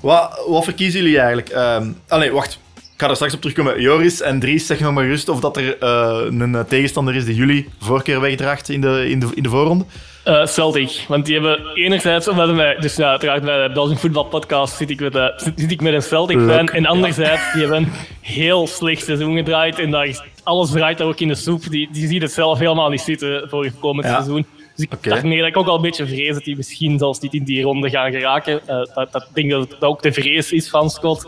Wat, 0.00 0.44
wat 0.48 0.64
verkiezen 0.64 1.00
jullie 1.00 1.18
eigenlijk? 1.18 1.48
Ehm 1.48 1.90
allee, 2.08 2.30
wacht. 2.32 2.58
Ik 2.74 3.08
ga 3.08 3.08
er 3.08 3.14
straks 3.14 3.34
op 3.34 3.40
terugkomen. 3.40 3.80
Joris 3.80 4.20
en 4.20 4.40
Dries, 4.40 4.66
zeg 4.66 4.80
nog 4.80 4.92
maar 4.92 5.04
gerust 5.04 5.28
of 5.28 5.40
dat 5.40 5.56
er 5.56 5.78
eh, 5.78 6.20
een 6.28 6.64
tegenstander 6.68 7.14
is 7.14 7.24
die 7.24 7.34
jullie 7.34 7.68
voorkeur 7.80 8.20
wegdraagt 8.20 8.68
in 8.68 8.80
de, 8.80 9.08
in 9.08 9.20
de, 9.20 9.28
in 9.34 9.42
de 9.42 9.48
voorronde. 9.48 9.84
Eh, 10.24 10.46
Celtic, 10.46 11.04
want 11.08 11.26
die 11.26 11.34
hebben 11.34 11.66
enerzijds, 11.74 12.28
omdat 12.28 12.50
wij, 12.50 12.76
dus 12.80 12.96
ja, 12.96 13.10
uiteraard 13.10 13.42
bij 13.42 13.66
de 13.68 13.74
Belgian 13.74 13.98
Football 13.98 14.24
Podcast 14.24 14.76
zit 14.76 14.90
ik 14.90 15.00
met, 15.00 15.32
zit, 15.36 15.52
zit 15.56 15.70
ik 15.70 15.80
met 15.80 15.92
een 15.94 16.02
Celtic 16.02 16.38
fan. 16.38 16.68
En 16.68 16.86
anderzijds, 16.86 17.52
die 17.52 17.60
hebben 17.62 17.78
een 17.82 17.92
heel 18.20 18.66
slecht 18.66 19.04
seizoen 19.04 19.36
gedraaid. 19.36 19.78
En 19.78 19.90
daar 19.90 20.06
is, 20.06 20.22
alles 20.42 20.70
draait 20.70 20.98
daar 20.98 21.06
ook 21.06 21.20
in 21.20 21.28
de 21.28 21.34
soep. 21.34 21.62
Die, 21.70 21.88
die 21.92 22.06
ziet 22.06 22.22
het 22.22 22.32
zelf 22.32 22.58
helemaal 22.58 22.88
niet 22.88 23.00
zitten 23.00 23.48
voor 23.48 23.64
het 23.64 23.78
komend 23.80 24.06
Ja. 24.06 24.12
seizoen. 24.12 24.46
Dus 24.76 24.84
ik 24.84 24.92
Oké. 24.92 25.08
daarmee 25.08 25.38
dat 25.38 25.48
ik 25.48 25.56
ook 25.56 25.66
al 25.66 25.76
een 25.76 25.82
beetje 25.82 26.06
vrees 26.06 26.34
dat 26.34 26.44
die 26.44 26.56
misschien 26.56 26.98
zelfs 26.98 27.20
niet 27.20 27.34
in 27.34 27.44
die 27.44 27.62
ronde 27.62 27.90
gaan 27.90 28.10
geraken. 28.12 28.60
Eh, 28.66 28.76
dat, 28.94 29.12
dat, 29.12 29.22
ik 29.22 29.34
denk 29.34 29.50
dat 29.50 29.70
het 29.70 29.82
ook 29.82 30.02
de 30.02 30.12
vrees 30.12 30.52
is 30.52 30.70
van 30.70 30.90
Scott. 30.90 31.26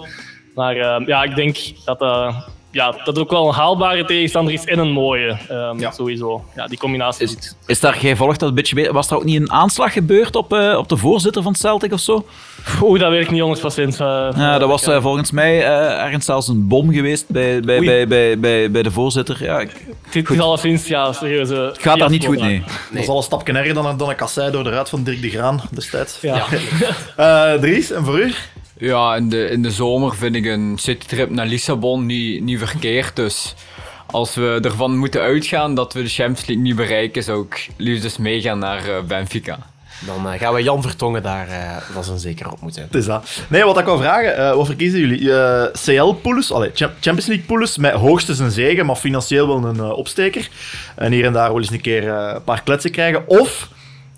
Maar 0.55 0.77
eh, 0.77 1.07
ja, 1.07 1.23
ik 1.23 1.35
denk 1.35 1.57
dat, 1.85 1.99
ja, 2.75 2.91
dat 2.91 3.07
het 3.07 3.19
ook 3.19 3.31
wel 3.31 3.49
een 3.49 3.55
haalbare 3.55 4.05
tegenstander 4.05 4.55
is 4.55 4.65
en 4.65 4.79
een 4.79 4.91
mooie. 4.93 5.37
ehm, 5.49 5.79
Ja. 5.81 5.91
Sowieso. 5.91 6.45
Ja, 6.57 6.67
die 6.67 6.79
combinatie 6.79 7.25
Is, 7.27 7.55
is 7.67 7.81
daar, 7.81 7.99
jij 8.01 8.17
volgt 8.17 8.41
dat 8.41 8.49
een 8.49 8.55
beetje 8.55 8.75
mee, 8.75 8.91
was 8.91 9.11
er 9.11 9.17
ook 9.17 9.25
niet 9.25 9.41
een 9.41 9.51
aanslag 9.53 9.93
gebeurd 9.93 10.37
op, 10.37 10.53
eh, 10.53 10.77
op 10.79 10.89
de 10.89 10.97
voorzitter 10.97 11.43
van 11.43 11.55
Celtic 11.55 11.93
of 11.93 12.01
zo? 12.01 12.27
Oeh, 12.83 13.01
dat 13.01 13.11
weet 13.11 13.23
ik 13.23 13.31
niet 13.31 13.41
100%. 13.41 14.01
Uh, 14.01 14.29
Ja, 14.37 14.59
dat 14.59 14.69
was 14.69 14.87
eh, 14.87 15.03
volgens 15.03 15.31
mij 15.31 15.59
eh, 15.65 16.03
ergens 16.03 16.25
zelfs 16.25 16.49
een 16.49 16.69
bom 16.69 16.93
geweest 16.93 17.29
bij, 17.29 17.61
bij, 17.61 17.81
bij, 17.81 18.07
bij, 18.09 18.39
bij, 18.39 18.71
bij 18.71 18.83
de 18.83 18.91
voorzitter. 18.91 19.37
Ja, 19.45 19.61
ik- 19.61 19.85
Dit 20.11 20.31
is 20.31 20.39
alleszins, 20.41 20.87
ja, 20.87 21.13
serieus. 21.13 21.51
eh, 21.51 21.59
het 21.67 21.79
gaat 21.83 21.99
daar 21.99 22.11
niet 22.11 22.25
goed, 22.27 22.41
nee. 22.41 22.63
Dat 22.93 23.03
is 23.03 23.09
al 23.09 23.17
een 23.17 23.23
stapje 23.23 23.53
erger 23.53 23.75
dan, 23.75 23.87
een- 23.87 23.97
dan 23.97 24.09
een 24.09 24.17
kassei 24.17 24.51
door 24.51 24.65
de 24.65 24.71
ruit 24.71 24.89
van 24.89 25.03
Dirk 25.03 25.23
de 25.23 25.31
Graan 25.31 25.61
destijds. 25.71 26.19
Ja. 26.21 26.45
Eh, 27.17 27.53
Dries, 27.53 27.91
en 27.91 28.05
voor 28.05 28.19
u? 28.21 28.33
Ja, 28.79 29.17
in 29.17 29.29
de, 29.29 29.51
in 29.51 29.63
de 29.63 29.71
zomer 29.71 30.15
vind 30.15 30.35
ik 30.35 30.45
een 30.45 30.75
citytrip 30.79 31.31
naar 31.31 31.47
Lissabon 31.47 32.07
niet, 32.07 32.43
niet 32.43 32.59
verkeerd. 32.59 33.17
Dus 33.17 33.55
als 34.07 34.35
we 34.35 34.59
ervan 34.63 34.97
moeten 34.99 35.21
uitgaan 35.21 35.75
dat 35.75 35.93
we 35.93 36.03
de 36.03 36.09
Champions 36.09 36.47
League 36.47 36.65
niet 36.65 36.77
bereiken, 36.77 37.23
zou 37.23 37.45
ik 37.45 37.69
liefst 37.77 38.03
dus 38.03 38.17
meegaan 38.17 38.59
naar 38.59 38.89
eh, 38.89 39.03
Benfica. 39.03 39.59
Dan 40.07 40.29
eh, 40.29 40.39
gaan 40.41 40.55
we 40.55 40.63
Jan 40.63 40.83
Vertongen 40.83 41.23
daar 41.23 41.49
uh, 41.49 41.95
dat 41.95 42.03
is 42.05 42.11
een 42.11 42.19
zeker 42.19 42.53
op 42.53 42.61
moeten. 42.61 42.83
Het 42.83 42.95
is 42.95 43.05
dat. 43.07 43.43
Nee, 43.49 43.65
wat 43.65 43.79
ik 43.79 43.85
wou 43.85 43.99
vragen, 43.99 44.37
eh, 44.37 44.55
wat 44.55 44.67
verkiezen 44.67 45.01
jullie? 45.01 45.33
Eh, 45.35 45.65
CL-poules, 45.85 46.49
Champions 46.75 47.27
League-poules, 47.27 47.79
met 47.79 47.93
hoogstens 47.93 48.39
een 48.39 48.51
zegen, 48.51 48.87
maar 48.87 48.97
financieel 48.97 49.47
wel 49.47 49.65
een 49.65 49.79
eh, 49.79 49.91
opsteker. 49.91 50.49
En 50.97 51.13
hier 51.13 51.25
en 51.25 51.33
daar 51.33 51.49
wel 51.49 51.59
eens 51.59 51.71
een 51.71 51.81
keer 51.81 52.09
eh, 52.09 52.33
een 52.35 52.45
paar 52.45 52.63
kletsen 52.63 52.91
krijgen. 52.91 53.29
Of 53.29 53.69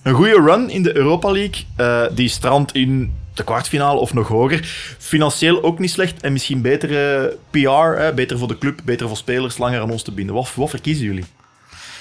een 0.02 0.14
goede 0.14 0.42
run 0.46 0.70
in 0.70 0.82
de 0.82 0.96
Europa 0.96 1.30
League, 1.30 1.64
eh, 1.76 2.02
die 2.12 2.28
strandt 2.28 2.74
in 2.74 3.12
de 3.36 3.44
kwartfinale 3.44 3.98
of 3.98 4.14
nog 4.14 4.28
hoger. 4.28 4.60
Financieel 4.98 5.62
ook 5.62 5.78
niet 5.78 5.90
slecht 5.90 6.22
en 6.22 6.32
misschien 6.32 6.62
betere 6.62 7.36
PR, 7.50 7.68
hè, 7.68 8.14
beter 8.14 8.38
voor 8.38 8.48
de 8.48 8.58
club, 8.58 8.80
beter 8.84 9.08
voor 9.08 9.16
spelers, 9.16 9.58
langer 9.58 9.80
aan 9.80 9.90
ons 9.90 10.02
te 10.02 10.12
binden. 10.12 10.34
Wat, 10.34 10.54
wat 10.54 10.70
verkiezen 10.70 11.04
jullie? 11.04 11.24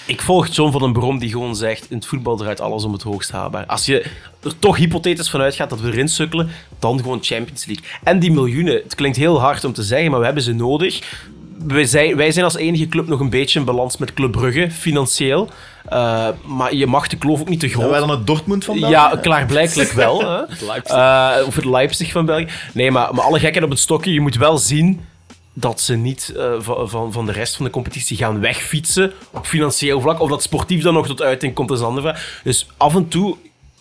Ik 0.07 0.21
volg 0.21 0.47
John 0.47 0.71
van 0.71 0.81
den 0.81 0.93
Brom 0.93 1.19
die 1.19 1.29
gewoon 1.29 1.55
zegt: 1.55 1.89
in 1.89 1.97
het 1.97 2.05
voetbal 2.05 2.35
draait 2.35 2.61
alles 2.61 2.83
om 2.83 2.93
het 2.93 3.01
hoogst 3.01 3.31
haalbaar. 3.31 3.65
Als 3.65 3.85
je 3.85 4.05
er 4.43 4.59
toch 4.59 4.77
hypothetisch 4.77 5.29
vanuit 5.29 5.55
gaat 5.55 5.69
dat 5.69 5.79
we 5.79 5.87
erin 5.87 6.07
sukkelen, 6.07 6.49
dan 6.79 6.97
gewoon 6.99 7.23
Champions 7.23 7.65
League. 7.65 7.85
En 8.03 8.19
die 8.19 8.31
miljoenen, 8.31 8.73
het 8.83 8.95
klinkt 8.95 9.17
heel 9.17 9.39
hard 9.39 9.63
om 9.63 9.73
te 9.73 9.83
zeggen, 9.83 10.11
maar 10.11 10.19
we 10.19 10.25
hebben 10.25 10.43
ze 10.43 10.53
nodig. 10.53 11.23
Wij 11.57 11.85
zijn, 11.85 12.15
wij 12.15 12.31
zijn 12.31 12.45
als 12.45 12.55
enige 12.55 12.87
club 12.87 13.07
nog 13.07 13.19
een 13.19 13.29
beetje 13.29 13.59
in 13.59 13.65
balans 13.65 13.97
met 13.97 14.13
Club 14.13 14.31
Brugge, 14.31 14.71
financieel. 14.71 15.49
Uh, 15.93 16.27
maar 16.45 16.73
je 16.73 16.87
mag 16.87 17.07
de 17.07 17.17
kloof 17.17 17.39
ook 17.39 17.49
niet 17.49 17.59
te 17.59 17.67
groot. 17.67 17.79
Zijn 17.79 17.91
wij 17.91 17.99
dan 17.99 18.09
het 18.09 18.27
Dortmund 18.27 18.65
van 18.65 18.79
België? 18.79 18.91
Ja, 18.91 19.17
klaarblijkelijk 19.21 19.91
wel. 20.03 20.19
hè. 20.19 20.41
Uh, 20.87 21.47
of 21.47 21.55
het 21.55 21.65
Leipzig 21.65 22.11
van 22.11 22.25
België. 22.25 22.47
Nee, 22.73 22.91
maar, 22.91 23.15
maar 23.15 23.23
alle 23.23 23.39
gekheid 23.39 23.63
op 23.63 23.69
het 23.69 23.79
stokje, 23.79 24.13
je 24.13 24.21
moet 24.21 24.35
wel 24.35 24.57
zien 24.57 25.05
dat 25.53 25.81
ze 25.81 25.95
niet 25.95 26.33
uh, 26.35 26.53
van, 26.59 26.89
van, 26.89 27.11
van 27.11 27.25
de 27.25 27.31
rest 27.31 27.55
van 27.55 27.65
de 27.65 27.71
competitie 27.71 28.17
gaan 28.17 28.39
wegfietsen 28.39 29.11
op 29.31 29.45
financieel 29.45 30.01
vlak. 30.01 30.19
Of 30.19 30.29
dat 30.29 30.43
sportief 30.43 30.83
dan 30.83 30.93
nog 30.93 31.07
tot 31.07 31.21
uiting 31.21 31.53
komt, 31.53 31.71
is 31.71 31.79
een 31.79 31.85
andere 31.85 32.07
vraag. 32.07 32.41
Dus 32.43 32.67
af 32.77 32.95
en 32.95 33.07
toe, 33.07 33.35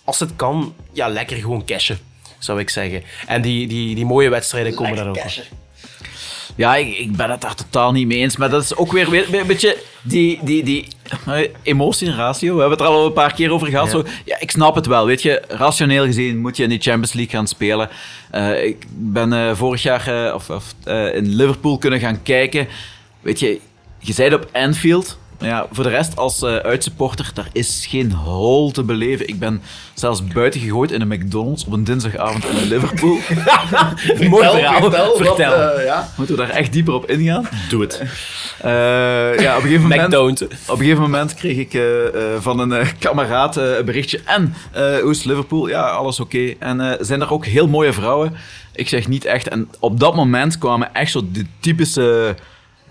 als 0.05 0.21
het 0.21 0.37
kan, 0.37 0.75
ja, 0.93 1.09
lekker 1.09 1.37
gewoon 1.37 1.65
cashen, 1.65 1.99
zou 2.39 2.61
ik 2.61 2.71
zeggen. 2.71 3.03
En 3.27 3.43
die, 3.43 3.67
die, 3.67 3.95
die 3.95 4.07
mooie 4.07 4.29
wedstrijden 4.29 4.75
komen 4.75 4.97
dan 4.97 5.09
ook. 5.09 5.19
Ja, 6.57 6.77
ik, 6.77 6.99
ik 6.99 7.17
ben 7.17 7.31
het 7.31 7.41
daar 7.41 7.55
totaal 7.55 7.93
niet 7.93 8.07
mee 8.07 8.19
eens. 8.19 8.37
Maar 8.37 8.51
dat 8.51 8.63
is 8.63 8.77
ook 8.77 8.93
weer 8.93 9.11
weer- 9.11 9.35
een 9.41 9.47
beetje 9.47 9.77
die, 10.03 10.39
die, 10.43 10.63
die 10.65 10.89
eh, 11.27 11.41
emotie 11.63 12.09
en 12.09 12.17
ratio. 12.17 12.55
We 12.55 12.61
hebben 12.61 12.79
het 12.79 12.87
er 12.89 12.95
al 12.95 13.07
een 13.07 13.13
paar 13.13 13.35
keer 13.35 13.51
over 13.53 13.67
gehad. 13.67 13.87
Ja. 13.87 13.93
Zo, 13.93 14.05
ja, 14.25 14.41
ik 14.41 14.51
snap 14.51 14.75
het 14.75 14.87
wel. 14.87 15.07
Weet 15.07 15.23
je, 15.23 15.43
rationeel 15.49 16.05
gezien 16.05 16.39
moet 16.39 16.57
je 16.57 16.63
in 16.63 16.69
die 16.69 16.81
Champions 16.81 17.13
League 17.13 17.35
gaan 17.35 17.47
spelen. 17.47 17.89
Eh, 18.31 18.65
ik 18.65 18.87
ben 18.91 19.33
eh, 19.33 19.55
vorig 19.55 19.83
jaar 19.83 20.35
of, 20.35 20.49
in 21.15 21.35
Liverpool 21.35 21.79
kunnen 21.79 22.01
gaan 22.01 22.23
kijken. 22.23 22.67
Weet 23.21 23.41
je, 23.41 23.61
je 23.99 24.13
zei 24.13 24.35
op 24.35 24.49
Anfield. 24.53 25.19
Maar 25.39 25.49
Ja, 25.49 25.67
voor 25.73 25.85
de 25.85 25.91
rest, 25.91 26.17
als 26.17 26.43
eh, 26.43 26.57
uitsupporter, 26.57 27.31
daar 27.35 27.49
is 27.53 27.87
geen 27.89 28.13
hol 28.13 28.71
te 28.71 28.83
beleven. 28.83 29.29
Ik 29.29 29.39
ben 29.39 29.63
zelfs 29.95 30.25
buiten 30.25 30.61
gegooid 30.61 30.93
in 30.93 31.01
een 31.01 31.09
McDonald's 31.09 31.65
op 31.67 31.73
een 31.73 31.85
dinsdagavond 31.85 32.45
in 32.45 32.69
Liverpool. 32.69 33.11
Mooi 34.29 34.49
verhaal. 34.49 34.81
vertel. 34.81 35.17
Vertel. 35.17 35.51
wat, 35.51 35.75
eh, 35.77 35.85
ja. 35.85 36.09
Moeten 36.17 36.37
we 36.37 36.47
daar 36.47 36.51
echt 36.51 36.73
dieper 36.73 36.95
op 36.95 37.11
ingaan? 37.11 37.49
Doe 37.69 37.81
het. 37.81 38.03
Eh, 38.61 39.39
ja, 39.39 39.57
op 39.57 39.63
een 39.63 39.69
gegeven 39.69 39.89
moment, 39.89 40.15
op 40.43 40.51
een 40.69 40.77
gegeven 40.77 41.03
moment 41.03 41.35
kreeg 41.35 41.57
ik 41.57 41.83
van 42.41 42.59
een 42.59 42.87
kameraad 42.99 43.57
een 43.57 43.85
berichtje. 43.85 44.21
En, 44.25 44.55
hoe 44.73 45.11
is 45.11 45.25
Liverpool? 45.25 45.69
Ja, 45.69 45.83
alles 45.83 46.21
oké. 46.21 46.55
En 46.59 46.97
zijn 47.01 47.21
er 47.21 47.33
ook 47.33 47.47
heel 47.47 47.69
mooie 47.69 47.93
vrouwen? 47.93 48.37
Ik 48.73 48.89
zeg 48.89 49.09
niet 49.09 49.25
echt. 49.25 49.49
En 49.49 49.69
op 49.79 50.01
dat 50.01 50.15
moment 50.15 50.59
kwamen 50.59 50.95
echt 50.95 51.11
zo 51.11 51.23
de 51.33 51.45
typische 51.61 52.35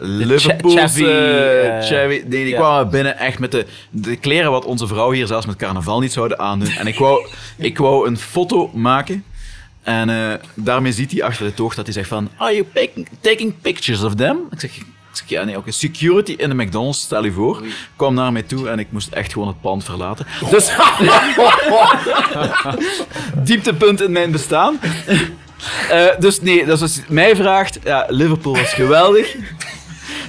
Liverpoolse... 0.05 0.77
Chavy, 0.77 1.03
eh, 1.03 1.81
Chavy- 1.81 2.23
nee, 2.27 2.43
die 2.43 2.47
ja. 2.47 2.57
kwamen 2.57 2.89
binnen 2.89 3.17
echt 3.17 3.39
met 3.39 3.51
de, 3.51 3.65
de 3.89 4.15
kleren 4.15 4.51
wat 4.51 4.65
onze 4.65 4.87
vrouwen 4.87 5.15
hier 5.15 5.27
zelfs 5.27 5.45
met 5.45 5.55
carnaval 5.55 5.99
niet 5.99 6.13
zouden 6.13 6.39
aandoen. 6.39 6.69
En 6.69 6.87
ik 6.87 6.97
wou, 6.97 7.27
ik 7.57 7.77
wou 7.77 8.07
een 8.07 8.17
foto 8.17 8.69
maken. 8.73 9.23
En 9.83 10.09
eh, 10.09 10.33
daarmee 10.53 10.91
ziet 10.91 11.11
hij 11.11 11.23
achter 11.23 11.45
de 11.45 11.53
toog 11.53 11.75
dat 11.75 11.85
hij 11.85 11.93
zegt 11.93 12.07
van... 12.07 12.29
Are 12.37 12.53
you 12.53 12.65
taking, 12.73 13.07
taking 13.19 13.53
pictures 13.61 14.03
of 14.03 14.15
them? 14.15 14.37
Ik 14.51 14.59
zeg, 14.59 14.71
ja, 15.25 15.43
nee, 15.43 15.57
oké. 15.57 15.71
Security 15.71 16.31
in 16.31 16.49
de 16.49 16.55
McDonald's, 16.55 17.01
stel 17.01 17.23
je 17.23 17.31
voor. 17.31 17.63
Kwam 17.95 18.13
naar 18.13 18.31
mij 18.31 18.43
toe 18.43 18.69
en 18.69 18.79
ik 18.79 18.87
moest 18.89 19.11
echt 19.11 19.31
gewoon 19.33 19.47
het 19.47 19.61
pand 19.61 19.83
verlaten. 19.83 20.25
Dus... 20.51 20.71
Dieptepunt 23.45 24.01
in 24.01 24.11
mijn 24.11 24.31
bestaan. 24.31 24.79
Eh, 25.89 26.05
dus 26.19 26.41
nee, 26.41 26.65
dus 26.65 26.81
als 26.81 26.95
je 26.95 27.01
mij 27.07 27.35
vraagt... 27.35 27.79
Ja, 27.83 28.05
Liverpool 28.09 28.55
was 28.55 28.73
geweldig. 28.73 29.35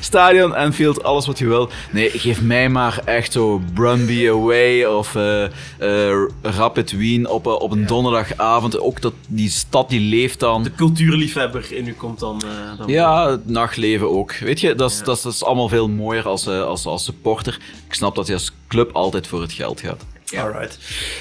Stadion, 0.05 0.55
Anfield, 0.55 1.03
alles 1.03 1.27
wat 1.27 1.39
je 1.39 1.47
wil. 1.47 1.71
Nee, 1.91 2.11
geef 2.11 2.43
mij 2.43 2.69
maar 2.69 3.01
echt 3.05 3.33
zo 3.33 3.63
Brumby 3.75 4.29
away 4.29 4.85
of 4.85 5.15
eh, 5.15 5.45
eh, 5.45 6.29
Rapid 6.43 6.93
Wien 6.93 7.29
op, 7.29 7.47
eh, 7.47 7.53
op 7.53 7.71
een 7.71 7.87
donderdagavond. 7.87 8.79
Ook 8.79 9.01
dat, 9.01 9.13
die 9.29 9.51
stad 9.51 9.89
die 9.89 10.01
leeft 10.01 10.41
dan. 10.41 10.63
De 10.63 10.75
cultuurliefhebber 10.75 11.73
in 11.73 11.89
u 11.89 11.93
komt 11.93 12.19
dan... 12.19 12.43
dan 12.79 12.89
Ja, 12.89 13.31
het 13.31 13.49
nachtleven 13.49 14.11
ook. 14.11 14.35
Weet 14.35 14.61
je, 14.61 14.75
dat 14.75 14.91
is, 14.91 15.03
dat 15.03 15.17
is, 15.17 15.23
dat 15.23 15.33
is 15.33 15.45
allemaal 15.45 15.69
veel 15.69 15.89
mooier 15.89 16.29
als, 16.29 16.49
als, 16.49 16.87
als 16.87 17.05
supporter. 17.05 17.59
Ik 17.87 17.95
snap 17.95 18.15
dat 18.15 18.27
je 18.27 18.33
als 18.33 18.53
club 18.69 18.91
altijd 18.93 19.27
voor 19.27 19.41
het 19.41 19.53
geld 19.53 19.81
gaat. 19.81 20.05
Alright. 20.37 20.79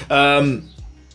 Ehm, 0.08 0.58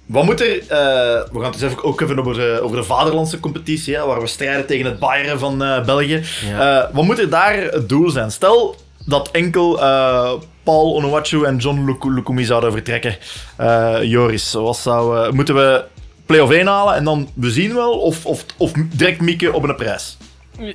wat 0.10 0.24
moet 0.24 0.42
er... 0.42 0.58
eh, 0.60 0.68
we 0.68 1.30
gaan 1.34 1.44
het 1.44 1.54
dus 1.60 1.62
even, 1.62 1.84
ook 1.84 2.02
even 2.02 2.20
over 2.20 2.34
de, 2.34 2.60
over 2.64 2.78
de 2.78 2.84
vaderlandse 2.84 3.40
competitie, 3.40 3.96
hè, 3.96 4.06
waar 4.06 4.22
we 4.22 4.28
strijden 4.28 4.66
tegen 4.66 4.86
het 4.86 5.00
Bayern 5.00 5.40
van 5.40 5.64
eh, 5.64 5.86
België. 5.86 6.22
Ja. 6.50 6.84
Eh, 6.84 6.94
wat 6.96 7.04
moet 7.04 7.20
er 7.20 7.30
daar 7.30 7.56
het 7.58 7.90
doel 7.90 8.10
zijn? 8.10 8.32
Stel 8.32 8.76
dat 9.06 9.30
enkel 9.32 9.82
eh, 9.82 10.32
Paul 10.64 10.94
Onuachu 10.96 11.44
en 11.44 11.58
John 11.58 11.86
Luku- 11.86 12.14
Lukumi 12.14 12.44
zouden 12.44 12.72
vertrekken. 12.72 13.18
Eh, 13.58 13.98
Joris, 14.04 14.54
wat 14.54 14.78
zou, 14.78 15.18
eh, 15.26 15.32
moeten 15.32 15.56
we 15.56 15.84
play-off 16.26 16.52
1 16.52 16.68
halen 16.68 16.96
en 16.96 17.04
dan 17.04 17.30
we 17.34 17.50
zien 17.52 17.74
wel? 17.74 17.92
Of, 18.00 18.26
of, 18.26 18.46
of 18.58 18.72
direct 18.94 19.22
mikken 19.22 19.54
op 19.54 19.64
een 19.64 19.76
prijs? 19.76 20.18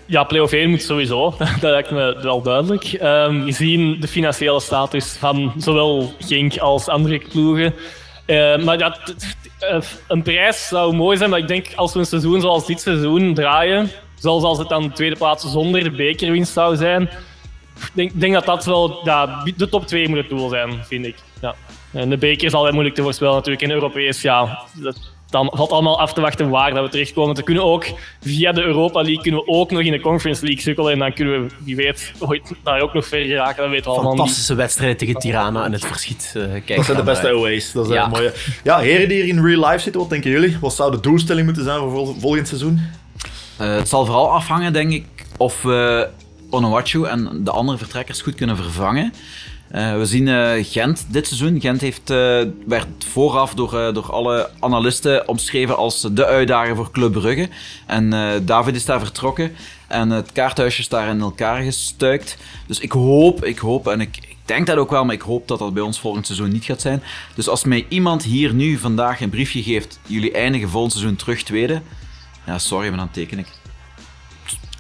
Ja, 0.07 0.25
play-off 0.25 0.53
1 0.53 0.71
moet 0.71 0.83
sowieso. 0.83 1.35
Dat 1.61 1.71
lijkt 1.71 1.91
me 1.91 2.19
wel 2.23 2.43
duidelijk. 2.43 2.85
Ehm 2.85 3.45
gezien 3.45 3.97
de 4.01 4.09
financiële 4.09 4.61
status 4.61 5.17
van 5.19 5.53
zowel 5.59 6.13
Genk 6.19 6.59
als 6.59 6.89
andere 6.89 7.23
ploegen. 7.33 7.75
Eh, 8.27 8.59
maar 8.59 8.79
ja, 8.79 8.91
t- 8.91 9.15
t- 9.19 9.63
eh, 9.63 9.81
een 10.09 10.23
prijs 10.23 10.69
zou 10.69 10.95
mooi 10.95 11.17
zijn, 11.17 11.31
maar 11.31 11.39
ik 11.39 11.49
denk 11.49 11.67
als 11.75 11.93
we 11.93 11.99
een 11.99 12.07
seizoen 12.07 12.41
zoals 12.41 12.67
dit 12.67 12.81
seizoen 12.81 13.35
draaien, 13.35 13.91
zoals 14.15 14.43
als 14.43 14.59
het 14.59 14.69
dan 14.69 14.83
de 14.83 14.93
tweede 14.93 15.17
plaats 15.17 15.51
zonder 15.51 15.83
de 15.83 15.91
bekerwinst 15.91 16.53
zou 16.53 16.77
zijn, 16.77 17.03
ik 17.03 17.91
denk, 17.93 18.21
denk 18.21 18.33
dat 18.33 18.45
dat 18.45 18.65
wel 18.65 19.03
de 19.57 19.69
top 19.69 19.87
2 19.87 20.09
moet 20.09 20.19
het 20.19 20.29
doel 20.29 20.49
zijn, 20.49 20.85
vind 20.85 21.07
ik. 21.07 21.17
Ja. 21.41 21.55
En 21.93 22.11
de 22.11 22.17
beker 22.17 22.47
is 22.47 22.53
altijd 22.55 22.73
moeilijk 22.73 22.97
te 22.97 23.03
voorspellen 23.03 23.35
natuurlijk. 23.35 23.63
In 23.63 23.71
Europees, 23.71 24.23
ja, 24.23 24.63
dat, 24.73 25.13
dan 25.31 25.51
valt 25.55 25.71
allemaal 25.71 26.01
af 26.01 26.13
te 26.13 26.21
wachten 26.21 26.49
waar 26.49 26.75
dat 26.75 26.85
we 26.85 26.91
terechtkomen. 26.91 27.37
We 27.37 27.43
kunnen 27.43 27.65
ook 27.65 27.85
via 28.21 28.53
de 28.53 28.63
Europa 28.63 29.03
League 29.03 29.23
kunnen 29.23 29.41
we 29.41 29.47
ook 29.47 29.71
nog 29.71 29.81
in 29.81 29.93
de 29.93 30.01
Conference 30.01 30.45
League 30.45 30.63
sukkelen 30.63 30.93
en 30.93 30.99
dan 30.99 31.13
kunnen 31.13 31.43
we, 31.43 31.55
wie 31.65 31.77
weet, 31.77 32.13
ooit 32.19 32.53
daar 32.65 32.81
ook 32.81 32.95
nog 32.95 33.07
ver 33.07 33.25
geraken. 33.25 33.63
Dat 33.63 33.71
weten 33.71 33.85
we 33.85 33.91
allemaal 33.91 34.11
niet. 34.13 34.21
Fantastische 34.21 34.55
wedstrijden 34.55 34.97
tegen 34.97 35.15
Tirana 35.15 35.65
en 35.65 35.73
het 35.73 35.85
verschiet. 35.87 36.33
eh 36.37 36.43
kijk 36.43 36.77
Dat 36.77 36.85
zijn 36.85 36.97
de 36.97 37.03
beste 37.03 37.27
uit. 37.27 37.37
aways. 37.37 37.73
Dat 37.73 37.87
is 37.87 37.93
Ja. 37.95 38.07
mooie. 38.07 38.33
Ja, 38.65 38.79
heren 38.79 39.09
die 39.09 39.23
hier 39.23 39.35
in 39.35 39.45
real 39.47 39.67
life 39.69 39.79
zitten, 39.83 40.01
wat 40.01 40.11
denken 40.11 40.31
jullie? 40.31 40.57
Wat 40.61 40.75
zou 40.75 40.91
de 40.91 41.01
doelstelling 41.01 41.45
moeten 41.47 41.65
zijn 41.65 41.79
voor 41.79 41.91
vol- 41.91 42.17
volgend 42.19 42.49
seizoen? 42.49 42.81
Eh, 43.59 43.75
het 43.77 43.89
zal 43.89 44.05
vooral 44.05 44.31
afhangen, 44.33 44.73
denk 44.73 44.93
ik, 44.93 45.07
of 45.37 45.63
we 45.63 46.09
Onuachu 46.51 47.05
en 47.05 47.41
de 47.45 47.51
andere 47.51 47.79
vertrekkers 47.79 48.21
goed 48.23 48.35
kunnen 48.35 48.57
vervangen. 48.57 49.13
Eh, 49.75 49.97
we 49.97 50.07
zien 50.07 50.29
eh, 50.29 50.65
Gent 50.65 51.07
dit 51.09 51.27
seizoen. 51.27 51.61
Gent 51.61 51.81
heeft, 51.81 52.11
eh, 52.11 52.41
werd 52.67 52.87
vooraf 52.99 53.55
door, 53.55 53.71
door 53.71 54.13
alle 54.13 54.51
analisten 54.61 55.29
omschreven 55.29 55.77
als 55.77 56.01
de 56.01 56.27
uitdager 56.27 56.77
voor 56.77 56.91
Club 56.91 57.13
Brugge. 57.13 57.49
En 57.87 58.11
David 58.45 58.75
is 58.75 58.85
daar 58.85 58.99
vertrokken 58.99 59.53
en 59.87 60.11
het 60.11 60.33
kaarthuisje 60.33 60.81
is 60.81 60.89
daar 60.89 61.09
in 61.09 61.21
elkaar 61.21 61.63
gestuikt. 61.63 62.37
Dus 62.67 62.79
ik 62.79 62.93
hoop, 62.93 63.45
ik 63.45 63.59
hoop 63.59 63.89
en 63.89 64.01
ik, 64.01 64.17
ik 64.17 64.37
denk 64.45 64.67
dat 64.67 64.77
ook 64.77 64.91
wel, 64.91 65.05
maar 65.05 65.15
ik 65.15 65.21
hoop 65.21 65.49
dat 65.49 65.59
dat 65.59 65.75
bij 65.75 65.83
ons 65.83 66.01
volgend 66.01 66.27
seizoen 66.27 66.53
niet 66.53 66.65
gaat 66.65 66.81
zijn. 66.81 67.03
Dus 67.35 67.49
als 67.49 67.65
mij 67.65 67.87
iemand 67.89 68.23
hier 68.23 68.55
nu 68.55 68.77
vandaag 68.77 69.21
een 69.21 69.31
briefje 69.31 69.63
geeft, 69.63 69.99
jullie 70.07 70.33
eindigen 70.33 70.69
volgend 70.69 70.93
seizoen 70.93 71.17
terug 71.17 71.43
tweede, 71.43 71.83
ja, 72.47 72.59
sorry, 72.59 72.89
maar 72.89 72.99
dan 72.99 73.11
teken 73.11 73.39
ik. 73.39 73.64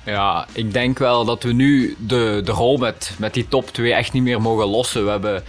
Ja, 0.04 0.46
ik 0.52 0.72
denk 0.72 0.98
wel 0.98 1.24
dat 1.24 1.42
we 1.42 1.52
nu 1.52 1.96
de, 1.98 2.40
de 2.44 2.52
rol 2.52 2.76
met, 2.76 3.14
met 3.18 3.34
die 3.34 3.48
top 3.48 3.70
2 3.70 3.94
echt 3.94 4.12
niet 4.12 4.22
meer 4.22 4.40
mogen 4.40 4.66
lossen. 4.66 5.04
We 5.04 5.10
hebben, 5.10 5.44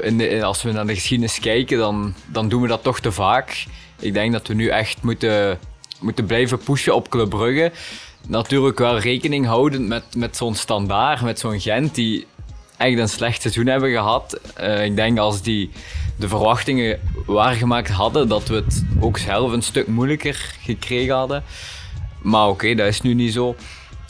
in 0.00 0.42
als 0.42 0.62
we 0.62 0.72
naar 0.72 0.86
de 0.86 0.94
geschiedenis 0.94 1.40
kijken, 1.40 1.78
dan, 1.78 2.14
dan 2.26 2.48
doen 2.48 2.62
we 2.62 2.68
dat 2.68 2.82
toch 2.82 3.00
te 3.00 3.12
vaak. 3.12 3.66
Ik 3.98 4.14
denk 4.14 4.32
dat 4.32 4.46
we 4.46 4.54
nu 4.54 4.68
echt 4.68 5.02
moeten, 5.02 5.58
moeten 6.00 6.26
blijven 6.26 6.58
pushen 6.58 6.94
op 6.94 7.08
Club 7.08 7.28
Brugge. 7.28 7.72
Natuurlijk 8.26 8.78
wel 8.78 8.98
rekening 8.98 9.46
houdend 9.46 9.86
met, 9.86 10.04
met 10.16 10.36
zo'n 10.36 10.54
standaard, 10.54 11.20
met 11.20 11.38
zo'n 11.38 11.60
Gent, 11.60 11.94
die 11.94 12.26
echt 12.76 12.98
een 12.98 13.08
slecht 13.08 13.40
seizoen 13.40 13.66
hebben 13.66 13.90
gehad. 13.90 14.40
Eh, 14.54 14.84
ik 14.84 14.96
denk 14.96 15.18
als 15.18 15.42
die 15.42 15.70
de 16.16 16.28
verwachtingen 16.28 17.00
waargemaakt 17.26 17.90
hadden, 17.90 18.28
dat 18.28 18.48
we 18.48 18.54
het 18.54 18.84
ook 19.00 19.18
zelf 19.18 19.52
een 19.52 19.62
stuk 19.62 19.86
moeilijker 19.86 20.54
gekregen 20.62 21.14
hadden. 21.14 21.44
Maar 22.22 22.48
oké, 22.48 22.74
dat 22.74 22.86
is 22.86 23.00
nu 23.00 23.14
niet 23.14 23.32
zo. 23.32 23.56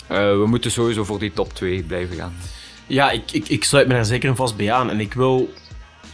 Eh, 0.09 0.17
we 0.17 0.45
moeten 0.47 0.71
sowieso 0.71 1.05
voor 1.05 1.19
die 1.19 1.33
top 1.33 1.53
2 1.53 1.83
blijven 1.83 2.17
gaan. 2.17 2.35
Ja, 2.87 3.11
ik, 3.11 3.33
ik, 3.33 3.49
ik 3.49 3.65
sluit 3.65 3.89
me 3.89 3.95
daar 3.95 4.05
zeker 4.05 4.29
en 4.29 4.37
vast 4.37 4.57
bij 4.57 4.73
aan. 4.73 4.91
En 4.91 5.01
ik 5.01 5.15
wil 5.15 5.53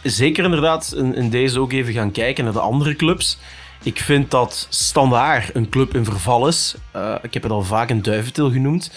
zeker 0.03 0.43
inderdaad 0.43 0.93
in, 0.97 1.15
in 1.15 1.29
deze 1.29 1.59
ook 1.59 1.71
even 1.71 1.93
gaan 1.93 2.11
kijken 2.11 2.43
naar 2.43 2.53
de 2.53 2.59
andere 2.59 2.95
clubs. 2.95 3.37
Ik 3.83 3.99
vind 3.99 4.31
dat 4.31 4.67
Standaard 4.69 5.55
een 5.55 5.69
club 5.69 5.95
in 5.95 6.05
verval 6.05 6.47
is. 6.47 6.75
Eh, 6.91 7.15
ik 7.21 7.33
heb 7.33 7.43
het 7.43 7.51
al 7.51 7.63
vaak 7.63 7.89
een 7.89 8.01
duiventil 8.01 8.51
genoemd. 8.51 8.91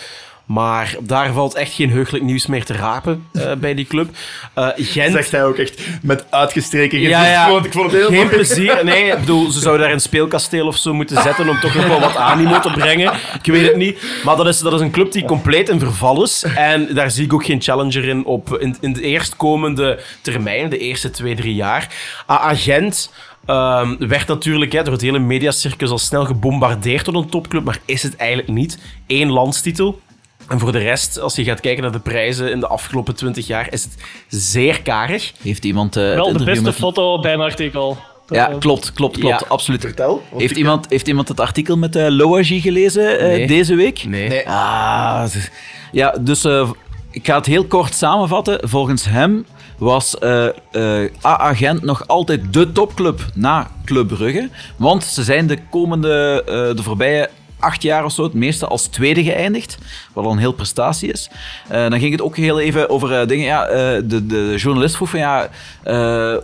Maar 0.48 0.96
daar 1.00 1.32
valt 1.32 1.54
echt 1.54 1.72
geen 1.72 1.90
heugelijk 1.90 2.24
nieuws 2.24 2.46
meer 2.46 2.64
te 2.64 2.72
rapen 2.72 3.26
eh, 3.32 3.52
bij 3.64 3.74
die 3.74 3.86
club. 3.86 4.10
Eh, 4.54 4.68
Gent... 4.76 5.12
Zegt 5.12 5.30
hij 5.30 5.44
ook 5.44 5.56
echt 5.56 5.80
met 6.02 6.24
uitgestreken 6.30 6.98
gezicht. 6.98 7.20
Ja, 7.20 7.26
ja. 7.26 7.44
Ik 7.44 7.50
vond, 7.50 7.66
ik 7.66 7.72
vond 7.72 7.90
het 7.90 8.00
heel 8.00 8.08
Geen 8.08 8.16
mooi. 8.16 8.28
plezier. 8.28 8.84
Nee, 8.84 9.04
ik 9.04 9.18
bedoel, 9.18 9.50
ze 9.50 9.60
zouden 9.60 9.84
daar 9.86 9.94
een 9.94 10.00
speelkasteel 10.00 10.66
of 10.66 10.76
zo 10.76 10.94
moeten 10.94 11.22
zetten 11.22 11.48
om 11.48 11.60
toch 11.60 11.74
nog 11.74 11.86
wel 11.86 12.00
wat 12.00 12.16
animo 12.16 12.60
te 12.60 12.70
brengen. 12.70 13.12
Ik 13.42 13.52
weet 13.52 13.66
het 13.66 13.76
niet. 13.76 14.02
Maar 14.24 14.36
dat 14.36 14.46
is, 14.46 14.58
dat 14.58 14.72
is 14.72 14.80
een 14.80 14.90
club 14.90 15.12
die 15.12 15.24
compleet 15.24 15.68
in 15.68 15.78
verval 15.78 16.22
is. 16.22 16.44
En 16.54 16.94
daar 16.94 17.10
zie 17.10 17.24
ik 17.24 17.32
ook 17.32 17.44
geen 17.44 17.62
challenger 17.62 18.04
in 18.08 18.24
op 18.24 18.58
in, 18.58 18.76
in 18.80 18.92
de 18.92 19.02
eerstkomende 19.02 20.00
termijn, 20.22 20.68
de 20.68 20.78
eerste 20.78 21.10
twee, 21.10 21.34
drie 21.34 21.54
jaar. 21.54 21.88
AA 22.30 22.54
Gent 22.54 23.12
ehm, 23.46 23.96
werd 23.98 24.26
natuurlijk 24.26 24.72
hè, 24.72 24.82
door 24.82 24.92
het 24.92 25.02
hele 25.02 25.18
mediacircus 25.18 25.90
al 25.90 25.98
snel 25.98 26.24
gebombardeerd 26.24 27.04
door 27.04 27.14
een 27.14 27.30
topclub, 27.30 27.64
maar 27.64 27.78
is 27.84 28.02
het 28.02 28.16
eigenlijk 28.16 28.48
niet. 28.48 28.78
Eén 29.06 29.30
landstitel. 29.30 30.00
En 30.48 30.58
voor 30.58 30.72
de 30.72 30.78
rest, 30.78 31.20
als 31.20 31.34
je 31.36 31.44
gaat 31.44 31.60
kijken 31.60 31.82
naar 31.82 31.92
de 31.92 31.98
prijzen 31.98 32.50
in 32.50 32.60
de 32.60 32.66
afgelopen 32.66 33.14
20 33.14 33.46
jaar, 33.46 33.72
is 33.72 33.82
het 33.82 33.94
zeer 34.28 34.82
karig. 34.82 35.32
Heeft 35.42 35.64
iemand 35.64 35.96
eh, 35.96 36.14
Wel 36.14 36.32
de 36.32 36.44
beste 36.44 36.64
met- 36.64 36.74
foto 36.74 37.20
bij 37.20 37.32
een 37.34 37.40
artikel. 37.40 37.96
Ja, 38.28 38.50
Eh, 38.50 38.58
klopt, 38.58 38.92
klopt, 38.92 39.18
klopt. 39.18 39.40
Ja. 39.40 39.46
Absoluut. 39.48 39.80
Vertel. 39.80 40.22
Heeft 40.36 40.56
iemand, 40.56 40.86
heeft 40.88 41.08
iemand 41.08 41.28
het 41.28 41.40
artikel 41.40 41.76
met 41.76 41.96
uh, 41.96 42.06
Loagi 42.08 42.60
gelezen 42.60 43.18
eh, 43.18 43.26
Nee. 43.26 43.46
deze 43.46 43.74
week? 43.74 44.04
Nee. 44.04 44.48
Ah, 44.48 45.24
z- 45.26 45.48
ja, 45.92 46.14
dus 46.20 46.44
eh, 46.44 46.70
ik 47.10 47.26
ga 47.26 47.36
het 47.36 47.46
heel 47.46 47.64
kort 47.64 47.94
samenvatten. 47.94 48.68
Volgens 48.68 49.04
hem 49.04 49.46
was 49.78 50.18
eh 50.18 50.46
eh, 50.72 51.10
AA 51.24 51.54
Gent 51.54 51.82
nog 51.82 52.06
altijd 52.06 52.52
de 52.52 52.72
topclub 52.72 53.20
na 53.34 53.70
Club 53.84 54.08
Brugge. 54.08 54.48
Want 54.76 55.04
ze 55.04 55.22
zijn 55.22 55.46
de 55.46 55.58
komende, 55.70 56.42
eh, 56.46 56.76
de 56.76 56.82
voorbije 56.82 57.30
acht 57.60 57.82
jaar 57.82 58.04
of 58.04 58.12
zo 58.12 58.22
het 58.22 58.34
meeste 58.34 58.66
als 58.66 58.86
tweede 58.86 59.24
geëindigd, 59.24 59.78
wat 60.12 60.24
al 60.24 60.32
een 60.32 60.38
heel 60.38 60.52
prestatie 60.52 61.12
is. 61.12 61.30
Eh, 61.68 61.90
dan 61.90 61.98
ging 61.98 62.12
het 62.12 62.22
ook 62.22 62.36
heel 62.36 62.60
even 62.60 62.90
over 62.90 63.20
eh, 63.20 63.26
dingen. 63.26 63.44
Ja, 63.44 63.66
eh, 63.66 64.02
de, 64.04 64.26
de 64.26 64.54
journalist 64.56 64.96
vroeg 64.96 65.10
van 65.10 65.18
ja, 65.18 65.48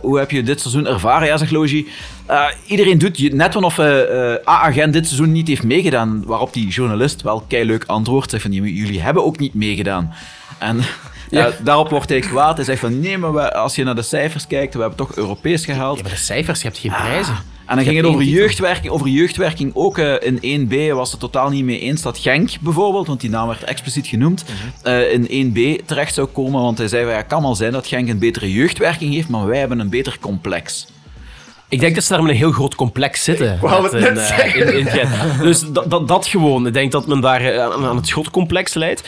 hoe 0.01 0.19
heb 0.19 0.31
je 0.31 0.43
dit 0.43 0.61
seizoen 0.61 0.87
ervaren? 0.87 1.27
Ja, 1.27 1.37
zegt 1.37 1.51
Logie. 1.51 1.87
iedereen 2.65 2.97
doet 2.97 3.33
net 3.33 3.55
alsof 3.55 3.79
A-agent 4.47 4.93
dit 4.93 5.05
seizoen 5.05 5.31
niet 5.31 5.47
heeft 5.47 5.63
meegedaan. 5.63 6.23
Waarop 6.25 6.53
die 6.53 6.67
journalist 6.67 7.21
wel 7.21 7.45
leuk 7.49 7.83
antwoordt. 7.87 8.29
Zegt 8.29 8.43
van 8.43 8.51
jullie 8.51 9.01
hebben 9.01 9.25
ook 9.25 9.39
niet 9.39 9.53
meegedaan. 9.53 10.13
En 10.59 10.81
ja. 11.39 11.51
daarop 11.63 11.89
wordt 11.89 12.09
hij 12.09 12.19
kwaad. 12.19 12.55
Hij 12.55 12.65
zegt 12.65 12.79
van 12.79 12.99
nee, 12.99 13.17
maar 13.17 13.33
we- 13.33 13.53
als 13.53 13.75
je 13.75 13.83
naar 13.83 13.95
de 13.95 14.01
cijfers 14.01 14.47
kijkt, 14.47 14.73
we 14.73 14.79
hebben 14.79 14.97
toch 14.97 15.15
Europees 15.15 15.65
gehaald. 15.65 15.97
Ja, 15.97 16.03
maar 16.03 16.11
de 16.11 16.17
cijfers, 16.17 16.61
je 16.61 16.67
hebt 16.67 16.79
geen 16.79 16.91
prijzen. 16.91 17.35
En 17.65 17.75
dan 17.75 17.85
ging 17.85 17.97
het 17.97 18.05
over 18.05 18.23
jeugdwerking. 18.23 18.93
Over 18.93 19.07
jeugdwerking 19.07 19.71
ook 19.73 19.97
eh, 19.97 20.13
in 20.41 20.67
1B 20.69 20.91
was 20.93 21.11
het 21.11 21.19
totaal 21.19 21.49
niet 21.49 21.63
mee 21.63 21.79
eens 21.79 22.01
dat 22.01 22.17
Genk 22.17 22.49
bijvoorbeeld, 22.59 23.07
want 23.07 23.21
die 23.21 23.29
naam 23.29 23.47
werd 23.47 23.63
expliciet 23.63 24.07
genoemd, 24.07 24.43
Mhm. 24.43 24.87
eh, 24.87 25.11
in 25.13 25.27
1B 25.29 25.85
terecht 25.85 26.13
zou 26.13 26.27
komen. 26.27 26.61
Want 26.61 26.77
hij 26.77 26.87
zei, 26.87 27.05
ja, 27.09 27.15
het 27.15 27.27
kan 27.27 27.41
wel 27.41 27.55
zijn 27.55 27.71
dat 27.71 27.87
Genk 27.87 28.09
een 28.09 28.19
betere 28.19 28.51
jeugdwerking 28.53 29.13
heeft, 29.13 29.29
maar 29.29 29.45
wij 29.47 29.59
hebben 29.59 29.79
een 29.79 29.89
beter 29.89 30.17
complex. 30.21 30.87
Ik 31.69 31.79
denk 31.79 31.95
dat 31.95 32.03
ze 32.03 32.13
daar 32.13 32.21
met 32.21 32.31
een 32.31 32.37
heel 32.37 32.51
groot 32.51 32.75
complex 32.75 33.23
zitten. 33.23 33.57
wou 33.61 33.81
Met 33.81 33.91
het 33.91 34.03
een, 34.03 34.13
net 34.13 34.29
eh, 34.29 34.37
zeggen. 34.37 34.67
in- 34.73 34.79
in 34.79 34.85
Gent. 34.85 35.39
dus 35.41 35.59
dat, 35.71 35.89
dat, 35.89 36.07
dat 36.07 36.27
gewoon. 36.27 36.67
Ik 36.67 36.73
denk 36.73 36.91
dat 36.91 37.07
men 37.07 37.21
daar 37.21 37.41
eh, 37.41 37.61
aan, 37.63 37.85
aan 37.85 37.95
het 37.95 38.07
schotcomplex 38.07 38.73
leidt. 38.73 39.03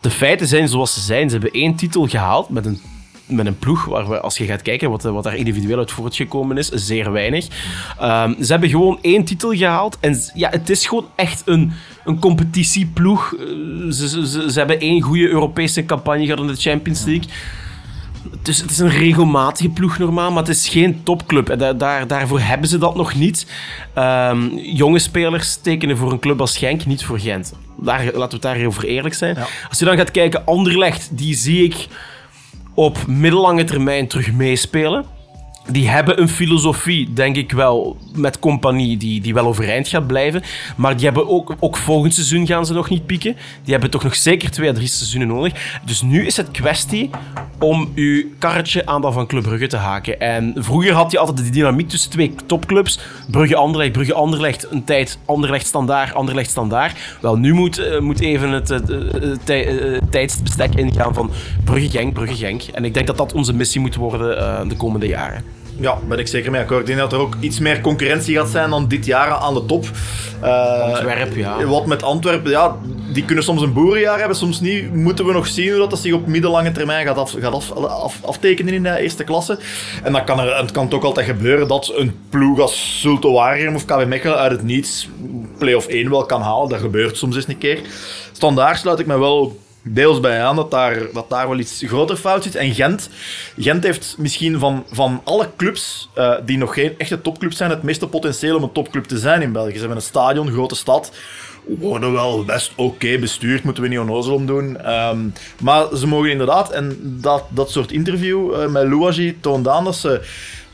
De 0.00 0.10
feiten 0.10 0.46
zijn 0.46 0.68
zoals 0.68 0.94
ze 0.94 1.00
zijn. 1.00 1.30
Ze 1.30 1.36
hebben 1.38 1.60
één 1.60 1.74
titel 1.74 2.06
gehaald 2.06 2.48
met 2.48 2.66
een, 2.66 2.80
met 3.26 3.46
een 3.46 3.58
ploeg 3.58 3.84
waar 3.84 4.08
we, 4.08 4.20
als 4.20 4.38
je 4.38 4.44
gaat 4.44 4.62
kijken 4.62 4.90
wat, 4.90 5.02
wat 5.02 5.24
daar 5.24 5.36
individueel 5.36 5.78
uit 5.78 5.90
voortgekomen 5.90 6.56
is, 6.56 6.68
zeer 6.68 7.12
weinig. 7.12 7.46
Ehm, 7.98 8.42
ze 8.42 8.50
hebben 8.52 8.68
gewoon 8.68 8.98
één 9.00 9.24
titel 9.24 9.52
gehaald. 9.52 9.96
En 10.00 10.20
ja, 10.34 10.50
het 10.50 10.70
is 10.70 10.86
gewoon 10.86 11.08
echt 11.16 11.42
een, 11.44 11.72
een 12.04 12.18
competitieploeg. 12.18 13.34
Eh, 13.34 13.46
ze, 13.90 14.08
ze, 14.08 14.50
ze 14.50 14.58
hebben 14.58 14.80
één 14.80 15.00
goede 15.00 15.28
Europese 15.28 15.84
campagne 15.84 16.24
gehad 16.24 16.40
in 16.40 16.46
de 16.46 16.56
Champions 16.56 17.04
League. 17.04 17.28
Het 18.30 18.48
is, 18.48 18.60
het 18.60 18.70
is 18.70 18.78
een 18.78 18.88
regelmatige 18.90 19.68
ploeg 19.68 19.98
normaal, 19.98 20.30
maar 20.30 20.42
het 20.42 20.56
is 20.56 20.68
geen 20.68 21.02
topclub. 21.02 21.48
En 21.48 21.58
da- 21.58 21.72
daar, 21.72 22.06
daarvoor 22.06 22.40
hebben 22.40 22.68
ze 22.68 22.78
dat 22.78 22.96
nog 22.96 23.14
niet. 23.14 23.46
Ehm, 23.94 24.46
jonge 24.56 24.98
spelers 24.98 25.56
tekenen 25.56 25.96
voor 25.96 26.12
een 26.12 26.18
club 26.18 26.40
als 26.40 26.58
Genk, 26.58 26.86
niet 26.86 27.04
voor 27.04 27.18
Gent. 27.18 27.52
Daar, 27.76 28.04
laten 28.04 28.20
we 28.28 28.34
het 28.34 28.42
daarover 28.42 28.84
eerlijk 28.84 29.14
zijn. 29.14 29.36
Als 29.68 29.78
je 29.78 29.84
dan 29.84 29.96
gaat 29.96 30.10
kijken, 30.10 30.44
Anderlecht, 30.46 31.08
die 31.12 31.34
zie 31.34 31.64
ik 31.64 31.86
op 32.74 33.06
middellange 33.06 33.64
termijn 33.64 34.08
terug 34.08 34.32
meespelen. 34.32 35.04
Die 35.70 35.88
hebben 35.88 36.20
een 36.20 36.28
filosofie, 36.28 37.12
denk 37.12 37.36
ik 37.36 37.52
wel, 37.52 37.96
met 38.14 38.38
compagnie 38.38 38.96
die, 38.96 39.20
die 39.20 39.34
wel 39.34 39.46
overeind 39.46 39.88
gaat 39.88 40.06
blijven. 40.06 40.42
Maar 40.76 40.96
die 40.96 41.04
hebben 41.04 41.28
ook, 41.28 41.54
ook 41.60 41.76
volgend 41.76 42.14
seizoen 42.14 42.46
gaan 42.46 42.66
ze 42.66 42.72
nog 42.72 42.88
niet 42.88 43.06
pieken. 43.06 43.36
Die 43.62 43.72
hebben 43.72 43.90
toch 43.90 44.02
nog 44.02 44.16
zeker 44.16 44.50
twee 44.50 44.70
à 44.70 44.72
drie 44.72 44.86
seizoenen 44.86 45.28
nodig. 45.28 45.80
Dus 45.84 46.02
nu 46.02 46.26
is 46.26 46.36
het 46.36 46.50
kwestie 46.50 47.10
om 47.58 47.92
uw 47.94 48.24
karretje 48.38 48.86
aan 48.86 49.00
dat 49.00 49.12
van 49.12 49.26
Club 49.26 49.42
Brugge 49.42 49.66
te 49.66 49.76
haken. 49.76 50.20
En 50.20 50.52
vroeger 50.56 50.92
had 50.92 51.10
je 51.10 51.18
altijd 51.18 51.36
de 51.36 51.50
dynamiek 51.50 51.88
tussen 51.88 52.10
twee 52.10 52.34
topclubs. 52.46 53.00
Brugge-Anderlecht, 53.30 53.92
Brugge-Anderlecht. 53.92 54.70
Een 54.70 54.84
tijd 54.84 55.18
Anderlecht-Standaard, 55.24 56.14
Anderlecht-Standaard. 56.14 56.98
Wel, 57.20 57.36
nu 57.36 57.52
moet, 57.52 57.78
eh, 57.78 58.00
moet 58.00 58.20
even 58.20 58.50
het 58.50 58.70
eh, 58.70 60.00
tijdsbestek 60.10 60.74
ingaan 60.74 61.14
van 61.14 61.30
Brugge-Genk, 61.64 62.12
Brugge-Genk. 62.12 62.62
En 62.62 62.84
ik 62.84 62.94
denk 62.94 63.06
dat 63.06 63.16
dat 63.16 63.32
onze 63.32 63.54
missie 63.54 63.80
moet 63.80 63.94
worden 63.94 64.38
eh, 64.38 64.68
de 64.68 64.76
komende 64.76 65.06
jaren. 65.06 65.57
Ja, 65.80 65.98
ben 66.08 66.18
ik 66.18 66.26
zeker 66.28 66.50
mee 66.50 66.60
akkoord. 66.60 66.80
Ik 66.80 66.86
denk 66.86 66.98
dat 66.98 67.12
er 67.12 67.18
ook 67.18 67.34
iets 67.40 67.58
meer 67.58 67.80
concurrentie 67.80 68.36
gaat 68.36 68.48
zijn 68.48 68.70
dan 68.70 68.88
dit 68.88 69.06
jaar 69.06 69.30
aan 69.30 69.54
de 69.54 69.64
top. 69.66 69.84
Eh, 70.40 70.80
Antwerpen, 70.82 71.38
ja. 71.38 71.64
Wat 71.64 71.86
met 71.86 72.02
Antwerpen, 72.02 72.50
ja, 72.50 72.76
die 73.12 73.24
kunnen 73.24 73.44
soms 73.44 73.62
een 73.62 73.72
boerenjaar 73.72 74.18
hebben, 74.18 74.36
soms 74.36 74.60
niet. 74.60 74.94
Moeten 74.94 75.26
we 75.26 75.32
nog 75.32 75.46
zien 75.46 75.68
hoe 75.70 75.78
dat, 75.78 75.90
dat 75.90 75.98
zich 75.98 76.12
op 76.12 76.26
middellange 76.26 76.72
termijn 76.72 77.06
gaat, 77.06 77.16
af, 77.16 77.34
gaat 77.40 77.52
af, 77.52 77.72
af- 77.72 78.24
aftekenen 78.24 78.74
in 78.74 78.82
de 78.82 78.98
eerste 79.00 79.24
klasse. 79.24 79.58
En 80.02 80.12
dan 80.12 80.24
kan 80.24 80.40
er, 80.40 80.56
het 80.56 80.70
kan 80.70 80.88
toch 80.88 81.04
altijd 81.04 81.26
gebeuren 81.26 81.68
dat 81.68 81.92
een 81.96 82.14
ploeg 82.30 82.60
als 82.60 83.00
Zulte 83.00 83.28
Waregem 83.30 83.74
of 83.74 83.84
KW 83.84 84.04
Mechelen 84.06 84.36
uit 84.38 84.52
het 84.52 84.62
niets 84.62 85.08
play-off 85.58 85.86
1 85.86 86.10
wel 86.10 86.26
kan 86.26 86.42
halen. 86.42 86.68
Dat 86.68 86.80
gebeurt 86.80 87.16
soms 87.16 87.36
eens 87.36 87.48
een 87.48 87.58
keer. 87.58 87.80
Standaard 88.32 88.78
sluit 88.78 88.98
ik 88.98 89.06
me 89.06 89.18
wel 89.18 89.58
deels 89.92 90.20
bij 90.20 90.42
aan 90.42 90.56
dat 90.56 90.70
daar, 90.70 90.96
dat 91.12 91.30
daar 91.30 91.48
wel 91.48 91.58
iets 91.58 91.82
groter 91.86 92.16
fout 92.16 92.42
zit. 92.42 92.54
En 92.54 92.74
Gent, 92.74 93.08
Gent 93.58 93.84
heeft 93.84 94.14
misschien 94.18 94.58
van, 94.58 94.84
van 94.90 95.20
alle 95.24 95.48
clubs 95.56 96.08
eh, 96.14 96.34
die 96.44 96.58
nog 96.58 96.74
geen 96.74 96.98
echte 96.98 97.20
topclub 97.20 97.52
zijn, 97.52 97.70
het 97.70 97.82
meeste 97.82 98.06
potentieel 98.06 98.56
om 98.56 98.62
een 98.62 98.72
topclub 98.72 99.04
te 99.04 99.18
zijn 99.18 99.42
in 99.42 99.52
België. 99.52 99.72
Ze 99.72 99.78
hebben 99.78 99.96
een 99.96 100.02
stadion, 100.02 100.46
een 100.46 100.52
grote 100.52 100.76
stad. 100.76 101.12
Worden 101.64 102.12
wel 102.12 102.44
best 102.44 102.72
oké 102.76 103.18
bestuurd, 103.18 103.62
moeten 103.62 103.82
we 103.82 103.88
niet 103.88 103.98
onnozel 103.98 104.34
om 104.34 104.46
doen. 104.46 104.76
Ehm, 104.76 105.18
maar 105.60 105.96
ze 105.96 106.06
mogen 106.06 106.30
inderdaad, 106.30 106.70
en 106.70 106.98
dat, 107.02 107.44
dat 107.48 107.70
soort 107.70 107.92
interview 107.92 108.54
eh, 108.54 108.68
met 108.68 108.88
Louagie 108.88 109.40
toont 109.40 109.68
aan 109.68 109.84
dat 109.84 109.96
ze 109.96 110.20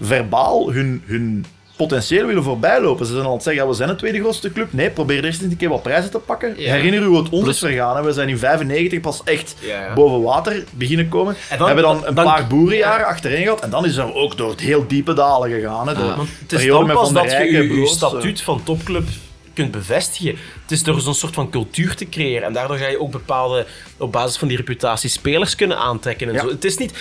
verbaal 0.01 0.73
hun, 0.73 1.03
hun 1.07 1.45
potentieel 1.77 2.27
willen 2.27 2.43
voorbijlopen. 2.43 3.07
Ze 3.07 3.13
zijn 3.13 3.25
al 3.25 3.29
aan 3.31 3.35
het 3.35 3.45
zeggen, 3.45 3.63
ja, 3.63 3.69
we 3.69 3.75
zijn 3.77 3.89
de 3.89 3.97
tweede 3.97 4.19
grootste 4.21 4.53
club. 4.53 4.73
Nee, 4.73 4.91
probeer 4.91 5.25
eerst 5.25 5.43
eens 5.43 5.51
een 5.51 5.57
keer 5.57 5.69
wat 5.69 5.83
prijzen 5.83 6.11
te 6.11 6.19
pakken. 6.19 6.55
Ja. 6.57 6.73
Herinner 6.75 7.03
u 7.03 7.05
hoe 7.07 7.17
het 7.23 7.29
ons 7.29 7.49
is 7.49 7.59
vergaan. 7.59 7.97
hè. 7.97 8.03
We 8.03 8.13
zijn 8.13 8.29
in 8.29 8.39
95 8.39 9.01
pas 9.01 9.21
echt 9.25 9.55
Ja, 9.61 9.95
boven 9.95 10.23
water 10.23 10.65
beginnen 10.71 11.09
komen. 11.09 11.37
En 11.51 11.59
dan- 11.59 11.67
hebben 11.67 11.85
dan 11.85 12.07
een 12.07 12.15
dan- 12.15 12.25
paar 12.25 12.47
boerenjaren 12.47 13.07
achtereen 13.07 13.43
gehad. 13.43 13.61
En 13.61 13.71
dan 13.71 13.85
is 13.85 13.97
er 13.97 14.15
ook 14.15 14.37
door 14.37 14.51
het 14.51 14.61
heel 14.61 14.85
diepe 14.89 15.13
dalen 15.15 15.51
gegaan. 15.51 15.89
Hè. 15.89 15.95
De 15.95 16.15
Want 16.17 16.29
het 16.43 16.53
is 16.53 16.67
dan 16.67 16.87
pas 16.87 17.13
dat 17.13 17.31
je 17.33 17.39
je, 17.39 17.63
je 17.63 17.69
Broos, 17.69 17.93
statuut 17.93 18.41
van 18.41 18.63
topclub 18.63 19.09
kunt 19.55 19.71
bevestigen. 19.71 20.37
Het 20.63 20.71
is 20.71 20.83
door 20.83 21.01
zo'n 21.01 21.15
soort 21.15 21.35
van 21.35 21.51
cultuur 21.51 21.95
te 21.95 22.09
creëren. 22.09 22.47
En 22.47 22.53
daardoor 22.53 22.77
ga 22.77 22.87
je 22.89 23.01
ook 23.01 23.11
bepaalde, 23.11 23.67
op 23.99 24.13
basis 24.13 24.37
van 24.37 24.49
die 24.49 24.57
reputatie, 24.57 25.11
spelers 25.11 25.55
kunnen 25.55 25.79
aantrekken. 25.79 26.29
En 26.35 26.41
zo. 26.41 26.49
Het 26.49 26.65
is 26.65 26.77
niet 26.77 26.93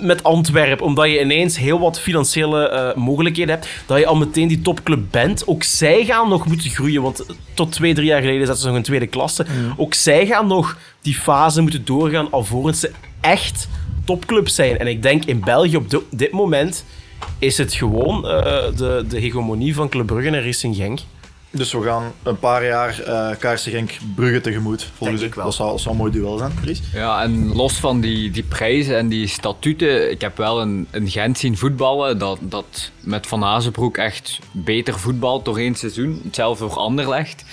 met 0.00 0.22
Antwerpen, 0.22 0.86
omdat 0.86 1.06
je 1.10 1.20
ineens 1.20 1.58
heel 1.58 1.78
wat 1.80 2.00
financiële 2.00 2.68
eh, 2.68 2.94
mogelijkheden 2.96 3.54
hebt, 3.54 3.68
dat 3.86 3.98
je 3.98 4.06
al 4.06 4.16
meteen 4.16 4.48
die 4.48 4.62
topclub 4.62 5.00
bent. 5.10 5.46
Ook 5.46 5.62
zij 5.62 6.04
gaan 6.04 6.28
nog 6.28 6.46
moeten 6.46 6.70
groeien, 6.70 7.02
want 7.02 7.24
tot 7.54 7.72
twee, 7.72 7.94
drie 7.94 8.06
jaar 8.06 8.20
geleden 8.20 8.46
zaten 8.46 8.60
ze 8.62 8.66
nog 8.66 8.76
in 8.76 8.82
tweede 8.82 9.06
klasse. 9.06 9.46
Ook 9.76 9.94
zij 9.94 10.26
gaan 10.26 10.46
nog 10.46 10.78
die 11.02 11.14
fase 11.14 11.60
moeten 11.60 11.84
doorgaan 11.84 12.30
alvorens 12.30 12.80
ze 12.80 12.90
echt 13.20 13.68
topclub 14.04 14.48
zijn. 14.48 14.78
En 14.78 14.86
ik 14.86 15.02
denk 15.02 15.24
in 15.24 15.40
België 15.40 15.76
op 15.76 15.90
di- 15.90 15.98
dit 16.10 16.30
moment 16.32 16.84
is 17.38 17.58
het 17.58 17.74
gewoon 17.74 18.28
eh, 18.28 18.42
de, 18.76 19.04
de 19.08 19.18
hegemonie 19.20 19.74
van 19.74 19.88
Club 19.88 20.06
Brugge 20.06 20.28
en 20.28 20.44
Racing 20.44 20.76
Genk. 20.76 20.98
Dus 21.50 21.72
we 21.72 21.82
gaan 21.82 22.12
een 22.22 22.38
paar 22.38 22.64
jaar 22.64 23.00
eh 23.00 23.36
Kaarsen 23.38 23.72
Genk 23.72 23.90
Brugge 24.14 24.40
tegemoet. 24.40 24.90
Volgens 24.96 25.22
ik 25.22 25.34
wel. 25.34 25.44
Dat 25.44 25.54
zou, 25.54 25.70
dat 25.70 25.80
zou 25.80 25.94
een 25.94 26.00
mooi 26.00 26.12
duel 26.12 26.38
zijn, 26.38 26.52
Dries. 26.62 26.80
Ja, 26.92 27.22
en 27.22 27.54
los 27.54 27.72
van 27.72 28.00
die, 28.00 28.30
die 28.30 28.42
prijzen 28.42 28.96
en 28.96 29.08
die 29.08 29.26
statuten, 29.26 30.10
ik 30.10 30.20
heb 30.20 30.36
wel 30.36 30.60
een, 30.60 30.86
een 30.90 31.08
Gent 31.08 31.38
zien 31.38 31.56
voetballen 31.56 32.18
dat, 32.18 32.38
dat 32.42 32.90
met 33.00 33.26
Van 33.26 33.44
Azenbroek 33.44 33.96
echt 33.96 34.38
beter 34.52 34.98
voetbalt 34.98 35.44
door 35.44 35.58
één 35.58 35.74
seizoen. 35.74 36.20
Hetzelfde 36.24 36.68
voor 36.68 36.78
Anderlecht. 36.78 37.44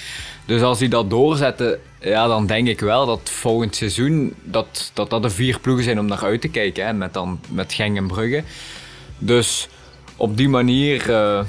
Dus 0.45 0.61
als 0.61 0.79
die 0.79 0.89
dat 0.89 1.09
doorzetten, 1.09 1.79
ja, 1.99 2.27
dan 2.27 2.45
denk 2.45 2.67
ik 2.67 2.79
wel 2.79 3.05
dat 3.05 3.29
volgend 3.29 3.75
seizoen 3.75 4.33
dat 4.43 4.91
dat, 4.93 5.09
dat 5.09 5.23
de 5.23 5.29
vier 5.29 5.59
ploegen 5.59 5.83
zijn 5.83 5.99
om 5.99 6.05
naar 6.05 6.23
uit 6.23 6.41
te 6.41 6.47
kijken. 6.47 6.85
Hè, 6.85 6.93
met, 6.93 7.13
dan, 7.13 7.39
met 7.49 7.73
Genk 7.73 7.97
en 7.97 8.07
Brugge. 8.07 8.43
Dus 9.17 9.67
op 10.15 10.37
die 10.37 10.49
manier... 10.49 11.13
eh, 11.13 11.43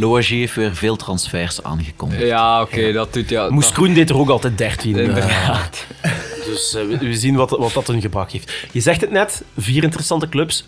Loagie 0.00 0.38
heeft 0.38 0.54
weer 0.54 0.74
veel 0.76 0.96
transfers 0.96 1.62
aangekondigd. 1.62 2.22
ja, 2.22 2.60
oké, 2.62 2.92
dat 2.92 3.12
doet 3.12 3.28
ja. 3.28 3.50
Moes 3.50 3.64
dat- 3.64 3.72
Kroen 3.74 3.94
deed 3.94 4.10
er 4.10 4.18
ook 4.18 4.28
altijd 4.28 4.58
13. 4.58 4.96
eh, 4.96 5.04
Inderdaad. 5.04 5.84
dus 6.46 6.74
eh, 6.74 6.82
we, 6.86 6.98
we 6.98 7.14
zien 7.14 7.34
wat, 7.36 7.50
wat 7.50 7.72
dat 7.72 7.86
hun 7.86 8.00
gebracht 8.00 8.32
heeft. 8.32 8.52
Je 8.72 8.80
zegt 8.80 9.00
het 9.00 9.10
net, 9.10 9.42
vier 9.58 9.82
interessante 9.82 10.28
clubs. 10.28 10.64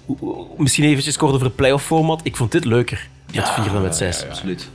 Misschien 0.57 0.85
eventjes 0.85 1.17
kort 1.17 1.33
over 1.33 1.47
het 1.47 1.57
playoff 1.57 1.85
format. 1.85 2.21
Ik 2.23 2.37
vond 2.37 2.53
dit 2.53 2.65
leuker, 2.65 3.09
met 3.35 3.51
vier 3.51 3.73
dan 3.73 3.83
met 3.83 3.97
zes. 3.97 4.25
Absoluut. 4.29 4.69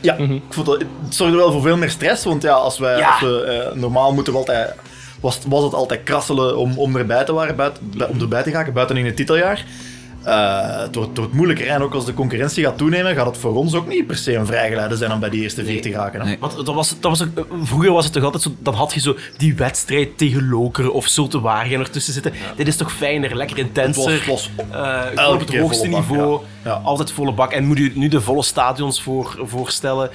Ja, 0.00 0.14
ik 0.16 0.42
vond 0.50 0.66
dat, 0.66 0.78
het 0.80 1.14
zorgde 1.14 1.36
wel 1.36 1.52
voor 1.52 1.62
veel 1.62 1.76
meer 1.76 1.90
stress. 1.90 2.24
Want 2.24 2.42
ja, 2.42 2.52
als 2.52 2.78
wij, 2.78 2.98
Ja. 2.98 3.10
als 3.10 3.20
we 3.20 3.40
eh, 3.42 3.76
normaal 3.80 4.12
moeten 4.14 4.32
we 4.32 4.38
altijd, 4.38 4.74
was, 5.20 5.38
was 5.48 5.62
het 5.64 5.74
altijd 5.74 6.02
krasselen 6.02 6.56
om, 6.58 6.78
om 6.78 6.96
erbij 6.96 7.24
te 7.24 7.32
waren, 7.32 7.56
buiten, 7.56 7.82
om 8.08 8.20
erbij 8.20 8.42
te 8.42 8.50
gaan, 8.50 8.72
buiten 8.72 8.96
in 8.96 9.04
het 9.06 9.16
titeljaar. 9.16 9.64
Eh, 10.26 10.80
het, 10.80 10.94
wordt, 10.94 11.08
het 11.10 11.18
wordt 11.18 11.32
moeilijker 11.32 11.66
en 11.68 11.82
ook 11.82 11.94
als 11.94 12.04
de 12.04 12.14
concurrentie 12.14 12.64
gaat 12.64 12.78
toenemen, 12.78 13.14
gaat 13.14 13.26
het 13.26 13.36
voor 13.36 13.54
ons 13.54 13.74
ook 13.74 13.88
niet 13.88 14.06
per 14.06 14.16
se 14.16 14.34
een 14.34 14.46
vrijgeleide 14.46 14.96
zijn 14.96 15.12
om 15.12 15.20
bij 15.20 15.30
die 15.30 15.42
eerste 15.42 15.64
vier 15.64 15.82
te 15.82 15.90
geraken. 15.90 16.20
hè. 16.20 16.26
Nee. 16.26 16.36
Want 16.40 16.56
dat 16.66 16.74
was, 16.74 16.88
dat 17.00 17.18
was 17.18 17.22
ook, 17.22 17.46
vroeger 17.62 17.92
was 17.92 18.04
het 18.04 18.12
toch 18.12 18.24
altijd 18.24 18.42
zo, 18.42 18.50
dan 18.58 18.74
had 18.74 18.94
je 18.94 19.00
zo 19.00 19.16
die 19.36 19.54
wedstrijd 19.54 20.18
tegen 20.18 20.48
Lokeren 20.48 20.92
of 20.92 21.06
Zulte 21.06 21.40
Waregem 21.40 21.80
ertussen 21.80 22.12
zitten. 22.12 22.32
Dit 22.56 22.68
is 22.68 22.76
toch 22.76 22.92
fijner, 22.92 23.36
lekker 23.36 23.58
intenser. 23.58 24.12
Het 24.12 24.26
was- 24.26 24.50
was 24.56 24.66
eh, 25.16 25.30
op 25.32 25.38
het 25.40 25.50
keer 25.50 25.60
hoogste 25.60 25.84
volle 25.88 25.96
bak, 26.00 26.08
niveau. 26.08 26.40
ja. 26.64 26.70
Ja. 26.70 26.80
Altijd 26.84 27.12
volle 27.12 27.32
bak. 27.32 27.52
En 27.52 27.64
moet 27.64 27.78
je 27.78 27.92
nu 27.94 28.08
de 28.08 28.20
volle 28.20 28.42
stadions 28.42 29.02
voor, 29.02 29.38
voorstellen. 29.42 30.10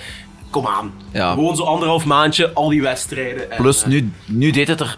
Kom 0.49 0.67
aan. 0.67 0.93
Ja. 1.11 1.33
Gewoon 1.33 1.55
zo 1.55 1.63
anderhalf 1.63 2.05
maandje, 2.05 2.53
al 2.53 2.69
die 2.69 2.81
wedstrijden. 2.81 3.51
En, 3.51 3.57
Plus, 3.57 3.81
eh, 3.83 3.87
nu, 3.89 4.11
nu 4.25 4.51
deed 4.51 4.67
het 4.67 4.79
er... 4.79 4.97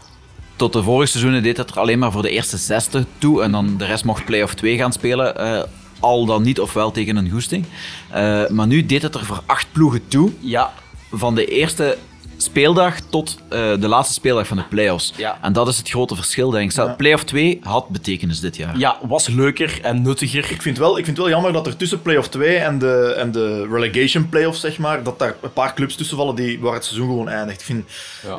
Tot 0.63 0.73
de 0.73 0.83
vorige 0.83 1.11
seizoenen 1.11 1.43
deed 1.43 1.57
het 1.57 1.69
er 1.69 1.79
alleen 1.79 1.99
maar 1.99 2.11
voor 2.11 2.21
de 2.21 2.29
eerste 2.29 2.57
zesde 2.57 3.05
toe. 3.17 3.43
En 3.43 3.51
dan 3.51 3.77
de 3.77 3.85
rest 3.85 4.03
mocht 4.05 4.25
play-off 4.25 4.53
2 4.53 4.77
gaan 4.77 4.91
spelen. 4.93 5.37
eh, 5.37 5.63
al 5.99 6.25
dan 6.25 6.43
niet, 6.43 6.59
ofwel 6.59 6.91
tegen 6.91 7.15
een 7.15 7.29
goesting. 7.29 7.65
Eh, 8.09 8.47
maar 8.47 8.67
nu 8.67 8.85
deed 8.85 9.01
het 9.01 9.15
er 9.15 9.25
voor 9.25 9.41
acht 9.45 9.67
ploegen 9.71 10.07
toe. 10.07 10.31
Ja, 10.39 10.73
Van 11.11 11.35
de 11.35 11.45
eerste 11.45 11.97
speeldag 12.37 12.99
tot 13.09 13.37
eh, 13.49 13.59
de 13.79 13.87
laatste 13.87 14.13
speeldag 14.13 14.47
van 14.47 14.57
de 14.57 14.63
play-offs. 14.63 15.13
Ja. 15.15 15.37
En 15.41 15.53
dat 15.53 15.67
is 15.67 15.77
het 15.77 15.89
grote 15.89 16.15
verschil, 16.15 16.49
denk 16.49 16.63
ik. 16.65 16.71
Stel, 16.71 16.95
Play-off 16.95 17.23
2 17.23 17.59
had 17.63 17.89
betekenis 17.89 18.39
dit 18.39 18.55
jaar. 18.57 18.77
Ja, 18.77 18.97
was 19.07 19.27
leuker 19.27 19.79
en 19.81 20.01
nuttiger. 20.01 20.51
Ik 20.51 20.61
vind, 20.61 20.77
wel, 20.77 20.97
ik 20.97 21.05
vind 21.05 21.17
wel 21.17 21.29
jammer 21.29 21.53
dat 21.53 21.67
er 21.67 21.77
tussen 21.77 22.01
play-off 22.01 22.27
2 22.29 22.55
en 22.57 22.79
de, 22.79 23.15
en 23.17 23.31
de 23.31 23.67
relegation 23.71 24.29
play-offs, 24.29 24.59
zeg 24.59 24.77
maar, 24.77 25.03
dat 25.03 25.19
daar 25.19 25.35
een 25.41 25.53
paar 25.53 25.73
clubs 25.73 25.95
tussen 25.95 26.17
vallen 26.17 26.35
die, 26.35 26.59
waar 26.59 26.73
het 26.73 26.85
seizoen 26.85 27.07
gewoon 27.07 27.29
eindigt. 27.29 27.59
Ik 27.59 27.65
vind, 27.65 27.85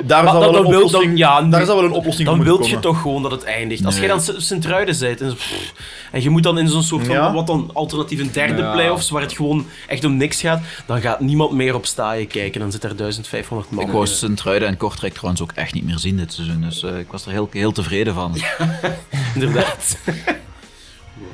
daar, 0.07 0.25
Maar 0.25 0.33
zou 0.33 0.33
dan- 0.33 0.41
wel 0.41 0.47
een 0.49 0.53
dan 0.63 0.63
wil- 0.73 0.85
oplossing, 0.85 1.05
dan- 1.05 1.17
ja, 1.17 1.43
daar 1.43 1.65
zou 1.65 1.77
wel 1.79 1.87
een 1.89 1.95
oplossing 1.97 2.27
Dan 2.27 2.37
voor 2.37 2.45
wil 2.45 2.55
moeten 2.57 2.75
je 2.75 2.81
toch 2.81 3.01
gewoon 3.01 3.23
dat 3.23 3.31
het 3.31 3.45
eindigt. 3.45 3.85
Als 3.85 3.95
Nee. 3.99 4.07
jij 4.09 4.17
dan 4.17 4.41
Sint-Truiden 4.43 4.99
bent 5.01 5.21
en, 5.21 5.35
pff, 5.35 5.73
en 6.13 6.23
je 6.23 6.31
moet 6.31 6.43
dan 6.43 6.59
in 6.59 6.69
zo'n 6.69 6.83
soort 6.83 7.07
van, 7.07 7.15
Ja. 7.15 7.33
wat 7.33 7.47
dan 7.47 7.71
alternatief 7.73 8.21
een 8.21 8.33
derde 8.33 8.63
Ja. 8.63 8.73
play-offs, 8.73 9.11
waar 9.11 9.23
het 9.23 9.33
gewoon 9.33 9.67
echt 9.87 10.05
om 10.05 10.17
niks 10.17 10.41
gaat, 10.41 10.61
dan 10.87 11.01
gaat 11.01 11.21
niemand 11.21 11.53
meer 11.53 11.75
op 11.75 11.87
staaien 11.87 12.27
kijken. 12.27 12.61
Dan 12.61 12.73
zit 12.73 12.85
er 12.85 12.97
1500 12.97 13.71
man. 13.71 13.84
Ik 13.87 13.93
wou 13.93 14.07
Sint-Truiden 14.07 14.69
en 14.69 14.77
Kortrijk 14.77 15.13
trouwens 15.13 15.43
ook 15.43 15.53
echt 15.55 15.75
niet 15.75 15.85
meer 15.85 15.99
zien 15.99 16.17
dit 16.17 16.33
seizoen. 16.33 16.61
Dus 16.61 16.83
eh, 16.83 16.99
ik 16.99 17.11
was 17.11 17.27
er 17.27 17.33
heel, 17.33 17.49
heel 17.53 17.73
tevreden 17.73 18.15
van. 18.15 18.35
Inderdaad. 19.35 19.99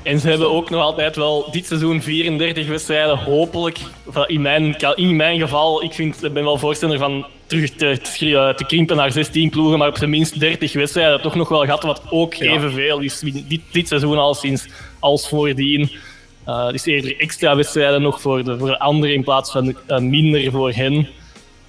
En 0.03 0.21
ze 0.21 0.29
hebben 0.29 0.51
ook 0.51 0.71
nog 0.71 0.83
altijd 0.83 1.17
wel 1.17 1.49
dit 1.51 1.67
seizoen 1.67 2.03
34 2.03 2.67
wedstrijden. 2.67 3.19
Hopelijk, 3.19 3.79
van- 4.09 4.29
in 4.29 4.41
mijn, 4.43 4.77
in 4.95 5.17
mijn 5.17 5.39
geval, 5.41 5.83
ik, 5.83 5.93
vind, 5.93 6.25
ik 6.25 6.33
ben 6.33 6.45
wel 6.45 6.59
voorstander 6.59 6.99
van 6.99 7.27
terug 7.47 7.71
te, 7.71 7.87
eh, 8.21 8.49
te 8.55 8.65
krimpen 8.67 8.97
naar 8.97 9.13
16 9.13 9.51
ploegen, 9.51 9.79
maar 9.79 9.89
op 9.89 9.97
zijn 9.99 10.11
minst 10.11 10.41
30 10.41 10.73
wedstrijden 10.73 11.21
toch 11.21 11.35
nog 11.35 11.49
wel 11.49 11.65
gehad, 11.65 11.83
wat 11.83 12.03
ook 12.11 12.35
evenveel 12.35 12.99
is 13.01 13.19
dit, 13.49 13.63
dit 13.73 13.89
seizoen 13.89 14.19
al 14.19 14.35
sinds 14.35 14.67
als 14.99 15.29
voordien. 15.29 15.91
Eh 16.45 16.69
dus 16.69 16.85
eerder 16.85 17.21
extra 17.21 17.57
wedstrijden 17.57 18.03
nog 18.03 18.21
voor 18.21 18.45
de, 18.45 18.59
voor 18.59 18.69
de 18.69 18.79
anderen 18.79 19.15
in 19.15 19.25
plaats 19.25 19.51
van 19.53 19.77
eh, 19.87 19.99
minder 19.99 20.51
voor 20.51 20.73
hen. 20.73 21.09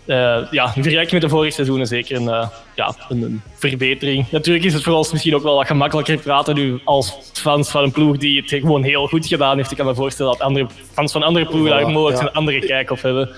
Eh, 0.05 0.37
ja, 0.51 0.65
in 0.75 0.81
vergelijking 0.83 1.11
met 1.11 1.21
de 1.21 1.29
vorige 1.29 1.53
seizoenen 1.53 1.87
zeker 1.87 2.15
een, 2.15 2.29
eh, 2.29 2.47
ja, 2.75 2.95
een, 3.09 3.21
een 3.21 3.41
verbetering. 3.55 4.25
Natuurlijk 4.31 4.65
is 4.65 4.73
het 4.73 4.83
voor 4.83 4.93
ons 4.93 5.11
misschien 5.11 5.35
ook 5.35 5.43
wel 5.43 5.55
wat 5.55 5.67
gemakkelijker 5.67 6.17
praten 6.17 6.55
nu 6.55 6.79
als 6.85 7.17
fans 7.33 7.69
van 7.69 7.83
een 7.83 7.91
ploeg 7.91 8.17
die 8.17 8.41
het 8.41 8.49
gewoon 8.49 8.83
heel 8.83 9.07
goed 9.07 9.27
gedaan 9.27 9.57
heeft. 9.57 9.71
Ik 9.71 9.77
kan 9.77 9.85
me 9.85 9.95
voorstellen 9.95 10.31
dat 10.31 10.41
andere 10.41 10.67
fans 10.93 11.11
van 11.11 11.23
andere 11.23 11.45
ploegen 11.45 11.69
daar 11.71 11.89
mogelijk 11.89 12.21
ja. 12.21 12.27
een 12.27 12.33
andere 12.33 12.59
kijk 12.59 12.91
op 12.91 13.01
hebben. 13.01 13.29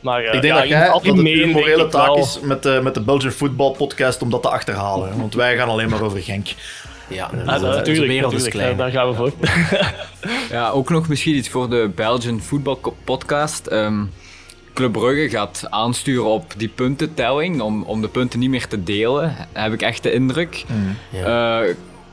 Maar 0.00 0.20
eh, 0.24 0.34
Ik 0.34 0.42
denk 0.42 0.54
ja, 0.54 0.60
dat 0.60 0.68
jij, 0.68 0.86
dat 0.86 1.04
het 1.04 1.16
morele 1.52 1.86
taak 1.88 2.06
wel- 2.06 2.16
is 2.18 2.38
met 2.42 2.62
de, 2.62 2.80
met 2.82 2.94
de 2.94 3.00
Belgian 3.00 3.32
Football 3.32 3.72
Podcast 3.76 4.22
om 4.22 4.30
dat 4.30 4.42
te 4.42 4.48
achterhalen. 4.50 5.18
Want 5.18 5.34
wij 5.34 5.56
gaan 5.56 5.68
alleen 5.68 5.88
maar 5.90 6.02
over 6.02 6.22
Genk. 6.22 6.46
Ja, 7.08 7.30
Ah, 7.46 7.60
dat- 7.60 7.74
natuurlijk, 7.74 8.06
wereld 8.06 8.32
is 8.32 8.44
natuurlijk, 8.44 8.74
klein. 8.74 8.76
daar 8.76 8.90
gaan 8.90 9.08
we 9.08 9.14
voor. 9.14 9.32
Ja, 10.50 10.70
ook 10.70 10.90
nog 10.90 11.08
misschien 11.08 11.34
iets 11.36 11.48
voor 11.48 11.70
de 11.70 11.90
Belgian 11.94 12.40
Football 12.40 12.76
Podcast. 13.04 13.66
Ehm, 13.66 14.04
Club 14.76 14.92
Brugge 14.92 15.28
gaat 15.28 15.66
aansturen 15.70 16.24
op 16.24 16.52
die 16.56 16.68
puntentelling, 16.68 17.60
om, 17.60 17.82
om 17.82 18.00
de 18.00 18.08
punten 18.08 18.38
niet 18.38 18.50
meer 18.50 18.68
te 18.68 18.82
delen, 18.82 19.34
heb 19.52 19.72
ik 19.72 19.82
echt 19.82 20.02
de 20.02 20.12
indruk. 20.12 20.64
Eh, 21.24 21.60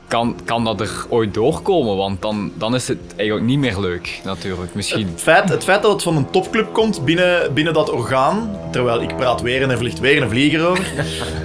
kan, 0.08 0.36
kan 0.44 0.64
dat 0.64 0.80
er 0.80 1.06
ooit 1.08 1.34
doorkomen? 1.34 1.96
Want 1.96 2.22
dan, 2.22 2.52
dan 2.54 2.74
is 2.74 2.88
het 2.88 2.98
eigenlijk 3.16 3.46
niet 3.48 3.58
meer 3.58 3.80
leuk, 3.80 4.20
natuurlijk. 4.24 4.74
Misschien. 4.74 5.06
Het 5.06 5.22
feit, 5.22 5.48
het 5.48 5.64
feit 5.64 5.82
dat 5.82 5.92
het 5.92 6.02
van 6.02 6.16
een 6.16 6.30
topclub 6.30 6.72
komt 6.72 7.04
binnen, 7.04 7.54
binnen 7.54 7.74
dat 7.74 7.90
orgaan, 7.90 8.58
terwijl 8.70 9.02
ik 9.02 9.16
praat 9.16 9.40
weer 9.40 9.62
en 9.62 9.70
er 9.70 9.78
vliegt 9.78 10.00
weer 10.00 10.22
een 10.22 10.30
vlieger 10.30 10.66
over. 10.66 10.84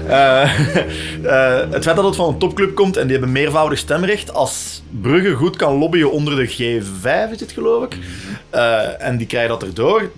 Eh, 0.10 0.42
eh, 1.24 1.72
het 1.72 1.84
feit 1.84 1.96
dat 1.96 2.06
het 2.06 2.16
van 2.16 2.28
een 2.28 2.38
topclub 2.38 2.76
komt 2.76 2.98
en 2.98 3.04
die 3.04 3.12
hebben 3.12 3.32
meervoudig 3.32 3.78
stemrecht, 3.78 4.34
als 4.34 4.82
Brugge 5.02 5.34
goed 5.34 5.56
kan 5.56 5.78
lobbyen 5.78 6.12
onder 6.12 6.36
de 6.36 6.48
G5, 6.48 7.32
is 7.32 7.40
het 7.40 7.52
geloof 7.52 7.84
ik, 7.84 7.98
eh, 8.50 9.06
en 9.06 9.18
die 9.18 9.28
krijgen 9.28 9.50
dat 9.50 9.64
erdoor, 9.64 10.10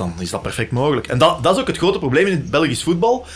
dan 0.00 0.14
is 0.18 0.30
dat 0.30 0.42
perfect 0.42 0.72
mogelijk. 0.72 1.06
En 1.06 1.18
dat, 1.18 1.42
dat 1.42 1.54
is 1.54 1.60
ook 1.60 1.66
het 1.66 1.76
grote 1.76 1.98
probleem 1.98 2.26
in 2.26 2.32
het 2.32 2.50
Belgisch 2.50 2.82
voetbal. 2.82 3.26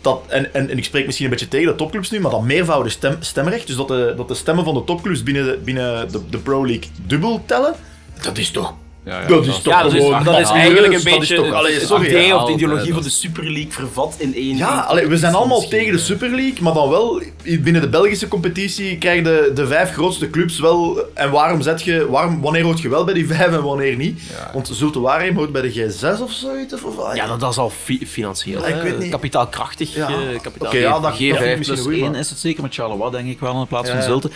Dat, 0.00 0.22
en, 0.28 0.54
en, 0.54 0.70
en 0.70 0.78
ik 0.78 0.84
spreek 0.84 1.04
misschien 1.06 1.24
een 1.24 1.32
beetje 1.32 1.48
tegen 1.48 1.66
de 1.66 1.74
topclubs 1.74 2.10
nu, 2.10 2.20
maar 2.20 2.30
dat 2.30 2.42
meervoudig 2.42 2.92
stem, 2.92 3.16
stemrecht, 3.20 3.66
dus 3.66 3.76
dat 3.76 3.88
de, 3.88 4.14
dat 4.16 4.28
de 4.28 4.34
stemmen 4.34 4.64
van 4.64 4.74
de 4.74 4.84
topclubs 4.84 5.22
binnen 5.22 5.64
binnen 5.64 6.12
de, 6.12 6.28
de 6.28 6.38
Pro 6.38 6.66
League 6.66 6.90
dubbel 7.06 7.42
tellen, 7.46 7.74
dat 8.22 8.38
is 8.38 8.50
toch 8.50 8.74
Ja, 9.04 9.20
ja, 9.20 9.26
dat 9.26 9.46
is 9.46 9.54
toch 9.62 9.72
Ja, 9.72 9.82
dat 9.82 9.92
is, 9.94 9.98
gewoon... 10.02 10.24
dat 10.24 10.38
is 10.40 10.48
eigenlijk 10.50 10.92
een 10.94 11.02
beetje 11.18 11.36
toch- 11.36 11.52
allee, 11.52 11.74
het 11.74 11.86
sorry, 11.86 12.06
idee 12.06 12.34
of 12.36 12.44
de 12.44 12.52
ideologie 12.52 12.92
van 12.92 13.02
de 13.02 13.10
Super 13.10 13.42
League 13.44 13.72
vervat 13.72 14.14
in 14.18 14.34
één. 14.34 14.56
Ja, 14.56 14.80
allee, 14.80 15.06
we 15.06 15.16
zijn 15.16 15.34
allemaal 15.34 15.68
tegen 15.68 15.92
de 15.92 15.98
eh, 15.98 16.04
Super 16.04 16.28
League, 16.30 16.62
maar 16.62 16.72
dan 16.74 16.88
wel 16.90 17.22
binnen 17.60 17.80
de 17.82 17.88
Belgische 17.88 18.28
competitie 18.28 18.98
krijgen 18.98 19.24
de, 19.24 19.50
de 19.54 19.66
vijf 19.66 19.90
grootste 19.92 20.30
clubs 20.30 20.58
wel. 20.60 20.98
En 21.14 21.30
waarom 21.30 21.62
zet 21.62 21.82
je, 21.82 22.06
waarom, 22.10 22.40
wanneer 22.40 22.62
hoort 22.62 22.80
je 22.80 22.88
wel 22.88 23.04
bij 23.04 23.14
die 23.14 23.26
vijf 23.26 23.52
en 23.52 23.62
wanneer 23.62 23.96
niet? 23.96 24.20
Want 24.52 24.70
Zulte 24.72 25.00
Waregem 25.00 25.36
hoort 25.36 25.52
bij 25.52 25.62
de 25.62 25.72
G6 25.72 26.22
of 26.22 26.30
zoiets? 26.32 26.74
Of, 26.82 27.14
Ja, 27.14 27.26
dat, 27.26 27.40
dat 27.40 27.50
is 27.50 27.58
al 27.58 27.70
fi- 27.70 28.06
financieel. 28.06 28.60
Ja, 28.60 28.66
ik 28.66 28.74
hè. 28.74 28.82
weet 28.82 28.98
niet. 28.98 29.10
Kapitaalkrachtig. 29.10 29.94
Ja. 29.94 30.06
kapitaal. 30.42 30.68
Oké, 30.68 30.76
ja, 30.78 31.00
dat- 31.00 31.12
G5 31.14 31.16
vind 31.16 31.30
ik 31.32 31.38
misschien 31.40 31.58
plus 31.64 31.78
een 31.78 31.84
goeie, 31.84 32.02
1 32.02 32.10
maar- 32.10 32.20
is 32.20 32.30
het 32.30 32.38
zeker 32.38 32.62
met 32.62 32.74
Charleroi, 32.74 33.10
denk 33.10 33.28
ik 33.28 33.40
wel, 33.40 33.60
in 33.60 33.66
plaats 33.66 33.90
van. 33.90 34.02
Zulte. 34.02 34.30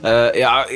Eh, 0.00 0.34
ja, 0.34 0.66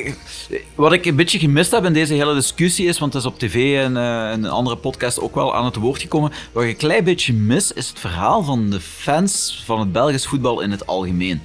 wat 0.75 0.93
ik 0.93 1.05
een 1.05 1.17
beetje 1.17 1.39
gemist 1.39 1.71
heb 1.71 1.85
in 1.85 1.93
deze 1.93 2.15
hele 2.15 2.35
discussie 2.35 2.87
is, 2.87 2.99
want 2.99 3.13
het 3.13 3.23
is 3.23 3.29
op 3.29 3.39
tv 3.39 3.85
en 3.85 3.97
eh, 3.97 4.31
een 4.33 4.47
andere 4.47 4.77
podcast 4.77 5.21
ook 5.21 5.35
wel 5.35 5.55
aan 5.55 5.65
het 5.65 5.77
woord 5.77 6.01
gekomen, 6.01 6.33
wat 6.53 6.63
ik 6.63 6.69
een 6.69 6.77
klein 6.77 7.05
beetje 7.05 7.33
mis, 7.33 7.73
is 7.73 7.89
het 7.89 7.99
verhaal 7.99 8.43
van 8.43 8.71
de 8.71 8.81
fans 8.81 9.63
van 9.65 9.81
het 9.81 9.93
Belgisch 9.93 10.27
voetbal 10.27 10.61
in 10.61 10.71
het 10.71 10.87
algemeen. 10.87 11.43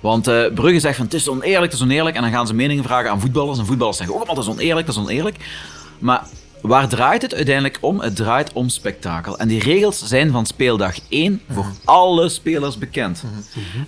Want 0.00 0.28
eh, 0.28 0.52
Brugge 0.54 0.80
zegt 0.80 0.96
van 0.96 1.04
het 1.04 1.14
is 1.14 1.28
oneerlijk, 1.28 1.72
het 1.72 1.80
is 1.80 1.82
oneerlijk, 1.82 2.16
en 2.16 2.22
dan 2.22 2.30
gaan 2.30 2.46
ze 2.46 2.54
meningen 2.54 2.84
vragen 2.84 3.10
aan 3.10 3.20
voetballers, 3.20 3.58
en 3.58 3.66
voetballers 3.66 3.96
zeggen 3.96 4.16
ook, 4.16 4.22
oh, 4.22 4.28
dat 4.28 4.44
is 4.44 4.50
oneerlijk, 4.50 4.86
dat 4.86 4.96
is 4.96 5.02
oneerlijk. 5.02 5.36
Maar 5.98 6.26
waar 6.62 6.88
draait 6.88 7.22
het 7.22 7.34
uiteindelijk 7.34 7.78
om? 7.80 8.00
Het 8.00 8.16
draait 8.16 8.52
om 8.52 8.68
spektakel. 8.68 9.38
En 9.38 9.48
die 9.48 9.62
regels 9.62 10.06
zijn 10.06 10.30
van 10.30 10.46
speeldag 10.46 10.96
1 11.08 11.40
voor 11.50 11.66
alle 11.84 12.28
spelers 12.28 12.78
bekend. 12.78 13.24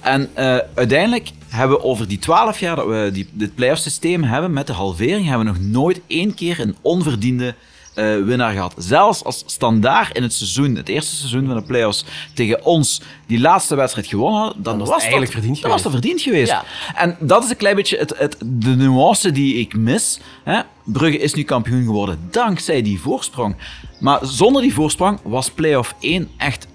En 0.00 0.30
eh, 0.34 0.58
uiteindelijk 0.74 1.30
hebben 1.48 1.76
we 1.76 1.84
over 1.84 2.08
die 2.08 2.18
12 2.18 2.60
jaar 2.60 2.76
dat 2.76 2.86
we 2.86 3.10
die, 3.12 3.28
dit 3.32 3.54
playoff 3.54 3.80
systeem 3.80 4.22
hebben 4.22 4.52
met 4.52 4.66
de 4.66 4.72
halvering, 4.72 5.26
hebben 5.26 5.46
we 5.46 5.52
nog 5.52 5.60
nooit 5.60 6.00
één 6.06 6.34
keer 6.34 6.60
een 6.60 6.76
onverdiende 6.80 7.54
eh, 7.94 8.16
winnaar 8.24 8.52
gehad. 8.52 8.74
Zelfs 8.76 9.24
als 9.24 9.42
standaard 9.46 10.16
in 10.16 10.22
het 10.22 10.32
seizoen, 10.34 10.74
het 10.76 10.88
eerste 10.88 11.14
seizoen 11.16 11.46
van 11.46 11.56
de 11.56 11.62
playoffs, 11.62 12.04
tegen 12.34 12.64
ons 12.64 13.00
die 13.26 13.40
laatste 13.40 13.74
wedstrijd 13.74 14.06
gewonnen 14.06 14.40
hadden, 14.40 14.62
dan 14.62 14.78
was 14.78 14.88
was, 14.88 15.00
eigenlijk 15.02 15.32
dat, 15.32 15.40
verdiend 15.40 15.60
dan 15.62 15.70
was 15.70 15.82
dat 15.82 15.92
geweest. 15.92 16.06
verdiend 16.12 16.34
geweest. 16.34 16.50
Ja. 16.50 16.64
En 16.94 17.16
dat 17.20 17.44
is 17.44 17.50
een 17.50 17.56
klein 17.56 17.76
beetje 17.76 17.96
het, 17.98 18.14
het, 18.18 18.36
de 18.44 18.70
nuance 18.76 19.32
die 19.32 19.54
ik 19.54 19.76
mis. 19.76 20.20
Hè? 20.44 20.60
Brugge 20.84 21.18
is 21.18 21.34
nu 21.34 21.42
kampioen 21.42 21.84
geworden 21.84 22.18
dankzij 22.30 22.82
die 22.82 23.00
voorsprong. 23.00 23.56
Maar 24.00 24.18
zonder 24.22 24.62
die 24.62 24.74
voorsprong 24.74 25.18
was 25.22 25.50
play-off 25.50 25.94
1 26.00 26.30
echt 26.36 26.66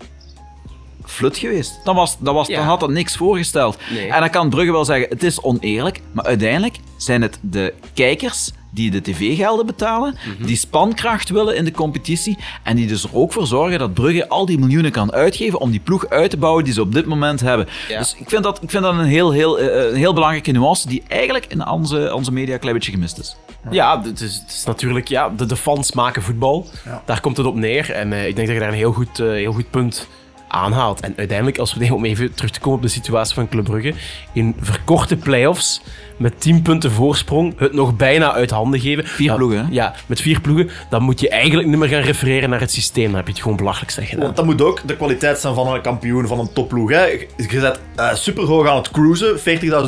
flut 1.05 1.37
geweest. 1.37 1.79
Dan, 1.83 1.95
was, 1.95 2.17
dan, 2.19 2.33
was, 2.35 2.47
Ja. 2.47 2.57
dan 2.57 2.65
had 2.65 2.79
dat 2.79 2.89
niks 2.89 3.15
voorgesteld. 3.15 3.77
Nee. 3.89 4.11
En 4.11 4.19
dan 4.19 4.29
kan 4.29 4.49
Brugge 4.49 4.71
wel 4.71 4.85
zeggen, 4.85 5.09
het 5.09 5.23
is 5.23 5.41
oneerlijk. 5.41 6.01
Maar 6.11 6.25
uiteindelijk 6.25 6.77
zijn 6.97 7.21
het 7.21 7.39
de 7.41 7.73
kijkers 7.93 8.51
die 8.69 8.91
de 8.91 9.01
tv-gelden 9.01 9.65
betalen, 9.65 10.15
Mhm. 10.37 10.45
die 10.45 10.55
spankracht 10.55 11.29
willen 11.29 11.55
in 11.55 11.65
de 11.65 11.71
competitie 11.71 12.37
en 12.63 12.75
die 12.75 12.87
dus 12.87 13.03
er 13.03 13.09
ook 13.13 13.33
voor 13.33 13.47
zorgen 13.47 13.79
dat 13.79 13.93
Brugge 13.93 14.29
al 14.29 14.45
die 14.45 14.59
miljoenen 14.59 14.91
kan 14.91 15.11
uitgeven 15.13 15.59
om 15.59 15.71
die 15.71 15.79
ploeg 15.79 16.09
uit 16.09 16.29
te 16.29 16.37
bouwen 16.37 16.63
die 16.63 16.73
ze 16.73 16.81
op 16.81 16.93
dit 16.93 17.05
moment 17.05 17.39
hebben. 17.39 17.67
Dus 17.87 18.15
ik 18.19 18.29
vind 18.29 18.43
dat, 18.43 18.61
ik 18.63 18.69
vind 18.69 18.83
dat 18.83 18.93
een, 18.93 19.05
heel, 19.05 19.31
heel, 19.31 19.59
eh, 19.59 19.89
een 19.89 19.95
heel 19.97 20.13
belangrijke 20.13 20.51
nuance 20.51 20.87
die 20.87 21.03
eigenlijk 21.07 21.45
in 21.45 21.67
onze, 21.69 22.11
onze 22.13 22.31
media 22.31 22.53
een 22.53 22.59
klein 22.59 22.75
beetje 22.75 22.91
gemist 22.91 23.17
is. 23.19 23.35
Ja, 23.71 24.01
het 24.03 24.21
is, 24.21 24.35
het 24.35 24.49
is 24.51 24.63
natuurlijk, 24.65 25.07
ja, 25.07 25.29
de, 25.29 25.45
de 25.45 25.55
fans 25.55 25.91
maken 25.91 26.21
voetbal. 26.21 26.67
Daar 27.05 27.21
komt 27.21 27.37
het 27.37 27.45
op 27.45 27.55
neer. 27.55 27.91
En 27.91 28.13
eh, 28.13 28.27
ik 28.27 28.35
denk 28.35 28.47
dat 28.47 28.55
je 28.55 28.61
daar 28.61 28.71
een 28.71 28.77
heel 28.77 28.91
goed, 28.93 29.19
eh, 29.19 29.27
heel 29.27 29.53
goed 29.53 29.69
punt 29.69 30.07
aanhaalt. 30.49 30.99
En 30.99 31.13
uiteindelijk, 31.17 31.57
als 31.57 31.73
we 31.73 31.93
om 31.93 32.05
even 32.05 32.33
terug 32.33 32.51
te 32.51 32.59
komen 32.59 32.77
op 32.77 32.83
de 32.83 32.91
situatie 32.91 33.33
van 33.33 33.49
Club 33.49 33.63
Brugge, 33.63 33.93
in 34.33 34.55
verkorte 34.59 35.15
play-offs 35.15 35.81
met 36.19 36.41
10 36.41 36.61
punten 36.61 36.91
voorsprong 36.91 37.53
het 37.59 37.73
nog 37.73 37.95
bijna 37.95 38.33
uit 38.33 38.49
handen 38.49 38.79
geven. 38.79 39.07
Vier 39.07 39.35
ploegen, 39.35 39.57
hè? 39.57 39.65
Ja, 39.71 39.95
met 40.05 40.21
vier 40.21 40.41
ploegen. 40.41 40.69
Dan 40.89 41.03
moet 41.03 41.19
je 41.19 41.29
eigenlijk 41.29 41.69
niet 41.69 41.77
meer 41.77 41.87
gaan 41.87 42.01
refereren 42.01 42.49
naar 42.49 42.59
het 42.59 42.71
systeem. 42.71 43.05
Dan 43.05 43.15
heb 43.15 43.25
je 43.25 43.31
het 43.31 43.41
gewoon 43.41 43.57
belachelijk 43.57 43.91
zeggen. 43.91 44.19
Want 44.19 44.35
dat 44.35 44.45
moet 44.45 44.61
ook 44.61 44.81
de 44.85 44.95
kwaliteit 44.95 45.39
zijn 45.39 45.53
van 45.53 45.73
een 45.73 45.81
kampioen, 45.81 46.27
van 46.27 46.39
een 46.39 46.53
topploeg. 46.53 46.89
Hè. 46.89 47.05
Je 47.05 47.27
zet 47.49 47.79
eh, 47.95 48.13
superhoog 48.13 48.67
aan 48.67 48.75
het 48.77 48.91
cruisen, 48.91 49.39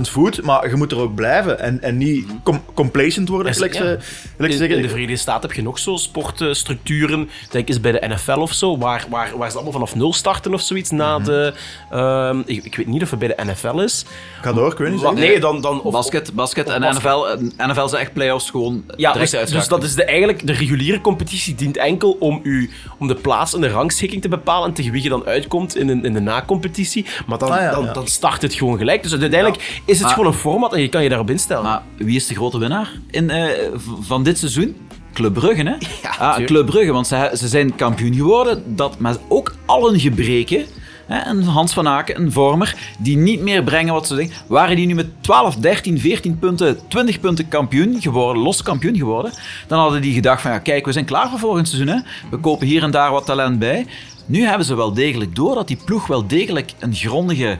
40.000 0.05 0.11
voet, 0.11 0.41
maar 0.41 0.69
je 0.69 0.75
moet 0.75 0.91
er 0.91 0.99
ook 0.99 1.15
blijven. 1.15 1.59
En, 1.59 1.81
en 1.81 1.97
niet 1.97 2.25
com- 2.43 2.63
complacent 2.73 3.29
worden, 3.29 3.51
Is- 3.51 3.57
ja. 3.57 3.97
In, 4.38 4.51
zeggen. 4.51 4.75
in 4.75 4.81
de 4.81 4.89
Verenigde 4.89 5.15
Staten 5.15 5.41
heb 5.41 5.57
je 5.57 5.63
nog 5.63 5.79
zo 5.79 5.95
sportstructuren, 5.95 7.29
denk 7.49 7.67
eens 7.69 7.79
bij 7.79 7.91
de 7.91 8.07
NFL 8.07 8.39
of 8.39 8.53
zo, 8.53 8.77
waar, 8.77 9.05
waar, 9.09 9.38
waar 9.38 9.49
ze 9.49 9.55
allemaal 9.55 9.73
vanaf 9.73 9.95
nul 9.95 10.13
starten 10.13 10.50
of 10.53 10.61
zoiets 10.61 10.89
na 10.89 11.17
Mhm. 11.17 11.25
de... 11.27 11.53
ehm, 11.89 12.39
ik, 12.45 12.63
ik 12.65 12.75
weet 12.75 12.87
niet 12.87 13.01
of 13.01 13.09
het 13.09 13.19
bij 13.19 13.27
de 13.27 13.43
NFL 13.43 13.79
is. 13.79 14.05
Ga 14.41 14.53
door, 14.53 14.71
ik 14.71 14.77
weet 14.77 14.91
niet. 14.91 15.01
Wa- 15.01 15.11
nee, 15.11 15.39
dan... 15.39 15.61
dan 15.61 15.81
of, 15.81 15.93
Basket, 15.93 16.33
basket 16.33 16.69
en 16.69 16.81
basket. 16.81 17.03
NFL, 17.03 17.71
NFL 17.71 17.87
zijn 17.87 18.01
echt 18.01 18.13
play-offs 18.13 18.49
gewoon 18.49 18.83
Ja, 18.95 19.13
dus, 19.13 19.29
dus 19.31 19.67
dat 19.67 19.83
is 19.83 19.95
de, 19.95 20.03
eigenlijk 20.05 20.47
de 20.47 20.53
reguliere 20.53 21.01
competitie 21.01 21.55
dient 21.55 21.77
enkel 21.77 22.15
om, 22.19 22.39
u, 22.43 22.69
om 22.97 23.07
de 23.07 23.15
plaats 23.15 23.53
en 23.53 23.61
de 23.61 23.69
rangschikking 23.69 24.21
te 24.21 24.29
bepalen 24.29 24.67
en 24.67 24.73
tegen 24.73 24.91
wie 24.91 25.03
je 25.03 25.09
dan 25.09 25.25
uitkomt 25.25 25.75
in, 25.75 26.05
in 26.05 26.13
de 26.13 26.19
na-competitie. 26.19 27.05
Maar 27.27 27.37
dan, 27.37 27.51
Ah, 27.51 27.59
ja, 27.61 27.71
dan, 27.71 27.83
ja. 27.83 27.93
dan 27.93 28.07
start 28.07 28.41
het 28.41 28.53
gewoon 28.53 28.77
gelijk. 28.77 29.03
Dus 29.03 29.11
uiteindelijk 29.11 29.81
is 29.85 29.97
het 29.97 30.01
Maar- 30.05 30.13
gewoon 30.15 30.31
een 30.31 30.37
format 30.37 30.73
en 30.73 30.81
je 30.81 30.89
kan 30.89 31.03
je 31.03 31.09
daarop 31.09 31.29
instellen. 31.29 31.63
Maar 31.63 31.81
wie 31.97 32.15
is 32.15 32.27
de 32.27 32.35
grote 32.35 32.57
winnaar 32.59 32.89
in, 33.09 33.29
eh, 33.29 33.43
v- 33.73 34.07
van 34.07 34.23
dit 34.23 34.37
seizoen? 34.37 34.75
Club 35.13 35.33
Brugge, 35.33 35.63
hè? 35.63 35.73
ah, 36.09 36.19
tuurlijk. 36.19 36.45
Club 36.45 36.65
Brugge, 36.65 36.91
want 36.91 37.07
ze, 37.07 37.31
ze 37.33 37.47
zijn 37.47 37.75
kampioen 37.75 38.13
geworden. 38.13 38.75
Dat, 38.75 38.99
maar 38.99 39.15
ook 39.27 39.55
al 39.65 39.89
hun 39.89 39.99
gebreken, 39.99 40.65
hè, 41.05 41.29
een 41.29 41.43
Hans 41.43 41.73
van 41.73 41.88
Aken, 41.88 42.21
een 42.21 42.31
Vormer, 42.31 42.75
die 42.99 43.17
niet 43.17 43.41
meer 43.41 43.63
brengen 43.63 43.93
wat 43.93 44.07
ze 44.07 44.15
denken, 44.15 44.35
waren 44.47 44.75
die 44.75 44.85
nu 44.85 44.93
met 44.93 45.07
12, 45.21 45.55
13, 45.55 45.99
14 45.99 46.39
punten, 46.39 46.79
20 46.88 47.19
punten 47.19 47.47
kampioen 47.47 48.01
geworden, 48.01 48.43
los 48.43 48.63
kampioen 48.63 48.97
geworden, 48.97 49.31
dan 49.67 49.79
hadden 49.79 50.01
die 50.01 50.13
gedacht 50.13 50.41
van, 50.41 50.51
ja 50.51 50.59
kijk, 50.59 50.85
we 50.85 50.91
zijn 50.91 51.05
klaar 51.05 51.29
voor 51.29 51.39
volgend 51.39 51.67
seizoen. 51.67 51.95
Hè. 51.95 51.99
We 52.29 52.38
kopen 52.38 52.67
hier 52.67 52.83
en 52.83 52.91
daar 52.91 53.11
wat 53.11 53.25
talent 53.25 53.59
bij. 53.59 53.85
Nu 54.25 54.45
hebben 54.45 54.65
ze 54.65 54.75
wel 54.75 54.93
degelijk 54.93 55.35
door 55.35 55.55
dat 55.55 55.67
die 55.67 55.77
ploeg 55.85 56.07
wel 56.07 56.27
degelijk 56.27 56.71
een 56.79 56.93
grondige 56.93 57.57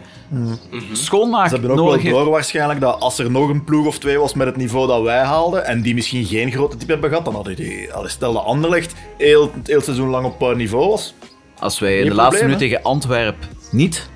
schoonmaak 0.92 1.48
Ze 1.48 1.54
hebben 1.54 1.72
ook 1.72 1.78
nodig 1.78 1.94
wel 1.94 2.04
heeft. 2.04 2.16
door 2.16 2.30
waarschijnlijk 2.30 2.80
dat 2.80 3.00
als 3.00 3.20
er 3.20 3.32
nog 3.32 3.50
een 3.50 3.64
ploeg 3.64 3.86
of 3.86 4.00
twee 4.00 4.18
was 4.18 4.34
met 4.34 4.48
het 4.48 4.56
niveau 4.56 4.88
dat 4.88 5.02
wij 5.02 5.24
haalden 5.24 5.66
en 5.66 5.82
die 5.82 5.94
misschien 5.94 6.26
geen 6.26 6.52
grote 6.52 6.78
type 6.78 6.92
hebben 6.92 7.10
gehad, 7.10 7.26
dan 7.26 7.34
hadden 7.34 7.56
die, 7.56 7.94
al 7.94 8.08
stel 8.08 8.34
dat 8.34 8.44
Anderlecht 8.44 8.96
heel, 9.18 9.52
het 9.54 9.68
heel 9.68 9.82
seizoen 9.82 10.10
lang 10.10 10.26
op 10.26 10.56
niveau 10.56 10.90
was. 10.90 11.14
Als 11.60 11.80
wij 11.80 12.04
de 12.04 12.14
laatste 12.14 12.44
minuut 12.44 12.60
tegen 12.60 12.84
Antwerpen 12.84 13.50
niet 13.72 14.10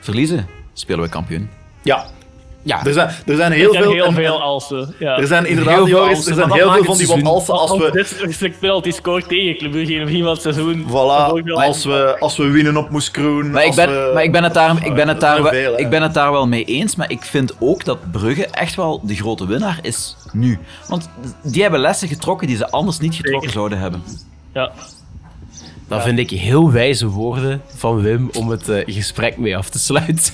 verliezen, 0.00 0.46
spelen 0.72 1.04
we 1.04 1.08
kampioen. 1.08 1.48
Ja. 1.82 2.06
Ja. 2.64 2.84
Er 2.86 2.92
zijn, 2.92 3.08
er 3.26 3.36
zijn 3.36 3.52
Er 3.52 3.58
heel 3.58 3.72
zijn 3.72 3.82
veel... 3.84 3.92
heel 3.92 4.04
en- 4.04 4.14
veel. 4.14 4.92
Ja. 4.98 5.16
Er 5.18 5.26
zijn 5.26 5.46
inderdaad, 5.46 5.74
Heel 5.74 5.86
veel 5.86 5.96
Joris, 5.96 6.16
alsen, 6.16 6.30
er 6.30 6.36
zijn 6.38 6.52
heel 6.52 6.72
veel 6.72 6.84
van 6.84 6.96
die 6.96 7.06
het 7.12 7.22
wat 7.22 7.32
alsen 7.32 7.54
als 7.54 7.76
we... 7.78 7.90
Dit 7.92 8.24
is 8.28 8.40
een 8.40 8.54
penalty 8.60 8.90
scoort 8.90 9.28
tegen 9.28 9.56
Club 9.56 9.70
Brugge 9.70 9.92
in 9.92 9.98
het 9.98 10.06
begin 10.08 10.22
van 10.22 10.32
het 10.32 10.42
seizoen. 10.42 10.84
Voilà, 10.88 11.52
als 11.54 11.84
we, 11.84 12.16
als 12.18 12.36
we 12.36 12.50
winnen 12.50 12.76
op 12.76 12.90
Moeskroen. 12.90 13.50
Maar 13.50 13.64
ik 13.64 13.74
ben, 13.74 13.88
we- 13.88 14.10
maar 14.14 14.22
ik 14.22 14.32
ben 14.32 14.42
het 14.44 14.54
daar, 14.54 14.86
ik 14.86 14.94
ben 14.94 15.08
het 15.08 15.16
Er 15.16 15.20
daar, 15.22 15.42
wel- 15.42 15.52
veel, 15.52 15.78
ik 15.78 15.90
ben 15.90 16.02
het 16.02 16.14
daar 16.14 16.32
wel 16.32 16.46
mee 16.46 16.64
eens, 16.64 16.96
maar 16.96 17.10
ik 17.10 17.22
vind 17.22 17.52
ook 17.58 17.84
dat 17.84 18.10
Brugge 18.10 18.46
echt 18.46 18.74
wel 18.74 19.00
de 19.04 19.14
grote 19.14 19.46
winnaar 19.46 19.78
is 19.82 20.16
nu. 20.32 20.58
Want 20.88 21.08
die 21.42 21.62
hebben 21.62 21.80
lessen 21.80 22.08
getrokken 22.08 22.46
die 22.46 22.56
ze 22.56 22.70
anders 22.70 22.98
niet 22.98 23.14
getrokken 23.14 23.50
zouden 23.50 23.78
hebben. 23.78 24.02
Ja. 24.54 24.70
Dat 25.92 26.02
vind 26.02 26.18
ik 26.18 26.30
heel 26.30 26.72
wijze 26.72 27.06
woorden 27.06 27.62
van 27.76 28.02
Wim 28.02 28.30
om 28.38 28.48
het 28.48 28.68
eh, 28.68 28.94
gesprek 28.94 29.36
mee 29.36 29.56
af 29.56 29.68
te 29.68 29.78
sluiten. 29.78 30.32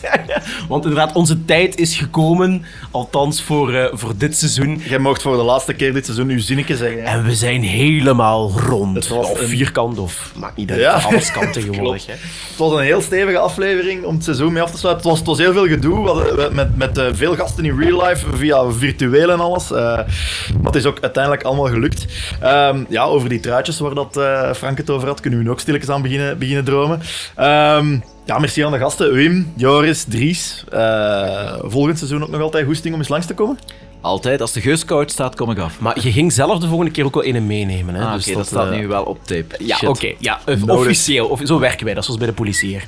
Want 0.69 0.85
inderdaad, 0.85 1.15
onze 1.15 1.45
tijd 1.45 1.77
is 1.79 1.97
gekomen, 1.97 2.65
althans 2.91 3.43
voor, 3.43 3.73
eh, 3.75 3.87
voor 3.93 4.13
dit 4.17 4.37
seizoen. 4.37 4.83
Jij 4.89 4.99
mocht 4.99 5.23
voor 5.23 5.37
de 5.37 5.43
laatste 5.43 5.73
keer 5.75 5.93
dit 5.93 6.05
seizoen 6.05 6.29
uw 6.29 6.39
zinnetje 6.41 6.77
zeggen. 6.77 6.99
hè. 7.03 7.05
En 7.19 7.25
we 7.25 7.35
zijn 7.35 7.63
helemaal 7.63 8.53
rond. 8.69 8.95
Het 8.97 9.09
was 9.09 9.31
of 9.31 9.41
een- 9.41 9.47
vierkant, 9.49 9.99
of 9.99 10.33
maakt 10.37 10.57
niet 10.57 10.71
uit. 10.71 10.81
Ja. 10.81 10.93
Alles 10.93 11.33
kan 11.33 11.53
tegenwoordig. 11.53 12.07
hè. 12.07 12.13
Het 12.13 12.57
was 12.57 12.73
een 12.73 12.85
heel 12.85 13.01
stevige 13.01 13.39
aflevering 13.39 14.05
om 14.05 14.15
het 14.15 14.25
seizoen 14.25 14.53
mee 14.53 14.63
af 14.63 14.71
te 14.71 14.79
sluiten. 14.79 15.03
Het 15.11 15.11
was, 15.11 15.19
het 15.19 15.29
was 15.29 15.47
heel 15.47 15.53
veel 15.53 15.67
gedoe. 15.77 16.03
We 16.03 16.09
hadden- 16.11 16.55
met, 16.55 16.77
met 16.77 16.99
eh, 16.99 17.07
veel 17.13 17.35
gasten 17.37 17.65
in 17.65 17.79
real 17.81 18.07
life, 18.09 18.27
via 18.37 18.71
virtueel 18.71 19.31
en 19.31 19.41
alles. 19.41 19.71
Eh, 19.71 19.77
maar 19.79 20.07
het 20.63 20.75
is 20.75 20.85
ook 20.85 20.99
uiteindelijk 21.01 21.43
allemaal 21.45 21.67
gelukt. 21.69 22.07
Ehm, 22.41 22.85
ja, 22.89 23.03
over 23.03 23.29
die 23.29 23.41
truitjes 23.41 23.79
waar 23.79 23.95
dat, 23.95 24.17
eh, 24.17 24.53
Frank 24.53 24.79
het 24.79 24.91
over 24.91 25.09
had, 25.09 25.21
kunnen 25.21 25.39
we 25.39 25.45
nu 25.49 25.55
ook 25.55 25.61
stilletjes 25.61 25.91
aan 25.91 26.03
beginnen, 26.03 26.39
beginnen 26.39 26.65
dromen. 26.65 27.01
Ehm, 27.35 27.99
ja, 28.25 28.39
merci 28.39 28.65
aan 28.65 28.73
de 28.73 28.79
gasten. 28.79 29.13
Wim, 29.13 29.53
Joris, 29.57 30.05
Dries. 30.05 30.65
Eh, 30.71 31.59
volgend 31.63 31.99
seizoen 31.99 32.23
ook 32.23 32.29
nog 32.29 32.41
altijd 32.41 32.67
goesting 32.67 32.95
om 32.95 33.01
eens 33.01 33.09
langs 33.09 33.27
te 33.27 33.35
komen? 33.35 33.59
Altijd, 34.01 34.41
als 34.41 34.53
de 34.53 34.61
geuscoach 34.61 35.11
staat, 35.11 35.37
kom 35.37 35.51
ik 35.51 35.59
af. 35.59 35.81
Maar 35.81 36.01
je 36.01 36.13
ging 36.13 36.33
zelf 36.33 36.59
de 36.59 36.69
volgende 36.69 36.93
keer 36.93 37.05
ook 37.05 37.15
wel 37.15 37.25
een 37.25 37.47
meenemen. 37.47 37.95
Hè? 37.95 38.05
Ah, 38.05 38.13
dus 38.13 38.27
Oké, 38.27 38.37
dat, 38.37 38.47
staat 38.47 38.71
eh, 38.71 38.79
nu 38.79 38.89
wel 38.89 39.03
op 39.05 39.19
tape. 39.25 39.57
Ja, 39.59 39.79
oké. 39.87 40.15
ja, 40.19 40.41
officieel. 40.67 41.27
Of, 41.27 41.41
zo 41.45 41.59
werken 41.59 41.85
wij, 41.85 41.95
dat 41.95 42.03
is 42.03 42.09
zoals 42.09 42.21
bij 42.21 42.31
de 42.31 42.37
politie 42.37 42.69
hier. 42.69 42.85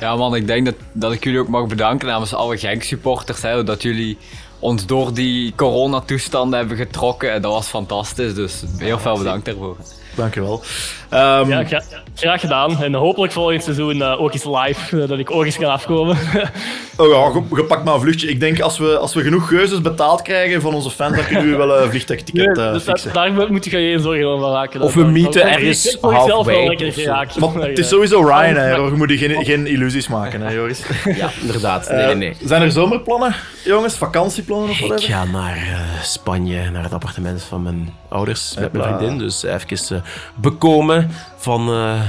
Ja 0.00 0.16
man, 0.16 0.34
ik 0.34 0.46
denk 0.46 0.64
dat, 0.64 0.74
dat 0.92 1.12
ik 1.12 1.24
jullie 1.24 1.40
ook 1.40 1.48
mag 1.48 1.66
bedanken 1.66 2.08
namens 2.08 2.34
alle 2.34 2.58
Genk 2.58 2.82
supporters. 2.82 3.42
Hè, 3.42 3.64
dat 3.64 3.82
jullie 3.82 4.18
ons 4.58 4.86
door 4.86 5.14
die 5.14 5.52
coronatoestanden 5.56 6.58
hebben 6.58 6.76
getrokken. 6.76 7.32
En 7.32 7.42
dat 7.42 7.52
was 7.52 7.66
fantastisch, 7.66 8.34
dus 8.34 8.62
heel 8.78 8.98
veel 8.98 9.18
bedankt 9.18 9.44
daarvoor. 9.44 9.76
Dankjewel. 10.14 10.62
Ehm, 11.10 11.48
Ja, 11.48 11.64
gra- 11.64 11.82
graag 12.14 12.40
gedaan. 12.40 12.82
En 12.82 12.94
hopelijk 12.94 13.32
volgend 13.32 13.62
seizoen 13.62 14.02
eh, 14.02 14.20
ook 14.20 14.32
eens 14.32 14.44
live, 14.44 15.02
eh, 15.02 15.08
dat 15.08 15.18
ik 15.18 15.30
ook 15.30 15.44
eens 15.44 15.56
kan 15.58 15.70
afkomen. 15.70 16.16
Oh 16.96 17.08
ja, 17.08 17.30
ge- 17.30 17.56
je 17.56 17.64
pakt 17.64 17.84
maar 17.84 17.94
een 17.94 18.00
vluchtje. 18.00 18.28
Ik 18.28 18.40
denk 18.40 18.60
als 18.60 18.78
we, 18.78 18.98
als 18.98 19.14
we 19.14 19.22
genoeg 19.22 19.48
geuzes 19.48 19.80
betaald 19.80 20.22
krijgen 20.22 20.60
van 20.60 20.74
onze 20.74 20.90
fans, 20.90 21.16
dan 21.16 21.24
kunnen 21.26 21.50
we 21.50 21.56
wel 21.56 21.78
een 21.82 21.90
vliegtuigticket 21.90 22.56
Nee, 22.56 22.66
eh, 22.66 22.72
dus 22.72 22.84
dat- 22.84 23.00
fixen. 23.00 23.12
daar 23.12 23.52
moet 23.52 23.64
je 23.64 23.70
geen 23.70 24.00
zorgen 24.00 24.26
over 24.26 24.48
maken. 24.50 24.80
Of 24.80 24.94
we 24.94 25.22
dat- 25.22 25.34
ergens 25.36 25.86
ik 25.86 26.94
geraakt. 26.94 27.38
Maar 27.38 27.54
het 27.68 27.78
is 27.78 27.88
sowieso 27.88 28.20
Ryanair, 28.20 28.76
hoor. 28.76 28.90
Je 28.90 28.96
moet 28.96 29.10
je 29.10 29.16
geen, 29.18 29.44
geen 29.44 29.66
illusies 29.66 30.08
maken, 30.08 30.40
hè, 30.40 30.50
Joris. 30.50 30.82
Ja, 31.16 31.30
inderdaad. 31.40 31.90
Nee, 31.90 32.04
nee, 32.06 32.14
nee. 32.14 32.36
Zijn 32.44 32.62
er 32.62 32.70
zomerplannen, 32.72 33.34
jongens? 33.64 33.94
Vakantieplannen 33.94 34.70
of 34.70 34.78
Ik 34.80 34.86
whatever? 34.86 35.14
ga 35.14 35.24
naar 35.24 35.58
Spanje, 36.02 36.70
naar 36.70 36.82
het 36.82 36.92
appartement 36.92 37.42
van 37.42 37.62
mijn 37.62 37.94
ouders 38.08 38.54
met 38.58 38.72
mijn 38.72 38.84
vriendin. 38.96 39.18
Dus 39.18 39.42
even 39.42 40.01
bekomen 40.34 41.10
van, 41.36 41.68
eh, 41.72 42.00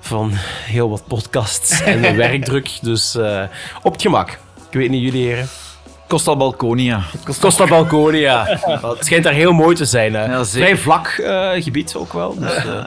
van 0.00 0.30
heel 0.64 0.90
wat 0.90 1.02
podcasts 1.08 1.82
en 1.82 2.02
de 2.02 2.14
werkdruk. 2.26 2.70
Dus 2.82 3.14
eh, 3.14 3.42
op 3.82 3.92
het 3.92 4.02
gemak. 4.02 4.28
Ik 4.70 4.78
weet 4.78 4.90
niet, 4.90 5.02
jullie 5.02 5.26
heren. 5.26 5.48
Costa 6.08 6.36
Balconia. 6.36 7.02
Costa 7.40 7.66
Balconia. 7.66 8.44
Het 8.80 9.04
schijnt 9.06 9.24
daar 9.24 9.32
heel 9.32 9.52
mooi 9.52 9.76
te 9.76 9.84
zijn. 9.84 10.14
Hè? 10.14 10.24
Ja. 10.24 10.44
Vrij 10.44 10.76
vlak 10.76 11.06
eh, 11.06 11.50
gebied 11.62 11.94
ook 11.96 12.12
wel. 12.12 12.38
Dus, 12.38 12.54
eh, 12.56 12.84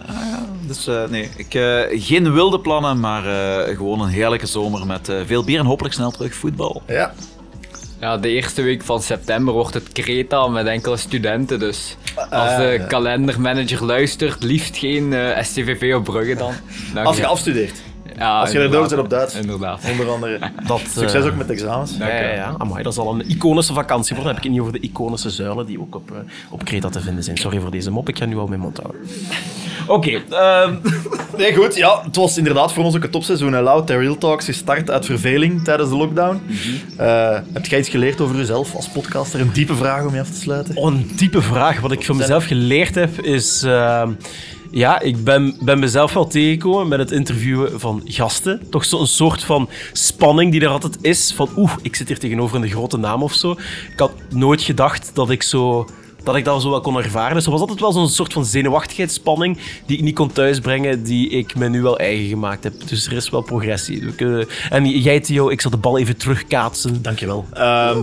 Dus 0.68 0.88
eh, 0.88 1.03
nee, 1.10 1.30
ik, 1.38 1.53
eh, 1.53 1.80
geen 1.89 2.34
wilde 2.34 2.60
plannen, 2.60 2.99
maar 2.99 3.26
eh, 3.26 3.76
gewoon 3.76 4.02
een 4.02 4.10
heerlijke 4.10 4.45
zomer 4.45 4.85
met 4.85 5.10
eh, 5.10 5.15
veel 5.26 5.44
bier 5.44 5.60
en 5.60 5.65
hopelijk 5.65 5.94
snel 5.94 6.11
terug 6.11 6.35
voetbal. 6.35 6.81
Ja. 6.88 7.14
Ja, 7.99 8.17
de 8.17 8.29
eerste 8.29 8.61
week 8.61 8.83
van 8.83 9.01
september 9.01 9.53
wordt 9.53 9.73
het 9.73 9.91
Kreta 9.91 10.47
met 10.47 10.67
enkele 10.67 10.97
studenten. 10.97 11.59
Dus 11.59 11.97
als 12.29 12.55
de 12.55 12.85
kalendermanager 12.87 13.85
luistert, 13.85 14.43
liefst 14.43 14.77
geen 14.77 15.13
eh, 15.13 15.43
STVV 15.43 15.95
op 15.95 16.03
Brugge 16.03 16.35
dan. 16.35 16.53
Als 17.03 17.17
je. 17.17 17.25
afstudeert. 17.25 17.81
Ja, 18.18 18.39
Als 18.39 18.52
je 18.52 18.60
er 18.60 18.72
door 18.72 18.81
inderdaad. 18.84 18.89
bent 18.89 19.02
op 19.02 19.10
Duits. 19.10 19.35
Inderdaad. 19.35 19.81
Onder 19.91 20.10
andere. 20.10 20.39
dat, 20.68 20.80
Succes 20.80 21.14
eh, 21.23 21.26
ook 21.26 21.35
met 21.35 21.49
examens. 21.49 21.98
Ja, 21.98 22.07
ja, 22.07 22.30
ja. 22.34 22.56
Amai, 22.57 22.84
dat 22.84 22.91
is 22.94 22.99
al 22.99 23.14
een 23.14 23.30
iconische 23.30 23.73
vakantie 23.73 24.15
worden. 24.15 24.34
Dan 24.34 24.35
heb 24.35 24.38
ik 24.38 24.44
het 24.44 24.52
niet 24.52 24.61
over 24.61 24.73
de 24.73 24.88
iconische 24.88 25.30
zuilen 25.30 25.65
die 25.65 25.80
ook 25.80 25.95
op, 25.95 26.11
eh, 26.11 26.18
op 26.49 26.65
Kreta 26.65 26.89
te 26.89 26.99
vinden 27.02 27.23
zijn. 27.23 27.38
Sorry 27.38 27.60
voor 27.60 27.72
deze 27.72 27.91
mop, 27.91 28.10
ik 28.10 28.18
ga 28.18 28.26
nu 28.26 28.38
al 28.38 28.48
mijn 28.48 28.60
mond 28.60 28.77
houden. 28.81 29.02
Oké, 29.88 30.22
ehm, 30.30 30.76
Nee, 31.38 31.56
goed. 31.56 31.76
Ja, 31.76 32.02
het 32.03 32.15
was 32.15 32.38
inderdaad 32.38 32.73
voor 32.73 32.84
ons 32.84 32.95
ook 32.95 33.03
een 33.03 33.10
topseizoen. 33.10 33.53
hè, 33.53 33.61
Lau. 33.61 33.84
Real 33.85 34.18
Talks 34.18 34.45
gestart 34.45 34.91
uit 34.91 35.06
verveling 35.06 35.64
tijdens 35.64 35.89
de 35.89 35.95
lockdown. 35.98 36.41
Eh, 36.98 37.39
heb 37.53 37.65
jij 37.65 37.80
iets 37.80 37.89
geleerd 37.89 38.22
over 38.22 38.35
jezelf 38.35 38.76
als 38.76 38.88
podcaster? 38.88 39.39
Een 39.39 39.52
diepe 39.53 39.76
vraag 39.76 40.06
om 40.06 40.14
je 40.14 40.19
af 40.19 40.30
te 40.30 40.39
sluiten. 40.39 40.76
Oh, 40.77 40.94
een 40.94 41.11
diepe 41.15 41.41
vraag. 41.41 41.80
Wat 41.80 41.91
ik 41.91 42.06
van 42.06 42.15
mezelf 42.18 42.45
geleerd 42.45 42.95
heb 42.95 43.19
is. 43.22 43.64
ehm, 43.64 44.11
ja, 44.72 44.99
ik 44.99 45.23
ben, 45.23 45.57
ben 45.60 45.80
mezelf 45.80 46.14
wel 46.14 46.27
tegengekomen 46.27 46.88
met 46.88 46.99
het 46.99 47.11
interviewen 47.11 47.80
van 47.80 48.02
gasten. 48.06 48.61
Toch 48.69 48.85
zo'n 48.85 49.07
soort 49.07 49.44
van 49.44 49.69
spanning 49.91 50.52
die 50.52 50.61
er 50.61 50.68
altijd 50.68 50.98
is. 51.02 51.34
Van 51.35 51.49
oeh, 51.56 51.73
ik 51.81 51.95
zit 51.95 52.07
hier 52.07 52.19
tegenover 52.19 52.61
een 52.61 52.69
grote 52.69 52.98
naam 52.98 53.23
of 53.23 53.34
zo. 53.34 53.52
Ik 53.91 53.99
had 53.99 54.11
nooit 54.30 54.61
gedacht 54.61 55.11
dat 55.14 55.30
ik 55.30 55.44
zo. 55.44 55.88
Dat 56.23 56.35
ik 56.35 56.45
dat 56.45 56.61
zo 56.61 56.69
wel 56.69 56.81
kon 56.81 56.98
ervaren. 56.98 57.35
Dus 57.35 57.45
er 57.45 57.52
was 57.52 57.60
altijd 57.60 57.80
wel 57.80 57.91
zo'n 57.91 58.10
soort 58.10 58.34
van 58.34 58.45
zenuwachtigheidsspanning 58.45 59.57
die 59.85 59.98
ik 59.98 60.03
niet 60.03 60.15
kon 60.15 60.31
thuisbrengen, 60.31 61.03
die 61.03 61.30
ik 61.30 61.56
me 61.56 61.69
nu 61.69 61.81
wel 61.81 61.99
eigen 61.99 62.27
gemaakt 62.27 62.64
heb. 62.64 62.73
Dus 62.88 63.06
er 63.06 63.14
is 63.14 63.30
wel 63.30 63.41
progressie. 63.41 64.15
En 64.69 64.89
jij, 64.99 65.19
Theo, 65.19 65.49
ik 65.49 65.61
zal 65.61 65.72
de 65.72 65.77
bal 65.77 65.98
even 65.98 66.18
terugkaatsen. 66.18 67.02
Dankjewel. 67.02 67.45
Eh, 67.53 67.98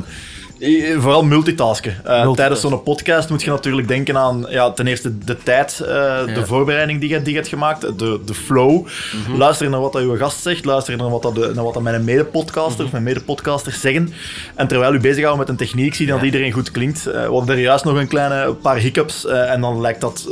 vooral 0.99 1.23
multitasken. 1.24 1.91
Eh, 1.91 1.97
Multitasken. 2.05 2.35
Tijdens 2.36 2.61
zo'n 2.61 2.82
podcast 2.82 3.31
moet 3.31 3.43
je 3.43 3.51
natuurlijk 3.51 3.89
denken 3.89 4.16
aan 4.16 4.47
ja, 4.49 4.70
ten 4.70 4.86
eerste 4.86 5.19
de 5.19 5.36
tijd, 5.43 5.81
eh, 5.81 5.86
de 6.35 6.43
voorbereiding 6.47 7.01
die 7.01 7.09
je, 7.09 7.19
die 7.23 7.28
je 7.31 7.36
hebt 7.36 7.49
gemaakt, 7.49 7.99
de, 7.99 8.20
de 8.24 8.35
flow. 8.35 8.86
Luister 9.36 9.70
naar 9.70 9.81
wat 9.81 9.93
dat 9.93 10.03
uw 10.03 10.16
gast 10.16 10.43
zegt, 10.43 10.65
luister 10.65 10.97
naar 10.97 11.11
wat, 11.11 11.23
dat 11.23 11.35
de, 11.35 11.51
naar 11.55 11.65
wat 11.65 11.74
dat 11.74 11.82
mijn 11.82 12.05
medepodcaster 12.05 12.85
of 12.85 12.91
mijn 12.93 13.03
medepodcasters 13.05 13.81
zeggen. 13.81 14.12
En 14.55 14.66
terwijl 14.69 14.95
u 14.95 15.01
bezighouden 15.01 15.39
met 15.39 15.49
een 15.49 15.57
techniek, 15.66 15.95
zie 15.95 16.07
je 16.07 16.12
dat 16.12 16.23
iedereen 16.23 16.53
goed 16.53 16.70
klinkt. 16.70 17.07
Eh, 17.07 17.12
we 17.12 17.32
hadden 17.32 17.57
er 17.57 17.62
juist 17.62 17.85
nog 17.85 17.97
een 17.97 18.09
kleine 18.09 18.55
paar 18.55 18.77
hiccups 18.77 19.27
en 19.27 19.61
dan 19.61 19.81
lijkt 19.81 20.01
dat... 20.01 20.28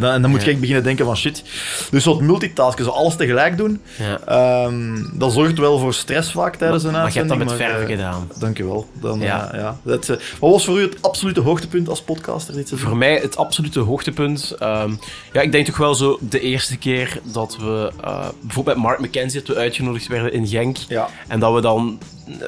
dan, 0.00 0.04
en 0.10 0.22
dan 0.22 0.30
moet 0.30 0.42
je 0.42 0.50
echt 0.50 0.60
beginnen 0.60 0.84
denken 0.84 1.04
van 1.04 1.16
shit. 1.16 1.42
Dus 1.90 2.04
wat 2.04 2.20
multitasken, 2.20 2.84
zo 2.84 2.90
alles 2.90 3.16
tegelijk 3.16 3.56
doen, 3.56 3.80
ehm, 4.26 4.96
dat 5.12 5.32
zorgt 5.32 5.58
wel 5.58 5.78
voor 5.78 5.94
stress 5.94 6.32
vaak 6.32 6.56
tijdens 6.56 6.84
een 6.84 6.92
Maar 6.92 7.12
je 7.12 7.18
hebt 7.18 7.28
dat 7.28 7.38
uitzending. 7.38 7.60
met 7.68 7.78
maar, 7.78 7.88
eh, 7.88 7.96
gedaan. 7.96 8.28
Dankjewel. 8.38 8.86
Dan, 9.00 9.20
Ja. 9.20 9.50
ja. 9.54 9.75
Ja. 9.84 9.90
Dat, 9.90 10.08
eh, 10.08 10.16
wat 10.40 10.50
was 10.50 10.64
voor 10.64 10.78
u 10.78 10.82
het 10.82 11.02
absolute 11.02 11.40
hoogtepunt 11.40 11.88
als 11.88 12.02
podcaster 12.02 12.54
dit? 12.54 12.72
Voor 12.74 12.96
mij 12.96 13.16
het 13.16 13.36
absolute 13.36 13.80
hoogtepunt. 13.80 14.54
ehm, 14.58 14.92
ja, 15.32 15.40
ik 15.40 15.52
denk 15.52 15.66
toch 15.66 15.76
wel 15.76 15.94
zo 15.94 16.18
de 16.20 16.40
eerste 16.40 16.76
keer 16.76 17.20
dat 17.22 17.56
we 17.56 17.92
eh, 18.00 18.28
bijvoorbeeld 18.40 18.76
met 18.76 18.86
Mark 18.86 19.00
McKenzie 19.00 19.42
dat 19.42 19.54
we 19.56 19.62
uitgenodigd 19.62 20.06
werden 20.06 20.32
in 20.32 20.46
Genk. 20.46 20.76
Ja. 20.88 21.08
En 21.28 21.40
dat 21.40 21.54
we 21.54 21.60
dan 21.60 21.98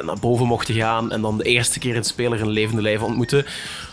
naar 0.02 0.18
boven 0.20 0.46
mochten 0.46 0.74
gaan 0.74 1.12
en 1.12 1.20
dan 1.20 1.38
de 1.38 1.44
eerste 1.44 1.78
keer 1.78 1.96
een 1.96 2.04
speler 2.04 2.38
in 2.38 2.48
levende 2.48 2.82
lijf 2.82 3.02
ontmoeten. 3.02 3.46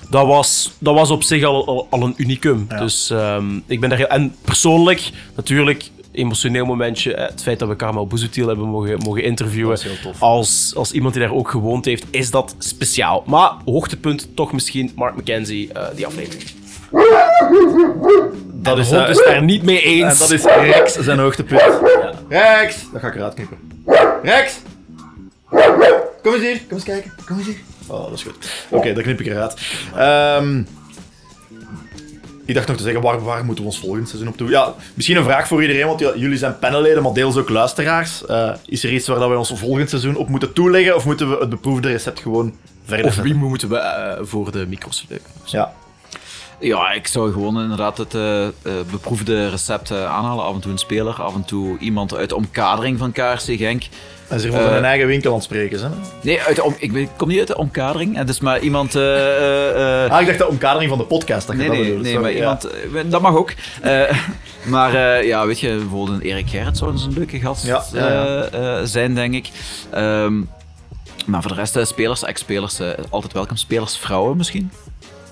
Dat 0.10 0.28
was, 0.28 0.72
dat 0.80 0.94
was 0.96 1.12
op 1.12 1.24
zich 1.24 1.44
al, 1.44 1.68
al, 1.68 1.88
al 1.90 2.02
een 2.02 2.14
unicum. 2.18 2.68
Dus 2.80 3.10
ehm, 3.10 3.60
ik 3.66 3.80
ben 3.80 3.90
daar 3.90 3.98
heel... 3.98 4.08
En 4.08 4.36
persoonlijk, 4.42 5.10
natuurlijk, 5.36 5.90
emotioneel 6.16 6.66
momentje. 6.66 7.14
eh, 7.16 7.30
Het 7.30 7.42
feit 7.42 7.60
dat 7.60 7.68
we 7.70 7.76
Karmel 7.76 8.08
Bouzoutil 8.08 8.48
hebben 8.48 8.66
mogen, 8.68 8.98
mogen 9.00 9.24
interviewen. 9.24 9.70
Dat 9.76 9.80
is 9.86 9.92
heel 9.92 10.00
tof. 10.12 10.22
Als, 10.22 10.74
als 10.76 10.92
iemand 10.92 11.14
die 11.14 11.24
daar 11.24 11.34
ook 11.34 11.50
gewoond 11.50 11.86
heeft, 11.86 12.06
is 12.12 12.32
dat 12.32 12.56
speciaal. 12.60 13.24
Maar 13.26 13.52
hoogtepunt 13.66 14.36
toch 14.36 14.52
misschien 14.54 14.92
Mark 14.96 15.16
McKenzie, 15.16 15.74
eh, 15.74 15.84
die 15.96 16.06
aflevering. 16.06 16.44
Dat 18.54 18.78
is, 18.78 18.90
hond 18.90 19.02
uh, 19.04 19.10
is 19.10 19.24
daar 19.26 19.44
niet 19.44 19.64
mee 19.64 19.82
eens. 19.82 20.12
En 20.14 20.18
dat 20.20 20.30
is 20.30 20.44
Rex 20.44 20.94
zijn 20.94 21.20
hoogtepunt. 21.20 21.62
Rex! 22.30 22.76
Dat 22.92 23.02
ga 23.02 23.08
ik 23.08 23.16
eruit 23.16 23.34
knippen. 23.34 23.58
Rex! 24.24 24.60
Kom 26.24 26.34
eens 26.34 26.42
hier, 26.44 26.58
kom 26.68 26.76
eens 26.78 26.84
kijken. 26.84 27.12
Kom 27.26 27.38
eens 27.38 27.46
hier. 27.46 27.58
Oh, 27.88 28.04
dat 28.04 28.14
is 28.14 28.24
goed. 28.24 28.36
Oké, 28.70 28.94
dat 28.94 29.04
knip 29.04 29.20
ik 29.20 29.26
eruit. 29.28 29.54
Ehm, 29.96 30.64
ik 32.46 32.56
dacht 32.56 32.68
nog 32.68 32.78
te 32.78 32.84
zeggen, 32.84 33.02
waar, 33.02 33.24
waar 33.24 33.46
moeten 33.46 33.64
we 33.64 33.70
ons 33.70 33.80
volgend 33.80 34.08
seizoen 34.10 34.30
op 34.30 34.38
toe? 34.38 34.50
Ja, 34.50 34.74
misschien 34.94 35.18
een 35.18 35.24
vraag 35.24 35.48
voor 35.48 35.62
iedereen, 35.62 35.88
want 35.88 36.00
jullie 36.00 36.38
zijn 36.38 36.60
panelleden, 36.60 37.04
maar 37.04 37.14
deels 37.14 37.38
ook 37.38 37.50
luisteraars. 37.50 38.26
Eh, 38.26 38.54
is 38.66 38.84
er 38.84 38.94
iets 38.94 39.08
waar 39.08 39.20
dat 39.20 39.30
we 39.30 39.38
ons 39.38 39.54
volgend 39.56 39.90
seizoen 39.90 40.16
op 40.16 40.28
moeten 40.30 40.54
toeleggen, 40.54 40.96
of 40.96 41.06
moeten 41.06 41.30
we 41.30 41.38
het 41.40 41.50
beproefde 41.50 41.88
recept 41.92 42.20
gewoon 42.20 42.56
verder 42.86 43.06
Of 43.06 43.14
zetten? 43.14 43.32
wie 43.32 43.42
moeten 43.42 43.70
we 43.70 43.78
eh, 43.78 44.18
voor 44.22 44.52
de 44.52 44.66
micro's? 44.68 45.06
Ja. 45.46 45.74
Ja, 46.60 46.92
ik 46.92 47.08
zou 47.08 47.32
gewoon 47.32 47.62
inderdaad 47.62 47.98
het 47.98 48.14
eh, 48.16 48.46
eh, 48.48 48.52
beproefde 48.92 49.50
recept 49.50 49.92
eh, 49.92 50.06
aanhalen. 50.06 50.44
Af 50.46 50.54
en 50.54 50.60
toe 50.62 50.72
een 50.72 50.78
speler, 50.78 51.22
af 51.22 51.36
en 51.36 51.46
toe 51.46 51.78
iemand 51.78 52.16
uit 52.16 52.30
de 52.30 52.36
omkadering 52.36 52.98
van 52.98 53.12
KRC 53.12 53.42
Genk. 53.58 53.84
En 54.28 54.40
ze 54.40 54.52
van 54.52 54.60
Eh, 54.60 54.70
hun 54.70 54.86
eigen 54.86 55.08
winkel 55.08 55.30
aan 55.30 55.36
het 55.36 55.46
spreken 55.46 55.80
zijn. 55.80 55.92
Nee, 56.22 56.42
uit 56.42 56.56
de 56.56 56.64
om, 56.64 56.76
ik, 56.78 57.08
kom 57.16 57.28
niet 57.28 57.40
uit 57.40 57.48
de 57.48 57.58
omkadering. 57.58 58.16
Het 58.18 58.30
is 58.30 58.40
maar 58.40 58.60
iemand... 58.60 58.96
eh, 58.96 59.02
eh, 59.38 60.06
eh, 60.06 60.12
Ah, 60.12 60.22
ik 60.22 60.28
dacht 60.28 60.38
de 60.40 60.48
omkadering 60.48 60.90
van 60.90 60.98
de 60.98 61.04
podcast, 61.04 61.48
dat 61.48 61.56
je 61.56 61.62
nee, 61.62 61.70
dat 61.94 62.02
nee, 62.02 62.14
nee, 62.14 62.20
maar 62.20 62.32
ja. 62.32 62.38
iemand... 62.38 62.68
Dat 63.12 63.22
mag 63.22 63.36
ook. 63.36 63.54
Eh, 63.82 64.02
maar 64.74 64.94
eh, 65.18 65.28
ja, 65.28 65.46
weet 65.46 65.60
je, 65.60 65.68
bijvoorbeeld 65.76 66.18
een 66.22 66.28
Erik 66.30 66.50
Gerrit 66.50 66.78
zou 66.78 66.92
een 66.92 67.14
leuke 67.14 67.40
gast 67.40 67.66
Ja, 67.66 67.84
ja, 67.94 68.08
ja. 68.12 68.26
eh, 68.44 68.80
eh, 68.80 68.86
zijn, 68.86 69.16
denk 69.16 69.34
ik. 69.34 69.50
Ehm, 69.92 70.42
maar 71.26 71.42
voor 71.42 71.52
de 71.56 71.58
rest, 71.58 71.88
spelers, 71.88 72.24
ex-spelers, 72.24 72.80
altijd 73.10 73.34
welkom. 73.34 73.56
Spelers, 73.56 73.98
vrouwen 73.98 74.38
misschien? 74.38 74.72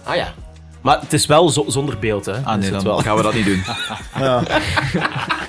Ah 0.04 0.16
ja. 0.16 0.34
Maar 0.84 1.00
het 1.00 1.14
is 1.14 1.26
wel 1.26 1.50
zo- 1.50 1.66
zonder 1.68 2.00
beeld, 2.00 2.26
hè? 2.26 2.34
Ah 2.44 2.56
nee, 2.56 2.72
dan 2.72 2.84
wel. 2.84 2.98
gaan 2.98 3.16
we 3.16 3.22
dat 3.24 3.34
niet 3.34 3.46
doen. 3.46 3.64
Ja. 4.20 4.42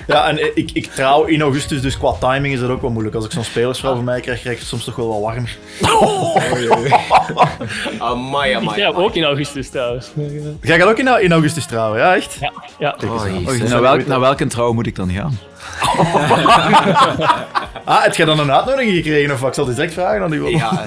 ja, 0.07 0.27
en 0.27 0.57
ik, 0.57 0.69
ik 0.73 0.85
trouw 0.93 1.23
in 1.23 1.41
augustus, 1.41 1.81
dus 1.81 1.97
qua 1.97 2.11
timing 2.19 2.53
is 2.53 2.59
dat 2.59 2.69
ook 2.69 2.81
wel 2.81 2.89
moeilijk. 2.89 3.15
Als 3.15 3.25
ik 3.25 3.31
zo'n 3.31 3.43
spelersvrouw 3.43 3.95
van 3.95 4.03
mij 4.03 4.19
krijg, 4.21 4.39
krijg 4.39 4.53
ik 4.55 4.59
het 4.61 4.69
soms 4.69 4.83
toch 4.83 4.95
wel 4.95 5.07
wat 5.07 5.21
warmer. 5.21 5.57
Amai, 7.99 8.49
Ik 8.51 8.55
amai. 8.57 8.81
ga 8.81 8.87
ook 8.87 9.15
in 9.15 9.23
augustus 9.23 9.69
trouwens. 9.69 10.11
Jij 10.61 10.79
gaat 10.79 10.87
ook 10.89 10.97
in, 10.99 11.21
in 11.21 11.31
augustus 11.31 11.65
trouwen, 11.65 11.99
ja 11.99 12.15
echt? 12.15 12.37
Ja, 12.39 12.51
ja. 12.79 12.95
Oei, 13.47 13.63
naar, 13.63 13.81
welk, 13.81 14.01
welke 14.07 14.47
trouw 14.47 14.73
moet 14.73 14.87
ik 14.87 14.95
dan 14.95 15.11
gaan? 15.11 15.39
Ah, 17.85 18.03
heb 18.03 18.15
jij 18.15 18.25
dan 18.25 18.39
een 18.39 18.51
uitnodiging 18.51 18.95
gekregen 18.95 19.33
of 19.33 19.39
wat? 19.39 19.49
Ik 19.49 19.55
zal 19.55 19.65
het 19.67 19.75
direct 19.75 19.93
vragen 19.93 20.21
aan 20.21 20.33
u. 20.33 20.49
Ja, 20.49 20.83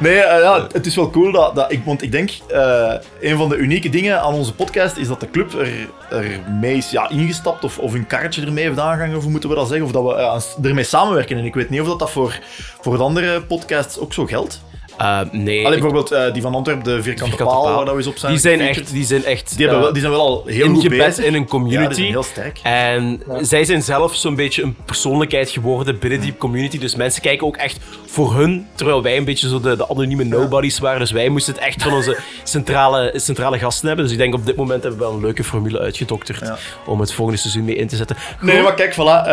Nee, 0.00 0.18
eh, 0.18 0.40
ja, 0.42 0.66
het 0.72 0.86
is 0.86 0.94
wel 0.94 1.10
cool 1.10 1.32
dat, 1.32 1.54
dat 1.54 1.72
ik, 1.72 1.84
want 1.84 2.02
ik 2.02 2.12
denk, 2.12 2.30
eh, 2.48 2.94
een 3.20 3.36
van 3.36 3.48
de 3.48 3.56
unieke 3.56 3.88
dingen 3.88 4.20
aan 4.20 4.34
onze 4.34 4.54
podcast 4.54 4.96
is 4.96 5.08
dat 5.08 5.20
de 5.20 5.30
club 5.30 5.52
er, 5.52 5.88
er 6.10 6.40
mee 6.60 6.76
is 6.76 6.90
ja, 6.90 7.08
ingestapt 7.08 7.64
of, 7.64 7.78
of 7.78 7.92
een 7.92 8.06
karretje 8.06 8.46
ermee 8.46 8.64
heeft 8.64 8.78
aangehangen, 8.78 9.16
of 9.16 9.26
moeten 9.26 9.48
we 9.48 9.54
dat 9.54 9.68
zeggen, 9.68 9.86
of 9.86 9.92
dat 9.92 10.02
we 10.02 10.20
ja, 10.20 10.68
ermee 10.68 10.84
samenwerken. 10.84 11.38
En 11.38 11.44
ik 11.44 11.54
weet 11.54 11.70
niet 11.70 11.80
of 11.80 11.86
dat, 11.86 11.98
dat 11.98 12.10
voor, 12.10 12.38
voor 12.80 12.96
de 12.96 13.02
andere 13.02 13.42
podcasts 13.42 13.98
ook 13.98 14.12
zo 14.12 14.26
geldt. 14.26 14.60
Eh, 15.00 15.20
nee. 15.32 15.58
Alleen 15.66 15.70
bijvoorbeeld 15.80 16.10
eh, 16.12 16.32
die 16.32 16.42
van 16.42 16.54
Antwerpen, 16.54 16.84
de 16.84 17.02
vierkante, 17.02 17.24
Vierkante 17.36 17.44
paal, 17.54 17.62
paal. 17.64 17.74
waar 17.76 17.84
dat 17.84 17.94
we 17.94 18.00
eens 18.00 18.08
op 18.08 18.16
zijn 18.18 18.32
die 18.32 18.40
zijn 18.40 18.60
echt, 18.60 18.92
die 18.92 19.04
zijn 19.04 19.24
echt 19.24 19.48
Die, 19.56 19.58
hebben 19.58 19.76
eh, 19.76 19.82
wel, 19.82 19.92
die 19.92 20.00
zijn 20.02 20.12
wel 20.12 20.22
al 20.22 20.42
heel 20.46 20.74
goed 20.74 20.88
bezig. 20.88 21.24
in 21.24 21.34
een 21.34 21.40
Ja, 21.40 21.46
community. 21.46 21.86
die 21.86 21.94
zijn 21.94 22.08
heel 22.08 22.22
sterk. 22.22 22.58
En 22.62 23.22
zij 23.40 23.64
zijn 23.64 23.82
zelf 23.82 24.14
zo'n 24.14 24.34
beetje 24.34 24.62
een 24.62 24.76
persoonlijkheid 24.84 25.50
geworden 25.50 25.98
binnen 25.98 26.20
die 26.20 26.36
community. 26.36 26.78
Dus 26.78 26.94
mensen 26.94 27.22
kijken 27.22 27.46
ook 27.46 27.56
echt 27.56 27.78
voor 28.06 28.34
hun, 28.34 28.66
terwijl 28.74 29.02
wij 29.02 29.16
een 29.16 29.24
beetje 29.24 29.48
zo 29.48 29.60
de, 29.60 29.76
de 29.76 29.88
anonieme 29.88 30.24
nobodies 30.24 30.78
waren. 30.78 31.00
Dus 31.00 31.10
wij 31.10 31.28
moesten 31.28 31.54
het 31.54 31.62
echt 31.62 31.82
van 31.82 31.92
onze 31.92 32.18
centrale, 32.44 33.12
centrale 33.16 33.58
gasten 33.58 33.86
hebben. 33.86 34.04
Dus 34.04 34.12
ik 34.14 34.20
denk 34.20 34.34
op 34.34 34.46
dit 34.46 34.56
moment 34.56 34.82
hebben 34.82 35.00
we 35.00 35.06
wel 35.06 35.14
een 35.14 35.20
leuke 35.22 35.44
formule 35.44 35.78
uitgedokterd 35.78 36.38
Ja. 36.40 36.56
om 36.86 37.00
het 37.00 37.12
volgende 37.12 37.40
seizoen 37.40 37.64
mee 37.64 37.76
in 37.76 37.88
te 37.88 37.96
zetten. 37.96 38.16
Nee, 38.40 38.62
maar 38.62 38.74
kijk, 38.74 38.92
voilà. 38.94 39.26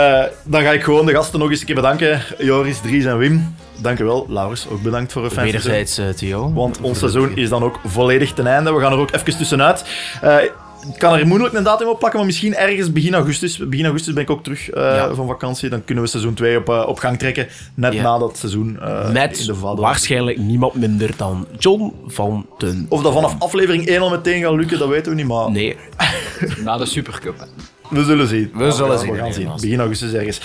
dan 0.43 0.61
ga 0.61 0.71
ik 0.71 0.83
gewoon 0.83 1.05
de 1.05 1.13
gasten 1.13 1.39
nog 1.39 1.49
eens 1.49 1.59
een 1.59 1.65
keer 1.65 1.75
bedanken. 1.75 2.21
Joris, 2.37 2.79
Dries 2.79 3.05
en 3.05 3.17
Wim. 3.17 3.55
Dank 3.77 3.99
u 3.99 4.03
wel. 4.03 4.25
Laurens, 4.29 4.67
ook 4.69 4.81
bedankt 4.81 5.11
voor 5.11 5.23
een 5.23 5.31
fijn 5.31 5.49
seizoen. 5.49 5.71
Wederzijds, 5.71 6.11
eh, 6.21 6.27
Theo. 6.29 6.53
Want 6.53 6.79
ons 6.81 6.99
seizoen 6.99 7.35
is 7.35 7.49
dan 7.49 7.63
ook 7.63 7.79
volledig 7.85 8.33
ten 8.33 8.47
einde. 8.47 8.73
We 8.73 8.81
gaan 8.81 8.91
er 8.91 8.97
ook 8.97 9.11
even 9.11 9.37
tussenuit. 9.37 9.83
Eh, 10.21 10.35
ik 10.93 10.99
kan 10.99 11.13
er 11.13 11.27
moeilijk 11.27 11.53
een 11.53 11.63
datum 11.63 11.87
op 11.87 11.97
plakken, 11.99 12.19
maar 12.19 12.27
misschien 12.27 12.55
ergens 12.55 12.91
begin 12.91 13.13
augustus. 13.13 13.57
Begin 13.57 13.85
augustus 13.85 14.13
ben 14.13 14.23
ik 14.23 14.29
ook 14.29 14.43
terug 14.43 14.69
eh, 14.69 14.83
Ja. 14.83 15.13
van 15.13 15.27
vakantie. 15.27 15.69
Dan 15.69 15.83
kunnen 15.85 16.03
we 16.03 16.09
seizoen 16.09 16.33
2 16.33 16.57
op, 16.57 16.69
op 16.69 16.97
gang 16.99 17.19
trekken. 17.19 17.47
Net 17.73 17.93
Ja. 17.93 18.01
na 18.01 18.17
dat 18.17 18.37
seizoen 18.37 18.79
eh, 18.79 19.29
in 19.39 19.45
de 19.45 19.55
waarschijnlijk 19.75 20.37
niemand 20.37 20.73
minder 20.73 21.11
dan 21.17 21.47
John 21.57 21.93
van 22.05 22.45
den... 22.57 22.85
Of 22.89 23.01
dat 23.01 23.13
vanaf 23.13 23.35
aflevering 23.39 23.85
1 23.87 24.01
al 24.01 24.09
meteen 24.09 24.41
gaat 24.43 24.53
lukken, 24.55 24.79
dat 24.79 24.87
weten 24.89 25.09
we 25.11 25.17
niet. 25.17 25.27
Maar 25.27 25.51
Nee. 25.51 25.75
Na 26.63 26.77
de 26.77 26.85
Supercup. 26.85 27.39
hè. 27.39 27.45
we 27.89 28.03
zullen 28.03 28.27
zien. 28.27 28.51
We 28.53 28.71
zullen 28.71 28.99
zien. 28.99 29.11
We 29.11 29.17
gaan 29.17 29.33
zien. 29.33 29.49
Begin 29.61 29.79
augustus 29.79 30.13
ergens. 30.13 30.41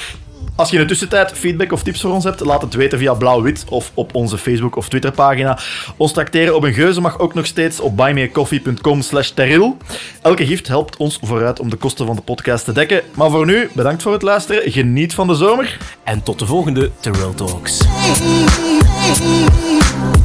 Als 0.57 0.70
je 0.70 0.77
in 0.77 0.83
de 0.83 0.89
tussentijd 0.89 1.33
feedback 1.33 1.73
of 1.73 1.83
tips 1.83 2.01
voor 2.01 2.12
ons 2.12 2.24
hebt, 2.24 2.41
laat 2.41 2.62
het 2.62 2.74
weten 2.74 2.99
via 2.99 3.15
blauw-wit 3.15 3.65
of 3.69 3.91
op 3.95 4.15
onze 4.15 4.39
Facebook- 4.39 4.77
of 4.77 4.89
Twitterpagina. 4.89 5.59
Ons 5.97 6.12
tracteren 6.12 6.57
op 6.57 6.62
een 6.62 6.73
geuze 6.73 7.01
mag 7.01 7.19
ook 7.19 7.35
nog 7.35 7.47
steeds 7.47 7.81
op 7.81 7.97
buymeacoffee.com 7.97 9.03
slash 9.03 9.29
teril. 9.29 9.77
Elke 10.23 10.47
gift 10.47 10.69
helpt 10.69 10.97
ons 10.97 11.19
vooruit 11.23 11.61
om 11.61 11.70
de 11.70 11.77
kosten 11.77 12.07
van 12.07 12.16
de 12.16 12.23
podcast 12.23 12.65
te 12.65 12.73
dekken. 12.73 13.03
Maar 13.15 13.31
voor 13.31 13.47
nu, 13.47 13.69
bedankt 13.73 14.03
voor 14.03 14.12
het 14.12 14.23
luisteren. 14.23 14.73
Geniet 14.73 15.15
van 15.15 15.27
de 15.27 15.35
zomer. 15.35 15.79
En 16.05 16.23
tot 16.23 16.39
de 16.39 16.47
volgende 16.47 16.91
Terrell 17.01 17.35
Talks. 17.35 17.81
Hey, 17.87 18.15
hey, 18.20 19.23
hey. 20.11 20.22